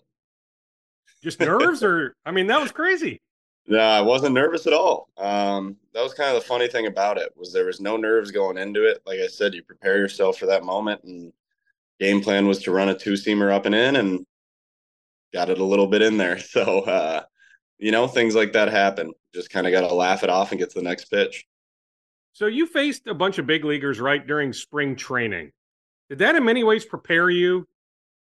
Just 1.23 1.39
nerves, 1.39 1.83
or 1.83 2.15
I 2.25 2.31
mean, 2.31 2.47
that 2.47 2.61
was 2.61 2.71
crazy. 2.71 3.21
No, 3.69 3.79
I 3.79 3.99
wasn't 3.99 4.33
nervous 4.33 4.65
at 4.65 4.71
all. 4.71 5.09
Um, 5.17 5.75
that 5.93 6.01
was 6.01 6.13
kind 6.13 6.33
of 6.33 6.41
the 6.41 6.47
funny 6.47 6.69
thing 6.69 6.87
about 6.87 7.17
it 7.17 7.33
was 7.35 7.51
there 7.51 7.65
was 7.65 7.81
no 7.81 7.97
nerves 7.97 8.31
going 8.31 8.57
into 8.57 8.85
it. 8.89 9.01
Like 9.05 9.19
I 9.19 9.27
said, 9.27 9.53
you 9.53 9.61
prepare 9.61 9.97
yourself 9.97 10.37
for 10.37 10.45
that 10.45 10.63
moment, 10.63 11.03
and 11.03 11.33
game 11.99 12.21
plan 12.21 12.47
was 12.47 12.59
to 12.63 12.71
run 12.71 12.87
a 12.87 12.97
two 12.97 13.15
seamer 13.15 13.51
up 13.51 13.65
and 13.65 13.75
in, 13.75 13.97
and 13.97 14.25
got 15.33 15.49
it 15.49 15.59
a 15.59 15.65
little 15.65 15.87
bit 15.87 16.01
in 16.01 16.17
there. 16.17 16.39
So 16.47 16.79
uh, 16.83 17.23
you 17.79 17.91
know, 17.91 18.07
things 18.07 18.35
like 18.35 18.53
that 18.53 18.69
happen. 18.69 19.13
Just 19.33 19.49
kind 19.49 19.67
of 19.67 19.71
got 19.71 19.87
to 19.87 19.93
laugh 19.93 20.23
it 20.23 20.29
off 20.29 20.51
and 20.51 20.59
get 20.59 20.71
to 20.71 20.79
the 20.79 20.85
next 20.85 21.05
pitch. 21.05 21.45
So 22.33 22.45
you 22.45 22.67
faced 22.67 23.07
a 23.07 23.13
bunch 23.13 23.37
of 23.37 23.47
big 23.47 23.65
leaguers 23.65 23.99
right 23.99 24.25
during 24.25 24.53
spring 24.53 24.95
training. 24.95 25.51
Did 26.09 26.19
that 26.19 26.35
in 26.35 26.45
many 26.45 26.63
ways 26.63 26.85
prepare 26.85 27.29
you 27.29 27.67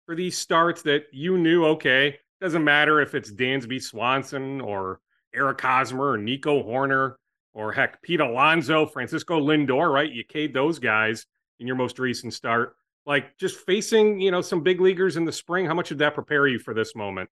for 0.05 0.15
these 0.15 0.37
starts 0.37 0.81
that 0.83 1.05
you 1.11 1.37
knew, 1.37 1.65
okay, 1.65 2.17
doesn't 2.41 2.63
matter 2.63 3.01
if 3.01 3.15
it's 3.15 3.31
Dansby 3.31 3.81
Swanson 3.81 4.61
or 4.61 4.99
Eric 5.33 5.61
Hosmer 5.61 6.11
or 6.11 6.17
Nico 6.17 6.63
Hoerner 6.63 7.15
or 7.53 7.71
heck, 7.71 8.01
Pete 8.01 8.19
Alonso, 8.19 8.85
Francisco 8.85 9.39
Lindor, 9.39 9.91
right? 9.91 10.11
You 10.11 10.23
K'd 10.23 10.53
those 10.53 10.79
guys 10.79 11.25
in 11.59 11.67
your 11.67 11.75
most 11.75 11.99
recent 11.99 12.33
start. 12.33 12.75
Like 13.05 13.37
just 13.37 13.59
facing, 13.65 14.19
you 14.19 14.31
know, 14.31 14.41
some 14.41 14.61
big 14.61 14.81
leaguers 14.81 15.17
in 15.17 15.25
the 15.25 15.31
spring, 15.31 15.65
how 15.65 15.73
much 15.73 15.89
did 15.89 15.99
that 15.99 16.15
prepare 16.15 16.47
you 16.47 16.59
for 16.59 16.73
this 16.73 16.95
moment? 16.95 17.29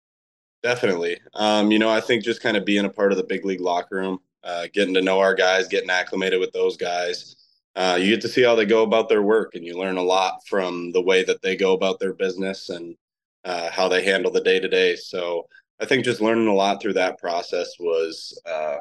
Definitely. 0.62 1.18
Um, 1.34 1.72
you 1.72 1.78
know, 1.78 1.90
I 1.90 2.00
think 2.00 2.22
just 2.22 2.40
kind 2.40 2.56
of 2.56 2.64
being 2.64 2.84
a 2.84 2.90
part 2.90 3.10
of 3.10 3.18
the 3.18 3.24
big 3.24 3.44
league 3.44 3.60
locker 3.60 3.96
room, 3.96 4.20
uh, 4.44 4.68
getting 4.72 4.94
to 4.94 5.02
know 5.02 5.18
our 5.18 5.34
guys, 5.34 5.66
getting 5.66 5.90
acclimated 5.90 6.38
with 6.38 6.52
those 6.52 6.76
guys. 6.76 7.36
Uh, 7.74 7.98
you 8.00 8.10
get 8.10 8.20
to 8.20 8.28
see 8.28 8.42
how 8.42 8.54
they 8.54 8.66
go 8.66 8.82
about 8.82 9.08
their 9.08 9.22
work, 9.22 9.54
and 9.54 9.64
you 9.64 9.76
learn 9.76 9.96
a 9.96 10.02
lot 10.02 10.46
from 10.46 10.92
the 10.92 11.00
way 11.02 11.24
that 11.24 11.42
they 11.42 11.56
go 11.56 11.72
about 11.72 11.98
their 11.98 12.12
business 12.12 12.68
and 12.68 12.96
uh, 13.44 13.70
how 13.70 13.88
they 13.88 14.04
handle 14.04 14.30
the 14.30 14.40
day 14.40 14.60
to 14.60 14.68
day. 14.68 14.94
So 14.94 15.48
I 15.80 15.86
think 15.86 16.04
just 16.04 16.20
learning 16.20 16.46
a 16.48 16.54
lot 16.54 16.80
through 16.80 16.92
that 16.94 17.18
process 17.18 17.74
was 17.80 18.40
uh, 18.46 18.76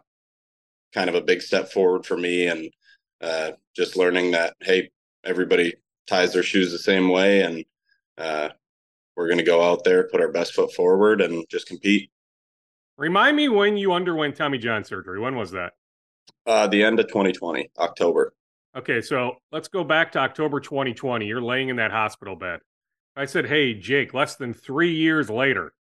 kind 0.93 1.09
of 1.09 1.15
a 1.15 1.21
big 1.21 1.41
step 1.41 1.71
forward 1.71 2.05
for 2.05 2.17
me, 2.17 2.47
and 2.47 2.71
uh, 3.21 3.51
just 3.75 3.97
learning 3.97 4.31
that 4.31 4.55
hey, 4.59 4.91
everybody 5.23 5.73
ties 6.05 6.33
their 6.33 6.43
shoes 6.43 6.71
the 6.71 6.77
same 6.77 7.09
way, 7.09 7.41
and 7.41 7.65
uh, 8.19 8.49
we're 9.21 9.27
going 9.27 9.37
to 9.37 9.43
go 9.43 9.61
out 9.61 9.83
there, 9.83 10.07
put 10.09 10.19
our 10.19 10.31
best 10.31 10.53
foot 10.53 10.73
forward, 10.73 11.21
and 11.21 11.45
just 11.47 11.67
compete. 11.67 12.09
Remind 12.97 13.37
me 13.37 13.49
when 13.49 13.77
you 13.77 13.93
underwent 13.93 14.35
Tommy 14.35 14.57
John 14.57 14.83
surgery. 14.83 15.19
When 15.19 15.35
was 15.35 15.51
that? 15.51 15.73
Uh, 16.47 16.65
the 16.67 16.83
end 16.83 16.99
of 16.99 17.07
2020, 17.07 17.69
October. 17.77 18.33
Okay, 18.75 18.99
so 18.99 19.35
let's 19.51 19.67
go 19.67 19.83
back 19.83 20.11
to 20.13 20.19
October 20.19 20.59
2020. 20.59 21.25
You're 21.25 21.41
laying 21.41 21.69
in 21.69 21.75
that 21.75 21.91
hospital 21.91 22.35
bed. 22.35 22.61
I 23.15 23.25
said, 23.25 23.45
"Hey, 23.45 23.73
Jake, 23.73 24.13
less 24.13 24.37
than 24.37 24.53
three 24.53 24.93
years 24.93 25.29
later, 25.29 25.73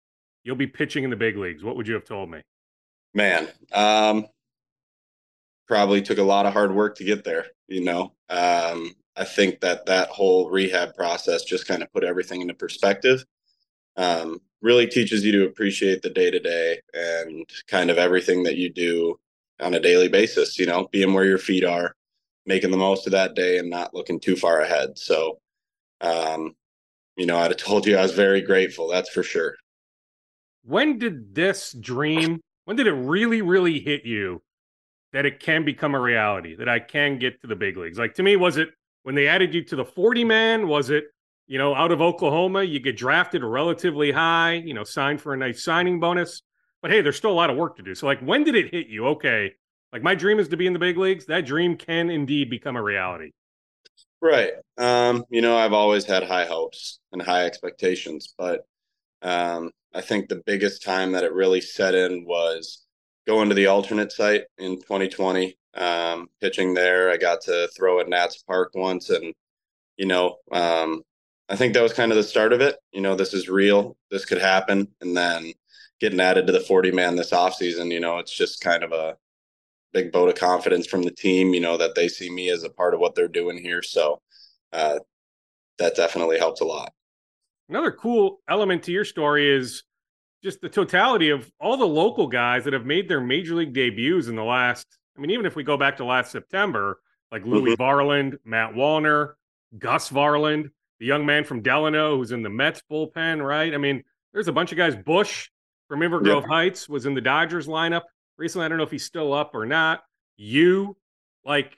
you'll 0.43 0.55
be 0.55 0.67
pitching 0.67 1.03
in 1.03 1.09
the 1.09 1.15
big 1.15 1.37
leagues." 1.37 1.63
What 1.63 1.77
would 1.77 1.87
you 1.87 1.93
have 1.93 2.05
told 2.05 2.29
me? 2.29 2.41
Man, 3.13 3.47
um, 3.71 4.25
probably 5.69 6.01
took 6.01 6.17
a 6.17 6.23
lot 6.23 6.47
of 6.47 6.51
hard 6.51 6.73
work 6.73 6.97
to 6.97 7.05
get 7.05 7.23
there. 7.23 7.45
You 7.67 7.83
know, 7.83 8.13
um, 8.29 8.95
I 9.15 9.23
think 9.23 9.61
that 9.61 9.85
that 9.85 10.09
whole 10.09 10.49
rehab 10.49 10.95
process 10.95 11.43
just 11.43 11.67
kind 11.67 11.83
of 11.83 11.93
put 11.93 12.03
everything 12.03 12.41
into 12.41 12.55
perspective. 12.55 13.23
Um, 13.95 14.41
really 14.61 14.87
teaches 14.87 15.23
you 15.23 15.31
to 15.31 15.45
appreciate 15.45 16.01
the 16.01 16.09
day 16.09 16.31
to 16.31 16.39
day 16.39 16.79
and 16.93 17.49
kind 17.67 17.89
of 17.89 17.97
everything 17.97 18.43
that 18.43 18.57
you 18.57 18.69
do 18.69 19.17
on 19.61 19.73
a 19.73 19.79
daily 19.79 20.07
basis, 20.07 20.57
you 20.57 20.65
know, 20.65 20.87
being 20.91 21.13
where 21.13 21.25
your 21.25 21.37
feet 21.37 21.63
are, 21.63 21.95
making 22.45 22.71
the 22.71 22.77
most 22.77 23.05
of 23.05 23.11
that 23.11 23.35
day 23.35 23.57
and 23.57 23.69
not 23.69 23.93
looking 23.93 24.19
too 24.19 24.35
far 24.35 24.61
ahead. 24.61 24.97
So, 24.97 25.39
um, 26.01 26.55
you 27.15 27.25
know, 27.25 27.37
I'd 27.37 27.51
have 27.51 27.57
told 27.57 27.85
you 27.85 27.95
I 27.95 28.01
was 28.01 28.13
very 28.13 28.41
grateful. 28.41 28.87
That's 28.89 29.09
for 29.09 29.23
sure. 29.23 29.55
When 30.63 30.97
did 30.97 31.35
this 31.35 31.73
dream, 31.73 32.41
when 32.65 32.75
did 32.75 32.87
it 32.87 32.93
really, 32.93 33.41
really 33.41 33.79
hit 33.79 34.05
you 34.05 34.41
that 35.13 35.25
it 35.25 35.39
can 35.39 35.65
become 35.65 35.95
a 35.95 35.99
reality, 35.99 36.55
that 36.55 36.69
I 36.69 36.79
can 36.79 37.17
get 37.19 37.41
to 37.41 37.47
the 37.47 37.55
big 37.55 37.77
leagues? 37.77 37.97
Like 37.97 38.15
to 38.15 38.23
me, 38.23 38.35
was 38.35 38.57
it 38.57 38.69
when 39.03 39.15
they 39.15 39.27
added 39.27 39.53
you 39.53 39.63
to 39.65 39.75
the 39.75 39.85
40 39.85 40.23
man? 40.23 40.67
Was 40.67 40.89
it 40.89 41.05
you 41.49 41.57
know, 41.57 41.73
out 41.73 41.91
of 41.91 41.99
Oklahoma, 41.99 42.61
you 42.61 42.79
get 42.79 42.95
drafted 42.95 43.43
relatively 43.43 44.11
high, 44.11 44.53
you 44.53 44.75
know, 44.75 44.83
signed 44.83 45.19
for 45.19 45.33
a 45.33 45.37
nice 45.37 45.63
signing 45.63 45.99
bonus. 45.99 46.43
But 46.81 46.91
hey, 46.91 47.01
there's 47.01 47.17
still 47.17 47.31
a 47.31 47.33
lot 47.33 47.49
of 47.49 47.57
work 47.57 47.75
to 47.77 47.83
do. 47.83 47.95
So, 47.95 48.05
like, 48.05 48.19
when 48.21 48.43
did 48.43 48.53
it 48.53 48.71
hit 48.71 48.87
you? 48.87 49.07
Okay, 49.07 49.55
like 49.91 50.03
my 50.03 50.13
dream 50.13 50.39
is 50.39 50.47
to 50.49 50.57
be 50.57 50.67
in 50.67 50.73
the 50.73 50.79
big 50.79 50.97
leagues. 50.97 51.25
That 51.25 51.47
dream 51.47 51.75
can 51.75 52.11
indeed 52.11 52.51
become 52.51 52.75
a 52.75 52.83
reality. 52.83 53.31
Right. 54.21 54.51
Um, 54.77 55.25
you 55.29 55.41
know, 55.41 55.57
I've 55.57 55.73
always 55.73 56.05
had 56.05 56.23
high 56.23 56.45
hopes 56.45 56.99
and 57.11 57.21
high 57.21 57.45
expectations, 57.45 58.35
but 58.37 58.61
um, 59.23 59.71
I 59.93 60.01
think 60.01 60.29
the 60.29 60.43
biggest 60.45 60.83
time 60.83 61.13
that 61.13 61.23
it 61.23 61.33
really 61.33 61.61
set 61.61 61.95
in 61.95 62.25
was 62.25 62.85
going 63.29 63.47
to 63.47 63.53
the 63.53 63.67
alternate 63.67 64.11
site 64.11 64.45
in 64.57 64.77
2020, 64.77 65.55
um, 65.75 66.27
pitching 66.41 66.73
there. 66.73 67.11
I 67.11 67.17
got 67.17 67.41
to 67.41 67.69
throw 67.77 67.99
at 67.99 68.09
Nats 68.09 68.41
Park 68.41 68.71
once, 68.73 69.11
and 69.11 69.35
you 69.97 70.07
know, 70.07 70.37
um, 70.51 71.03
I 71.47 71.55
think 71.55 71.75
that 71.75 71.83
was 71.83 71.93
kind 71.93 72.11
of 72.11 72.15
the 72.15 72.23
start 72.23 72.53
of 72.53 72.61
it. 72.61 72.77
You 72.91 73.01
know, 73.01 73.13
this 73.13 73.35
is 73.35 73.47
real. 73.47 73.95
This 74.09 74.25
could 74.25 74.39
happen. 74.39 74.87
And 74.99 75.15
then 75.15 75.53
getting 75.99 76.19
added 76.19 76.47
to 76.47 76.53
the 76.53 76.59
40 76.59 76.91
man 76.91 77.15
this 77.15 77.29
offseason, 77.29 77.91
you 77.91 77.99
know, 77.99 78.17
it's 78.17 78.35
just 78.35 78.61
kind 78.61 78.83
of 78.83 78.93
a 78.93 79.15
big 79.93 80.11
vote 80.11 80.29
of 80.29 80.35
confidence 80.35 80.87
from 80.87 81.03
the 81.03 81.11
team, 81.11 81.53
you 81.53 81.59
know, 81.59 81.77
that 81.77 81.93
they 81.93 82.07
see 82.07 82.31
me 82.31 82.49
as 82.49 82.63
a 82.63 82.69
part 82.69 82.95
of 82.95 82.99
what 82.99 83.13
they're 83.13 83.27
doing 83.27 83.59
here. 83.59 83.83
So 83.83 84.21
uh, 84.73 84.97
that 85.77 85.95
definitely 85.95 86.39
helps 86.39 86.61
a 86.61 86.65
lot. 86.65 86.93
Another 87.67 87.91
cool 87.91 88.39
element 88.49 88.81
to 88.83 88.91
your 88.91 89.05
story 89.05 89.55
is 89.55 89.83
just 90.43 90.61
the 90.61 90.69
totality 90.69 91.29
of 91.29 91.51
all 91.59 91.77
the 91.77 91.85
local 91.85 92.27
guys 92.27 92.63
that 92.63 92.73
have 92.73 92.85
made 92.85 93.09
their 93.09 93.21
major 93.21 93.55
league 93.55 93.73
debuts 93.73 94.27
in 94.27 94.35
the 94.35 94.43
last, 94.43 94.87
I 95.17 95.21
mean, 95.21 95.31
even 95.31 95.45
if 95.45 95.55
we 95.55 95.63
go 95.63 95.77
back 95.77 95.97
to 95.97 96.05
last 96.05 96.31
September, 96.31 96.99
like 97.31 97.45
Louis 97.45 97.75
mm-hmm. 97.75 97.81
Varland, 97.81 98.37
Matt 98.45 98.73
Wallner, 98.73 99.33
Gus 99.77 100.09
Varland, 100.09 100.71
the 100.99 101.05
young 101.05 101.25
man 101.25 101.43
from 101.43 101.61
Delano 101.61 102.17
who's 102.17 102.31
in 102.31 102.41
the 102.41 102.49
Mets 102.49 102.81
bullpen, 102.89 103.45
right? 103.45 103.73
I 103.73 103.77
mean, 103.77 104.03
there's 104.33 104.47
a 104.47 104.53
bunch 104.53 104.71
of 104.71 104.77
guys. 104.77 104.95
Busch 104.95 105.49
from 105.87 106.01
Inver 106.01 106.23
Grove 106.23 106.43
yeah. 106.47 106.55
Heights 106.55 106.87
was 106.87 107.05
in 107.05 107.13
the 107.13 107.21
Dodgers 107.21 107.67
lineup 107.67 108.03
recently. 108.37 108.65
I 108.65 108.67
don't 108.69 108.77
know 108.77 108.83
if 108.83 108.91
he's 108.91 109.05
still 109.05 109.33
up 109.33 109.55
or 109.55 109.65
not. 109.65 110.03
You, 110.37 110.97
like, 111.43 111.77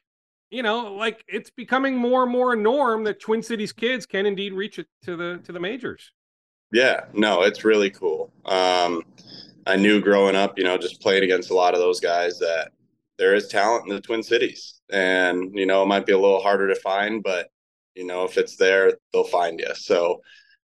you 0.49 0.64
know, 0.64 0.93
like 0.93 1.24
it's 1.28 1.49
becoming 1.49 1.95
more 1.95 2.24
and 2.24 2.32
more 2.32 2.53
a 2.53 2.57
norm 2.57 3.05
that 3.05 3.20
Twin 3.20 3.41
Cities 3.41 3.72
kids 3.72 4.05
can 4.05 4.26
indeed 4.26 4.53
reach 4.53 4.80
it 4.80 4.88
to 5.03 5.16
the 5.16 5.39
to 5.45 5.51
the 5.51 5.59
majors. 5.59 6.12
Yeah, 6.72 7.05
no, 7.13 7.41
it's 7.43 7.63
really 7.65 7.89
cool. 7.89 8.32
Um, 8.45 9.03
I 9.67 9.76
knew 9.76 10.01
growing 10.01 10.36
up, 10.36 10.57
you 10.57 10.63
know, 10.63 10.78
just 10.78 11.01
playing 11.01 11.24
against 11.24 11.51
a 11.51 11.53
lot 11.55 11.74
of 11.74 11.80
those 11.80 11.99
guys 11.99 12.39
that 12.39 12.72
there 13.17 13.36
is 13.36 13.47
talent 13.47 13.88
in 13.88 13.93
the 13.93 14.01
Twin 14.01 14.24
Cities, 14.24 14.82
and 14.89 15.51
you 15.53 15.65
know, 15.65 15.84
it 15.84 15.88
might 15.88 16.05
be 16.05 16.13
a 16.13 16.17
little 16.19 16.41
harder 16.41 16.67
to 16.74 16.80
find, 16.80 17.22
but 17.24 17.49
you 17.95 18.05
know, 18.05 18.24
if 18.24 18.38
it's 18.38 18.55
there, 18.55 18.93
they'll 19.13 19.24
find 19.26 19.59
you. 19.59 19.74
So, 19.76 20.22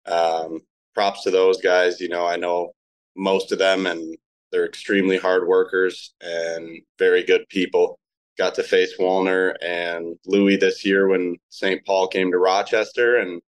um, 0.06 0.60
props 0.94 1.24
to 1.24 1.32
those 1.32 1.62
guys. 1.62 2.00
You 2.02 2.10
know, 2.10 2.26
I 2.28 2.36
know 2.36 2.74
most 3.16 3.52
of 3.52 3.60
them, 3.60 3.88
and 3.88 4.16
they're 4.52 4.66
extremely 4.66 5.18
hard 5.18 5.48
workers 5.48 6.14
and 6.22 6.82
very 7.00 7.24
good 7.24 7.48
people. 7.50 7.98
Got 8.38 8.56
to 8.56 8.64
face 8.64 8.98
Wallner 9.00 9.56
and 9.62 10.18
Louie 10.26 10.58
this 10.58 10.86
year 10.86 11.08
when 11.08 11.38
St. 11.50 11.86
Paul 11.86 12.08
came 12.10 12.32
to 12.32 12.38
Rochester, 12.38 13.18
and 13.18 13.42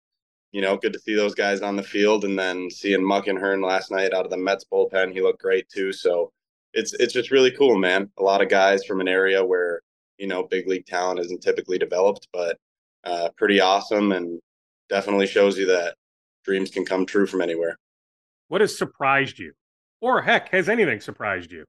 you 0.55 0.61
know, 0.61 0.77
good 0.77 0.93
to 0.93 1.01
see 1.01 1.17
those 1.17 1.35
guys 1.35 1.63
on 1.63 1.75
the 1.75 1.83
field. 1.83 2.25
And 2.25 2.39
then 2.39 2.71
seeing 2.71 3.01
Muckenhirn 3.01 3.67
last 3.67 3.91
night 3.91 4.15
out 4.15 4.25
of 4.25 4.31
the 4.31 4.37
Mets 4.37 4.65
bullpen, 4.65 5.13
he 5.13 5.21
looked 5.21 5.43
great 5.43 5.69
too. 5.69 5.93
So 5.93 6.31
it's 6.73 6.93
it's 6.95 7.13
just 7.13 7.33
really 7.33 7.51
cool, 7.51 7.77
man. 7.77 8.09
A 8.19 8.23
lot 8.23 8.41
of 8.41 8.49
guys 8.49 8.85
from 8.85 9.01
an 9.01 9.09
area 9.09 9.45
where 9.45 9.81
you 10.17 10.29
know 10.29 10.45
big 10.45 10.69
league 10.69 10.87
talent 10.87 11.19
isn't 11.19 11.43
typically 11.43 11.77
developed, 11.77 12.29
but 12.33 12.57
uh, 13.03 13.31
pretty 13.37 13.61
awesome 13.61 14.13
and 14.13 14.41
definitely 14.89 15.27
shows 15.27 15.59
you 15.59 15.67
that 15.67 15.97
dreams 16.45 16.71
can 16.71 16.87
come 16.87 17.05
true 17.05 17.27
from 17.27 17.43
anywhere. 17.43 17.77
What 18.47 18.61
has 18.61 18.79
surprised 18.79 19.41
you? 19.41 19.55
Or 20.01 20.23
heck, 20.23 20.51
has 20.51 20.69
anything 20.69 21.01
surprised 21.01 21.51
you? 21.51 21.65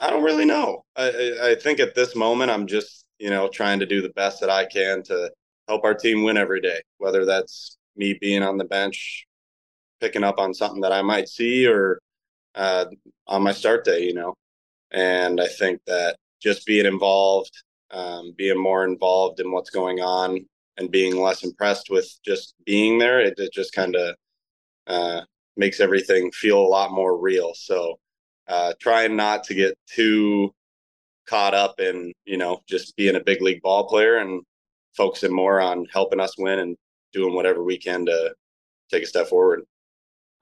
I 0.00 0.10
don't 0.10 0.24
really 0.24 0.44
know. 0.44 0.82
I, 0.96 1.34
I 1.40 1.54
think 1.54 1.78
at 1.78 1.94
this 1.94 2.16
moment, 2.16 2.50
I'm 2.50 2.66
just, 2.66 3.04
you 3.20 3.30
know, 3.30 3.48
trying 3.48 3.78
to 3.78 3.86
do 3.86 4.02
the 4.02 4.10
best 4.10 4.40
that 4.40 4.50
I 4.50 4.66
can 4.66 5.04
to 5.04 5.30
help 5.68 5.84
our 5.84 5.94
team 5.94 6.22
win 6.22 6.36
every 6.36 6.60
day, 6.60 6.80
whether 6.98 7.24
that's 7.24 7.76
me 7.96 8.18
being 8.20 8.42
on 8.42 8.58
the 8.58 8.64
bench, 8.64 9.26
picking 10.00 10.24
up 10.24 10.38
on 10.38 10.54
something 10.54 10.80
that 10.82 10.92
I 10.92 11.02
might 11.02 11.28
see 11.28 11.66
or 11.66 12.00
uh, 12.54 12.86
on 13.26 13.42
my 13.42 13.52
start 13.52 13.84
day, 13.84 14.04
you 14.04 14.14
know. 14.14 14.34
And 14.92 15.40
I 15.40 15.48
think 15.48 15.80
that 15.86 16.16
just 16.40 16.66
being 16.66 16.86
involved 16.86 17.50
um, 17.90 18.34
being 18.36 18.58
more 18.58 18.84
involved 18.84 19.40
in 19.40 19.52
what's 19.52 19.70
going 19.70 20.00
on 20.00 20.46
and 20.76 20.90
being 20.90 21.20
less 21.20 21.44
impressed 21.44 21.88
with 21.90 22.08
just 22.24 22.54
being 22.64 22.98
there. 22.98 23.20
It, 23.20 23.34
it 23.38 23.52
just 23.52 23.72
kind 23.72 23.96
of 23.96 24.14
uh, 24.86 25.20
makes 25.56 25.80
everything 25.80 26.30
feel 26.32 26.58
a 26.58 26.66
lot 26.66 26.92
more 26.92 27.16
real. 27.18 27.52
So 27.54 27.98
uh, 28.48 28.74
trying 28.80 29.16
not 29.16 29.44
to 29.44 29.54
get 29.54 29.78
too 29.88 30.52
caught 31.26 31.54
up 31.54 31.80
in 31.80 32.12
you 32.24 32.36
know 32.36 32.60
just 32.68 32.94
being 32.96 33.16
a 33.16 33.20
big 33.20 33.42
league 33.42 33.60
ball 33.60 33.88
player 33.88 34.18
and 34.18 34.42
focusing 34.96 35.34
more 35.34 35.60
on 35.60 35.86
helping 35.92 36.20
us 36.20 36.36
win 36.38 36.58
and 36.58 36.76
doing 37.12 37.34
whatever 37.34 37.62
we 37.62 37.78
can 37.78 38.06
to 38.06 38.34
take 38.90 39.02
a 39.02 39.06
step 39.06 39.28
forward. 39.28 39.62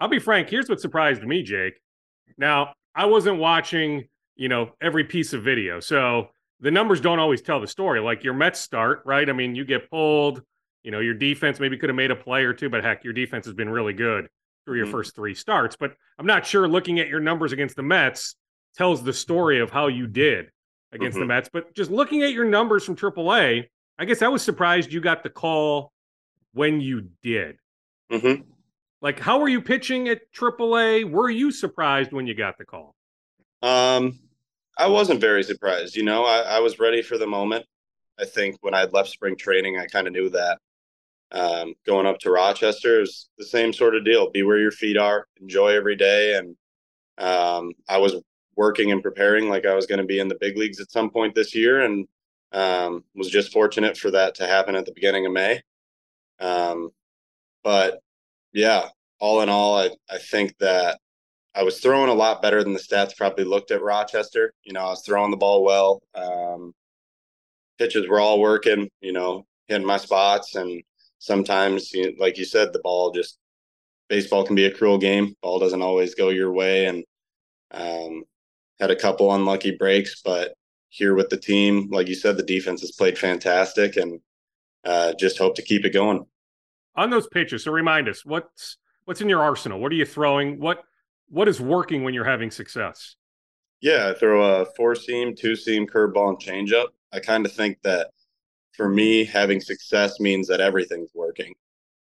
I'll 0.01 0.09
be 0.09 0.19
frank. 0.19 0.49
Here's 0.49 0.69
what 0.69 0.81
surprised 0.81 1.23
me, 1.23 1.43
Jake. 1.43 1.81
Now 2.37 2.75
I 2.95 3.07
wasn't 3.07 3.39
watching 3.39 4.09
you 4.37 4.49
know 4.49 4.73
every 4.81 5.05
piece 5.05 5.33
of 5.33 5.43
video, 5.43 5.81
so 5.81 6.29
the 6.61 6.71
numbers 6.71 7.01
don't 7.01 7.19
always 7.19 7.43
tell 7.43 7.61
the 7.61 7.67
story. 7.67 8.01
Like 8.01 8.25
your 8.25 8.35
Mets 8.35 8.61
start, 8.61 9.03
right? 9.05 9.29
I 9.29 9.33
mean, 9.33 9.55
you 9.55 9.65
get 9.65 9.91
pulled. 9.91 10.43
You 10.83 10.91
know, 10.91 11.01
your 11.01 11.15
defense 11.15 11.61
maybe 11.61 11.79
could 11.79 11.89
have 11.89 11.97
made 11.97 12.11
a 12.11 12.17
play 12.17 12.45
or 12.45 12.53
two, 12.53 12.69
but 12.69 12.85
heck, 12.85 13.05
your 13.05 13.15
defense 13.15 13.47
has 13.47 13.55
been 13.55 13.71
really 13.71 13.95
good 13.95 14.29
through 14.65 14.77
your 14.77 14.87
mm-hmm. 14.87 14.93
first 14.93 15.15
three 15.15 15.35
starts. 15.35 15.77
But 15.77 15.95
I'm 16.19 16.27
not 16.27 16.45
sure 16.45 16.69
looking 16.69 17.01
at 17.01 17.09
your 17.09 17.21
numbers 17.21 17.53
against 17.53 17.77
the 17.77 17.83
Mets 17.83 18.37
tells 18.77 19.03
the 19.03 19.13
story 19.13 19.61
of 19.61 19.71
how 19.71 19.87
you 19.87 20.07
did 20.07 20.51
against 20.93 21.17
Mhm. 21.17 21.21
the 21.21 21.27
Mets. 21.27 21.49
But 21.53 21.75
just 21.75 21.91
looking 21.91 22.23
at 22.23 22.33
your 22.33 22.45
numbers 22.45 22.85
from 22.85 22.97
AAA, 22.97 23.69
I 23.99 24.05
guess 24.05 24.23
I 24.23 24.29
was 24.29 24.43
surprised 24.43 24.93
you 24.93 25.01
got 25.01 25.23
the 25.23 25.31
call 25.31 25.93
when 26.53 26.81
you 26.81 27.09
did. 27.23 27.57
hmm 28.11 28.35
Like, 29.01 29.21
how 29.21 29.39
were 29.41 29.49
you 29.49 29.61
pitching 29.61 30.09
at 30.09 30.33
AAA? 30.33 31.05
Were 31.05 31.31
you 31.31 31.51
surprised 31.51 32.13
when 32.13 32.27
you 32.27 32.35
got 32.35 32.59
the 32.59 32.65
call? 32.65 32.95
Um, 33.63 34.19
I 34.77 34.89
wasn't 34.89 35.21
very 35.21 35.43
surprised. 35.43 35.97
You 35.97 36.05
know, 36.05 36.25
I, 36.25 36.41
I 36.41 36.59
was 36.61 36.79
ready 36.79 37.03
for 37.03 37.19
the 37.19 37.27
moment. 37.27 37.65
I 38.19 38.25
think 38.25 38.57
when 38.61 38.75
I 38.75 38.85
left 38.85 39.11
spring 39.11 39.37
training, 39.37 39.79
I 39.79 39.87
kind 39.87 40.07
of 40.07 40.13
knew 40.13 40.31
that. 40.31 40.59
Um, 41.33 41.75
going 41.87 42.07
up 42.07 42.19
to 42.21 42.31
Rochester 42.31 43.01
is 43.03 43.29
the 43.39 43.45
same 43.45 43.73
sort 43.73 43.97
of 43.97 44.05
deal. 44.05 44.31
Be 44.31 44.43
where 44.45 44.59
your 44.59 44.71
feet 44.71 44.97
are, 44.97 45.27
enjoy 45.41 45.69
every 45.69 45.97
day. 45.97 46.37
And 46.37 46.57
um, 47.19 47.73
I 47.89 47.99
was 47.99 48.17
working 48.57 48.93
and 48.93 49.03
preparing 49.03 49.49
like 49.49 49.67
I 49.67 49.75
was 49.75 49.87
going 49.87 49.99
to 49.99 50.05
be 50.07 50.21
in 50.21 50.29
the 50.29 50.39
big 50.41 50.57
leagues 50.57 50.81
at 50.81 50.93
some 50.93 51.11
point 51.11 51.35
this 51.35 51.55
year, 51.55 51.83
and 51.83 52.07
um, 52.55 53.05
was 53.15 53.29
just 53.29 53.53
fortunate 53.53 53.99
for 53.99 54.11
that 54.13 54.37
to 54.37 54.47
happen 54.47 54.77
at 54.77 54.87
the 54.87 54.93
beginning 54.93 55.27
of 55.27 55.33
May. 55.33 55.61
Um, 56.41 56.91
but 57.63 57.99
yeah, 58.53 58.89
all 59.19 59.43
in 59.43 59.49
all, 59.49 59.77
I, 59.77 59.91
I 60.09 60.19
think 60.19 60.57
that 60.59 60.99
I 61.55 61.65
was 61.65 61.81
throwing 61.81 62.11
a 62.11 62.15
lot 62.15 62.43
better 62.43 62.63
than 62.63 62.73
the 62.73 62.79
stats 62.79 63.17
probably 63.17 63.45
looked 63.45 63.71
at 63.71 63.83
Rochester. 63.83 64.53
You 64.65 64.73
know, 64.73 64.81
I 64.81 64.91
was 64.91 65.03
throwing 65.05 65.31
the 65.31 65.37
ball 65.37 65.65
well. 65.65 66.03
Um, 66.15 66.73
pitches 67.79 68.09
were 68.09 68.21
all 68.21 68.41
working, 68.41 68.89
you 69.01 69.13
know, 69.13 69.47
hitting 69.69 69.87
my 69.87 69.97
spots. 69.97 70.55
And 70.55 70.83
sometimes, 71.19 71.93
you 71.93 72.07
know, 72.07 72.13
like 72.19 72.39
you 72.39 72.45
said, 72.45 72.73
the 72.73 72.81
ball 72.81 73.11
just, 73.11 73.39
baseball 74.09 74.45
can 74.45 74.55
be 74.55 74.67
a 74.67 74.75
cruel 74.75 74.99
game. 74.99 75.35
Ball 75.43 75.59
doesn't 75.59 75.83
always 75.83 76.15
go 76.15 76.29
your 76.29 76.53
way. 76.53 76.87
And 76.87 77.05
um, 77.73 78.25
had 78.81 78.91
a 78.91 78.97
couple 78.97 79.35
unlucky 79.35 79.77
breaks, 79.77 80.23
but 80.23 80.55
here 80.95 81.15
with 81.15 81.29
the 81.29 81.37
team, 81.37 81.89
like 81.91 82.07
you 82.07 82.15
said, 82.15 82.37
the 82.37 82.43
defense 82.43 82.81
has 82.81 82.93
played 82.93 83.19
fantastic 83.19 83.97
and 83.97 84.21
uh, 84.85 85.13
just 85.19 85.39
hope 85.39 85.57
to 85.57 85.63
keep 85.63 85.85
it 85.85 85.91
going. 85.91 86.25
On 86.95 87.11
those 87.11 87.27
pitches, 87.27 87.65
so 87.65 87.73
remind 87.73 88.09
us 88.09 88.25
what's 88.25 88.77
what's 89.05 89.21
in 89.21 89.29
your 89.29 89.43
arsenal. 89.43 89.81
What 89.81 89.91
are 89.91 89.97
you 89.97 90.07
throwing? 90.07 90.61
What 90.61 90.85
what 91.29 91.49
is 91.49 91.61
working 91.61 92.05
when 92.05 92.15
you're 92.15 92.25
having 92.25 92.53
success? 92.53 93.17
Yeah, 93.81 94.11
I 94.11 94.19
throw 94.19 94.61
a 94.61 94.67
four 94.77 94.95
seam, 94.95 95.35
two 95.35 95.57
seam, 95.57 95.89
curveball, 95.89 96.29
and 96.29 96.39
changeup. 96.39 96.89
I 97.13 97.19
kind 97.19 97.45
of 97.45 97.53
think 97.53 97.79
that 97.83 98.11
for 98.77 98.89
me, 98.89 99.25
having 99.25 99.61
success 99.61 100.21
means 100.21 100.47
that 100.47 100.61
everything's 100.61 101.11
working, 101.13 101.55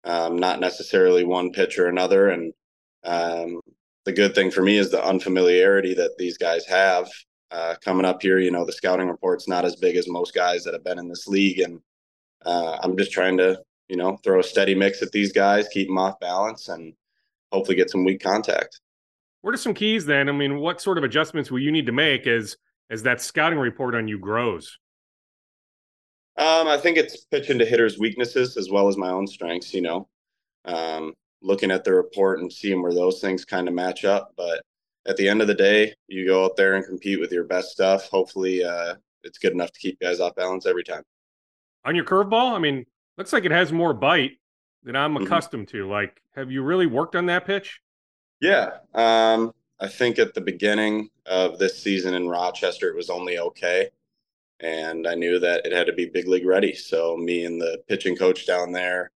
um, 0.04 0.38
not 0.38 0.60
necessarily 0.60 1.24
one 1.24 1.52
pitch 1.52 1.80
or 1.80 1.88
another. 1.88 2.30
And 2.30 2.54
um, 3.04 3.62
the 4.04 4.14
good 4.14 4.36
thing 4.36 4.52
for 4.52 4.62
me 4.62 4.78
is 4.78 4.92
the 4.92 5.04
unfamiliarity 5.04 5.96
that 5.96 6.18
these 6.20 6.38
guys 6.38 6.66
have 6.68 7.10
uh, 7.52 7.76
coming 7.84 8.06
up 8.06 8.22
here. 8.22 8.40
You 8.40 8.52
know, 8.52 8.66
the 8.66 8.74
scouting 8.74 9.08
report's 9.08 9.48
not 9.48 9.66
as 9.66 9.76
big 9.76 9.96
as 9.96 10.08
most 10.08 10.34
guys 10.34 10.64
that 10.64 10.74
have 10.74 10.84
been 10.84 11.00
in 11.00 11.08
this 11.08 11.28
league, 11.28 11.60
and 11.60 11.80
uh, 12.46 12.78
I'm 12.82 12.98
just 12.98 13.12
trying 13.12 13.38
to, 13.38 13.62
you 13.88 13.98
know, 13.98 14.18
throw 14.24 14.40
a 14.40 14.44
steady 14.44 14.76
mix 14.76 15.02
at 15.02 15.12
these 15.12 15.32
guys, 15.32 15.68
keep 15.70 15.88
them 15.88 15.98
off 15.98 16.20
balance, 16.20 16.70
and 16.70 16.94
hopefully 17.52 17.76
get 17.76 17.90
some 17.90 18.04
weak 18.04 18.22
contact. 18.22 18.82
What 19.42 19.54
are 19.54 19.58
some 19.58 19.74
keys 19.74 20.06
then? 20.06 20.28
I 20.28 20.32
mean, 20.32 20.58
what 20.60 20.82
sort 20.82 20.98
of 20.98 21.04
adjustments 21.04 21.52
will 21.52 21.60
you 21.60 21.72
need 21.72 21.86
to 21.86 21.92
make 21.92 22.28
as 22.28 22.58
as 22.90 23.04
that 23.04 23.22
scouting 23.22 23.60
report 23.60 23.96
on 23.96 24.08
you 24.08 24.20
grows? 24.20 24.78
Um, 26.38 26.68
I 26.68 26.78
think 26.78 26.98
it's 26.98 27.26
pitching 27.26 27.60
to 27.60 27.66
hitters' 27.66 27.98
weaknesses 27.98 28.58
as 28.58 28.70
well 28.70 28.88
as 28.88 28.98
my 28.98 29.10
own 29.10 29.28
strengths. 29.28 29.74
You 29.74 29.82
know, 29.82 30.08
um, 30.66 31.14
looking 31.42 31.72
at 31.72 31.84
the 31.84 31.94
report 31.94 32.40
and 32.40 32.52
seeing 32.52 32.82
where 32.82 32.94
those 32.94 33.22
things 33.22 33.46
kind 33.46 33.68
of 33.68 33.74
match 33.74 34.04
up. 34.04 34.34
But 34.36 34.64
at 35.08 35.18
the 35.18 35.28
end 35.28 35.42
of 35.42 35.48
the 35.48 35.54
day, 35.54 35.94
you 36.08 36.26
go 36.26 36.46
out 36.46 36.56
there 36.56 36.76
and 36.76 36.86
compete 36.86 37.20
with 37.20 37.32
your 37.32 37.44
best 37.44 37.70
stuff. 37.70 38.10
Hopefully, 38.10 38.64
uh, 38.64 38.96
it's 39.24 39.38
good 39.38 39.54
enough 39.54 39.72
to 39.72 39.80
keep 39.80 40.00
guys 40.00 40.20
off 40.20 40.36
balance 40.36 40.66
every 40.66 40.84
time. 40.84 41.04
On 41.84 41.96
your 41.96 42.06
curveball, 42.06 42.54
I 42.54 42.60
mean, 42.60 42.86
looks 43.18 43.34
like 43.34 43.46
it 43.46 43.52
has 43.52 43.72
more 43.72 43.94
bite 43.94 44.40
than 44.84 44.96
I'm 44.96 45.16
Mhm. 45.16 45.26
accustomed 45.26 45.68
to. 45.70 45.88
Like, 45.88 46.22
have 46.36 46.52
you 46.52 46.64
really 46.64 46.86
worked 46.88 47.16
on 47.16 47.28
that 47.28 47.46
pitch? 47.46 47.80
Yeah, 48.40 48.80
um, 48.94 49.54
I 49.80 49.88
think 49.88 50.20
at 50.20 50.34
the 50.34 50.42
beginning 50.42 51.10
of 51.26 51.58
this 51.60 51.82
season 51.82 52.14
in 52.14 52.28
Rochester, 52.28 52.90
it 52.90 52.96
was 52.96 53.10
only 53.10 53.38
okay, 53.40 53.90
and 54.60 55.08
I 55.08 55.16
knew 55.16 55.40
that 55.40 55.66
it 55.66 55.72
had 55.72 55.88
to 55.88 55.94
be 55.94 56.06
big 56.06 56.28
league 56.28 56.46
ready. 56.46 56.74
So 56.74 57.18
me 57.18 57.46
and 57.46 57.60
the 57.62 57.84
pitching 57.88 58.16
coach 58.16 58.46
down 58.46 58.72
there, 58.72 59.12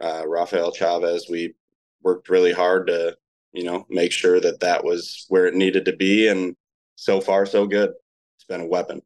uh, 0.00 0.24
Rafael 0.26 0.72
Chavez, 0.72 1.28
we 1.28 1.54
worked 2.02 2.28
really 2.28 2.52
hard 2.52 2.86
to, 2.88 3.16
you 3.52 3.64
know, 3.64 3.86
make 3.88 4.12
sure 4.12 4.40
that 4.40 4.60
that 4.60 4.84
was 4.84 5.26
where 5.28 5.46
it 5.46 5.54
needed 5.54 5.84
to 5.86 5.96
be, 5.96 6.28
and 6.28 6.56
so 6.96 7.20
far 7.20 7.46
so 7.46 7.66
good. 7.66 7.90
It's 8.36 8.44
been 8.44 8.60
a 8.60 8.66
weapon. 8.66 9.02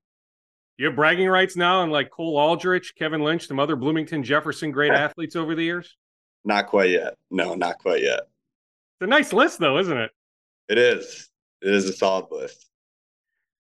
You 0.78 0.86
have 0.86 0.96
bragging 0.96 1.28
rights 1.28 1.56
now, 1.56 1.82
and 1.82 1.90
like 1.90 2.10
Cole 2.10 2.36
Aldrich, 2.36 2.94
Kevin 2.96 3.22
Lynch, 3.22 3.46
some 3.48 3.58
other 3.58 3.76
Bloomington 3.76 4.22
Jefferson 4.22 4.70
great 4.70 4.92
athletes 4.94 5.36
over 5.36 5.54
the 5.54 5.64
years. 5.64 5.96
Not 6.44 6.66
quite 6.68 6.90
yet. 6.90 7.14
No, 7.30 7.54
not 7.54 7.78
quite 7.78 8.02
yet. 8.02 8.20
It's 8.20 9.02
a 9.02 9.06
nice 9.06 9.32
list, 9.32 9.58
though, 9.58 9.78
isn't 9.78 9.96
it? 9.96 10.10
It 10.68 10.78
is. 10.78 11.28
It 11.62 11.72
is 11.74 11.88
a 11.88 11.92
solid 11.92 12.26
list. 12.30 12.66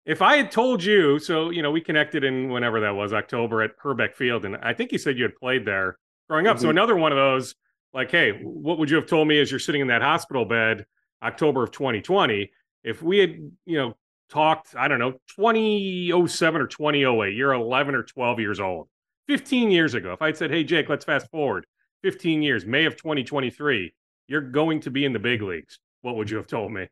If 0.06 0.22
I 0.22 0.36
had 0.38 0.50
told 0.50 0.82
you, 0.82 1.18
so 1.18 1.50
you 1.50 1.62
know, 1.62 1.70
we 1.70 1.80
connected 1.80 2.24
in 2.24 2.48
whenever 2.48 2.80
that 2.80 2.94
was, 2.94 3.12
October 3.12 3.62
at 3.62 3.72
Herbeck 3.78 4.16
Field, 4.16 4.44
and 4.44 4.56
I 4.56 4.72
think 4.72 4.92
you 4.92 4.98
said 4.98 5.18
you 5.18 5.24
had 5.24 5.36
played 5.36 5.64
there 5.66 5.98
growing 6.28 6.46
up. 6.46 6.58
So 6.58 6.66
Mhm. 6.68 6.70
another 6.70 6.96
one 6.96 7.12
of 7.12 7.16
those, 7.16 7.54
like, 7.92 8.10
hey, 8.10 8.32
what 8.42 8.78
would 8.78 8.90
you 8.90 8.96
have 8.96 9.06
told 9.06 9.26
me 9.28 9.40
as 9.40 9.50
you're 9.50 9.60
sitting 9.60 9.80
in 9.80 9.88
that 9.88 10.02
hospital 10.02 10.44
bed, 10.44 10.86
October 11.22 11.64
of 11.64 11.70
2020? 11.72 12.50
If 12.84 13.02
we 13.02 13.18
had, 13.18 13.30
you 13.66 13.78
know, 13.78 13.96
talked, 14.30 14.74
I 14.76 14.88
don't 14.88 14.98
know, 14.98 15.12
2007 15.36 16.60
or 16.60 16.66
2008, 16.66 17.34
you're 17.34 17.52
11 17.52 17.94
or 17.94 18.02
12 18.02 18.40
years 18.40 18.60
old, 18.60 18.88
15 19.28 19.70
years 19.70 19.94
ago. 19.94 20.12
If 20.12 20.22
I'd 20.22 20.36
said, 20.36 20.50
hey, 20.50 20.64
Jake, 20.64 20.88
let's 20.88 21.04
fast 21.04 21.30
forward 21.30 21.66
15 22.02 22.42
years, 22.42 22.64
May 22.64 22.84
of 22.86 22.96
2023, 22.96 23.92
you're 24.28 24.40
going 24.40 24.80
to 24.80 24.90
be 24.90 25.04
in 25.04 25.12
the 25.12 25.18
big 25.18 25.42
leagues. 25.42 25.78
What 26.02 26.16
would 26.16 26.30
you 26.30 26.36
have 26.38 26.46
told 26.46 26.72
me? 26.72 26.86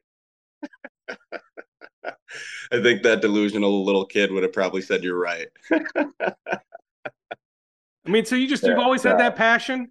I 2.73 2.83
think 2.83 3.03
that 3.03 3.21
delusional 3.21 3.85
little 3.85 4.05
kid 4.05 4.31
would 4.33 4.43
have 4.43 4.53
probably 4.53 4.83
said 4.83 5.03
you're 5.03 5.19
right. 5.19 5.49
I 8.07 8.11
mean, 8.11 8.25
so 8.25 8.37
you 8.37 8.49
just, 8.49 8.67
you've 8.67 8.77
Yeah, 8.77 8.83
always 8.85 9.03
had 9.03 9.19
that 9.19 9.37
passion. 9.37 9.91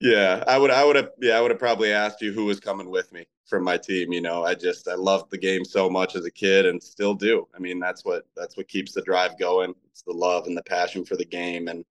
Yeah, 0.00 0.44
I 0.46 0.58
would 0.58 0.70
I 0.70 0.84
would 0.84 0.96
have 0.96 1.10
yeah, 1.20 1.36
I 1.36 1.40
would 1.40 1.50
have 1.50 1.58
probably 1.58 1.92
asked 1.92 2.22
you 2.22 2.32
who 2.32 2.44
was 2.44 2.60
coming 2.60 2.88
with 2.88 3.12
me 3.12 3.26
from 3.46 3.64
my 3.64 3.76
team, 3.76 4.12
you 4.12 4.20
know. 4.20 4.44
I 4.44 4.54
just 4.54 4.86
I 4.86 4.94
loved 4.94 5.30
the 5.30 5.38
game 5.38 5.64
so 5.64 5.90
much 5.90 6.14
as 6.14 6.24
a 6.24 6.30
kid 6.30 6.66
and 6.66 6.80
still 6.80 7.14
do. 7.14 7.48
I 7.54 7.58
mean, 7.58 7.80
that's 7.80 8.04
what 8.04 8.24
that's 8.36 8.56
what 8.56 8.68
keeps 8.68 8.92
the 8.92 9.02
drive 9.02 9.38
going. 9.38 9.74
It's 9.90 10.02
the 10.02 10.12
love 10.12 10.46
and 10.46 10.56
the 10.56 10.62
passion 10.62 11.04
for 11.04 11.16
the 11.16 11.24
game 11.24 11.66
and 11.66 11.84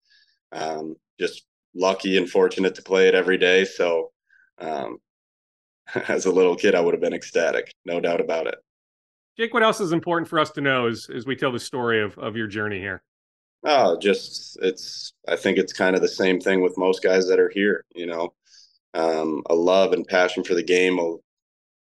um 0.53 0.97
just 1.19 1.45
lucky 1.75 2.19
and 2.19 2.29
fortunate 2.29 2.75
to 2.75 2.83
play 2.83 3.09
it 3.09 3.15
every 3.15 3.39
day. 3.39 3.65
So 3.65 4.11
um 4.59 4.99
as 6.09 6.27
a 6.27 6.33
little 6.33 6.57
kid 6.57 6.75
I 6.75 6.81
would 6.81 6.93
have 6.93 7.01
been 7.01 7.15
ecstatic, 7.15 7.73
no 7.87 8.01
doubt 8.01 8.21
about 8.21 8.47
it. 8.47 8.57
Jake, 9.39 9.55
what 9.55 9.63
else 9.63 9.81
is 9.81 9.93
important 9.93 10.29
for 10.29 10.39
us 10.39 10.51
to 10.53 10.61
know 10.61 10.87
as, 10.87 11.09
as 11.13 11.27
we 11.27 11.35
tell 11.35 11.51
the 11.51 11.59
story 11.59 12.03
of, 12.03 12.17
of 12.19 12.37
your 12.37 12.47
journey 12.47 12.79
here? 12.79 13.03
Oh, 13.65 13.99
just 13.99 14.59
it's. 14.63 15.13
I 15.27 15.37
think 15.37 15.59
it's 15.59 15.73
kind 15.73 15.97
of 15.97 16.03
the 16.03 16.09
same 16.09 16.39
thing 16.41 16.61
with 16.61 16.77
most 16.77 17.03
guys 17.03 17.29
that 17.29 17.41
are 17.41 17.49
here. 17.49 17.85
You 17.95 18.07
know, 18.07 18.35
um, 18.95 19.43
a 19.49 19.55
love 19.55 19.93
and 19.93 20.07
passion 20.07 20.45
for 20.45 20.55
the 20.55 20.63
game 20.63 20.99
will 20.99 21.23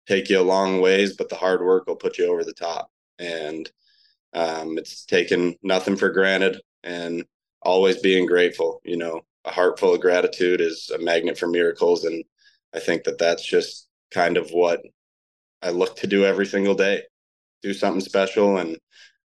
take 0.09 0.31
you 0.31 0.41
a 0.41 0.43
long 0.43 0.81
ways, 0.81 1.16
but 1.16 1.29
the 1.29 1.37
hard 1.37 1.62
work 1.62 1.87
will 1.87 1.97
put 1.97 2.18
you 2.18 2.31
over 2.33 2.45
the 2.45 2.55
top. 2.55 2.91
And 3.18 3.70
um, 4.35 4.79
it's 4.79 5.05
taken 5.07 5.57
nothing 5.62 5.97
for 5.97 6.11
granted, 6.11 6.61
and 6.85 7.24
always 7.62 7.99
being 7.99 8.26
grateful. 8.26 8.81
You 8.85 8.97
know, 8.99 9.22
a 9.45 9.51
heart 9.53 9.79
full 9.81 9.95
of 9.95 10.01
gratitude 10.01 10.61
is 10.61 10.91
a 10.91 10.99
magnet 10.99 11.39
for 11.39 11.49
miracles, 11.49 12.05
and 12.05 12.24
I 12.74 12.81
think 12.81 13.05
that 13.05 13.18
that's 13.18 13.45
just 13.47 13.89
kind 14.12 14.37
of 14.37 14.51
what 14.51 14.83
I 15.62 15.70
look 15.70 15.97
to 15.99 16.07
do 16.07 16.24
every 16.24 16.47
single 16.47 16.74
day. 16.74 17.03
Do 17.62 17.74
something 17.74 18.01
special 18.01 18.59
and 18.59 18.79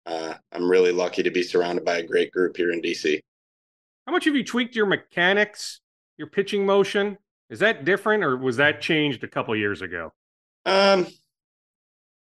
uh, 0.05 0.33
I'm 0.51 0.69
really 0.69 0.91
lucky 0.91 1.23
to 1.23 1.31
be 1.31 1.43
surrounded 1.43 1.85
by 1.85 1.97
a 1.97 2.03
great 2.03 2.31
group 2.31 2.57
here 2.57 2.71
in 2.71 2.81
DC. 2.81 3.19
How 4.05 4.11
much 4.11 4.25
have 4.25 4.35
you 4.35 4.43
tweaked 4.43 4.75
your 4.75 4.85
mechanics, 4.85 5.81
your 6.17 6.27
pitching 6.27 6.65
motion? 6.65 7.17
Is 7.49 7.59
that 7.59 7.85
different 7.85 8.23
or 8.23 8.37
was 8.37 8.57
that 8.57 8.81
changed 8.81 9.23
a 9.23 9.27
couple 9.27 9.55
years 9.55 9.81
ago? 9.81 10.13
Um, 10.65 11.07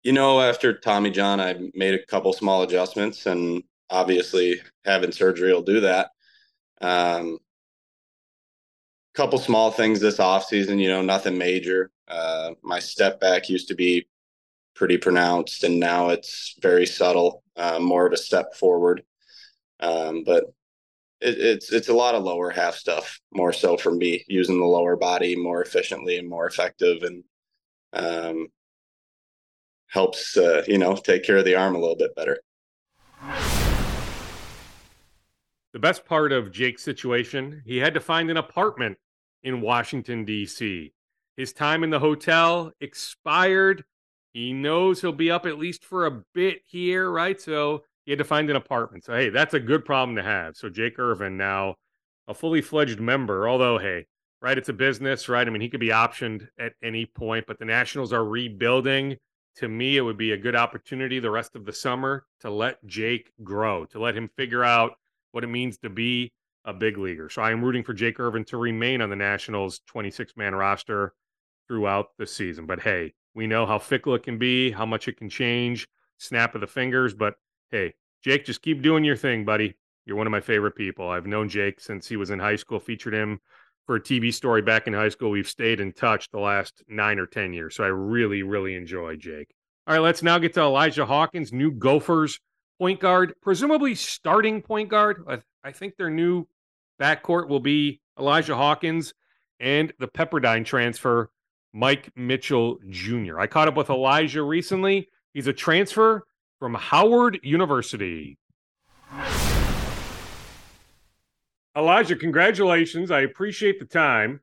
you 0.03 0.11
know, 0.11 0.41
after 0.41 0.77
Tommy 0.77 1.09
John, 1.09 1.39
I 1.39 1.55
made 1.73 1.95
a 1.95 2.05
couple 2.05 2.31
small 2.33 2.63
adjustments, 2.63 3.25
and 3.25 3.63
obviously 3.89 4.61
having 4.83 5.11
surgery 5.11 5.51
will 5.51 5.61
do 5.61 5.79
that. 5.81 6.11
Um, 6.81 7.39
couple 9.15 9.39
small 9.39 9.71
things 9.71 9.99
this 9.99 10.19
off 10.19 10.45
season, 10.45 10.77
you 10.77 10.89
know, 10.89 11.01
nothing 11.01 11.37
major. 11.37 11.89
Uh, 12.07 12.51
my 12.61 12.79
step 12.79 13.19
back 13.19 13.49
used 13.49 13.69
to 13.69 13.75
be 13.75 14.07
pretty 14.75 14.97
pronounced, 14.97 15.63
and 15.63 15.79
now 15.79 16.09
it's 16.09 16.55
very 16.61 16.85
subtle, 16.85 17.41
uh, 17.55 17.79
more 17.79 18.05
of 18.05 18.13
a 18.13 18.17
step 18.17 18.55
forward. 18.55 19.03
Um, 19.79 20.23
but 20.23 20.45
it, 21.21 21.37
it's 21.39 21.71
it's 21.71 21.89
a 21.89 21.93
lot 21.93 22.15
of 22.15 22.23
lower 22.23 22.49
half 22.49 22.75
stuff, 22.75 23.19
more 23.33 23.53
so 23.53 23.77
for 23.77 23.91
me, 23.91 24.23
using 24.27 24.59
the 24.59 24.65
lower 24.65 24.95
body 24.95 25.35
more 25.35 25.61
efficiently 25.61 26.17
and 26.17 26.29
more 26.29 26.47
effective, 26.47 27.03
and 27.03 27.23
um, 27.93 28.47
helps 29.87 30.37
uh, 30.37 30.63
you 30.67 30.77
know 30.77 30.95
take 30.95 31.23
care 31.23 31.37
of 31.37 31.45
the 31.45 31.55
arm 31.55 31.75
a 31.75 31.79
little 31.79 31.97
bit 31.97 32.15
better. 32.15 32.39
the 35.75 35.79
best 35.79 36.05
part 36.05 36.31
of 36.31 36.53
Jake's 36.53 36.83
situation, 36.83 37.61
he 37.65 37.75
had 37.75 37.93
to 37.95 37.99
find 37.99 38.31
an 38.31 38.37
apartment 38.37 38.97
in 39.43 39.59
Washington, 39.59 40.23
D.C. 40.23 40.93
His 41.35 41.51
time 41.51 41.83
in 41.83 41.89
the 41.89 41.99
hotel 41.99 42.71
expired. 42.79 43.83
He 44.35 44.51
knows 44.51 44.99
he'll 44.99 45.13
be 45.13 45.31
up 45.31 45.45
at 45.45 45.57
least 45.57 45.85
for 45.85 46.05
a 46.05 46.21
bit 46.33 46.59
here, 46.65 47.09
right? 47.09 47.39
So 47.39 47.83
he 48.03 48.11
had 48.11 48.19
to 48.19 48.25
find 48.25 48.49
an 48.49 48.57
apartment. 48.57 49.05
So, 49.05 49.15
hey, 49.15 49.29
that's 49.29 49.53
a 49.53 49.61
good 49.61 49.85
problem 49.85 50.17
to 50.17 50.23
have. 50.23 50.57
So, 50.57 50.67
Jake 50.67 50.99
Irvin 50.99 51.37
now 51.37 51.75
a 52.27 52.33
fully 52.33 52.61
fledged 52.61 52.99
member, 52.99 53.47
although, 53.47 53.77
hey, 53.77 54.07
right, 54.41 54.57
it's 54.57 54.67
a 54.67 54.73
business, 54.73 55.29
right? 55.29 55.47
I 55.47 55.49
mean, 55.49 55.61
he 55.61 55.69
could 55.69 55.79
be 55.79 55.87
optioned 55.87 56.49
at 56.59 56.73
any 56.83 57.05
point, 57.05 57.45
but 57.47 57.59
the 57.59 57.65
Nationals 57.65 58.11
are 58.11 58.25
rebuilding. 58.25 59.15
To 59.59 59.69
me, 59.69 59.95
it 59.95 60.01
would 60.01 60.17
be 60.17 60.33
a 60.33 60.37
good 60.37 60.55
opportunity 60.55 61.19
the 61.19 61.31
rest 61.31 61.55
of 61.55 61.63
the 61.63 61.71
summer 61.71 62.25
to 62.41 62.49
let 62.49 62.85
Jake 62.85 63.31
grow, 63.41 63.85
to 63.85 63.99
let 63.99 64.17
him 64.17 64.29
figure 64.35 64.65
out 64.65 64.95
what 65.31 65.45
it 65.45 65.47
means 65.47 65.77
to 65.77 65.89
be 65.89 66.33
a 66.65 66.73
big 66.73 66.97
leaguer. 66.97 67.29
So 67.29 67.41
I 67.41 67.51
am 67.51 67.63
rooting 67.63 67.85
for 67.85 67.93
Jake 67.93 68.19
Irvin 68.19 68.43
to 68.45 68.57
remain 68.57 69.01
on 69.01 69.09
the 69.09 69.15
Nationals 69.15 69.79
26 69.87 70.33
man 70.35 70.53
roster 70.53 71.13
throughout 71.69 72.07
the 72.17 72.27
season. 72.27 72.65
But 72.65 72.81
hey, 72.81 73.13
we 73.35 73.45
know 73.45 73.65
how 73.65 73.77
fickle 73.77 74.15
it 74.15 74.23
can 74.23 74.37
be, 74.37 74.71
how 74.71 74.85
much 74.85 75.07
it 75.07 75.17
can 75.17 75.29
change, 75.29 75.87
snap 76.17 76.55
of 76.55 76.61
the 76.61 76.67
fingers. 76.67 77.13
But 77.13 77.35
hey, 77.69 77.93
Jake, 78.23 78.45
just 78.45 78.61
keep 78.61 78.81
doing 78.81 79.03
your 79.03 79.17
thing, 79.17 79.45
buddy. 79.45 79.75
You're 80.05 80.17
one 80.17 80.27
of 80.27 80.31
my 80.31 80.41
favorite 80.41 80.75
people. 80.75 81.09
I've 81.09 81.27
known 81.27 81.49
Jake 81.49 81.79
since 81.79 82.07
he 82.07 82.15
was 82.15 82.29
in 82.29 82.39
high 82.39 82.55
school, 82.55 82.79
featured 82.79 83.13
him 83.13 83.39
for 83.85 83.97
a 83.97 84.01
TV 84.01 84.33
story 84.33 84.61
back 84.61 84.87
in 84.87 84.93
high 84.93 85.09
school. 85.09 85.29
We've 85.29 85.47
stayed 85.47 85.79
in 85.79 85.91
touch 85.91 86.29
the 86.31 86.39
last 86.39 86.83
nine 86.87 87.19
or 87.19 87.27
10 87.27 87.53
years. 87.53 87.75
So 87.75 87.83
I 87.83 87.87
really, 87.87 88.41
really 88.43 88.75
enjoy 88.75 89.15
Jake. 89.15 89.53
All 89.87 89.93
right, 89.93 90.01
let's 90.01 90.23
now 90.23 90.39
get 90.39 90.53
to 90.55 90.61
Elijah 90.61 91.05
Hawkins, 91.05 91.53
new 91.53 91.71
Gophers 91.71 92.39
point 92.79 92.99
guard, 92.99 93.33
presumably 93.41 93.95
starting 93.95 94.61
point 94.61 94.89
guard. 94.89 95.23
I 95.63 95.71
think 95.71 95.95
their 95.97 96.09
new 96.09 96.47
backcourt 96.99 97.47
will 97.47 97.59
be 97.59 98.01
Elijah 98.19 98.55
Hawkins 98.55 99.13
and 99.59 99.93
the 99.99 100.07
Pepperdine 100.07 100.65
transfer, 100.65 101.29
Mike 101.75 102.09
Mitchell 102.15 102.79
Jr. 102.89 103.37
I 103.37 103.47
caught 103.47 103.67
up 103.67 103.75
with 103.75 103.89
Elijah 103.89 104.41
recently. 104.41 105.09
He's 105.33 105.47
a 105.47 105.53
transfer 105.53 106.25
from 106.57 106.73
Howard 106.73 107.37
University. 107.43 108.37
Elijah, 111.75 112.15
congratulations. 112.15 113.11
I 113.11 113.21
appreciate 113.21 113.79
the 113.79 113.85
time. 113.85 114.39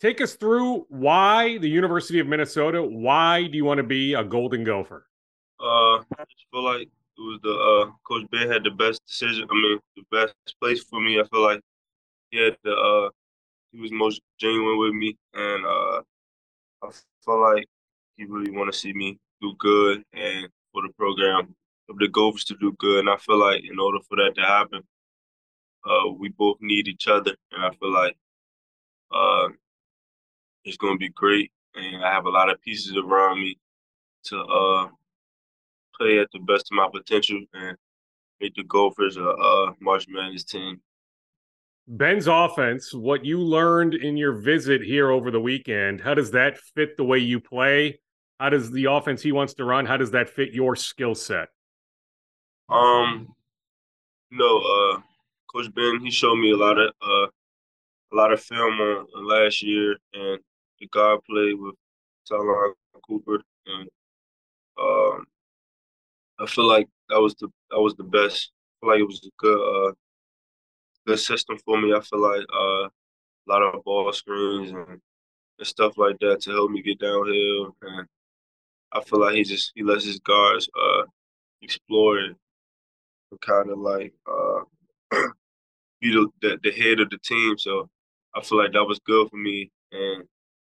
Take 0.00 0.20
us 0.20 0.36
through 0.36 0.86
why 0.88 1.58
the 1.58 1.68
University 1.68 2.20
of 2.20 2.28
Minnesota. 2.28 2.80
Why 2.80 3.48
do 3.48 3.56
you 3.56 3.64
want 3.64 3.78
to 3.78 3.84
be 3.84 4.14
a 4.14 4.22
Golden 4.22 4.62
Gopher? 4.62 5.08
Uh, 5.58 5.96
I 5.96 6.24
just 6.30 6.46
feel 6.52 6.62
like 6.62 6.82
it 6.82 6.90
was 7.18 7.40
the 7.42 7.50
uh, 7.50 7.90
Coach 8.06 8.30
Ben 8.30 8.48
had 8.48 8.62
the 8.62 8.70
best 8.70 9.04
decision. 9.08 9.48
I 9.50 9.54
mean, 9.54 9.80
the 9.96 10.04
best 10.12 10.34
place 10.60 10.84
for 10.84 11.00
me. 11.00 11.18
I 11.18 11.24
feel 11.32 11.42
like 11.42 11.60
he 12.30 12.38
had 12.44 12.56
the 12.62 12.70
uh, 12.70 13.10
he 13.72 13.80
was 13.80 13.90
most 13.90 14.20
genuine 14.38 14.78
with 14.78 14.92
me, 14.92 15.16
and 15.34 15.66
uh, 15.66 16.02
I 16.82 16.90
feel 17.24 17.40
like 17.40 17.66
he 18.16 18.24
really 18.24 18.50
want 18.50 18.72
to 18.72 18.78
see 18.78 18.92
me 18.92 19.18
do 19.40 19.54
good 19.58 20.02
and 20.12 20.48
for 20.72 20.82
the 20.82 20.92
program 20.98 21.54
of 21.88 21.98
the 21.98 22.08
Gophers 22.08 22.44
to 22.44 22.56
do 22.60 22.72
good. 22.78 23.00
And 23.00 23.10
I 23.10 23.16
feel 23.16 23.38
like 23.38 23.62
in 23.64 23.78
order 23.78 23.98
for 24.08 24.16
that 24.16 24.34
to 24.36 24.42
happen, 24.42 24.82
uh, 25.84 26.10
we 26.18 26.28
both 26.30 26.56
need 26.60 26.88
each 26.88 27.06
other, 27.06 27.34
and 27.52 27.64
I 27.64 27.70
feel 27.70 27.92
like 27.92 28.16
uh, 29.14 29.48
it's 30.64 30.76
going 30.76 30.94
to 30.94 30.98
be 30.98 31.10
great. 31.10 31.52
And 31.74 32.04
I 32.04 32.12
have 32.12 32.26
a 32.26 32.30
lot 32.30 32.50
of 32.50 32.60
pieces 32.60 32.96
around 32.96 33.38
me 33.38 33.58
to 34.24 34.40
uh, 34.40 34.88
play 35.96 36.18
at 36.18 36.28
the 36.32 36.40
best 36.40 36.72
of 36.72 36.76
my 36.76 36.88
potential 36.92 37.40
and 37.54 37.76
make 38.40 38.54
the 38.54 38.64
Gophers 38.64 39.16
a, 39.16 39.24
a 39.24 39.74
March 39.80 40.06
Madness 40.08 40.44
team. 40.44 40.80
Ben's 41.88 42.26
offense, 42.26 42.92
what 42.92 43.24
you 43.24 43.40
learned 43.40 43.94
in 43.94 44.16
your 44.16 44.32
visit 44.32 44.82
here 44.82 45.10
over 45.10 45.30
the 45.30 45.40
weekend, 45.40 46.00
how 46.00 46.14
does 46.14 46.32
that 46.32 46.58
fit 46.58 46.96
the 46.96 47.04
way 47.04 47.18
you 47.18 47.40
play? 47.40 48.00
How 48.40 48.50
does 48.50 48.70
the 48.70 48.86
offense 48.86 49.22
he 49.22 49.32
wants 49.32 49.54
to 49.54 49.64
run, 49.64 49.86
how 49.86 49.96
does 49.96 50.10
that 50.10 50.28
fit 50.28 50.52
your 50.52 50.76
skill 50.76 51.14
set? 51.14 51.48
Um, 52.68 53.28
know, 54.30 54.58
uh, 54.58 55.00
Coach 55.52 55.72
Ben, 55.74 56.00
he 56.00 56.10
showed 56.10 56.36
me 56.36 56.52
a 56.52 56.56
lot 56.56 56.78
of 56.78 56.90
uh, 57.02 57.26
a 58.12 58.14
lot 58.14 58.32
of 58.32 58.42
film 58.42 58.80
on, 58.80 59.06
on 59.16 59.28
last 59.28 59.62
year, 59.62 59.96
and 60.14 60.40
the 60.80 60.86
guard 60.88 61.20
play 61.28 61.54
with 61.54 61.74
Ta'Lon 62.28 62.74
Cooper, 63.08 63.40
and 63.66 63.88
um, 64.80 65.24
I 66.38 66.46
feel 66.46 66.66
like 66.66 66.88
that 67.08 67.20
was 67.20 67.34
the 67.36 67.48
that 67.70 67.80
was 67.80 67.94
the 67.94 68.04
best. 68.04 68.50
I 68.52 68.86
feel 68.86 68.90
like 68.90 69.00
it 69.00 69.06
was 69.06 69.24
a 69.24 69.30
good 69.38 69.88
uh, 69.90 69.92
good 71.06 71.18
system 71.18 71.56
for 71.64 71.80
me. 71.80 71.94
I 71.94 72.00
feel 72.00 72.20
like 72.20 72.44
uh, 72.52 72.86
a 72.86 72.90
lot 73.48 73.62
of 73.62 73.84
ball 73.84 74.12
screens 74.12 74.70
and, 74.70 75.00
and 75.58 75.66
stuff 75.66 75.96
like 75.96 76.18
that 76.20 76.40
to 76.42 76.50
help 76.50 76.70
me 76.70 76.82
get 76.82 76.98
downhill, 77.00 77.76
and 77.82 78.06
I 78.92 79.00
feel 79.02 79.20
like 79.20 79.34
he 79.34 79.44
just 79.44 79.72
he 79.74 79.82
lets 79.82 80.04
his 80.04 80.18
guards 80.20 80.68
uh, 80.78 81.04
explore 81.62 82.18
it, 82.18 82.36
kind 83.40 83.70
of 83.70 83.78
like 83.78 84.12
uh, 84.26 84.60
be 86.00 86.12
the, 86.12 86.28
the, 86.42 86.58
the 86.62 86.72
head 86.72 87.00
of 87.00 87.10
the 87.10 87.18
team. 87.18 87.56
So 87.58 87.88
I 88.34 88.42
feel 88.42 88.58
like 88.58 88.72
that 88.72 88.84
was 88.84 88.98
good 89.00 89.30
for 89.30 89.36
me, 89.36 89.70
and 89.92 90.24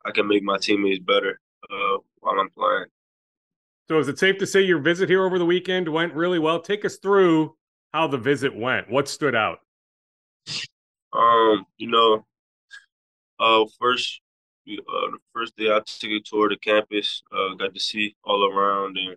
I 0.04 0.10
can 0.10 0.28
make 0.28 0.42
my 0.42 0.58
teammates 0.58 1.04
better 1.04 1.40
uh, 1.70 1.98
while 2.20 2.38
I'm 2.38 2.50
playing. 2.50 2.86
So 3.88 3.98
is 3.98 4.08
it 4.08 4.18
safe 4.18 4.36
to 4.38 4.46
say 4.46 4.60
your 4.60 4.80
visit 4.80 5.08
here 5.08 5.24
over 5.24 5.38
the 5.38 5.46
weekend 5.46 5.88
went 5.88 6.12
really 6.12 6.38
well? 6.38 6.60
Take 6.60 6.84
us 6.84 6.96
through 6.96 7.56
how 7.94 8.06
the 8.06 8.18
visit 8.18 8.54
went. 8.54 8.90
What 8.90 9.08
stood 9.08 9.34
out? 9.34 9.60
Um, 11.12 11.64
you 11.76 11.88
know, 11.88 12.26
uh, 13.40 13.64
first, 13.80 14.20
uh, 14.68 15.10
the 15.10 15.18
first 15.32 15.56
day 15.56 15.70
I 15.70 15.80
took 15.86 16.10
a 16.10 16.20
tour 16.24 16.46
of 16.46 16.50
the 16.50 16.58
campus, 16.58 17.22
uh, 17.32 17.54
got 17.54 17.74
to 17.74 17.80
see 17.80 18.14
all 18.24 18.44
around 18.50 18.98
and 18.98 19.16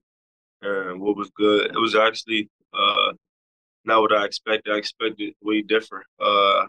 and 0.63 1.01
what 1.01 1.17
was 1.17 1.31
good. 1.31 1.71
It 1.71 1.79
was 1.79 1.95
actually 1.95 2.49
uh 2.73 3.13
not 3.85 4.01
what 4.01 4.13
I 4.13 4.25
expected. 4.25 4.73
I 4.73 4.77
expected 4.77 5.33
way 5.41 5.61
different. 5.61 6.05
Uh, 6.19 6.65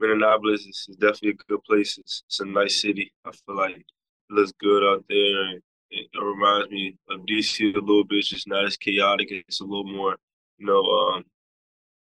Minneapolis 0.00 0.66
is, 0.66 0.88
definitely 0.98 1.30
a 1.30 1.52
good 1.52 1.62
place. 1.64 1.98
It's, 1.98 2.22
it's, 2.26 2.40
a 2.40 2.44
nice 2.44 2.80
city. 2.80 3.12
I 3.24 3.30
feel 3.30 3.56
like 3.56 3.76
it 3.76 3.84
looks 4.30 4.52
good 4.60 4.82
out 4.84 5.04
there. 5.08 5.52
It, 5.56 5.62
it 5.90 6.22
reminds 6.22 6.70
me 6.70 6.96
of 7.10 7.20
DC 7.26 7.74
a 7.74 7.78
little 7.78 8.04
bit. 8.04 8.18
It's 8.18 8.28
just 8.28 8.48
not 8.48 8.64
as 8.64 8.76
chaotic. 8.76 9.28
It's 9.30 9.60
a 9.60 9.64
little 9.64 9.84
more, 9.84 10.16
you 10.58 10.66
know, 10.66 10.82
um, 10.82 11.24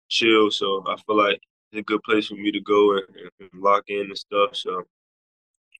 chill. 0.09 0.51
So 0.51 0.83
I 0.87 0.95
feel 1.05 1.17
like 1.17 1.41
a 1.75 1.83
good 1.83 2.01
place 2.03 2.27
for 2.27 2.35
me 2.35 2.51
to 2.51 2.61
go 2.61 2.93
and, 2.93 3.03
and, 3.39 3.49
lock 3.55 3.83
in 3.87 4.01
and 4.01 4.17
stuff. 4.17 4.55
So 4.55 4.83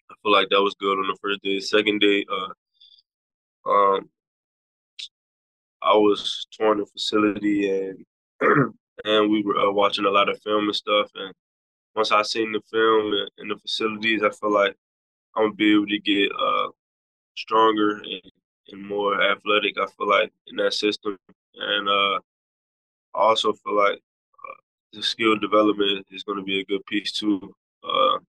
I 0.09 0.13
feel 0.21 0.31
like 0.31 0.49
that 0.49 0.61
was 0.61 0.75
good 0.79 0.97
on 0.97 1.07
the 1.07 1.17
first 1.21 1.41
day. 1.41 1.59
Second 1.59 1.99
day, 1.99 2.25
uh, 2.31 3.69
um, 3.69 4.09
I 5.81 5.95
was 5.95 6.47
touring 6.51 6.79
the 6.79 6.85
facility 6.85 7.69
and 7.69 8.05
and 9.05 9.31
we 9.31 9.43
were 9.43 9.57
uh, 9.57 9.71
watching 9.71 10.05
a 10.05 10.09
lot 10.09 10.29
of 10.29 10.41
film 10.41 10.65
and 10.65 10.75
stuff. 10.75 11.09
And 11.15 11.33
once 11.95 12.11
I 12.11 12.21
seen 12.21 12.51
the 12.51 12.61
film 12.71 13.13
and, 13.37 13.51
the 13.51 13.57
facilities, 13.57 14.23
I 14.23 14.29
feel 14.29 14.51
like 14.53 14.75
I'm 15.35 15.45
gonna 15.45 15.55
be 15.55 15.73
able 15.73 15.87
to 15.87 15.99
get 15.99 16.31
uh, 16.31 16.69
stronger 17.35 17.97
and, 17.97 18.21
and, 18.69 18.87
more 18.87 19.21
athletic. 19.21 19.77
I 19.77 19.87
feel 19.97 20.09
like 20.09 20.31
in 20.47 20.57
that 20.57 20.73
system, 20.73 21.17
and 21.55 21.89
uh, 21.89 22.19
I 23.15 23.19
also 23.19 23.53
feel 23.53 23.75
like 23.75 24.01
the 24.93 25.03
skill 25.03 25.37
development 25.37 26.05
is 26.11 26.23
going 26.23 26.37
to 26.37 26.43
be 26.43 26.59
a 26.59 26.65
good 26.65 26.85
piece 26.85 27.11
too. 27.11 27.53
Uh, 27.83 28.19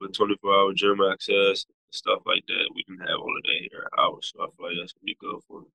with 0.00 0.12
24 0.12 0.54
hour 0.54 0.72
gym 0.74 1.00
access 1.00 1.64
stuff 1.94 2.20
like 2.26 2.44
that, 2.48 2.68
we 2.74 2.82
can 2.84 2.98
have 2.98 3.18
all 3.20 3.36
of 3.36 3.42
that 3.44 3.68
here 3.70 3.86
at 3.86 3.98
ours. 3.98 4.32
So 4.34 4.42
I 4.42 4.46
feel 4.56 4.66
like 4.66 4.76
that's 4.80 4.92
gonna 4.92 5.04
be 5.04 5.16
good 5.20 5.40
for 5.48 5.60
me. 5.60 5.66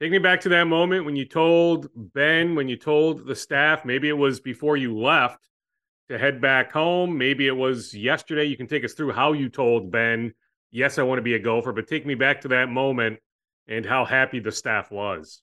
Take 0.00 0.12
me 0.12 0.18
back 0.18 0.40
to 0.42 0.48
that 0.50 0.64
moment 0.64 1.04
when 1.04 1.16
you 1.16 1.24
told 1.24 1.88
Ben, 1.94 2.54
when 2.54 2.68
you 2.68 2.76
told 2.76 3.26
the 3.26 3.34
staff, 3.34 3.84
maybe 3.84 4.08
it 4.08 4.16
was 4.16 4.40
before 4.40 4.76
you 4.76 4.96
left 4.96 5.48
to 6.08 6.18
head 6.18 6.40
back 6.40 6.70
home. 6.70 7.16
Maybe 7.16 7.46
it 7.46 7.56
was 7.56 7.94
yesterday. 7.94 8.44
You 8.44 8.56
can 8.56 8.66
take 8.66 8.84
us 8.84 8.92
through 8.92 9.12
how 9.12 9.32
you 9.32 9.48
told 9.48 9.90
Ben, 9.90 10.32
yes, 10.70 10.98
I 10.98 11.02
want 11.02 11.18
to 11.18 11.22
be 11.22 11.34
a 11.34 11.38
Gopher, 11.38 11.72
but 11.72 11.88
take 11.88 12.06
me 12.06 12.14
back 12.14 12.42
to 12.42 12.48
that 12.48 12.68
moment 12.68 13.18
and 13.68 13.84
how 13.84 14.04
happy 14.04 14.38
the 14.38 14.52
staff 14.52 14.90
was. 14.90 15.40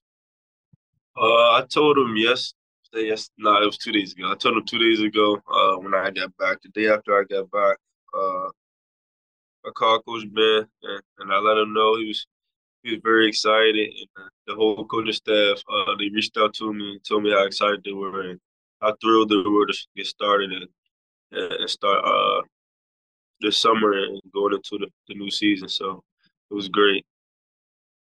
Uh, 1.17 1.53
I 1.53 1.65
told 1.69 1.97
him 1.97 2.15
yes. 2.15 2.53
Yes, 2.95 3.29
no, 3.37 3.61
it 3.61 3.65
was 3.65 3.77
two 3.77 3.91
days 3.91 4.13
ago. 4.13 4.31
I 4.31 4.35
told 4.35 4.57
him 4.57 4.65
two 4.65 4.77
days 4.77 5.01
ago 5.01 5.41
uh, 5.51 5.77
when 5.77 5.95
I 5.95 6.11
got 6.11 6.35
back. 6.37 6.61
The 6.61 6.69
day 6.69 6.89
after 6.89 7.19
I 7.19 7.23
got 7.23 7.49
back, 7.49 7.77
uh, 8.13 8.47
I 9.65 9.71
called 9.75 10.05
Coach 10.05 10.25
Ben 10.31 10.67
and, 10.83 11.01
and 11.19 11.33
I 11.33 11.39
let 11.39 11.57
him 11.57 11.73
know 11.73 11.97
he 11.97 12.07
was 12.07 12.27
he 12.83 12.91
was 12.91 12.99
very 13.01 13.27
excited. 13.27 13.75
And 13.75 14.25
uh, 14.25 14.29
the 14.45 14.55
whole 14.55 14.85
coaching 14.85 15.13
staff, 15.13 15.63
uh, 15.71 15.95
they 15.97 16.09
reached 16.09 16.37
out 16.37 16.53
to 16.55 16.71
me 16.73 16.91
and 16.91 17.03
told 17.03 17.23
me 17.23 17.31
how 17.31 17.45
excited 17.45 17.81
they 17.83 17.93
were 17.93 18.29
and 18.29 18.39
how 18.81 18.95
thrilled 19.01 19.29
they 19.29 19.37
were 19.37 19.65
to 19.65 19.87
get 19.95 20.05
started 20.05 20.51
and, 20.51 20.67
and 21.31 21.69
start 21.69 22.03
uh, 22.05 22.41
this 23.39 23.57
summer 23.57 23.93
and 23.93 24.21
going 24.33 24.53
into 24.53 24.77
the, 24.77 24.87
the 25.07 25.15
new 25.15 25.31
season. 25.31 25.69
So 25.69 26.03
it 26.51 26.53
was 26.53 26.69
great. 26.69 27.05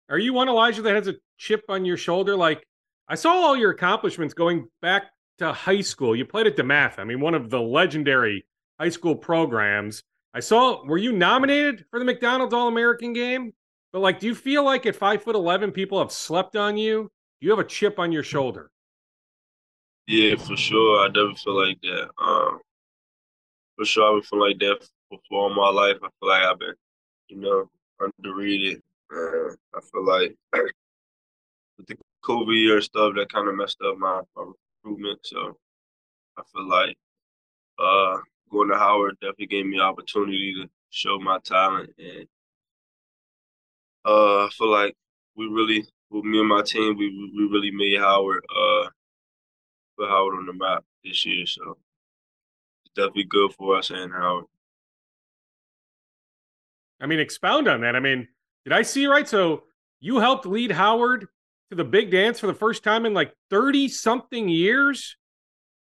Are 0.09 0.19
you 0.19 0.35
one 0.35 0.49
Elijah 0.49 0.83
that 0.83 0.95
has 0.95 1.09
a 1.09 1.15
chip 1.39 1.63
on 1.69 1.85
your 1.85 1.97
shoulder? 1.97 2.37
Like 2.37 2.67
I 3.13 3.15
saw 3.15 3.33
all 3.35 3.55
your 3.55 3.73
accomplishments 3.73 4.33
going 4.33 4.69
back 4.81 5.11
to 5.37 5.53
high 5.53 5.83
school. 5.83 6.17
You 6.17 6.25
played 6.25 6.47
at 6.47 6.57
DeMatha. 6.57 7.01
I 7.01 7.05
mean, 7.05 7.21
one 7.21 7.35
of 7.35 7.51
the 7.51 7.61
legendary 7.61 8.47
high 8.81 8.89
school 8.89 9.15
programs. 9.15 10.03
I 10.33 10.41
saw. 10.41 10.83
Were 10.87 10.97
you 10.97 11.13
nominated 11.13 11.85
for 11.91 11.99
the 11.99 12.07
McDonald's 12.07 12.55
All 12.55 12.69
American 12.69 13.13
game? 13.13 13.53
But 13.93 13.99
like, 13.99 14.19
do 14.19 14.27
you 14.27 14.35
feel 14.35 14.65
like 14.65 14.87
at 14.87 14.97
five 14.97 15.23
foot 15.23 15.37
eleven, 15.37 15.73
people 15.73 15.99
have 15.99 16.11
slept 16.11 16.57
on 16.57 16.79
you? 16.79 17.13
You 17.43 17.51
have 17.51 17.59
a 17.59 17.65
chip 17.65 17.99
on 17.99 18.13
your 18.13 18.23
shoulder? 18.23 18.71
Yeah, 20.07 20.37
for 20.37 20.57
sure. 20.57 21.05
I 21.05 21.09
definitely 21.09 21.35
feel 21.35 21.69
like 21.69 21.81
that. 21.83 22.09
Um, 22.19 22.61
for 23.77 23.85
sure, 23.85 24.09
I 24.09 24.11
would 24.15 24.25
feel 24.25 24.41
like 24.41 24.59
that 24.61 24.89
for 25.11 25.21
all 25.33 25.51
my 25.51 25.69
life. 25.69 25.99
I 26.03 26.09
feel 26.19 26.29
like 26.31 26.45
I've 26.45 26.59
been, 26.59 26.75
you 27.29 27.37
know, 27.37 27.69
underrated. 28.01 28.81
Uh, 29.15 29.51
I 29.75 29.81
feel 29.93 30.07
like 30.07 30.35
with 31.77 31.89
the 31.89 31.97
COVID 32.25 32.55
year 32.55 32.81
stuff, 32.81 33.15
that 33.17 33.33
kind 33.33 33.49
of 33.49 33.57
messed 33.57 33.81
up 33.85 33.99
my, 33.99 34.21
my 34.37 34.53
recruitment. 34.85 35.21
So 35.25 35.57
I 36.39 36.43
feel 36.53 36.69
like 36.69 36.97
uh, 37.79 38.19
going 38.51 38.69
to 38.69 38.79
Howard 38.79 39.17
definitely 39.21 39.47
gave 39.47 39.67
me 39.67 39.81
opportunity 39.81 40.55
to 40.63 40.69
show 40.91 41.19
my 41.19 41.39
talent, 41.45 41.91
and 41.99 42.27
uh, 44.05 44.47
I 44.47 44.49
feel 44.53 44.71
like 44.71 44.95
we 45.37 45.47
really, 45.47 45.85
with 46.11 46.25
me 46.25 46.41
and 46.41 46.49
my 46.49 46.63
team, 46.63 46.97
we 46.97 47.09
we 47.37 47.45
really 47.47 47.71
made 47.71 47.99
Howard 47.99 48.45
uh, 48.55 48.89
put 49.99 50.09
Howard 50.09 50.39
on 50.39 50.47
the 50.47 50.53
map 50.53 50.85
this 51.05 51.25
year. 51.25 51.47
So 51.47 51.79
it's 52.85 52.95
definitely 52.95 53.25
good 53.25 53.53
for 53.55 53.77
us 53.77 53.91
and 53.91 54.13
Howard. 54.13 54.45
I 57.01 57.07
mean, 57.07 57.19
expound 57.19 57.67
on 57.69 57.81
that. 57.81 57.97
I 57.97 58.01
mean, 58.01 58.29
did 58.65 58.73
I 58.73 58.83
see 58.83 59.07
right? 59.07 59.27
So 59.27 59.65
you 60.01 60.19
helped 60.21 60.47
lead 60.47 60.71
Howard 60.71 61.27
to 61.73 61.77
the 61.77 61.85
big 61.85 62.11
dance 62.11 62.39
for 62.39 62.47
the 62.47 62.55
first 62.55 62.85
time 62.85 63.07
in 63.07 63.15
like 63.15 63.35
30 63.49 63.89
something 63.89 64.47
years. 64.49 65.17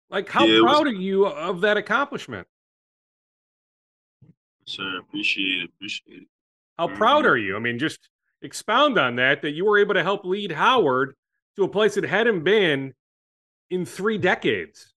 Like, 0.10 0.30
how 0.30 0.45
Yeah, 0.45 0.57
it 0.60 0.61
was- 0.64 0.72
proud 0.72 0.88
are 0.88 0.93
you 0.93 1.26
of 1.27 1.61
that 1.61 1.76
accomplishment? 1.76 2.47
Sir, 4.65 4.99
appreciate 4.99 5.64
it. 5.64 5.69
Appreciate 5.76 6.22
it. 6.23 6.27
How 6.77 6.88
proud 6.88 7.26
Mhm. 7.26 7.30
are 7.30 7.38
you? 7.38 7.56
I 7.56 7.60
mean, 7.60 7.77
just 7.77 8.10
expound 8.41 8.97
on 8.97 9.18
that, 9.18 9.41
that 9.41 9.52
you 9.52 9.65
were 9.65 9.77
able 9.77 9.93
to 9.95 10.03
help 10.03 10.23
lead 10.26 10.52
Howard 10.53 11.15
to 11.57 11.64
a 11.65 11.69
place 11.69 11.95
that 11.95 12.06
hadn't 12.06 12.43
been 12.43 12.93
in 13.69 13.85
three 13.85 14.18
decades. 14.18 14.93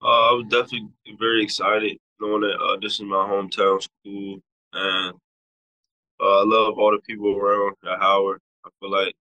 Uh, 0.00 0.30
I 0.30 0.32
was 0.34 0.46
definitely 0.48 0.90
very 1.18 1.42
excited 1.42 1.98
knowing 2.20 2.42
that 2.42 2.56
uh, 2.60 2.76
this 2.76 2.94
is 2.94 3.00
my 3.00 3.16
hometown 3.26 3.82
school, 3.82 4.42
and 4.72 5.16
uh, 6.20 6.40
I 6.40 6.44
love 6.44 6.78
all 6.78 6.92
the 6.92 7.00
people 7.00 7.36
around 7.36 7.76
at 7.84 7.98
Howard. 7.98 8.40
I 8.64 8.70
feel 8.80 8.90
like 8.90 9.14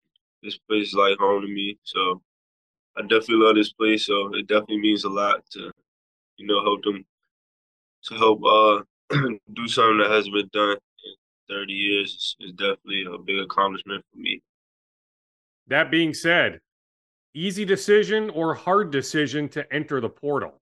this 0.43 0.57
place 0.57 0.89
is 0.89 0.93
like 0.93 1.17
home 1.17 1.41
to 1.41 1.47
me, 1.47 1.77
so 1.83 2.21
I 2.97 3.01
definitely 3.01 3.45
love 3.45 3.55
this 3.55 3.73
place. 3.73 4.05
So 4.05 4.33
it 4.33 4.47
definitely 4.47 4.79
means 4.79 5.03
a 5.03 5.09
lot 5.09 5.45
to, 5.51 5.71
you 6.37 6.47
know, 6.47 6.61
help 6.63 6.83
them 6.83 7.05
to 8.03 8.15
help 8.15 8.43
uh 8.43 8.83
do 9.53 9.67
something 9.67 9.99
that 9.99 10.11
hasn't 10.11 10.33
been 10.33 10.49
done 10.51 10.71
in 10.71 11.15
30 11.49 11.73
years. 11.73 12.35
Is, 12.39 12.51
definitely 12.53 13.05
a 13.11 13.17
big 13.17 13.39
accomplishment 13.39 14.03
for 14.11 14.19
me. 14.19 14.41
That 15.67 15.91
being 15.91 16.13
said, 16.13 16.59
easy 17.33 17.65
decision 17.65 18.29
or 18.29 18.55
hard 18.55 18.91
decision 18.91 19.49
to 19.49 19.73
enter 19.73 20.01
the 20.01 20.09
portal? 20.09 20.61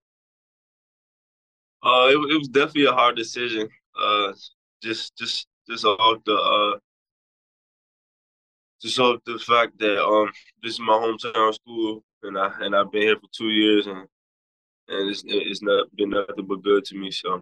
Uh, 1.83 2.07
it, 2.09 2.17
it 2.31 2.37
was 2.37 2.47
definitely 2.47 2.85
a 2.85 2.91
hard 2.91 3.15
decision. 3.15 3.69
Uh, 3.99 4.33
just 4.81 5.15
just 5.15 5.47
just 5.69 5.85
off 5.85 6.23
the 6.25 6.33
uh, 6.33 6.79
just 8.81 8.99
off 8.99 9.19
the 9.25 9.39
fact 9.39 9.77
that 9.79 10.03
um, 10.03 10.31
this 10.61 10.73
is 10.73 10.79
my 10.79 10.93
hometown 10.93 11.53
school, 11.53 12.03
and 12.23 12.37
I 12.37 12.51
and 12.61 12.75
I've 12.75 12.91
been 12.91 13.03
here 13.03 13.15
for 13.15 13.29
two 13.31 13.49
years, 13.49 13.87
and 13.87 14.07
and 14.87 15.09
it's 15.09 15.23
it's 15.25 15.61
not 15.61 15.93
been 15.95 16.11
nothing 16.11 16.45
but 16.45 16.63
good 16.63 16.85
to 16.85 16.95
me. 16.95 17.11
So 17.11 17.35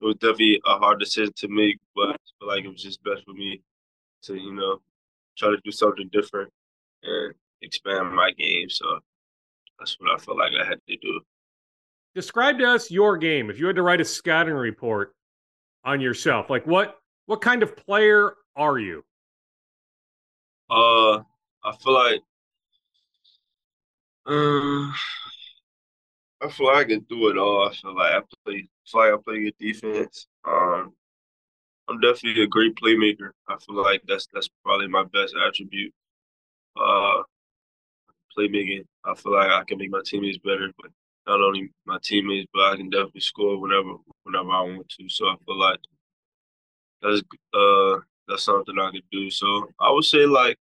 it 0.00 0.04
was 0.04 0.14
definitely 0.16 0.60
a 0.66 0.78
hard 0.78 1.00
decision 1.00 1.32
to 1.36 1.48
make, 1.48 1.78
but 1.94 2.20
like 2.40 2.64
it 2.64 2.68
was 2.68 2.82
just 2.82 3.02
best 3.02 3.24
for 3.24 3.32
me 3.32 3.62
to 4.22 4.36
you 4.36 4.54
know 4.54 4.80
try 5.36 5.50
to 5.50 5.58
do 5.64 5.70
something 5.70 6.08
different 6.12 6.50
and 7.02 7.34
expand 7.62 8.14
my 8.14 8.30
game. 8.32 8.70
So 8.70 9.00
that's 9.78 9.98
what 10.00 10.10
I 10.14 10.18
felt 10.18 10.38
like 10.38 10.52
I 10.60 10.64
had 10.64 10.80
to 10.88 10.96
do. 10.96 11.20
Describe 12.14 12.58
to 12.58 12.64
us 12.64 12.90
your 12.90 13.18
game. 13.18 13.50
If 13.50 13.58
you 13.58 13.66
had 13.66 13.76
to 13.76 13.82
write 13.82 14.00
a 14.00 14.04
scouting 14.04 14.54
report 14.54 15.14
on 15.84 16.00
yourself, 16.00 16.48
like 16.48 16.66
what 16.66 16.98
what 17.26 17.40
kind 17.40 17.62
of 17.62 17.76
player 17.76 18.34
are 18.54 18.78
you? 18.78 19.04
Uh, 20.70 21.22
I 21.64 21.76
feel 21.80 21.94
like, 21.94 22.22
um, 24.26 24.92
I 26.42 26.48
feel 26.50 26.66
like 26.66 26.76
I 26.86 26.88
can 26.88 27.00
do 27.08 27.28
it 27.28 27.38
all. 27.38 27.68
I 27.68 27.74
feel 27.74 27.94
like 27.94 28.12
I 28.12 28.20
play, 28.44 28.56
I 28.68 28.90
feel 28.90 29.00
like 29.00 29.12
I 29.20 29.22
play 29.22 29.42
good 29.44 29.58
defense. 29.58 30.26
Um, 30.44 30.94
I'm 31.88 32.00
definitely 32.00 32.42
a 32.44 32.46
great 32.48 32.76
playmaker. 32.76 33.32
I 33.48 33.56
feel 33.58 33.82
like 33.82 34.02
that's 34.06 34.28
that's 34.32 34.50
probably 34.64 34.88
my 34.88 35.04
best 35.04 35.34
attribute. 35.46 35.94
Uh, 36.76 37.22
playmaking. 38.36 38.84
I 39.04 39.14
feel 39.14 39.32
like 39.32 39.50
I 39.50 39.64
can 39.64 39.78
make 39.78 39.90
my 39.90 40.02
teammates 40.04 40.38
better, 40.38 40.70
but 40.80 40.90
not 41.26 41.40
only 41.40 41.70
my 41.86 41.98
teammates, 42.02 42.48
but 42.52 42.62
I 42.72 42.76
can 42.76 42.90
definitely 42.90 43.20
score 43.20 43.60
whenever 43.60 43.94
whenever 44.24 44.50
I 44.50 44.60
want 44.62 44.88
to. 44.88 45.08
So 45.08 45.26
I 45.26 45.36
feel 45.44 45.58
like 45.58 45.80
that's 47.02 47.22
uh 47.54 47.98
that's 48.28 48.44
something 48.44 48.78
I 48.78 48.90
could 48.90 49.08
do. 49.10 49.30
So 49.30 49.68
I 49.80 49.90
would 49.90 50.04
say 50.04 50.26
like 50.26 50.56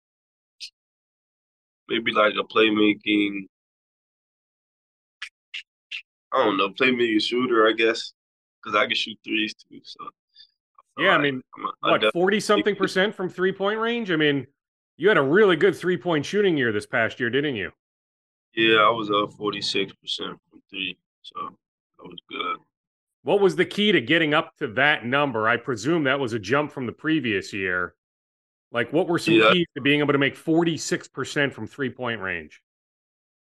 maybe 1.88 2.12
like 2.12 2.34
a 2.34 2.44
playmaking. 2.44 3.46
I 6.32 6.44
don't 6.44 6.56
know, 6.56 6.70
playmaking 6.70 7.20
shooter, 7.22 7.68
I 7.68 7.72
guess, 7.72 8.12
because 8.62 8.74
I 8.76 8.86
can 8.86 8.94
shoot 8.96 9.18
threes 9.22 9.54
too. 9.54 9.80
So 9.84 10.08
Yeah, 10.98 11.10
I 11.10 11.16
like 11.16 11.22
mean, 11.22 11.42
a- 11.58 11.86
I 11.86 11.90
What, 11.90 12.12
40 12.12 12.40
something 12.40 12.74
percent 12.74 13.14
from 13.14 13.28
three 13.28 13.52
point 13.52 13.78
range? 13.78 14.10
I 14.10 14.16
mean, 14.16 14.46
you 14.96 15.08
had 15.08 15.18
a 15.18 15.22
really 15.22 15.56
good 15.56 15.76
three 15.76 15.96
point 15.98 16.24
shooting 16.24 16.56
year 16.56 16.72
this 16.72 16.86
past 16.86 17.20
year, 17.20 17.28
didn't 17.30 17.56
you? 17.56 17.72
Yeah, 18.54 18.78
I 18.80 18.90
was 18.90 19.10
up 19.10 19.32
forty 19.36 19.60
six 19.60 19.92
percent 19.94 20.38
from 20.50 20.62
three, 20.70 20.96
so 21.22 21.34
that 21.98 22.04
was 22.08 22.18
good. 22.30 22.56
What 23.22 23.40
was 23.40 23.56
the 23.56 23.64
key 23.64 23.92
to 23.92 24.00
getting 24.00 24.34
up 24.34 24.56
to 24.58 24.68
that 24.68 25.04
number? 25.04 25.48
I 25.48 25.56
presume 25.56 26.04
that 26.04 26.18
was 26.18 26.32
a 26.32 26.38
jump 26.38 26.72
from 26.72 26.86
the 26.86 26.92
previous 26.92 27.52
year. 27.52 27.94
Like, 28.72 28.92
what 28.92 29.06
were 29.06 29.18
some 29.18 29.34
Yeah. 29.34 29.52
keys 29.52 29.66
to 29.76 29.80
being 29.82 30.00
able 30.00 30.12
to 30.12 30.18
make 30.18 30.34
46% 30.36 31.52
from 31.54 31.66
three 31.66 31.90
point 31.90 32.20
range? 32.20 32.62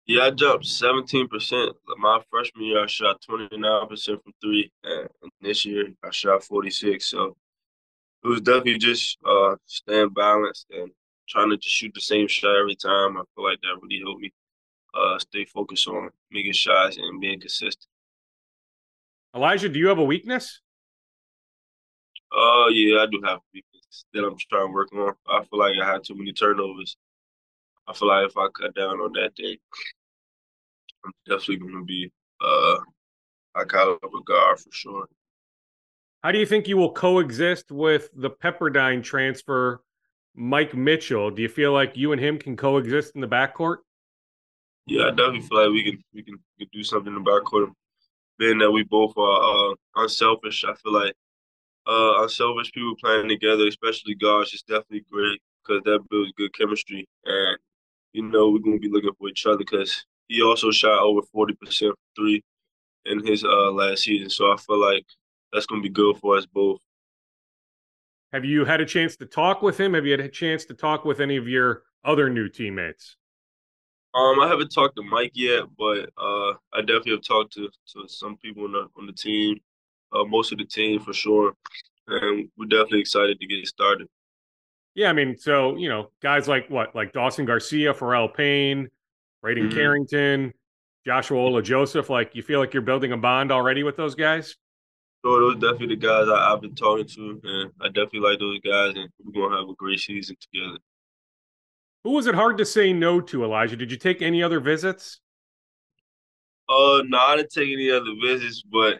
Yeah, 0.05 0.23
I 0.23 0.31
jumped 0.31 0.65
seventeen 0.65 1.27
percent. 1.27 1.75
My 1.97 2.19
freshman 2.31 2.65
year, 2.65 2.83
I 2.83 2.87
shot 2.87 3.21
twenty 3.21 3.47
nine 3.57 3.87
percent 3.87 4.23
from 4.23 4.33
three, 4.41 4.71
and 4.83 5.07
this 5.39 5.65
year 5.65 5.89
I 6.03 6.09
shot 6.09 6.43
forty 6.43 6.71
six. 6.71 7.05
So 7.05 7.37
it 8.23 8.27
was 8.27 8.41
definitely 8.41 8.79
just 8.79 9.19
uh, 9.23 9.55
staying 9.67 10.09
balanced 10.09 10.65
and 10.71 10.89
trying 11.27 11.51
to 11.51 11.57
just 11.57 11.75
shoot 11.75 11.93
the 11.93 12.01
same 12.01 12.27
shot 12.27 12.55
every 12.55 12.75
time. 12.75 13.17
I 13.17 13.23
feel 13.35 13.43
like 13.43 13.61
that 13.61 13.77
really 13.83 13.99
helped 14.03 14.21
me 14.21 14.33
uh, 14.95 15.19
stay 15.19 15.45
focused 15.45 15.87
on 15.87 16.09
making 16.31 16.53
shots 16.53 16.97
and 16.97 17.21
being 17.21 17.39
consistent. 17.39 17.88
Elijah, 19.35 19.69
do 19.69 19.79
you 19.79 19.87
have 19.87 19.99
a 19.99 20.03
weakness? 20.03 20.61
Uh, 22.31 22.67
yeah, 22.71 23.01
I 23.01 23.05
do 23.11 23.21
have 23.23 23.37
a 23.37 23.51
weakness 23.53 24.05
that 24.13 24.23
I'm 24.23 24.37
trying 24.49 24.67
to 24.67 24.73
work 24.73 24.89
on. 24.93 25.13
I 25.27 25.43
feel 25.45 25.59
like 25.59 25.73
I 25.81 25.91
had 25.91 26.03
too 26.03 26.15
many 26.15 26.33
turnovers. 26.33 26.97
I 27.87 27.93
feel 27.93 28.07
like 28.07 28.27
if 28.27 28.37
I 28.37 28.47
cut 28.49 28.75
down 28.75 28.99
on 28.99 29.11
that 29.13 29.35
day, 29.35 29.59
I'm 31.05 31.11
definitely 31.27 31.57
going 31.57 31.79
to 31.79 31.85
be 31.85 32.11
uh, 32.41 32.77
I 33.55 33.63
kind 33.65 33.89
of 33.89 33.95
a 33.95 33.99
caliber 33.99 34.23
guard 34.25 34.59
for 34.59 34.69
sure. 34.71 35.07
How 36.23 36.31
do 36.31 36.39
you 36.39 36.45
think 36.45 36.67
you 36.67 36.77
will 36.77 36.91
coexist 36.91 37.71
with 37.71 38.09
the 38.13 38.29
Pepperdine 38.29 39.03
transfer, 39.03 39.81
Mike 40.35 40.75
Mitchell? 40.75 41.31
Do 41.31 41.41
you 41.41 41.49
feel 41.49 41.71
like 41.71 41.95
you 41.95 42.11
and 42.11 42.21
him 42.21 42.37
can 42.37 42.57
coexist 42.57 43.15
in 43.15 43.21
the 43.21 43.27
backcourt? 43.27 43.77
Yeah, 44.85 45.05
I 45.05 45.09
definitely 45.11 45.41
feel 45.41 45.63
like 45.63 45.71
we 45.71 45.83
can 45.83 46.03
we 46.13 46.23
can, 46.23 46.35
we 46.59 46.65
can 46.65 46.69
do 46.73 46.83
something 46.83 47.15
in 47.15 47.23
the 47.23 47.29
backcourt. 47.29 47.71
Being 48.39 48.57
that 48.59 48.71
we 48.71 48.83
both 48.83 49.13
are 49.17 49.71
uh, 49.71 49.75
unselfish, 49.97 50.63
I 50.63 50.73
feel 50.75 50.93
like 50.93 51.13
uh, 51.87 52.23
unselfish 52.23 52.71
people 52.71 52.95
playing 53.01 53.29
together, 53.29 53.67
especially 53.67 54.15
guards, 54.15 54.53
is 54.53 54.63
definitely 54.63 55.05
great 55.11 55.41
because 55.63 55.83
that 55.85 56.07
builds 56.09 56.31
good 56.37 56.53
chemistry. 56.53 57.07
And 57.25 57.57
you 58.13 58.23
know 58.23 58.49
we're 58.49 58.59
gonna 58.59 58.79
be 58.79 58.89
looking 58.89 59.13
for 59.19 59.29
each 59.29 59.45
other 59.45 59.57
because 59.57 60.05
he 60.27 60.41
also 60.41 60.71
shot 60.71 60.99
over 60.99 61.21
forty 61.33 61.53
percent 61.53 61.95
three 62.15 62.41
in 63.05 63.25
his 63.25 63.43
uh, 63.43 63.71
last 63.71 64.03
season. 64.03 64.29
So 64.29 64.51
I 64.51 64.57
feel 64.57 64.79
like 64.79 65.05
that's 65.53 65.65
gonna 65.65 65.81
be 65.81 65.89
good 65.89 66.17
for 66.17 66.37
us 66.37 66.45
both. 66.45 66.79
Have 68.31 68.45
you 68.45 68.63
had 68.63 68.79
a 68.79 68.85
chance 68.85 69.15
to 69.17 69.25
talk 69.25 69.61
with 69.61 69.79
him? 69.79 69.95
Have 69.95 70.05
you 70.05 70.11
had 70.11 70.19
a 70.21 70.29
chance 70.29 70.65
to 70.65 70.73
talk 70.75 71.03
with 71.03 71.19
any 71.19 71.37
of 71.37 71.47
your 71.47 71.83
other 72.03 72.29
new 72.29 72.47
teammates? 72.47 73.15
Um, 74.13 74.39
I 74.39 74.47
haven't 74.47 74.69
talked 74.69 74.95
to 74.95 75.03
Mike 75.03 75.31
yet, 75.35 75.63
but 75.77 76.09
uh, 76.17 76.53
I 76.73 76.81
definitely 76.81 77.11
have 77.11 77.23
talked 77.23 77.53
to, 77.53 77.69
to 77.93 78.07
some 78.07 78.37
people 78.37 78.65
on 78.65 78.71
the 78.71 78.87
on 78.97 79.05
the 79.05 79.13
team, 79.13 79.59
uh, 80.11 80.23
most 80.23 80.51
of 80.51 80.57
the 80.57 80.65
team 80.65 80.99
for 80.99 81.13
sure, 81.13 81.53
and 82.07 82.49
we're 82.57 82.65
definitely 82.65 83.01
excited 83.01 83.39
to 83.39 83.45
get 83.47 83.67
started. 83.67 84.07
Yeah, 84.95 85.09
I 85.09 85.13
mean, 85.13 85.37
so 85.37 85.77
you 85.77 85.89
know, 85.89 86.09
guys 86.21 86.47
like 86.47 86.69
what, 86.69 86.95
like 86.95 87.13
Dawson 87.13 87.45
Garcia, 87.45 87.93
Pharrell 87.93 88.33
Payne? 88.33 88.89
In 89.41 89.69
Mhm. 89.69 89.73
Carrington, 89.73 90.53
Joshua 91.05 91.37
Ola 91.37 91.61
Joseph. 91.61 92.09
Like, 92.09 92.35
you 92.35 92.43
feel 92.43 92.59
like 92.59 92.73
you're 92.73 92.81
building 92.81 93.13
a 93.13 93.17
bond 93.17 93.53
already 93.53 93.83
with 93.83 93.95
those 93.95 94.15
guys? 94.15 94.57
So 95.23 95.39
those 95.39 95.55
definitely 95.55 95.95
the 95.95 95.95
guys 95.95 96.27
I, 96.27 96.51
I've 96.51 96.59
been 96.61 96.75
talking 96.75 97.07
to, 97.07 97.41
and 97.43 97.71
I 97.79 97.87
definitely 97.87 98.19
like 98.19 98.39
those 98.39 98.59
guys, 98.59 98.95
and 98.97 99.09
we're 99.23 99.47
gonna 99.47 99.59
have 99.61 99.69
a 99.69 99.75
great 99.75 99.99
season 99.99 100.35
together. 100.41 100.77
Who 102.03 102.11
was 102.11 102.27
it 102.27 102.35
hard 102.35 102.57
to 102.59 102.65
say 102.65 102.93
no 102.93 103.19
to, 103.21 103.43
Elijah? 103.43 103.75
Did 103.75 103.91
you 103.91 103.97
take 103.97 104.21
any 104.21 104.41
other 104.41 104.59
visits? 104.59 105.19
Uh, 106.69 107.01
no, 107.05 107.17
I 107.17 107.35
didn't 107.37 107.51
take 107.51 107.71
any 107.71 107.89
other 107.89 108.13
visits, 108.21 108.61
but 108.61 108.99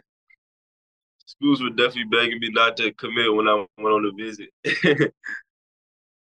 schools 1.24 1.62
were 1.62 1.70
definitely 1.70 2.04
begging 2.04 2.40
me 2.40 2.50
not 2.50 2.76
to 2.78 2.92
commit 2.92 3.32
when 3.32 3.48
I 3.48 3.64
went 3.78 3.94
on 3.94 4.04
a 4.04 4.12
visit. 4.12 4.50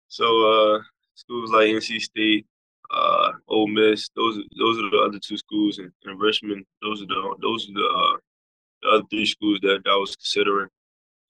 so, 0.07 0.75
uh, 0.75 0.81
schools 1.15 1.51
like 1.51 1.67
NC 1.67 1.99
State, 1.99 2.45
uh, 2.91 3.31
Ole 3.47 3.67
Miss, 3.67 4.09
those 4.15 4.37
those 4.57 4.77
are 4.79 4.89
the 4.91 5.03
other 5.05 5.19
two 5.19 5.37
schools, 5.37 5.79
and, 5.79 5.91
and 6.05 6.19
Richmond. 6.19 6.65
Those 6.81 7.01
are 7.01 7.07
the 7.07 7.35
those 7.41 7.69
are 7.69 7.73
the, 7.73 7.85
uh, 7.85 8.17
the 8.83 8.89
other 8.89 9.05
three 9.09 9.25
schools 9.25 9.59
that, 9.63 9.81
that 9.83 9.91
I 9.91 9.95
was 9.95 10.15
considering. 10.15 10.69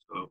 So, 0.09 0.29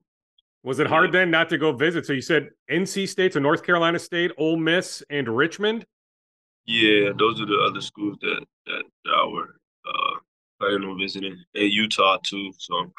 Was 0.62 0.78
it 0.78 0.86
hard 0.86 1.12
then 1.12 1.30
not 1.30 1.48
to 1.50 1.58
go 1.58 1.72
visit? 1.72 2.04
So 2.06 2.12
you 2.12 2.20
said 2.20 2.50
NC 2.70 3.08
State, 3.08 3.32
so 3.32 3.40
North 3.40 3.62
Carolina 3.62 3.98
State, 3.98 4.30
Ole 4.36 4.56
Miss, 4.58 5.02
and 5.08 5.26
Richmond. 5.28 5.86
yeah, 6.66 7.10
those 7.18 7.40
are 7.40 7.46
the 7.46 7.58
other 7.68 7.80
schools 7.80 8.18
that 8.20 8.44
that, 8.66 8.82
that 9.04 9.10
I 9.14 9.26
were 9.26 9.56
uh, 9.88 10.18
planning 10.60 10.88
on 10.88 10.98
visiting, 10.98 11.36
and 11.54 11.72
Utah 11.72 12.18
too. 12.22 12.52
So, 12.58 12.92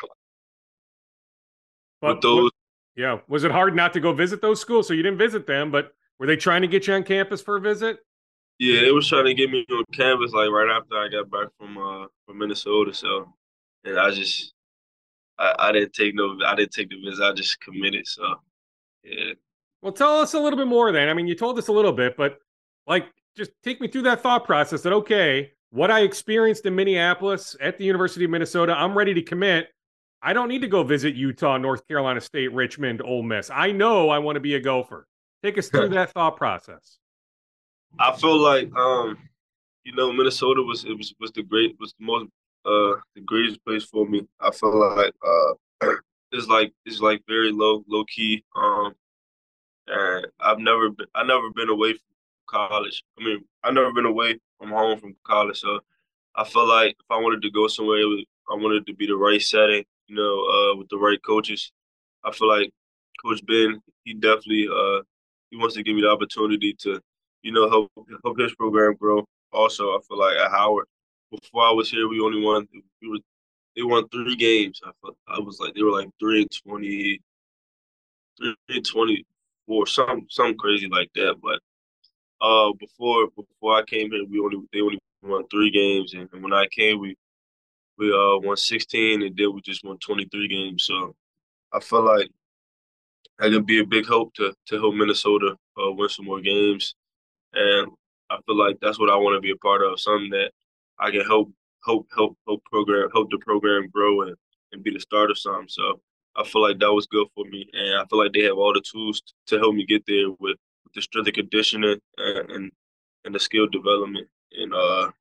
But 2.01 2.15
with 2.15 2.21
those. 2.23 2.51
yeah, 2.95 3.19
was 3.27 3.43
it 3.43 3.51
hard 3.51 3.75
not 3.75 3.93
to 3.93 3.99
go 3.99 4.11
visit 4.13 4.41
those 4.41 4.59
schools? 4.59 4.87
So 4.87 4.93
you 4.93 5.03
didn't 5.03 5.19
visit 5.19 5.45
them, 5.45 5.69
but 5.71 5.91
were 6.19 6.25
they 6.27 6.35
trying 6.37 6.61
to 6.63 6.67
get 6.67 6.87
you 6.87 6.93
on 6.95 7.03
campus 7.03 7.41
for 7.41 7.57
a 7.57 7.61
visit? 7.61 7.99
Yeah, 8.59 8.81
they 8.81 8.91
was 8.91 9.07
trying 9.07 9.25
to 9.25 9.33
get 9.33 9.49
me 9.51 9.65
on 9.71 9.83
campus 9.93 10.33
like 10.33 10.49
right 10.49 10.69
after 10.75 10.95
I 10.97 11.07
got 11.09 11.29
back 11.31 11.47
from 11.59 11.77
uh 11.77 12.07
from 12.25 12.39
Minnesota. 12.39 12.93
So, 12.93 13.31
and 13.85 13.99
I 13.99 14.09
just 14.11 14.53
I, 15.41 15.55
I 15.57 15.71
didn't 15.71 15.93
take 15.93 16.15
no 16.15 16.37
I 16.45 16.55
didn't 16.55 16.71
take 16.71 16.89
the 16.89 17.01
visit. 17.03 17.23
I 17.23 17.33
just 17.33 17.59
committed. 17.59 18.07
So, 18.07 18.23
yeah. 19.03 19.33
Well, 19.81 19.91
tell 19.91 20.19
us 20.19 20.33
a 20.33 20.39
little 20.39 20.57
bit 20.57 20.67
more 20.67 20.91
then. 20.91 21.09
I 21.09 21.13
mean, 21.13 21.27
you 21.27 21.35
told 21.35 21.57
us 21.57 21.67
a 21.67 21.71
little 21.71 21.91
bit, 21.91 22.15
but 22.15 22.37
like, 22.85 23.07
just 23.35 23.51
take 23.63 23.81
me 23.81 23.87
through 23.87 24.03
that 24.03 24.21
thought 24.21 24.45
process 24.45 24.81
that, 24.83 24.93
okay, 24.93 25.53
what 25.71 25.89
I 25.89 26.01
experienced 26.01 26.65
in 26.65 26.75
Minneapolis 26.75 27.55
at 27.59 27.77
the 27.77 27.85
University 27.85 28.25
of 28.25 28.31
Minnesota, 28.31 28.73
I'm 28.73 28.95
ready 28.95 29.13
to 29.15 29.21
commit. 29.21 29.69
I 30.21 30.33
don't 30.33 30.49
need 30.49 30.61
to 30.61 30.67
go 30.67 30.83
visit 30.83 31.15
Utah, 31.15 31.57
North 31.57 31.87
Carolina 31.87 32.21
State, 32.21 32.53
Richmond, 32.53 33.01
Ole 33.01 33.23
Miss. 33.23 33.49
I 33.49 33.71
know 33.71 34.09
I 34.09 34.19
want 34.19 34.35
to 34.35 34.39
be 34.39 34.53
a 34.53 34.59
gopher. 34.59 35.07
Take 35.41 35.57
us 35.57 35.69
through 35.69 35.89
that 35.95 36.11
thought 36.11 36.37
process. 36.37 36.99
I 37.99 38.15
feel 38.15 38.37
like 38.37 38.73
um 38.75 39.17
you 39.83 39.93
know 39.95 40.13
Minnesota 40.13 40.61
was 40.61 40.85
it 40.85 40.97
was 40.97 41.13
was 41.19 41.31
the 41.31 41.43
great 41.43 41.75
was 41.79 41.93
the 41.99 42.05
most 42.05 42.29
uh 42.65 42.95
the 43.15 43.21
greatest 43.25 43.63
place 43.65 43.83
for 43.85 44.05
me. 44.07 44.27
I 44.39 44.51
feel 44.51 44.77
like 44.77 45.13
uh 45.25 45.93
it's 46.31 46.47
like 46.47 46.73
it's 46.85 46.99
like 47.01 47.23
very 47.27 47.51
low 47.51 47.83
low 47.87 48.05
key 48.05 48.43
um 48.55 48.93
and 49.87 50.27
I've 50.39 50.59
never 50.59 50.89
been 50.91 51.07
I 51.15 51.23
never 51.23 51.49
been 51.51 51.69
away 51.69 51.93
from 51.93 52.09
college. 52.47 53.03
I 53.19 53.23
mean 53.23 53.43
I've 53.63 53.73
never 53.73 53.91
been 53.93 54.05
away 54.05 54.39
from 54.59 54.69
home 54.71 54.99
from 54.99 55.15
college, 55.25 55.59
so 55.59 55.79
I 56.35 56.43
feel 56.45 56.67
like 56.67 56.91
if 56.91 57.05
I 57.09 57.17
wanted 57.17 57.41
to 57.43 57.51
go 57.51 57.67
somewhere, 57.67 57.99
it 57.99 58.05
was, 58.05 58.25
I 58.49 58.55
wanted 58.55 58.85
to 58.87 58.93
be 58.93 59.07
the 59.07 59.15
right 59.15 59.41
setting, 59.41 59.83
you 60.07 60.15
know, 60.15 60.45
uh, 60.45 60.77
with 60.77 60.89
the 60.89 60.97
right 60.97 61.19
coaches. 61.25 61.71
I 62.23 62.31
feel 62.31 62.47
like 62.49 62.71
Coach 63.23 63.45
Ben, 63.45 63.81
he 64.05 64.13
definitely 64.13 64.67
uh, 64.71 65.01
he 65.49 65.57
wants 65.57 65.75
to 65.75 65.83
give 65.83 65.95
me 65.95 66.01
the 66.01 66.09
opportunity 66.09 66.73
to, 66.81 67.01
you 67.43 67.51
know, 67.51 67.69
help 67.69 67.91
help 68.23 68.39
his 68.39 68.55
program 68.55 68.95
grow. 68.95 69.25
Also, 69.51 69.89
I 69.91 69.99
feel 70.07 70.19
like 70.19 70.37
at 70.37 70.51
Howard, 70.51 70.87
before 71.31 71.63
I 71.63 71.71
was 71.71 71.89
here, 71.89 72.07
we 72.07 72.19
only 72.19 72.41
won 72.41 72.67
we 73.01 73.09
were 73.09 73.19
they 73.75 73.83
won 73.83 74.07
three 74.09 74.35
games. 74.35 74.81
I 74.85 74.91
felt 75.01 75.17
I 75.27 75.39
was 75.39 75.59
like 75.59 75.73
they 75.73 75.83
were 75.83 75.91
like 75.91 76.09
three 76.19 76.41
and 76.41 76.51
twenty, 76.51 77.21
three 78.37 78.55
and 78.69 78.85
twenty 78.85 79.25
four, 79.67 79.87
something 79.87 80.27
something 80.29 80.57
crazy 80.57 80.87
like 80.89 81.09
that. 81.15 81.35
But 81.41 81.59
uh, 82.45 82.73
before 82.79 83.27
before 83.35 83.77
I 83.77 83.83
came 83.83 84.11
here, 84.11 84.25
we 84.25 84.39
only 84.39 84.57
they 84.73 84.81
only 84.81 84.99
won 85.23 85.47
three 85.49 85.71
games, 85.71 86.13
and, 86.13 86.27
and 86.33 86.43
when 86.43 86.53
I 86.53 86.67
came, 86.67 86.99
we 86.99 87.15
we 87.97 88.11
uh 88.11 88.37
won 88.39 88.57
sixteen, 88.57 89.21
and 89.23 89.35
then 89.37 89.53
we 89.53 89.61
just 89.61 89.83
won 89.85 89.97
twenty 89.99 90.25
three 90.31 90.47
games. 90.47 90.85
So 90.85 91.15
I 91.73 91.79
feel 91.79 92.03
like 92.03 92.29
that 93.39 93.51
could 93.51 93.65
be 93.65 93.79
a 93.79 93.85
big 93.85 94.05
hope 94.05 94.33
to 94.35 94.53
to 94.67 94.79
help 94.79 94.95
Minnesota 94.95 95.55
uh, 95.81 95.91
win 95.91 96.09
some 96.09 96.25
more 96.25 96.41
games, 96.41 96.95
and 97.53 97.91
I 98.29 98.37
feel 98.45 98.57
like 98.57 98.77
that's 98.81 98.99
what 98.99 99.09
I 99.09 99.15
want 99.15 99.35
to 99.37 99.41
be 99.41 99.51
a 99.51 99.57
part 99.57 99.81
of. 99.83 99.99
Something 99.99 100.29
that 100.31 100.51
I 101.01 101.11
can 101.11 101.21
help 101.21 101.51
help 101.85 102.07
help 102.15 102.37
help 102.47 102.63
program 102.65 103.09
help 103.13 103.31
the 103.31 103.39
program 103.39 103.89
grow 103.89 104.21
and, 104.21 104.35
and 104.71 104.83
be 104.83 104.91
the 104.91 104.99
start 104.99 105.31
of 105.31 105.39
something. 105.39 105.67
So 105.69 105.99
I 106.35 106.45
feel 106.45 106.61
like 106.61 106.79
that 106.79 106.93
was 106.93 107.07
good 107.07 107.27
for 107.35 107.45
me, 107.45 107.67
and 107.73 107.99
I 107.99 108.05
feel 108.05 108.19
like 108.19 108.33
they 108.33 108.43
have 108.43 108.57
all 108.57 108.73
the 108.73 108.81
tools 108.81 109.21
to 109.47 109.57
help 109.59 109.75
me 109.75 109.85
get 109.85 110.05
there 110.07 110.29
with, 110.29 110.57
with 110.83 110.93
the 110.95 111.01
strength 111.01 111.27
and 111.27 111.35
conditioning 111.35 111.99
and, 112.17 112.51
and 112.51 112.71
and 113.25 113.35
the 113.35 113.39
skill 113.39 113.67
development 113.67 114.27
and 114.53 114.73
uh 114.73 115.11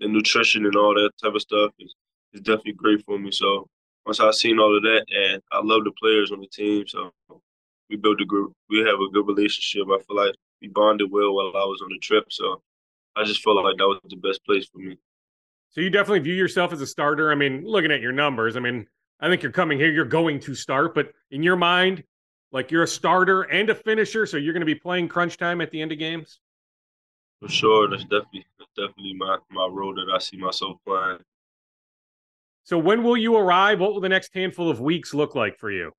the 0.00 0.08
nutrition 0.08 0.64
and 0.66 0.76
all 0.76 0.94
that 0.94 1.10
type 1.22 1.34
of 1.34 1.42
stuff 1.42 1.72
is, 1.80 1.94
is 2.32 2.40
definitely 2.40 2.72
great 2.72 3.04
for 3.04 3.18
me. 3.18 3.32
So 3.32 3.68
once 4.06 4.20
I 4.20 4.30
seen 4.30 4.58
all 4.58 4.76
of 4.76 4.82
that, 4.84 5.04
and 5.10 5.42
I 5.52 5.60
love 5.62 5.84
the 5.84 5.92
players 6.00 6.30
on 6.30 6.40
the 6.40 6.46
team, 6.48 6.86
so 6.86 7.10
we 7.90 7.96
built 7.96 8.20
a 8.20 8.24
group. 8.24 8.52
We 8.70 8.78
have 8.78 9.00
a 9.00 9.10
good 9.12 9.26
relationship. 9.26 9.86
I 9.88 10.00
feel 10.02 10.16
like 10.16 10.34
we 10.62 10.68
bonded 10.68 11.10
well 11.10 11.34
while 11.34 11.48
I 11.48 11.64
was 11.66 11.80
on 11.82 11.90
the 11.90 11.98
trip. 11.98 12.24
So 12.30 12.62
I 13.16 13.24
just 13.24 13.42
felt 13.42 13.62
like 13.62 13.76
that 13.76 13.88
was 13.88 14.00
the 14.08 14.16
best 14.16 14.44
place 14.44 14.66
for 14.68 14.78
me. 14.78 14.96
So 15.70 15.80
you 15.80 15.90
definitely 15.90 16.20
view 16.20 16.34
yourself 16.34 16.72
as 16.72 16.80
a 16.80 16.86
starter. 16.86 17.30
I 17.30 17.34
mean, 17.34 17.64
looking 17.64 17.92
at 17.92 18.00
your 18.00 18.12
numbers, 18.12 18.56
I 18.56 18.60
mean, 18.60 18.86
I 19.20 19.28
think 19.28 19.42
you're 19.42 19.52
coming 19.52 19.78
here, 19.78 19.90
you're 19.90 20.04
going 20.04 20.40
to 20.40 20.54
start, 20.54 20.94
but 20.94 21.12
in 21.30 21.42
your 21.42 21.56
mind, 21.56 22.04
like 22.52 22.70
you're 22.70 22.84
a 22.84 22.88
starter 22.88 23.42
and 23.42 23.68
a 23.68 23.74
finisher, 23.74 24.26
so 24.26 24.36
you're 24.36 24.52
going 24.52 24.60
to 24.60 24.66
be 24.66 24.74
playing 24.74 25.08
crunch 25.08 25.36
time 25.36 25.60
at 25.60 25.70
the 25.70 25.82
end 25.82 25.92
of 25.92 25.98
games. 25.98 26.40
For 27.40 27.48
sure, 27.48 27.88
that's 27.88 28.02
definitely 28.04 28.46
that's 28.58 28.70
definitely 28.76 29.14
my 29.14 29.38
my 29.50 29.66
role 29.66 29.94
that 29.94 30.12
I 30.12 30.18
see 30.18 30.36
myself 30.36 30.78
playing. 30.86 31.18
So 32.64 32.78
when 32.78 33.02
will 33.02 33.16
you 33.16 33.36
arrive? 33.36 33.80
What 33.80 33.94
will 33.94 34.00
the 34.00 34.08
next 34.08 34.34
handful 34.34 34.70
of 34.70 34.80
weeks 34.80 35.14
look 35.14 35.34
like 35.34 35.58
for 35.58 35.70
you? 35.70 35.92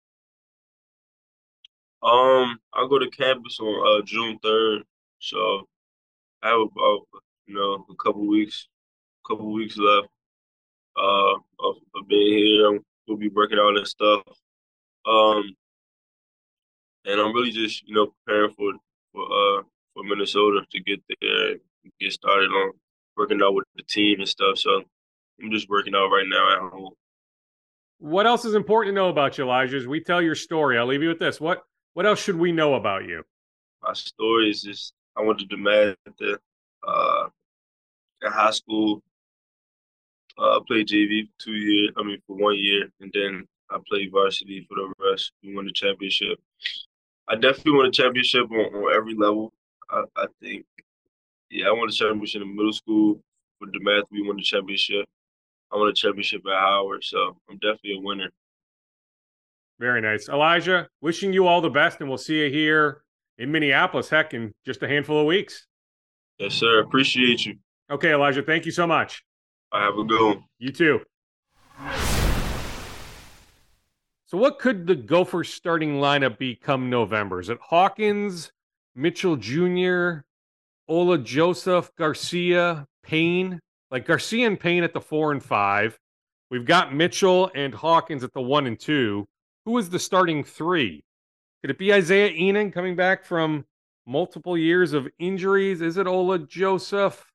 Um, 2.02 2.60
I 2.74 2.88
go 2.90 3.00
to 3.00 3.10
campus 3.10 3.60
on 3.60 4.02
uh, 4.02 4.06
June 4.06 4.40
third, 4.41 4.84
so 5.20 5.68
I 6.41 6.50
have 6.50 6.60
about 6.60 7.08
you 7.46 7.56
know 7.56 7.86
a 7.90 7.96
couple 7.96 8.28
weeks, 8.28 8.68
couple 9.30 9.54
weeks 9.54 9.78
left 9.78 10.08
uh 10.98 11.34
of, 11.60 11.76
of 11.96 12.08
being 12.08 12.38
here. 12.38 12.80
We'll 13.08 13.18
be 13.18 13.30
working 13.30 13.60
out 13.60 13.78
and 13.78 13.88
stuff. 13.88 14.22
Um, 15.06 15.56
and 17.06 17.20
I'm 17.20 17.34
really 17.34 17.52
just 17.52 17.88
you 17.88 17.96
know 17.96 18.14
preparing 18.26 18.54
for 18.56 18.74
for 19.14 19.24
uh 19.24 19.64
for 19.94 20.04
Minnesota 20.04 20.62
to 20.72 20.84
get 20.84 21.02
there 21.22 21.52
and 21.52 21.60
get 22.00 22.14
started 22.14 22.50
on 22.50 22.74
working 23.18 23.42
out 23.42 23.54
with 23.54 23.66
the 23.76 23.84
team 23.84 24.20
and 24.20 24.28
stuff. 24.30 24.58
So 24.58 24.84
I'm 25.42 25.52
just 25.52 25.70
working 25.70 25.96
out 25.96 26.10
right 26.10 26.28
now 26.28 26.54
at 26.54 26.72
home. 26.72 26.94
What 28.00 28.26
else 28.26 28.46
is 28.46 28.56
important 28.56 28.96
to 28.96 29.02
know 29.02 29.10
about 29.10 29.38
you, 29.38 29.44
Elijah? 29.44 29.78
As 29.78 29.88
we 29.88 30.02
tell 30.02 30.22
your 30.22 30.36
story, 30.36 30.78
I'll 30.78 30.86
leave 30.86 31.04
you 31.04 31.10
with 31.10 31.20
this. 31.20 31.40
What 31.42 31.64
what 31.94 32.06
else 32.06 32.22
should 32.22 32.38
we 32.38 32.52
know 32.52 32.76
about 32.76 33.06
you? 33.06 33.24
My 33.84 33.94
story 33.94 34.50
is 34.50 34.62
just 34.62 34.94
I 35.18 35.22
went 35.22 35.40
to 35.40 35.46
DeMatha 35.46 36.38
uh, 36.88 37.28
in 38.22 38.32
high 38.32 38.52
school. 38.52 39.02
Uh, 40.40 40.60
played 40.61 40.88
JV 40.88 41.28
two 41.38 41.52
years. 41.52 41.91
I 41.98 42.03
mean, 42.03 42.22
for 42.26 42.38
one 42.38 42.57
year, 42.57 42.88
and 43.02 43.11
then 43.14 43.45
I 43.70 43.78
played 43.90 44.11
varsity 44.11 44.66
for 44.70 44.76
the 44.76 44.94
rest. 45.11 45.34
We 45.44 45.53
won 45.53 45.66
the 45.66 45.74
championship. 45.74 46.40
I 47.28 47.36
definitely 47.36 47.74
won 47.74 47.86
a 47.88 47.91
championship 47.91 48.49
on, 48.49 48.74
on 48.74 48.95
every 48.95 49.16
level. 49.16 49.52
I, 49.90 50.03
I 50.16 50.26
think, 50.41 50.66
yeah, 51.52 51.68
I 51.68 51.72
won 51.72 51.90
a 51.90 51.91
championship 51.91 52.41
in 52.41 52.56
middle 52.56 52.74
school 52.74 53.20
for 53.60 53.68
DeMatha. 53.68 54.03
We 54.11 54.26
won 54.26 54.38
the 54.38 54.44
championship. 54.44 55.06
I 55.72 55.78
won 55.78 55.90
a 55.90 55.94
championship 55.94 56.41
at 56.48 56.60
Howard, 56.60 57.03
so 57.03 57.38
I'm 57.49 57.57
definitely 57.57 57.98
a 57.98 58.02
winner. 58.02 58.30
Very 59.80 60.02
nice. 60.02 60.30
Elijah, 60.30 60.88
wishing 61.02 61.32
you 61.34 61.48
all 61.48 61.61
the 61.61 61.70
best, 61.70 61.99
and 61.99 62.10
we'll 62.10 62.18
see 62.18 62.44
you 62.44 62.49
here 62.49 63.03
in 63.38 63.52
Minneapolis, 63.52 64.10
heck, 64.10 64.34
in 64.34 64.53
just 64.66 64.82
a 64.84 64.88
handful 64.88 65.20
of 65.20 65.26
weeks. 65.26 65.68
Yes, 66.38 66.53
sir. 66.53 66.80
Appreciate 66.80 67.45
you. 67.45 67.56
Okay, 67.91 68.14
Elijah, 68.14 68.41
thank 68.41 68.66
you 68.66 68.72
so 68.72 68.88
much. 68.88 69.24
I 69.72 69.84
have 69.84 69.98
a 69.98 70.04
good 70.04 70.22
one. 70.22 70.44
You 70.58 70.72
too. 70.72 71.02
So, 74.26 74.38
what 74.38 74.60
could 74.60 74.88
the 74.88 74.96
Gophers 74.96 75.52
starting 75.52 75.96
lineup 75.96 76.38
be 76.38 76.56
come 76.56 76.90
November? 76.90 77.40
Is 77.40 77.50
it 77.50 77.60
Hawkins, 77.62 78.52
Mitchell 78.96 79.36
Jr., 79.36 80.22
Ola 80.88 81.18
Joseph, 81.18 81.91
Garcia, 81.98 82.88
Payne? 83.04 83.60
Like 83.91 84.06
Garcia 84.06 84.46
and 84.46 84.60
Payne 84.60 84.84
at 84.84 84.94
the 84.94 85.02
four 85.02 85.32
and 85.32 85.44
five. 85.44 85.98
We've 86.52 86.66
got 86.66 86.94
Mitchell 86.94 87.52
and 87.56 87.74
Hawkins 87.74 88.24
at 88.24 88.34
the 88.34 88.41
one 88.41 88.68
and 88.68 88.80
two. 88.80 89.26
Who 89.66 89.78
is 89.78 89.90
the 89.90 90.00
starting 90.00 90.44
three? 90.44 91.04
Could 91.62 91.72
it 91.72 91.78
be 91.78 91.94
Isaiah 91.94 92.30
Ihnen 92.32 92.72
coming 92.72 92.96
back 92.96 93.26
from 93.26 93.66
multiple 94.06 94.58
years 94.58 94.94
of 94.94 95.08
injuries? 95.20 95.82
Is 95.82 95.98
it 95.98 96.08
Ola 96.08 96.40
Joseph? 96.40 97.26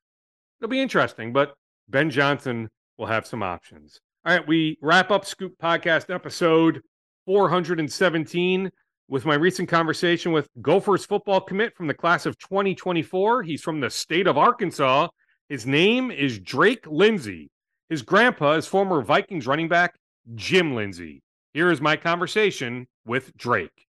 it'll 0.59 0.71
be 0.71 0.81
interesting. 0.81 1.33
But 1.33 1.55
Ben 1.87 2.09
Johnson 2.09 2.69
will 2.97 3.05
have 3.05 3.27
some 3.27 3.43
options. 3.43 3.99
All 4.25 4.35
right, 4.35 4.47
we 4.47 4.77
wrap 4.81 5.11
up 5.11 5.25
Scoop 5.25 5.53
Podcast 5.61 6.13
episode 6.13 6.81
417 7.25 8.71
with 9.07 9.25
my 9.25 9.35
recent 9.35 9.69
conversation 9.69 10.31
with 10.31 10.49
Gophers 10.61 11.05
football 11.05 11.41
commit 11.41 11.75
from 11.75 11.87
the 11.87 11.93
class 11.93 12.25
of 12.25 12.37
2024. 12.39 13.43
He's 13.43 13.61
from 13.61 13.79
the 13.79 13.89
state 13.89 14.27
of 14.27 14.37
Arkansas. 14.37 15.09
His 15.49 15.67
name 15.67 16.09
is 16.09 16.39
Drake 16.39 16.87
Lindsey. 16.87 17.51
His 17.89 18.01
grandpa 18.01 18.53
is 18.53 18.65
former 18.65 19.03
Vikings 19.03 19.45
running 19.45 19.69
back 19.69 19.95
Jim 20.33 20.73
Lindsey. 20.73 21.21
Here 21.53 21.71
is 21.71 21.81
my 21.81 21.95
conversation 21.95 22.87
with 23.05 23.35
Drake. 23.37 23.85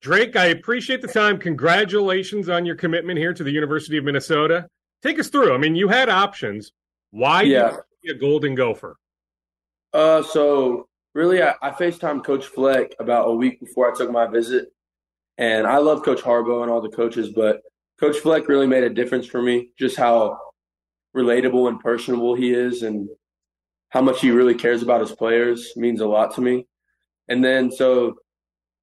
Drake, 0.00 0.36
I 0.36 0.46
appreciate 0.46 1.02
the 1.02 1.08
time. 1.08 1.38
Congratulations 1.38 2.48
on 2.48 2.64
your 2.64 2.76
commitment 2.76 3.18
here 3.18 3.34
to 3.34 3.42
the 3.42 3.50
University 3.50 3.96
of 3.96 4.04
Minnesota. 4.04 4.68
Take 5.02 5.18
us 5.18 5.28
through. 5.28 5.54
I 5.54 5.58
mean, 5.58 5.74
you 5.74 5.88
had 5.88 6.08
options. 6.08 6.72
Why 7.10 7.42
yeah. 7.42 7.76
be 8.02 8.10
a 8.10 8.14
Golden 8.14 8.54
Gopher? 8.54 8.96
Uh, 9.92 10.22
so 10.22 10.88
really, 11.14 11.42
I, 11.42 11.54
I 11.62 11.70
FaceTime 11.70 12.24
Coach 12.24 12.46
Fleck 12.46 12.94
about 13.00 13.28
a 13.28 13.34
week 13.34 13.60
before 13.60 13.92
I 13.92 13.96
took 13.96 14.10
my 14.10 14.26
visit, 14.26 14.72
and 15.36 15.66
I 15.66 15.78
love 15.78 16.04
Coach 16.04 16.20
Harbaugh 16.20 16.62
and 16.62 16.70
all 16.70 16.80
the 16.80 16.90
coaches, 16.90 17.30
but 17.30 17.60
Coach 17.98 18.18
Fleck 18.18 18.48
really 18.48 18.66
made 18.66 18.84
a 18.84 18.90
difference 18.90 19.26
for 19.26 19.42
me. 19.42 19.70
Just 19.78 19.96
how 19.96 20.38
relatable 21.16 21.68
and 21.68 21.80
personable 21.80 22.34
he 22.34 22.52
is, 22.52 22.82
and 22.82 23.08
how 23.88 24.02
much 24.02 24.20
he 24.20 24.30
really 24.30 24.54
cares 24.54 24.82
about 24.82 25.00
his 25.00 25.12
players 25.12 25.72
means 25.74 26.00
a 26.00 26.06
lot 26.06 26.34
to 26.34 26.40
me. 26.40 26.66
And 27.28 27.42
then 27.44 27.70
so 27.72 28.16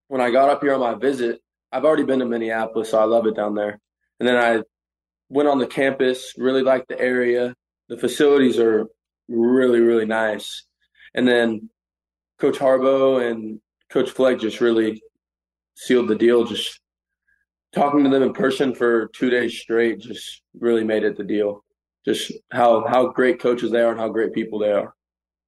when 0.07 0.21
I 0.21 0.31
got 0.31 0.49
up 0.49 0.61
here 0.61 0.73
on 0.73 0.79
my 0.79 0.95
visit, 0.95 1.41
I've 1.71 1.85
already 1.85 2.03
been 2.03 2.19
to 2.19 2.25
Minneapolis, 2.25 2.91
so 2.91 2.99
I 2.99 3.05
love 3.05 3.25
it 3.25 3.35
down 3.35 3.55
there. 3.55 3.79
And 4.19 4.27
then 4.27 4.37
I 4.37 4.61
went 5.29 5.49
on 5.49 5.59
the 5.59 5.67
campus, 5.67 6.33
really 6.37 6.61
liked 6.61 6.87
the 6.87 6.99
area. 6.99 7.53
The 7.89 7.97
facilities 7.97 8.59
are 8.59 8.87
really, 9.27 9.79
really 9.79 10.05
nice. 10.05 10.63
And 11.13 11.27
then 11.27 11.69
Coach 12.39 12.57
Harbaugh 12.57 13.29
and 13.29 13.59
Coach 13.89 14.09
Fleck 14.09 14.39
just 14.39 14.61
really 14.61 15.01
sealed 15.75 16.07
the 16.07 16.15
deal. 16.15 16.43
Just 16.45 16.79
talking 17.73 18.03
to 18.03 18.09
them 18.09 18.23
in 18.23 18.33
person 18.33 18.73
for 18.73 19.07
two 19.07 19.29
days 19.29 19.59
straight 19.59 19.99
just 19.99 20.41
really 20.59 20.83
made 20.83 21.03
it 21.03 21.17
the 21.17 21.23
deal. 21.23 21.63
Just 22.05 22.31
how 22.51 22.85
how 22.87 23.07
great 23.07 23.39
coaches 23.39 23.71
they 23.71 23.81
are 23.81 23.91
and 23.91 23.99
how 23.99 24.09
great 24.09 24.33
people 24.33 24.59
they 24.59 24.71
are. 24.71 24.93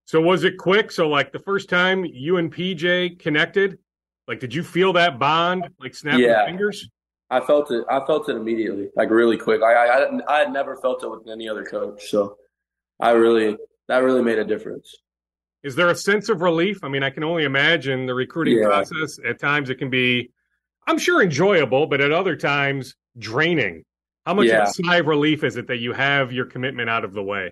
So 0.05 0.21
was 0.21 0.43
it 0.43 0.57
quick? 0.57 0.91
So 0.91 1.07
like 1.09 1.31
the 1.31 1.39
first 1.39 1.69
time 1.69 2.05
you 2.05 2.37
and 2.37 2.53
PJ 2.53 3.19
connected, 3.19 3.77
like 4.27 4.39
did 4.39 4.53
you 4.53 4.63
feel 4.63 4.93
that 4.93 5.19
bond 5.19 5.69
like 5.79 5.95
snapping 5.95 6.25
yeah. 6.25 6.45
fingers? 6.45 6.89
I 7.29 7.41
felt 7.41 7.71
it. 7.71 7.83
I 7.89 8.05
felt 8.05 8.29
it 8.29 8.37
immediately, 8.37 8.89
like 8.95 9.09
really 9.09 9.37
quick. 9.37 9.61
I, 9.61 9.73
I 9.73 10.19
I 10.27 10.39
had 10.39 10.53
never 10.53 10.77
felt 10.77 11.03
it 11.03 11.09
with 11.09 11.27
any 11.27 11.49
other 11.49 11.65
coach, 11.65 12.09
so 12.09 12.37
I 13.01 13.11
really 13.11 13.57
that 13.87 13.97
really 13.99 14.21
made 14.21 14.39
a 14.39 14.45
difference. 14.45 14.95
Is 15.63 15.75
there 15.75 15.89
a 15.89 15.95
sense 15.95 16.29
of 16.29 16.41
relief? 16.41 16.83
I 16.83 16.87
mean, 16.87 17.03
I 17.03 17.09
can 17.09 17.23
only 17.23 17.43
imagine 17.43 18.05
the 18.05 18.13
recruiting 18.13 18.59
yeah. 18.59 18.67
process. 18.67 19.19
At 19.27 19.39
times, 19.39 19.69
it 19.69 19.75
can 19.75 19.89
be, 19.89 20.31
I'm 20.85 20.97
sure, 20.97 21.21
enjoyable, 21.21 21.87
but 21.87 21.99
at 21.99 22.11
other 22.11 22.35
times, 22.35 22.95
draining. 23.17 23.83
How 24.25 24.33
much 24.33 24.47
yeah. 24.47 24.63
of 24.63 24.69
a 24.69 24.73
sigh 24.73 24.97
of 24.97 25.07
relief 25.07 25.43
is 25.43 25.57
it 25.57 25.67
that 25.67 25.77
you 25.77 25.93
have 25.93 26.31
your 26.31 26.45
commitment 26.45 26.89
out 26.89 27.03
of 27.03 27.13
the 27.13 27.23
way? 27.23 27.51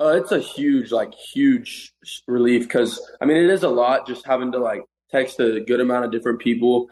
Uh, 0.00 0.20
it's 0.20 0.32
a 0.32 0.38
huge, 0.38 0.92
like, 0.92 1.12
huge 1.14 1.92
relief 2.26 2.62
because 2.62 3.00
I 3.20 3.24
mean, 3.24 3.38
it 3.38 3.50
is 3.50 3.62
a 3.62 3.68
lot 3.68 4.06
just 4.06 4.26
having 4.26 4.52
to 4.52 4.58
like 4.58 4.82
text 5.12 5.40
a 5.40 5.60
good 5.60 5.80
amount 5.80 6.04
of 6.04 6.12
different 6.12 6.38
people 6.38 6.88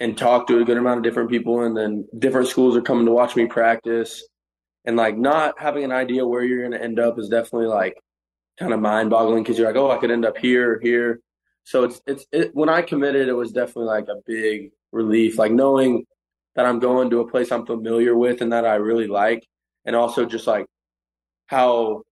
and 0.00 0.16
talk 0.16 0.46
to 0.46 0.60
a 0.60 0.64
good 0.64 0.76
amount 0.76 0.98
of 0.98 1.04
different 1.04 1.30
people, 1.30 1.62
and 1.64 1.76
then 1.76 2.06
different 2.18 2.48
schools 2.48 2.76
are 2.76 2.82
coming 2.82 3.06
to 3.06 3.12
watch 3.12 3.34
me 3.36 3.46
practice, 3.46 4.26
and 4.84 4.96
like 4.96 5.16
not 5.16 5.58
having 5.58 5.84
an 5.84 5.92
idea 5.92 6.26
where 6.26 6.44
you're 6.44 6.60
going 6.60 6.78
to 6.78 6.82
end 6.82 7.00
up 7.00 7.18
is 7.18 7.28
definitely 7.28 7.66
like 7.66 7.96
kind 8.58 8.72
of 8.72 8.80
mind 8.80 9.10
boggling 9.10 9.42
because 9.42 9.58
you're 9.58 9.66
like, 9.66 9.76
oh, 9.76 9.90
I 9.90 9.98
could 9.98 10.10
end 10.10 10.24
up 10.24 10.38
here, 10.38 10.74
or 10.74 10.80
here. 10.80 11.20
So 11.64 11.84
it's 11.84 12.00
it's 12.06 12.26
it, 12.32 12.54
when 12.54 12.68
I 12.68 12.82
committed, 12.82 13.28
it 13.28 13.34
was 13.34 13.52
definitely 13.52 13.86
like 13.86 14.08
a 14.08 14.22
big 14.24 14.70
relief, 14.92 15.38
like 15.38 15.52
knowing 15.52 16.06
that 16.54 16.64
I'm 16.64 16.78
going 16.78 17.10
to 17.10 17.20
a 17.20 17.30
place 17.30 17.52
I'm 17.52 17.66
familiar 17.66 18.16
with 18.16 18.40
and 18.40 18.52
that 18.52 18.64
I 18.64 18.76
really 18.76 19.06
like, 19.06 19.46
and 19.84 19.94
also 19.94 20.24
just 20.24 20.46
like 20.46 20.66
how 21.46 22.02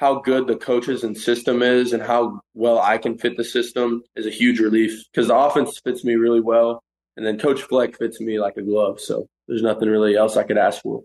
how 0.00 0.18
good 0.18 0.46
the 0.46 0.56
coaches 0.56 1.04
and 1.04 1.14
system 1.14 1.60
is 1.60 1.92
and 1.92 2.02
how 2.02 2.40
well 2.54 2.78
I 2.78 2.96
can 2.96 3.18
fit 3.18 3.36
the 3.36 3.44
system 3.44 4.02
is 4.16 4.26
a 4.26 4.30
huge 4.30 4.58
relief 4.58 5.04
because 5.12 5.28
the 5.28 5.36
offense 5.36 5.78
fits 5.84 6.04
me 6.04 6.14
really 6.14 6.40
well, 6.40 6.82
and 7.18 7.26
then 7.26 7.38
Coach 7.38 7.60
Fleck 7.60 7.98
fits 7.98 8.18
me 8.18 8.40
like 8.40 8.56
a 8.56 8.62
glove. 8.62 8.98
So 8.98 9.28
there's 9.46 9.60
nothing 9.62 9.90
really 9.90 10.16
else 10.16 10.38
I 10.38 10.44
could 10.44 10.56
ask 10.56 10.80
for. 10.80 11.02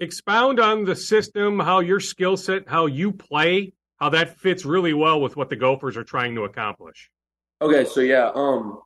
Expound 0.00 0.60
on 0.60 0.84
the 0.84 0.94
system, 0.94 1.58
how 1.58 1.80
your 1.80 1.98
skill 1.98 2.36
set, 2.36 2.68
how 2.68 2.84
you 2.84 3.10
play 3.10 3.72
how 3.96 4.10
that 4.10 4.38
fits 4.38 4.66
really 4.66 4.92
well 4.92 5.22
with 5.22 5.38
what 5.38 5.48
the 5.48 5.56
Gophers 5.56 5.96
are 5.96 6.04
trying 6.04 6.34
to 6.34 6.44
accomplish. 6.44 7.10
Okay, 7.62 7.86
so 7.86 8.00
yeah, 8.00 8.30
um, 8.34 8.80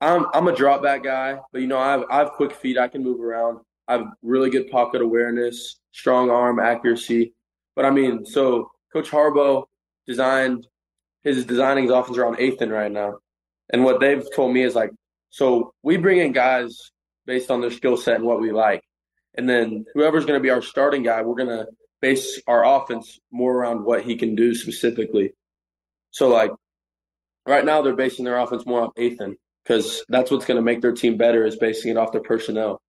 I'm 0.00 0.24
I'm 0.32 0.48
a 0.48 0.56
drop 0.56 0.82
back 0.82 1.04
guy, 1.04 1.38
but 1.52 1.60
you 1.60 1.66
know 1.66 1.78
I 1.78 1.90
have 1.90 2.04
I 2.10 2.16
have 2.20 2.30
quick 2.32 2.54
feet. 2.54 2.78
I 2.78 2.88
can 2.88 3.04
move 3.04 3.20
around. 3.20 3.58
I 3.86 3.98
have 3.98 4.06
really 4.22 4.48
good 4.48 4.70
pocket 4.70 5.02
awareness, 5.02 5.78
strong 5.92 6.30
arm 6.30 6.58
accuracy. 6.58 7.34
But 7.76 7.84
I 7.84 7.90
mean, 7.90 8.24
so 8.24 8.70
Coach 8.94 9.10
Harbaugh 9.10 9.64
designed 10.06 10.66
his 11.22 11.44
designing 11.44 11.84
his 11.84 11.92
offense 11.92 12.16
around 12.16 12.36
Athan 12.36 12.70
right 12.70 12.92
now, 12.92 13.18
and 13.70 13.84
what 13.84 14.00
they've 14.00 14.24
told 14.34 14.54
me 14.54 14.62
is 14.62 14.74
like, 14.74 14.90
so 15.30 15.74
we 15.82 15.96
bring 15.96 16.18
in 16.18 16.32
guys 16.32 16.90
based 17.26 17.50
on 17.50 17.60
their 17.60 17.70
skill 17.70 17.96
set 17.96 18.16
and 18.16 18.24
what 18.24 18.40
we 18.40 18.52
like, 18.52 18.82
and 19.34 19.48
then 19.48 19.84
whoever's 19.94 20.24
going 20.24 20.38
to 20.38 20.42
be 20.42 20.50
our 20.50 20.62
starting 20.62 21.02
guy, 21.02 21.22
we're 21.22 21.34
going 21.34 21.48
to 21.48 21.66
base 22.00 22.40
our 22.46 22.64
offense 22.64 23.18
more 23.32 23.56
around 23.56 23.84
what 23.84 24.04
he 24.04 24.16
can 24.16 24.34
do 24.34 24.54
specifically. 24.54 25.32
So 26.10 26.28
like 26.28 26.52
right 27.46 27.64
now 27.64 27.82
they're 27.82 27.96
basing 27.96 28.24
their 28.24 28.38
offense 28.38 28.66
more 28.66 28.82
off 28.82 28.94
Athan 28.94 29.36
because 29.64 30.04
that's 30.08 30.30
what's 30.30 30.44
going 30.44 30.56
to 30.56 30.62
make 30.62 30.82
their 30.82 30.92
team 30.92 31.16
better 31.16 31.44
is 31.46 31.56
basing 31.56 31.90
it 31.90 31.96
off 31.96 32.12
their 32.12 32.20
personnel. 32.20 32.80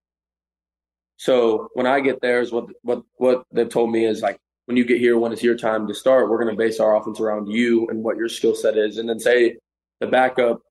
So 1.17 1.69
when 1.73 1.87
I 1.87 2.01
get 2.01 2.21
there 2.21 2.41
is 2.41 2.51
what 2.51 2.65
what 2.81 3.03
what 3.15 3.45
they've 3.53 3.69
told 3.69 3.89
me 3.89 4.05
is 4.05 4.21
like 4.21 4.37
when 4.65 4.77
you 4.77 4.85
get 4.85 4.99
here 4.99 5.17
when 5.17 5.31
it's 5.31 5.43
your 5.43 5.57
time 5.57 5.87
to 5.87 5.93
start, 5.93 6.29
we're 6.29 6.41
going 6.43 6.55
to 6.55 6.57
base 6.57 6.79
our 6.79 6.95
offense 6.95 7.19
around 7.19 7.47
you 7.47 7.87
and 7.87 8.03
what 8.03 8.17
your 8.17 8.29
skill 8.29 8.55
set 8.55 8.77
is, 8.77 8.97
and 8.97 9.07
then 9.07 9.19
say 9.19 9.57
the 9.99 10.07
backup 10.07 10.61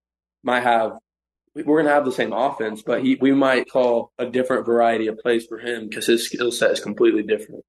might 0.42 0.62
have 0.62 0.92
we're 1.54 1.62
going 1.64 1.86
to 1.86 1.92
have 1.92 2.04
the 2.04 2.12
same 2.12 2.32
offense, 2.32 2.82
but 2.82 3.02
he 3.04 3.16
we 3.20 3.32
might 3.32 3.70
call 3.70 4.12
a 4.18 4.26
different 4.26 4.66
variety 4.66 5.06
of 5.06 5.18
plays 5.18 5.46
for 5.46 5.58
him 5.58 5.88
because 5.88 6.06
his 6.06 6.26
skill 6.26 6.50
set 6.50 6.72
is 6.72 6.80
completely 6.80 7.22
different. 7.22 7.64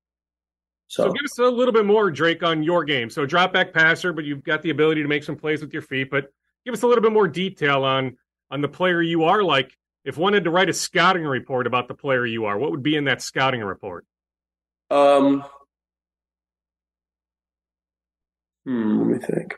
So. 0.87 1.03
so. 1.03 1.13
give 1.13 1.23
us 1.23 1.37
a 1.39 1.43
little 1.43 1.73
bit 1.73 1.85
more, 1.85 2.09
Drake, 2.09 2.43
on 2.43 2.63
your 2.63 2.83
game. 2.83 3.09
So 3.09 3.25
drop 3.25 3.53
back 3.53 3.73
passer, 3.73 4.13
but 4.13 4.25
you've 4.25 4.43
got 4.43 4.63
the 4.63 4.71
ability 4.71 5.03
to 5.03 5.07
make 5.07 5.23
some 5.23 5.35
plays 5.35 5.61
with 5.61 5.73
your 5.73 5.81
feet. 5.83 6.09
But 6.09 6.31
give 6.65 6.73
us 6.73 6.81
a 6.81 6.87
little 6.87 7.03
bit 7.03 7.11
more 7.11 7.27
detail 7.27 7.83
on 7.83 8.17
on 8.49 8.61
the 8.61 8.67
player 8.67 9.01
you 9.01 9.23
are. 9.23 9.43
Like, 9.43 9.71
if 10.03 10.17
one 10.17 10.33
had 10.33 10.45
to 10.45 10.51
write 10.51 10.69
a 10.69 10.73
scouting 10.73 11.23
report 11.23 11.67
about 11.67 11.87
the 11.87 11.95
player 11.95 12.25
you 12.25 12.45
are, 12.45 12.57
what 12.57 12.71
would 12.71 12.83
be 12.83 12.95
in 12.95 13.05
that 13.05 13.21
scouting 13.21 13.61
report? 13.61 14.05
Um, 14.89 15.43
hmm, 18.65 18.99
let 18.99 19.07
me 19.07 19.19
think. 19.19 19.55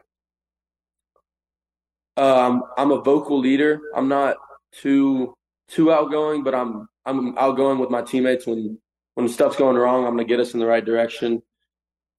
Um, 2.17 2.63
I'm 2.77 2.91
a 2.91 3.01
vocal 3.01 3.39
leader. 3.39 3.79
I'm 3.95 4.07
not 4.07 4.37
too 4.71 5.35
too 5.69 5.91
outgoing, 5.91 6.43
but 6.43 6.55
I'm 6.55 6.87
I'm 7.05 7.37
outgoing 7.37 7.79
with 7.79 7.89
my 7.89 8.01
teammates 8.01 8.47
when 8.47 8.79
when 9.17 9.27
stuff's 9.27 9.55
going 9.55 9.77
wrong, 9.77 10.05
I'm 10.05 10.13
going 10.15 10.27
to 10.27 10.31
get 10.31 10.39
us 10.39 10.53
in 10.53 10.59
the 10.59 10.67
right 10.67 10.85
direction, 10.85 11.41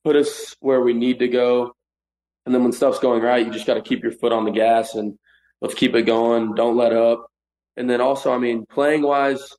put 0.04 0.16
us 0.16 0.56
where 0.58 0.80
we 0.80 0.94
need 0.94 1.20
to 1.20 1.28
go. 1.28 1.72
And 2.44 2.52
then 2.54 2.64
when 2.64 2.72
stuff's 2.72 2.98
going 2.98 3.22
right, 3.22 3.46
you 3.46 3.52
just 3.52 3.66
got 3.66 3.74
to 3.74 3.82
keep 3.82 4.02
your 4.02 4.10
foot 4.10 4.32
on 4.32 4.44
the 4.44 4.50
gas 4.50 4.94
and 4.94 5.16
let's 5.60 5.74
keep 5.74 5.94
it 5.94 6.02
going. 6.02 6.56
Don't 6.56 6.76
let 6.76 6.92
up. 6.92 7.30
And 7.76 7.88
then 7.88 8.00
also, 8.00 8.32
I 8.32 8.38
mean, 8.38 8.66
playing 8.66 9.02
wise, 9.02 9.54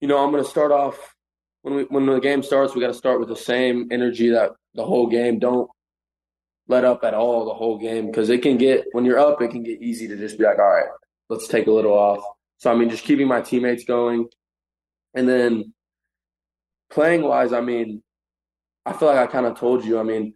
you 0.00 0.08
know, 0.08 0.18
I'm 0.18 0.32
going 0.32 0.42
to 0.42 0.50
start 0.50 0.72
off 0.72 1.14
when 1.62 1.74
we 1.76 1.82
when 1.84 2.06
the 2.06 2.18
game 2.18 2.42
starts. 2.42 2.74
We 2.74 2.80
got 2.80 2.88
to 2.88 2.94
start 2.94 3.20
with 3.20 3.28
the 3.28 3.36
same 3.36 3.88
energy 3.92 4.30
that 4.30 4.52
the 4.74 4.84
whole 4.84 5.06
game. 5.06 5.38
Don't 5.38 5.70
let 6.68 6.84
up 6.84 7.04
at 7.04 7.14
all 7.14 7.44
the 7.44 7.54
whole 7.54 7.78
game 7.78 8.06
because 8.06 8.30
it 8.30 8.42
can 8.42 8.56
get 8.56 8.86
when 8.92 9.04
you're 9.04 9.18
up, 9.18 9.42
it 9.42 9.50
can 9.50 9.62
get 9.62 9.82
easy 9.82 10.08
to 10.08 10.16
just 10.16 10.38
be 10.38 10.44
like, 10.44 10.58
all 10.58 10.64
right, 10.64 10.86
let's 11.28 11.48
take 11.48 11.66
a 11.66 11.72
little 11.72 11.92
off. 11.92 12.24
So 12.58 12.70
I 12.70 12.74
mean, 12.74 12.90
just 12.90 13.04
keeping 13.04 13.28
my 13.28 13.40
teammates 13.40 13.84
going, 13.84 14.28
and 15.14 15.28
then 15.28 15.74
playing 16.90 17.22
wise, 17.22 17.52
I 17.52 17.60
mean, 17.60 18.02
I 18.86 18.92
feel 18.92 19.08
like 19.08 19.18
I 19.18 19.30
kind 19.30 19.46
of 19.46 19.58
told 19.58 19.84
you. 19.84 19.98
I 19.98 20.02
mean, 20.02 20.32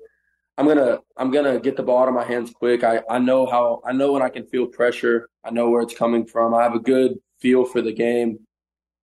I'm 0.59 0.66
gonna 0.66 0.98
I'm 1.16 1.30
gonna 1.30 1.60
get 1.60 1.76
the 1.76 1.82
ball 1.82 2.02
out 2.02 2.09
of 2.09 2.14
my 2.14 2.24
hands 2.24 2.50
quick. 2.50 2.84
I 2.84 3.00
I 3.09 3.18
know 3.18 3.46
how 3.46 3.80
I 3.86 3.92
know 3.92 4.12
when 4.12 4.22
I 4.22 4.28
can 4.28 4.46
feel 4.46 4.66
pressure. 4.66 5.28
I 5.44 5.50
know 5.50 5.70
where 5.70 5.82
it's 5.82 5.96
coming 5.96 6.26
from. 6.26 6.55
I 6.55 6.62
have 6.64 6.74
a 6.74 6.80
good 6.80 7.14
feel 7.40 7.64
for 7.64 7.80
the 7.80 7.92
game. 7.92 8.40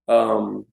Um, 0.08 0.66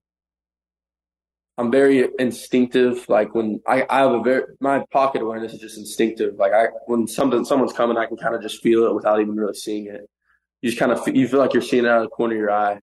I'm 1.57 1.71
very 1.71 2.07
instinctive. 2.17 3.07
Like 3.07 3.35
when 3.35 3.61
I, 3.67 3.85
I 3.89 3.99
have 3.99 4.11
a 4.11 4.21
very 4.21 4.43
my 4.59 4.83
pocket 4.91 5.21
awareness 5.21 5.53
is 5.53 5.59
just 5.59 5.77
instinctive. 5.77 6.35
Like 6.35 6.53
I 6.53 6.67
when 6.87 7.07
something 7.07 7.45
someone's 7.45 7.73
coming, 7.73 7.97
I 7.97 8.07
can 8.07 8.17
kind 8.17 8.35
of 8.35 8.41
just 8.41 8.61
feel 8.63 8.85
it 8.85 8.95
without 8.95 9.21
even 9.21 9.35
really 9.35 9.53
seeing 9.53 9.87
it. 9.87 10.09
You 10.61 10.69
just 10.69 10.79
kind 10.79 10.91
of 10.91 11.07
you 11.15 11.27
feel 11.27 11.39
like 11.39 11.53
you're 11.53 11.61
seeing 11.61 11.85
it 11.85 11.89
out 11.89 11.97
of 11.97 12.03
the 12.03 12.09
corner 12.09 12.33
of 12.33 12.39
your 12.39 12.51
eye. 12.51 12.79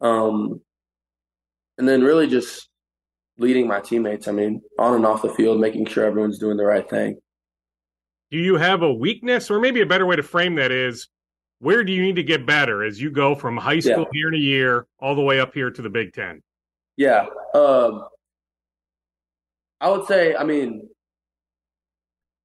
Um, 0.00 0.60
and 1.78 1.88
then 1.88 2.02
really 2.02 2.26
just 2.26 2.68
leading 3.38 3.68
my 3.68 3.80
teammates. 3.80 4.28
I 4.28 4.32
mean, 4.32 4.62
on 4.78 4.94
and 4.94 5.06
off 5.06 5.22
the 5.22 5.32
field, 5.32 5.60
making 5.60 5.86
sure 5.86 6.04
everyone's 6.04 6.38
doing 6.38 6.56
the 6.56 6.64
right 6.64 6.88
thing. 6.88 7.18
Do 8.30 8.38
you 8.38 8.56
have 8.56 8.82
a 8.82 8.92
weakness, 8.92 9.50
or 9.50 9.60
maybe 9.60 9.80
a 9.80 9.86
better 9.86 10.06
way 10.06 10.16
to 10.16 10.22
frame 10.22 10.56
that 10.56 10.72
is, 10.72 11.08
where 11.60 11.84
do 11.84 11.92
you 11.92 12.02
need 12.02 12.16
to 12.16 12.22
get 12.22 12.44
better 12.44 12.82
as 12.82 13.00
you 13.00 13.10
go 13.10 13.34
from 13.34 13.56
high 13.56 13.78
school 13.78 14.06
yeah. 14.12 14.28
in 14.28 14.34
a 14.34 14.38
year 14.38 14.86
all 14.98 15.14
the 15.14 15.22
way 15.22 15.38
up 15.38 15.54
here 15.54 15.70
to 15.70 15.82
the 15.82 15.90
Big 15.90 16.12
Ten? 16.12 16.42
Yeah, 16.96 17.26
um, 17.54 18.04
I 19.80 19.90
would 19.90 20.06
say, 20.06 20.34
I 20.34 20.44
mean, 20.44 20.88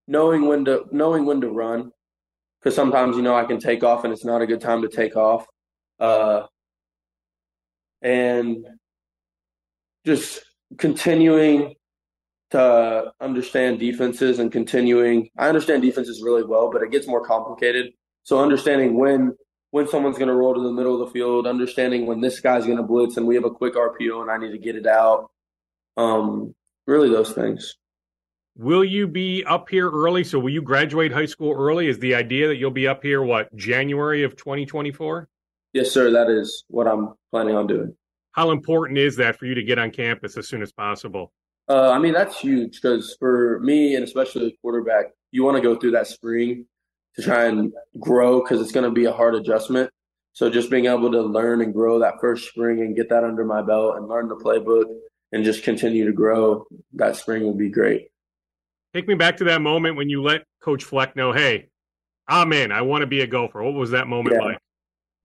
knowing 0.08 0.48
when 0.48 0.66
to 0.66 0.86
knowing 0.92 1.26
when 1.26 1.42
to 1.42 1.50
run, 1.50 1.92
because 2.60 2.76
sometimes 2.76 3.16
you 3.16 3.22
know 3.22 3.36
I 3.36 3.46
can 3.46 3.60
take 3.60 3.84
off 3.84 4.04
and 4.04 4.14
it's 4.14 4.26
not 4.26 4.42
a 4.42 4.48
good 4.48 4.62
time 4.62 4.82
to 4.82 4.90
take 4.90 5.16
off, 5.16 5.46
uh, 6.00 6.44
and 8.02 8.66
just 10.06 10.42
continuing 10.78 11.76
to 12.52 13.12
understand 13.22 13.80
defenses 13.80 14.40
and 14.40 14.52
continuing. 14.52 15.30
I 15.38 15.48
understand 15.48 15.82
defenses 15.84 16.22
really 16.24 16.44
well, 16.44 16.70
but 16.72 16.82
it 16.84 16.92
gets 16.92 17.08
more 17.08 17.26
complicated. 17.26 17.94
So 18.24 18.40
understanding 18.40 18.98
when 18.98 19.36
when 19.72 19.88
someone's 19.88 20.18
going 20.18 20.28
to 20.28 20.34
roll 20.34 20.54
to 20.54 20.62
the 20.62 20.72
middle 20.72 21.02
of 21.02 21.08
the 21.08 21.14
field, 21.14 21.48
understanding 21.48 22.06
when 22.06 22.22
this 22.22 22.40
guy's 22.40 22.66
going 22.66 22.78
to 22.78 22.84
blitz 22.84 23.18
and 23.18 23.26
we 23.26 23.36
have 23.36 23.46
a 23.46 23.50
quick 23.50 23.76
RPO 23.76 24.22
and 24.22 24.30
I 24.30 24.38
need 24.38 24.52
to 24.52 24.58
get 24.58 24.76
it 24.76 24.86
out. 24.86 25.32
Um, 25.98 26.54
really, 26.86 27.10
those 27.10 27.32
things. 27.32 27.76
Will 28.58 28.84
you 28.84 29.08
be 29.08 29.46
up 29.46 29.70
here 29.70 29.90
early? 29.90 30.26
So 30.26 30.38
will 30.38 30.52
you 30.52 30.62
graduate 30.62 31.14
high 31.14 31.26
school 31.26 31.54
early? 31.58 31.88
Is 31.88 32.00
the 32.00 32.16
idea 32.16 32.50
that 32.50 32.58
you'll 32.58 32.70
be 32.70 32.88
up 32.88 33.02
here 33.02 33.24
what 33.24 33.56
January 33.56 34.24
of 34.24 34.36
2024? 34.36 35.30
Yes, 35.74 35.90
sir. 35.90 36.12
That 36.12 36.30
is 36.30 36.66
what 36.68 36.86
I'm 36.86 37.14
planning 37.32 37.56
on 37.56 37.66
doing. 37.66 37.96
How 38.34 38.52
important 38.52 39.00
is 39.00 39.16
that 39.18 39.38
for 39.40 39.46
you 39.46 39.56
to 39.56 39.64
get 39.64 39.80
on 39.80 39.92
campus 39.92 40.38
as 40.38 40.50
soon 40.50 40.62
as 40.62 40.72
possible? 40.72 41.32
Uh, 41.70 41.92
I 41.92 42.00
mean, 42.00 42.14
that's 42.14 42.38
huge 42.38 42.82
because 42.82 43.16
for 43.20 43.60
me 43.62 43.96
and 43.96 44.04
especially 44.04 44.46
the 44.50 44.56
quarterback, 44.62 45.06
you 45.32 45.44
want 45.44 45.56
to 45.56 45.62
go 45.62 45.78
through 45.78 45.92
that 45.92 46.08
spring 46.08 46.66
to 47.16 47.22
try 47.22 47.46
and 47.46 47.74
grow 48.00 48.42
because 48.42 48.62
it's 48.62 48.72
going 48.72 48.86
to 48.86 48.92
be 48.92 49.06
a 49.06 49.12
hard 49.12 49.36
adjustment. 49.36 49.90
So 50.34 50.50
just 50.50 50.70
being 50.70 50.86
able 50.86 51.12
to 51.12 51.22
learn 51.22 51.62
and 51.62 51.74
grow 51.74 52.00
that 52.00 52.22
first 52.22 52.48
spring 52.48 52.80
and 52.80 52.96
get 52.96 53.10
that 53.10 53.24
under 53.24 53.44
my 53.44 53.62
belt 53.62 53.98
and 53.98 54.08
learn 54.08 54.30
the 54.30 54.38
playbook 54.38 54.86
and 55.32 55.44
just 55.44 55.64
continue 55.64 56.06
to 56.06 56.14
grow 56.14 56.66
that 56.94 57.16
spring 57.16 57.44
will 57.44 57.54
be 57.54 57.70
great. 57.70 58.08
Take 58.94 59.08
me 59.08 59.16
back 59.16 59.38
to 59.38 59.46
that 59.46 59.62
moment 59.62 59.96
when 59.96 60.10
you 60.10 60.22
let 60.22 60.44
Coach 60.62 60.84
Fleck 60.84 61.16
know, 61.16 61.32
hey, 61.32 61.70
I'm 62.28 62.54
in. 62.54 62.72
I 62.72 62.82
want 62.82 63.02
to 63.02 63.08
be 63.08 63.22
a 63.22 63.28
Gopher. 63.28 63.64
What 63.64 63.74
was 63.74 63.92
that 63.92 64.08
moment 64.08 64.38
yeah. 64.40 64.46
like? 64.46 64.58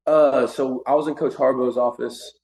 Uh, 0.07 0.47
so 0.47 0.83
I 0.87 0.95
was 0.95 1.09
in 1.09 1.15
Coach 1.15 1.35
Harbaugh's 1.35 1.77
office, 1.77 2.39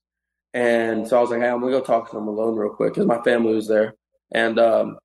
and 0.53 1.07
so 1.07 1.17
I 1.17 1.21
was 1.21 1.31
like, 1.31 1.41
hey, 1.41 1.49
I'm 1.49 1.61
gonna 1.61 1.71
go 1.71 1.81
talk 1.81 2.11
to 2.11 2.19
him 2.19 2.27
alone 2.27 2.57
real 2.57 2.75
quick 2.75 2.93
because 2.93 3.07
my 3.07 3.23
family 3.23 3.55
was 3.55 3.69
there. 3.69 3.95
And 4.33 4.59
um, 4.59 4.99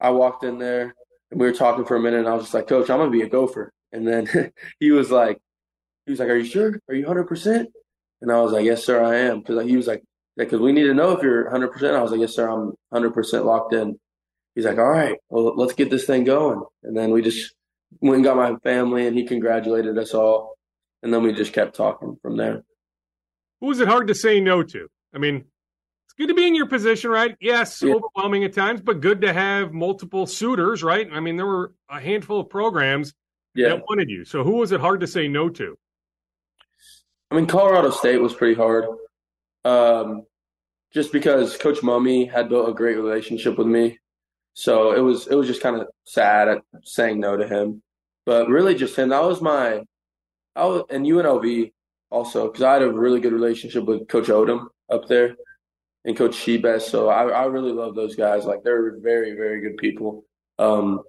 I 0.00 0.10
walked 0.10 0.44
in 0.44 0.58
there, 0.58 0.94
and 1.30 1.40
we 1.40 1.46
were 1.46 1.52
talking 1.52 1.84
for 1.84 1.96
a 1.96 2.00
minute, 2.00 2.20
and 2.20 2.28
I 2.28 2.34
was 2.34 2.44
just 2.44 2.54
like, 2.54 2.68
Coach, 2.68 2.90
I'm 2.90 2.98
gonna 2.98 3.10
be 3.10 3.22
a 3.22 3.28
Gopher. 3.28 3.72
And 3.92 4.06
then 4.06 4.52
he 4.80 4.90
was 4.90 5.10
like, 5.10 5.38
he 6.04 6.12
was 6.12 6.20
like, 6.20 6.28
Are 6.28 6.36
you 6.36 6.44
sure? 6.44 6.80
Are 6.88 6.94
you 6.94 7.06
100 7.06 7.24
percent? 7.24 7.70
And 8.20 8.32
I 8.32 8.40
was 8.40 8.52
like, 8.52 8.64
Yes, 8.64 8.84
sir, 8.84 9.02
I 9.02 9.16
am. 9.16 9.40
Because 9.40 9.66
he 9.66 9.76
was 9.76 9.86
like, 9.86 10.02
because 10.36 10.60
we 10.60 10.72
need 10.72 10.84
to 10.84 10.94
know 10.94 11.12
if 11.12 11.22
you're 11.22 11.44
100 11.44 11.68
percent. 11.68 11.96
I 11.96 12.02
was 12.02 12.10
like, 12.10 12.20
Yes, 12.20 12.34
sir, 12.34 12.48
I'm 12.48 12.74
100 12.90 13.12
percent 13.12 13.44
locked 13.44 13.74
in 13.74 13.98
he's 14.56 14.64
like, 14.64 14.78
all 14.78 14.90
right, 14.90 15.18
well, 15.28 15.54
let's 15.54 15.74
get 15.74 15.90
this 15.90 16.06
thing 16.06 16.24
going. 16.24 16.64
And 16.82 16.96
then 16.96 17.12
we 17.12 17.22
just 17.22 17.54
went 18.00 18.16
and 18.16 18.24
got 18.24 18.36
my 18.36 18.56
family, 18.64 19.06
and 19.06 19.16
he 19.16 19.24
congratulated 19.24 19.96
us 19.96 20.14
all. 20.14 20.56
And 21.04 21.14
then 21.14 21.22
we 21.22 21.32
just 21.32 21.52
kept 21.52 21.76
talking 21.76 22.16
from 22.20 22.36
there. 22.36 22.64
Who 23.60 23.68
was 23.68 23.78
it 23.78 23.86
hard 23.86 24.08
to 24.08 24.14
say 24.14 24.40
no 24.40 24.64
to? 24.64 24.88
I 25.14 25.18
mean, 25.18 25.44
good 26.18 26.28
to 26.28 26.34
be 26.34 26.46
in 26.46 26.54
your 26.54 26.66
position, 26.66 27.10
right? 27.10 27.36
Yes, 27.40 27.82
yeah. 27.82 27.94
overwhelming 27.94 28.44
at 28.44 28.54
times, 28.54 28.80
but 28.80 29.00
good 29.00 29.20
to 29.22 29.32
have 29.32 29.72
multiple 29.72 30.26
suitors, 30.26 30.82
right? 30.82 31.08
I 31.12 31.20
mean, 31.20 31.36
there 31.36 31.46
were 31.46 31.72
a 31.88 32.00
handful 32.00 32.40
of 32.40 32.50
programs 32.50 33.14
yeah. 33.54 33.70
that 33.70 33.84
wanted 33.88 34.10
you. 34.10 34.24
So 34.24 34.44
who 34.44 34.56
was 34.56 34.72
it 34.72 34.80
hard 34.80 35.00
to 35.00 35.06
say 35.06 35.28
no 35.28 35.48
to? 35.50 35.78
I 37.30 37.34
mean, 37.34 37.46
Colorado 37.46 37.90
State 37.90 38.20
was 38.20 38.34
pretty 38.34 38.54
hard. 38.54 38.84
Um, 39.64 40.26
just 40.92 41.12
because 41.12 41.56
Coach 41.56 41.80
Mumme 41.80 42.30
had 42.30 42.48
built 42.48 42.68
a 42.68 42.74
great 42.74 42.96
relationship 42.96 43.58
with 43.58 43.66
me. 43.66 43.98
So 44.54 44.92
it 44.92 45.00
was 45.00 45.26
it 45.26 45.34
was 45.34 45.46
just 45.46 45.60
kind 45.60 45.76
of 45.76 45.88
sad 46.06 46.48
at 46.48 46.62
saying 46.84 47.20
no 47.20 47.36
to 47.36 47.46
him, 47.46 47.82
but 48.24 48.48
really 48.48 48.74
just 48.74 48.96
him. 48.96 49.10
That 49.10 49.22
was 49.22 49.42
my, 49.42 49.82
I 50.54 50.64
was 50.64 50.84
and 50.88 51.04
UNLV 51.04 51.72
also 52.08 52.46
because 52.46 52.62
I 52.62 52.74
had 52.74 52.82
a 52.82 52.90
really 52.90 53.20
good 53.20 53.34
relationship 53.34 53.84
with 53.84 54.08
Coach 54.08 54.28
Odom 54.28 54.68
up 54.88 55.08
there 55.08 55.36
and 56.06 56.16
Coach 56.16 56.36
Shebest. 56.36 56.90
So 56.90 57.08
I, 57.08 57.24
I 57.28 57.44
really 57.46 57.72
love 57.72 57.94
those 57.94 58.16
guys. 58.16 58.44
Like 58.46 58.62
they're 58.62 58.98
very 58.98 59.32
very 59.32 59.60
good 59.60 59.76
people. 59.76 60.24
Um, 60.58 61.02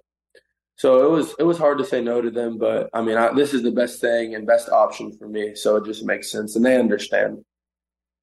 so 0.76 1.06
it 1.06 1.10
was 1.10 1.34
it 1.38 1.44
was 1.44 1.56
hard 1.56 1.78
to 1.78 1.84
say 1.84 2.02
no 2.02 2.20
to 2.20 2.30
them, 2.30 2.58
but 2.58 2.90
I 2.92 3.00
mean 3.00 3.16
I, 3.16 3.32
this 3.32 3.54
is 3.54 3.62
the 3.62 3.70
best 3.70 4.00
thing 4.00 4.34
and 4.34 4.46
best 4.46 4.68
option 4.68 5.16
for 5.16 5.28
me. 5.28 5.54
So 5.54 5.76
it 5.76 5.86
just 5.86 6.04
makes 6.04 6.30
sense, 6.30 6.56
and 6.56 6.64
they 6.64 6.76
understand. 6.76 7.44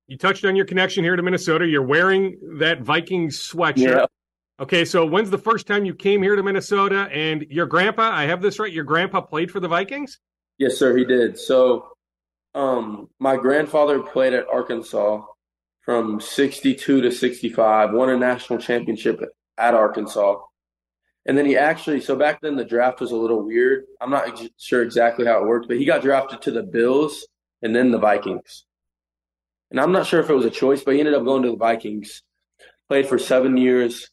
You 0.07 0.18
touched 0.18 0.45
on 0.45 0.56
your 0.56 0.65
connection 0.65 1.03
here 1.03 1.15
to 1.15 1.23
Minnesota. 1.23 1.65
You're 1.65 1.81
wearing 1.81 2.38
that 2.60 2.81
Vikings 2.81 3.39
sweatshirt. 3.39 3.77
Yeah. 3.77 4.06
Okay, 4.57 4.85
so 4.85 5.06
when's 5.06 5.31
the 5.31 5.38
first 5.38 5.68
time 5.68 5.84
you 5.84 5.93
came 5.95 6.22
here 6.22 6.35
to 6.35 6.43
Minnesota? 6.43 7.10
And 7.11 7.45
your 7.49 7.65
grandpa, 7.65 8.03
I 8.11 8.26
have 8.26 8.41
this 8.41 8.57
right, 8.60 8.72
your 8.72 8.85
grandpa 8.85 9.19
played 9.19 9.52
for 9.52 9.60
the 9.60 9.68
Vikings? 9.68 10.19
Yes, 10.60 10.77
sir, 10.77 10.95
he 10.95 11.03
did. 11.03 11.38
So 11.38 11.89
um, 12.53 13.10
my 13.19 13.35
grandfather 13.35 13.99
played 13.99 14.34
at 14.34 14.47
Arkansas 14.47 15.23
from 15.85 16.19
62 16.19 17.01
to 17.01 17.11
65, 17.11 17.93
won 17.93 18.09
a 18.09 18.17
national 18.17 18.59
championship 18.59 19.21
at 19.57 19.75
Arkansas. 19.75 20.37
And 21.27 21.37
then 21.37 21.45
he 21.45 21.55
actually, 21.55 22.01
so 22.01 22.15
back 22.15 22.41
then 22.41 22.55
the 22.55 22.65
draft 22.65 22.99
was 22.99 23.11
a 23.11 23.15
little 23.15 23.43
weird. 23.43 23.85
I'm 24.01 24.09
not 24.09 24.41
sure 24.57 24.81
exactly 24.81 25.25
how 25.25 25.41
it 25.41 25.47
worked, 25.47 25.67
but 25.67 25.77
he 25.77 25.85
got 25.85 26.01
drafted 26.01 26.41
to 26.43 26.51
the 26.51 26.63
Bills 26.63 27.27
and 27.61 27.75
then 27.75 27.91
the 27.91 27.99
Vikings. 27.99 28.65
And 29.71 29.79
I'm 29.79 29.91
not 29.91 30.07
sure 30.07 30.19
if 30.19 30.29
it 30.29 30.35
was 30.35 30.45
a 30.45 30.51
choice, 30.51 30.83
but 30.83 30.95
he 30.95 30.99
ended 30.99 31.15
up 31.15 31.23
going 31.23 31.43
to 31.43 31.51
the 31.51 31.57
Vikings. 31.57 32.23
Played 32.87 33.07
for 33.07 33.17
seven 33.17 33.57
years, 33.57 34.09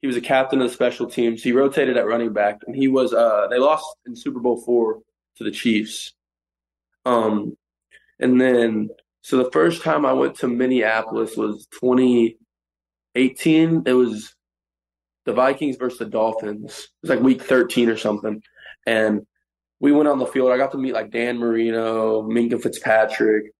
he 0.00 0.06
was 0.06 0.16
a 0.16 0.20
captain 0.20 0.60
of 0.60 0.68
the 0.68 0.74
special 0.74 1.06
teams. 1.06 1.42
He 1.42 1.52
rotated 1.52 1.96
at 1.96 2.06
running 2.06 2.32
back, 2.32 2.60
and 2.66 2.76
he 2.76 2.88
was. 2.88 3.14
Uh, 3.14 3.46
they 3.50 3.58
lost 3.58 3.84
in 4.06 4.14
Super 4.14 4.40
Bowl 4.40 4.60
four 4.60 5.00
to 5.36 5.44
the 5.44 5.50
Chiefs. 5.50 6.12
Um, 7.06 7.56
and 8.18 8.38
then 8.38 8.90
so 9.22 9.36
the 9.36 9.50
first 9.50 9.82
time 9.82 10.06
I 10.06 10.12
went 10.12 10.36
to 10.36 10.48
Minneapolis 10.48 11.36
was 11.36 11.66
2018. 11.80 13.82
It 13.86 13.92
was 13.92 14.34
the 15.26 15.32
Vikings 15.32 15.76
versus 15.76 15.98
the 15.98 16.06
Dolphins. 16.06 16.88
It 17.02 17.02
was 17.02 17.10
like 17.10 17.20
week 17.20 17.42
13 17.42 17.88
or 17.88 17.96
something, 17.96 18.42
and 18.86 19.26
we 19.80 19.92
went 19.92 20.08
on 20.08 20.18
the 20.18 20.26
field. 20.26 20.52
I 20.52 20.56
got 20.56 20.72
to 20.72 20.78
meet 20.78 20.94
like 20.94 21.10
Dan 21.10 21.38
Marino, 21.38 22.22
Minkah 22.22 22.62
Fitzpatrick, 22.62 23.52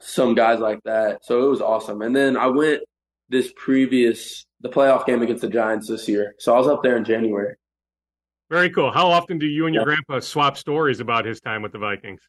some 0.00 0.34
guys 0.34 0.60
like 0.60 0.82
that. 0.84 1.24
So 1.24 1.46
it 1.46 1.50
was 1.50 1.60
awesome. 1.60 2.02
And 2.02 2.16
then 2.16 2.36
I 2.36 2.46
went 2.46 2.82
this 3.28 3.52
previous 3.56 4.46
the 4.60 4.68
playoff 4.68 5.06
game 5.06 5.22
against 5.22 5.42
the 5.42 5.48
Giants 5.48 5.88
this 5.88 6.08
year. 6.08 6.34
So 6.38 6.54
I 6.54 6.58
was 6.58 6.68
up 6.68 6.82
there 6.82 6.96
in 6.96 7.04
January. 7.04 7.54
Very 8.50 8.70
cool. 8.70 8.90
How 8.90 9.10
often 9.10 9.38
do 9.38 9.46
you 9.46 9.66
and 9.66 9.74
your 9.74 9.82
yeah. 9.82 9.96
grandpa 9.96 10.20
swap 10.20 10.56
stories 10.56 11.00
about 11.00 11.24
his 11.24 11.40
time 11.40 11.62
with 11.62 11.72
the 11.72 11.78
Vikings? 11.78 12.20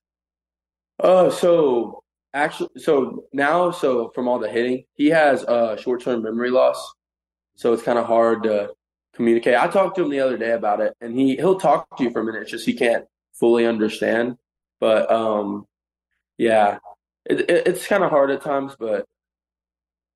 Oh, 0.99 1.27
uh, 1.27 1.31
so 1.31 2.03
actually, 2.33 2.69
so 2.77 3.25
now, 3.33 3.71
so 3.71 4.09
from 4.13 4.27
all 4.27 4.39
the 4.39 4.49
hitting, 4.49 4.85
he 4.93 5.07
has 5.07 5.43
uh, 5.45 5.75
short-term 5.77 6.23
memory 6.23 6.49
loss, 6.49 6.93
so 7.55 7.73
it's 7.73 7.83
kind 7.83 7.99
of 7.99 8.05
hard 8.05 8.43
to 8.43 8.71
communicate. 9.13 9.55
I 9.55 9.67
talked 9.67 9.95
to 9.97 10.03
him 10.03 10.09
the 10.09 10.19
other 10.19 10.37
day 10.37 10.51
about 10.51 10.79
it, 10.81 10.95
and 11.01 11.17
he 11.17 11.35
he'll 11.35 11.59
talk 11.59 11.97
to 11.97 12.03
you 12.03 12.11
for 12.11 12.21
a 12.21 12.23
minute. 12.23 12.43
It's 12.43 12.51
just 12.51 12.65
he 12.65 12.73
can't 12.73 13.05
fully 13.33 13.65
understand. 13.65 14.37
But 14.79 15.11
um, 15.11 15.67
yeah, 16.37 16.79
it, 17.25 17.41
it, 17.41 17.67
it's 17.67 17.87
kind 17.87 18.03
of 18.03 18.09
hard 18.09 18.31
at 18.31 18.41
times. 18.41 18.75
But 18.79 19.05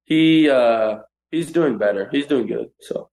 he 0.05 0.49
uh, 0.49 0.99
he's 1.31 1.51
doing 1.51 1.77
better. 1.77 2.09
He's 2.11 2.27
doing 2.27 2.47
good. 2.47 2.69
So. 2.81 3.09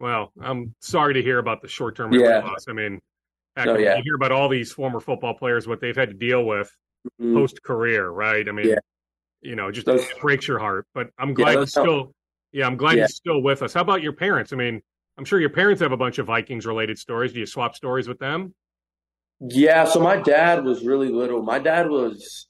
Well, 0.00 0.30
I'm 0.40 0.76
sorry 0.80 1.14
to 1.14 1.22
hear 1.22 1.38
about 1.38 1.60
the 1.60 1.66
short 1.66 1.96
term 1.96 2.12
yeah. 2.12 2.38
loss. 2.38 2.66
I 2.68 2.72
mean, 2.72 3.00
so, 3.64 3.76
yeah. 3.76 3.96
you 3.96 4.02
hear 4.04 4.14
about 4.14 4.30
all 4.30 4.48
these 4.48 4.70
former 4.70 5.00
football 5.00 5.34
players 5.34 5.66
what 5.66 5.80
they've 5.80 5.96
had 5.96 6.10
to 6.10 6.14
deal 6.14 6.44
with 6.44 6.70
mm-hmm. 7.06 7.34
post 7.34 7.62
career, 7.62 8.08
right? 8.08 8.48
I 8.48 8.52
mean, 8.52 8.68
yeah. 8.68 8.78
you 9.42 9.56
know, 9.56 9.70
just 9.70 9.86
those, 9.86 10.04
breaks 10.20 10.48
your 10.48 10.58
heart. 10.58 10.86
But 10.94 11.10
I'm 11.18 11.34
glad 11.34 11.58
yeah, 11.58 11.64
still. 11.64 12.12
Yeah, 12.52 12.66
I'm 12.66 12.76
glad 12.76 12.96
you're 12.96 13.08
still 13.08 13.42
with 13.42 13.62
us. 13.62 13.74
How 13.74 13.82
about 13.82 14.02
your 14.02 14.14
parents? 14.14 14.52
I 14.52 14.56
mean, 14.56 14.80
I'm 15.18 15.24
sure 15.24 15.38
your 15.38 15.50
parents 15.50 15.82
have 15.82 15.92
a 15.92 15.96
bunch 15.96 16.18
of 16.18 16.26
Vikings 16.26 16.64
related 16.64 16.98
stories. 16.98 17.32
Do 17.32 17.40
you 17.40 17.46
swap 17.46 17.74
stories 17.76 18.08
with 18.08 18.18
them? 18.18 18.54
Yeah, 19.40 19.84
so 19.84 20.00
my 20.00 20.16
dad 20.16 20.64
was 20.64 20.84
really 20.84 21.10
little. 21.10 21.42
My 21.42 21.58
dad 21.58 21.90
was 21.90 22.46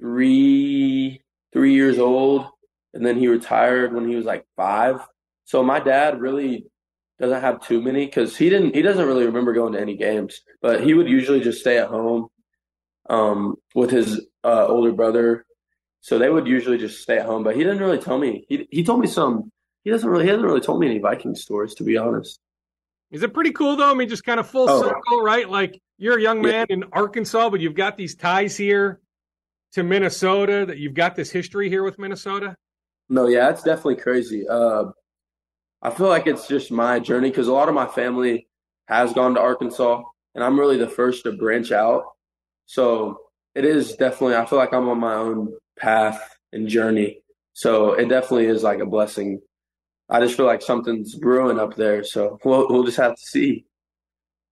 three 0.00 1.20
three 1.52 1.74
years 1.74 1.98
old 1.98 2.46
and 2.94 3.04
then 3.04 3.16
he 3.16 3.28
retired 3.28 3.92
when 3.92 4.08
he 4.08 4.16
was 4.16 4.24
like 4.24 4.44
five. 4.56 5.00
So 5.44 5.62
my 5.62 5.80
dad 5.80 6.20
really 6.20 6.66
doesn't 7.18 7.40
have 7.40 7.64
too 7.64 7.82
many 7.82 8.06
because 8.06 8.36
he 8.36 8.48
didn't 8.48 8.74
he 8.74 8.82
doesn't 8.82 9.06
really 9.06 9.26
remember 9.26 9.52
going 9.52 9.72
to 9.72 9.80
any 9.80 9.96
games, 9.96 10.40
but 10.60 10.82
he 10.82 10.94
would 10.94 11.08
usually 11.08 11.40
just 11.40 11.60
stay 11.60 11.78
at 11.78 11.88
home 11.88 12.28
um, 13.08 13.56
with 13.74 13.90
his 13.90 14.20
uh, 14.44 14.66
older 14.66 14.92
brother. 14.92 15.44
So 16.00 16.18
they 16.18 16.30
would 16.30 16.46
usually 16.46 16.78
just 16.78 17.02
stay 17.02 17.18
at 17.18 17.26
home. 17.26 17.42
But 17.42 17.56
he 17.56 17.62
didn't 17.62 17.78
really 17.80 17.98
tell 17.98 18.18
me. 18.18 18.44
He 18.48 18.68
he 18.70 18.84
told 18.84 19.00
me 19.00 19.06
some. 19.06 19.50
He 19.84 19.90
doesn't 19.90 20.08
really. 20.08 20.24
He 20.24 20.30
hasn't 20.30 20.46
really 20.46 20.60
told 20.60 20.80
me 20.80 20.86
any 20.88 20.98
Viking 21.00 21.34
stories, 21.34 21.74
to 21.74 21.84
be 21.84 21.96
honest. 21.96 22.38
Is 23.10 23.22
it 23.22 23.32
pretty 23.34 23.52
cool 23.52 23.76
though? 23.76 23.90
I 23.90 23.94
mean, 23.94 24.08
just 24.08 24.24
kind 24.24 24.38
of 24.38 24.48
full 24.48 24.68
Oh. 24.68 24.82
circle, 24.82 25.22
right? 25.22 25.48
Like 25.48 25.80
you're 25.96 26.18
a 26.18 26.22
young 26.22 26.44
Yeah. 26.44 26.50
man 26.52 26.66
in 26.70 26.84
Arkansas, 26.92 27.50
but 27.50 27.60
you've 27.60 27.74
got 27.74 27.96
these 27.96 28.14
ties 28.14 28.56
here 28.56 29.00
to 29.72 29.82
Minnesota. 29.82 30.64
That 30.66 30.78
you've 30.78 30.94
got 30.94 31.16
this 31.16 31.30
history 31.30 31.68
here 31.68 31.82
with 31.82 31.98
Minnesota. 31.98 32.56
No, 33.08 33.26
yeah, 33.26 33.48
it's 33.50 33.62
definitely 33.62 33.96
crazy. 33.96 34.46
Uh, 34.48 34.86
I 35.80 35.90
feel 35.90 36.08
like 36.08 36.26
it's 36.26 36.46
just 36.46 36.70
my 36.70 36.98
journey 37.00 37.30
because 37.30 37.48
a 37.48 37.52
lot 37.52 37.68
of 37.68 37.74
my 37.74 37.86
family 37.86 38.46
has 38.86 39.12
gone 39.14 39.34
to 39.34 39.40
Arkansas, 39.40 40.02
and 40.34 40.44
I'm 40.44 40.58
really 40.60 40.76
the 40.76 40.88
first 40.88 41.24
to 41.24 41.32
branch 41.32 41.72
out. 41.72 42.04
So 42.68 43.18
it 43.54 43.64
is 43.64 43.96
definitely. 43.96 44.36
I 44.36 44.44
feel 44.44 44.58
like 44.58 44.74
I'm 44.74 44.88
on 44.90 45.00
my 45.00 45.14
own 45.14 45.54
path 45.78 46.36
and 46.52 46.68
journey. 46.68 47.22
So 47.54 47.94
it 47.94 48.10
definitely 48.10 48.44
is 48.44 48.62
like 48.62 48.80
a 48.80 48.86
blessing. 48.86 49.40
I 50.10 50.20
just 50.20 50.36
feel 50.36 50.44
like 50.46 50.60
something's 50.60 51.14
brewing 51.14 51.58
up 51.58 51.76
there. 51.76 52.04
So 52.04 52.38
we'll 52.44 52.68
we'll 52.68 52.84
just 52.84 52.98
have 52.98 53.16
to 53.16 53.22
see. 53.22 53.64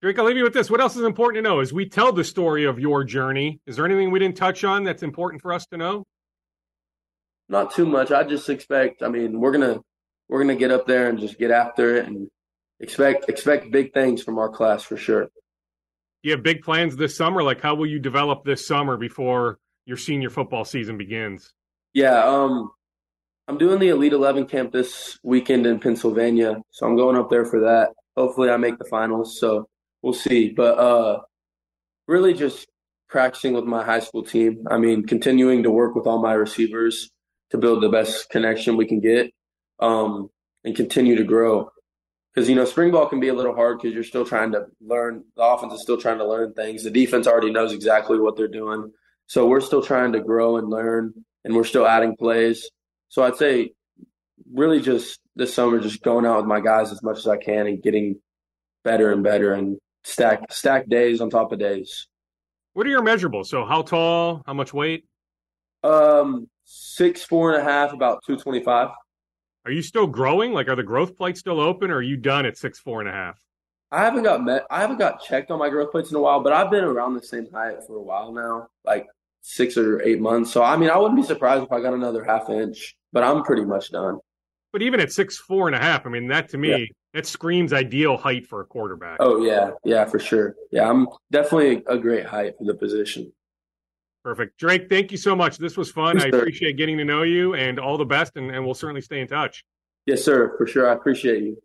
Drake, 0.01 0.17
I'll 0.17 0.25
leave 0.25 0.35
you 0.37 0.43
with 0.43 0.53
this. 0.53 0.69
What 0.69 0.81
else 0.81 0.95
is 0.95 1.03
important 1.03 1.43
to 1.43 1.49
know 1.49 1.59
as 1.59 1.71
we 1.71 1.87
tell 1.87 2.11
the 2.11 2.23
story 2.23 2.65
of 2.65 2.79
your 2.79 3.03
journey? 3.03 3.61
Is 3.67 3.75
there 3.75 3.85
anything 3.85 4.09
we 4.09 4.19
didn't 4.19 4.37
touch 4.37 4.63
on 4.63 4.83
that's 4.83 5.03
important 5.03 5.43
for 5.43 5.53
us 5.53 5.67
to 5.67 5.77
know? 5.77 6.03
Not 7.49 7.73
too 7.73 7.85
much. 7.85 8.11
I 8.11 8.23
just 8.23 8.49
expect. 8.49 9.03
I 9.03 9.09
mean, 9.09 9.39
we're 9.39 9.51
gonna 9.51 9.79
we're 10.27 10.41
gonna 10.41 10.55
get 10.55 10.71
up 10.71 10.87
there 10.87 11.07
and 11.07 11.19
just 11.19 11.37
get 11.37 11.51
after 11.51 11.97
it 11.97 12.07
and 12.07 12.29
expect 12.79 13.29
expect 13.29 13.71
big 13.71 13.93
things 13.93 14.23
from 14.23 14.39
our 14.39 14.49
class 14.49 14.81
for 14.81 14.97
sure. 14.97 15.27
You 16.23 16.31
have 16.31 16.43
big 16.43 16.61
plans 16.63 16.95
this 16.95 17.15
summer? 17.15 17.43
Like, 17.43 17.61
how 17.61 17.75
will 17.75 17.87
you 17.87 17.99
develop 17.99 18.43
this 18.43 18.65
summer 18.65 18.97
before 18.97 19.59
your 19.85 19.97
senior 19.97 20.29
football 20.29 20.65
season 20.65 20.97
begins? 20.97 21.53
Yeah, 21.93 22.23
um, 22.23 22.71
I'm 23.47 23.57
doing 23.57 23.79
the 23.79 23.89
Elite 23.89 24.13
Eleven 24.13 24.45
camp 24.45 24.71
this 24.71 25.17
weekend 25.23 25.65
in 25.65 25.79
Pennsylvania, 25.79 26.61
so 26.71 26.85
I'm 26.85 26.97
going 26.97 27.15
up 27.15 27.29
there 27.29 27.45
for 27.45 27.61
that. 27.61 27.89
Hopefully, 28.15 28.49
I 28.49 28.57
make 28.57 28.77
the 28.77 28.85
finals. 28.85 29.39
So 29.39 29.67
we'll 30.01 30.13
see. 30.13 30.49
But 30.49 30.77
uh, 30.77 31.21
really, 32.07 32.33
just 32.33 32.67
practicing 33.09 33.53
with 33.53 33.63
my 33.63 33.83
high 33.83 34.01
school 34.01 34.23
team. 34.23 34.65
I 34.69 34.77
mean, 34.77 35.05
continuing 35.05 35.63
to 35.63 35.71
work 35.71 35.95
with 35.95 36.07
all 36.07 36.21
my 36.21 36.33
receivers 36.33 37.09
to 37.51 37.57
build 37.57 37.81
the 37.81 37.89
best 37.89 38.29
connection 38.29 38.75
we 38.75 38.85
can 38.85 38.99
get, 38.99 39.31
um, 39.79 40.29
and 40.65 40.75
continue 40.75 41.15
to 41.15 41.23
grow. 41.23 41.69
Because 42.37 42.49
you 42.49 42.53
know, 42.53 42.65
spring 42.65 42.91
ball 42.91 43.07
can 43.07 43.19
be 43.19 43.29
a 43.29 43.33
little 43.33 43.55
hard 43.55 43.79
because 43.79 43.95
you're 43.95 44.03
still 44.03 44.23
trying 44.23 44.51
to 44.51 44.67
learn. 44.79 45.23
The 45.35 45.41
offense 45.41 45.73
is 45.73 45.81
still 45.81 45.97
trying 45.97 46.19
to 46.19 46.27
learn 46.27 46.53
things. 46.53 46.83
The 46.83 46.91
defense 46.91 47.25
already 47.25 47.49
knows 47.49 47.73
exactly 47.73 48.19
what 48.19 48.37
they're 48.37 48.47
doing. 48.47 48.91
So 49.25 49.47
we're 49.47 49.59
still 49.59 49.81
trying 49.81 50.11
to 50.11 50.19
grow 50.19 50.57
and 50.57 50.69
learn, 50.69 51.15
and 51.43 51.55
we're 51.55 51.63
still 51.63 51.87
adding 51.87 52.15
plays. 52.15 52.69
So 53.09 53.23
I'd 53.23 53.37
say, 53.37 53.71
really, 54.53 54.81
just 54.81 55.19
this 55.35 55.51
summer, 55.51 55.79
just 55.79 56.03
going 56.03 56.27
out 56.27 56.37
with 56.37 56.45
my 56.45 56.59
guys 56.59 56.91
as 56.91 57.01
much 57.01 57.17
as 57.17 57.25
I 57.25 57.37
can 57.37 57.65
and 57.65 57.81
getting 57.81 58.21
better 58.83 59.11
and 59.11 59.23
better, 59.23 59.53
and 59.53 59.79
stack 60.03 60.51
stack 60.51 60.87
days 60.87 61.21
on 61.21 61.31
top 61.31 61.51
of 61.51 61.57
days. 61.57 62.05
What 62.73 62.85
are 62.85 62.91
your 62.91 63.01
measurables? 63.01 63.47
So, 63.47 63.65
how 63.65 63.81
tall? 63.81 64.43
How 64.45 64.53
much 64.53 64.75
weight? 64.75 65.05
Um, 65.83 66.47
six 66.65 67.23
four 67.23 67.51
and 67.51 67.59
a 67.59 67.63
half, 67.63 67.93
about 67.93 68.23
two 68.27 68.37
twenty 68.37 68.63
five. 68.63 68.89
Are 69.67 69.71
you 69.71 69.81
still 69.81 70.07
growing? 70.07 70.53
Like, 70.53 70.69
are 70.69 70.77
the 70.77 70.83
growth 70.83 71.17
plates 71.17 71.41
still 71.41 71.59
open, 71.59 71.91
or 71.91 71.95
are 71.97 72.01
you 72.01 72.15
done 72.15 72.45
at 72.45 72.57
six 72.57 72.79
four 72.79 73.01
and 73.01 73.09
a 73.09 73.11
half? 73.11 73.37
I 73.91 74.01
haven't 74.01 74.23
got 74.23 74.41
met. 74.41 74.65
I 74.71 74.79
haven't 74.79 74.97
got 74.97 75.21
checked 75.21 75.51
on 75.51 75.59
my 75.59 75.67
growth 75.67 75.91
plates 75.91 76.09
in 76.09 76.15
a 76.15 76.21
while, 76.21 76.39
but 76.39 76.53
I've 76.53 76.71
been 76.71 76.85
around 76.85 77.15
the 77.15 77.21
same 77.21 77.51
height 77.51 77.75
for 77.85 77.97
a 77.97 78.01
while 78.01 78.31
now, 78.31 78.67
like 78.85 79.07
six 79.41 79.75
or 79.75 80.01
eight 80.03 80.21
months. 80.21 80.53
So 80.53 80.63
I 80.63 80.77
mean, 80.77 80.89
I 80.89 80.97
wouldn't 80.97 81.17
be 81.19 81.23
surprised 81.27 81.63
if 81.65 81.71
I 81.73 81.81
got 81.81 81.93
another 81.93 82.23
half 82.23 82.49
inch, 82.49 82.95
but 83.11 83.25
I'm 83.25 83.43
pretty 83.43 83.65
much 83.65 83.91
done. 83.91 84.19
But 84.71 84.83
even 84.83 85.01
at 85.01 85.11
six 85.11 85.37
four 85.37 85.67
and 85.67 85.75
a 85.75 85.79
half, 85.79 86.05
I 86.05 86.09
mean, 86.11 86.27
that 86.29 86.47
to 86.51 86.57
me, 86.57 86.69
Yeah. 86.69 86.85
that 87.13 87.25
screams 87.25 87.73
ideal 87.73 88.15
height 88.15 88.47
for 88.47 88.61
a 88.61 88.65
quarterback. 88.65 89.17
Oh 89.19 89.43
yeah, 89.43 89.71
yeah, 89.83 90.05
for 90.05 90.19
sure. 90.19 90.55
Yeah, 90.71 90.89
I'm 90.89 91.07
definitely 91.29 91.83
a 91.87 91.97
great 91.97 92.25
height 92.25 92.53
for 92.57 92.63
the 92.63 92.73
position. 92.73 93.33
Perfect. 94.27 94.59
Drake, 94.59 94.89
thank 94.89 95.13
you 95.13 95.17
so 95.17 95.37
much. 95.37 95.57
This 95.57 95.77
was 95.77 95.89
fun. 95.89 96.17
Yes, 96.17 96.25
I 96.25 96.27
appreciate 96.37 96.75
getting 96.75 96.97
to 96.97 97.05
know 97.05 97.23
you 97.23 97.53
and 97.53 97.79
all 97.79 97.97
the 97.97 98.03
best, 98.03 98.35
and, 98.35 98.51
and 98.51 98.65
we'll 98.65 98.73
certainly 98.73 98.99
stay 98.99 99.21
in 99.21 99.27
touch. 99.29 99.63
Yes, 100.05 100.21
sir, 100.21 100.53
for 100.57 100.67
sure. 100.67 100.89
I 100.89 100.95
appreciate 100.95 101.43
you. 101.43 101.61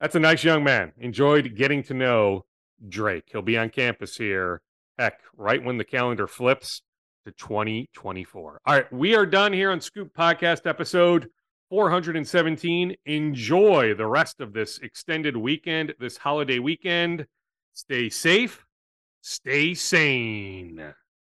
That's 0.00 0.14
a 0.14 0.20
nice 0.20 0.42
young 0.42 0.64
man. 0.64 0.92
Enjoyed 0.96 1.54
getting 1.54 1.82
to 1.82 1.92
know 1.92 2.46
Drake. 2.88 3.24
He'll 3.30 3.42
be 3.42 3.58
on 3.58 3.68
campus 3.68 4.16
here, 4.16 4.62
heck, 4.98 5.20
right 5.36 5.62
when 5.62 5.76
the 5.76 5.84
calendar 5.84 6.26
flips 6.26 6.80
to 7.26 7.32
2024. 7.32 8.60
All 8.64 8.74
right, 8.74 8.90
we 8.90 9.14
are 9.14 9.26
done 9.26 9.52
here 9.52 9.70
on 9.70 9.82
Scoop 9.82 10.14
Podcast 10.16 10.66
episode 10.66 11.28
417. 11.68 12.96
Enjoy 13.04 13.92
the 13.92 14.06
rest 14.06 14.40
of 14.40 14.54
this 14.54 14.78
extended 14.78 15.36
weekend, 15.36 15.92
this 16.00 16.16
holiday 16.16 16.58
weekend. 16.58 17.26
Stay 17.74 18.08
safe, 18.08 18.64
stay 19.22 19.74
sane. 19.74 20.94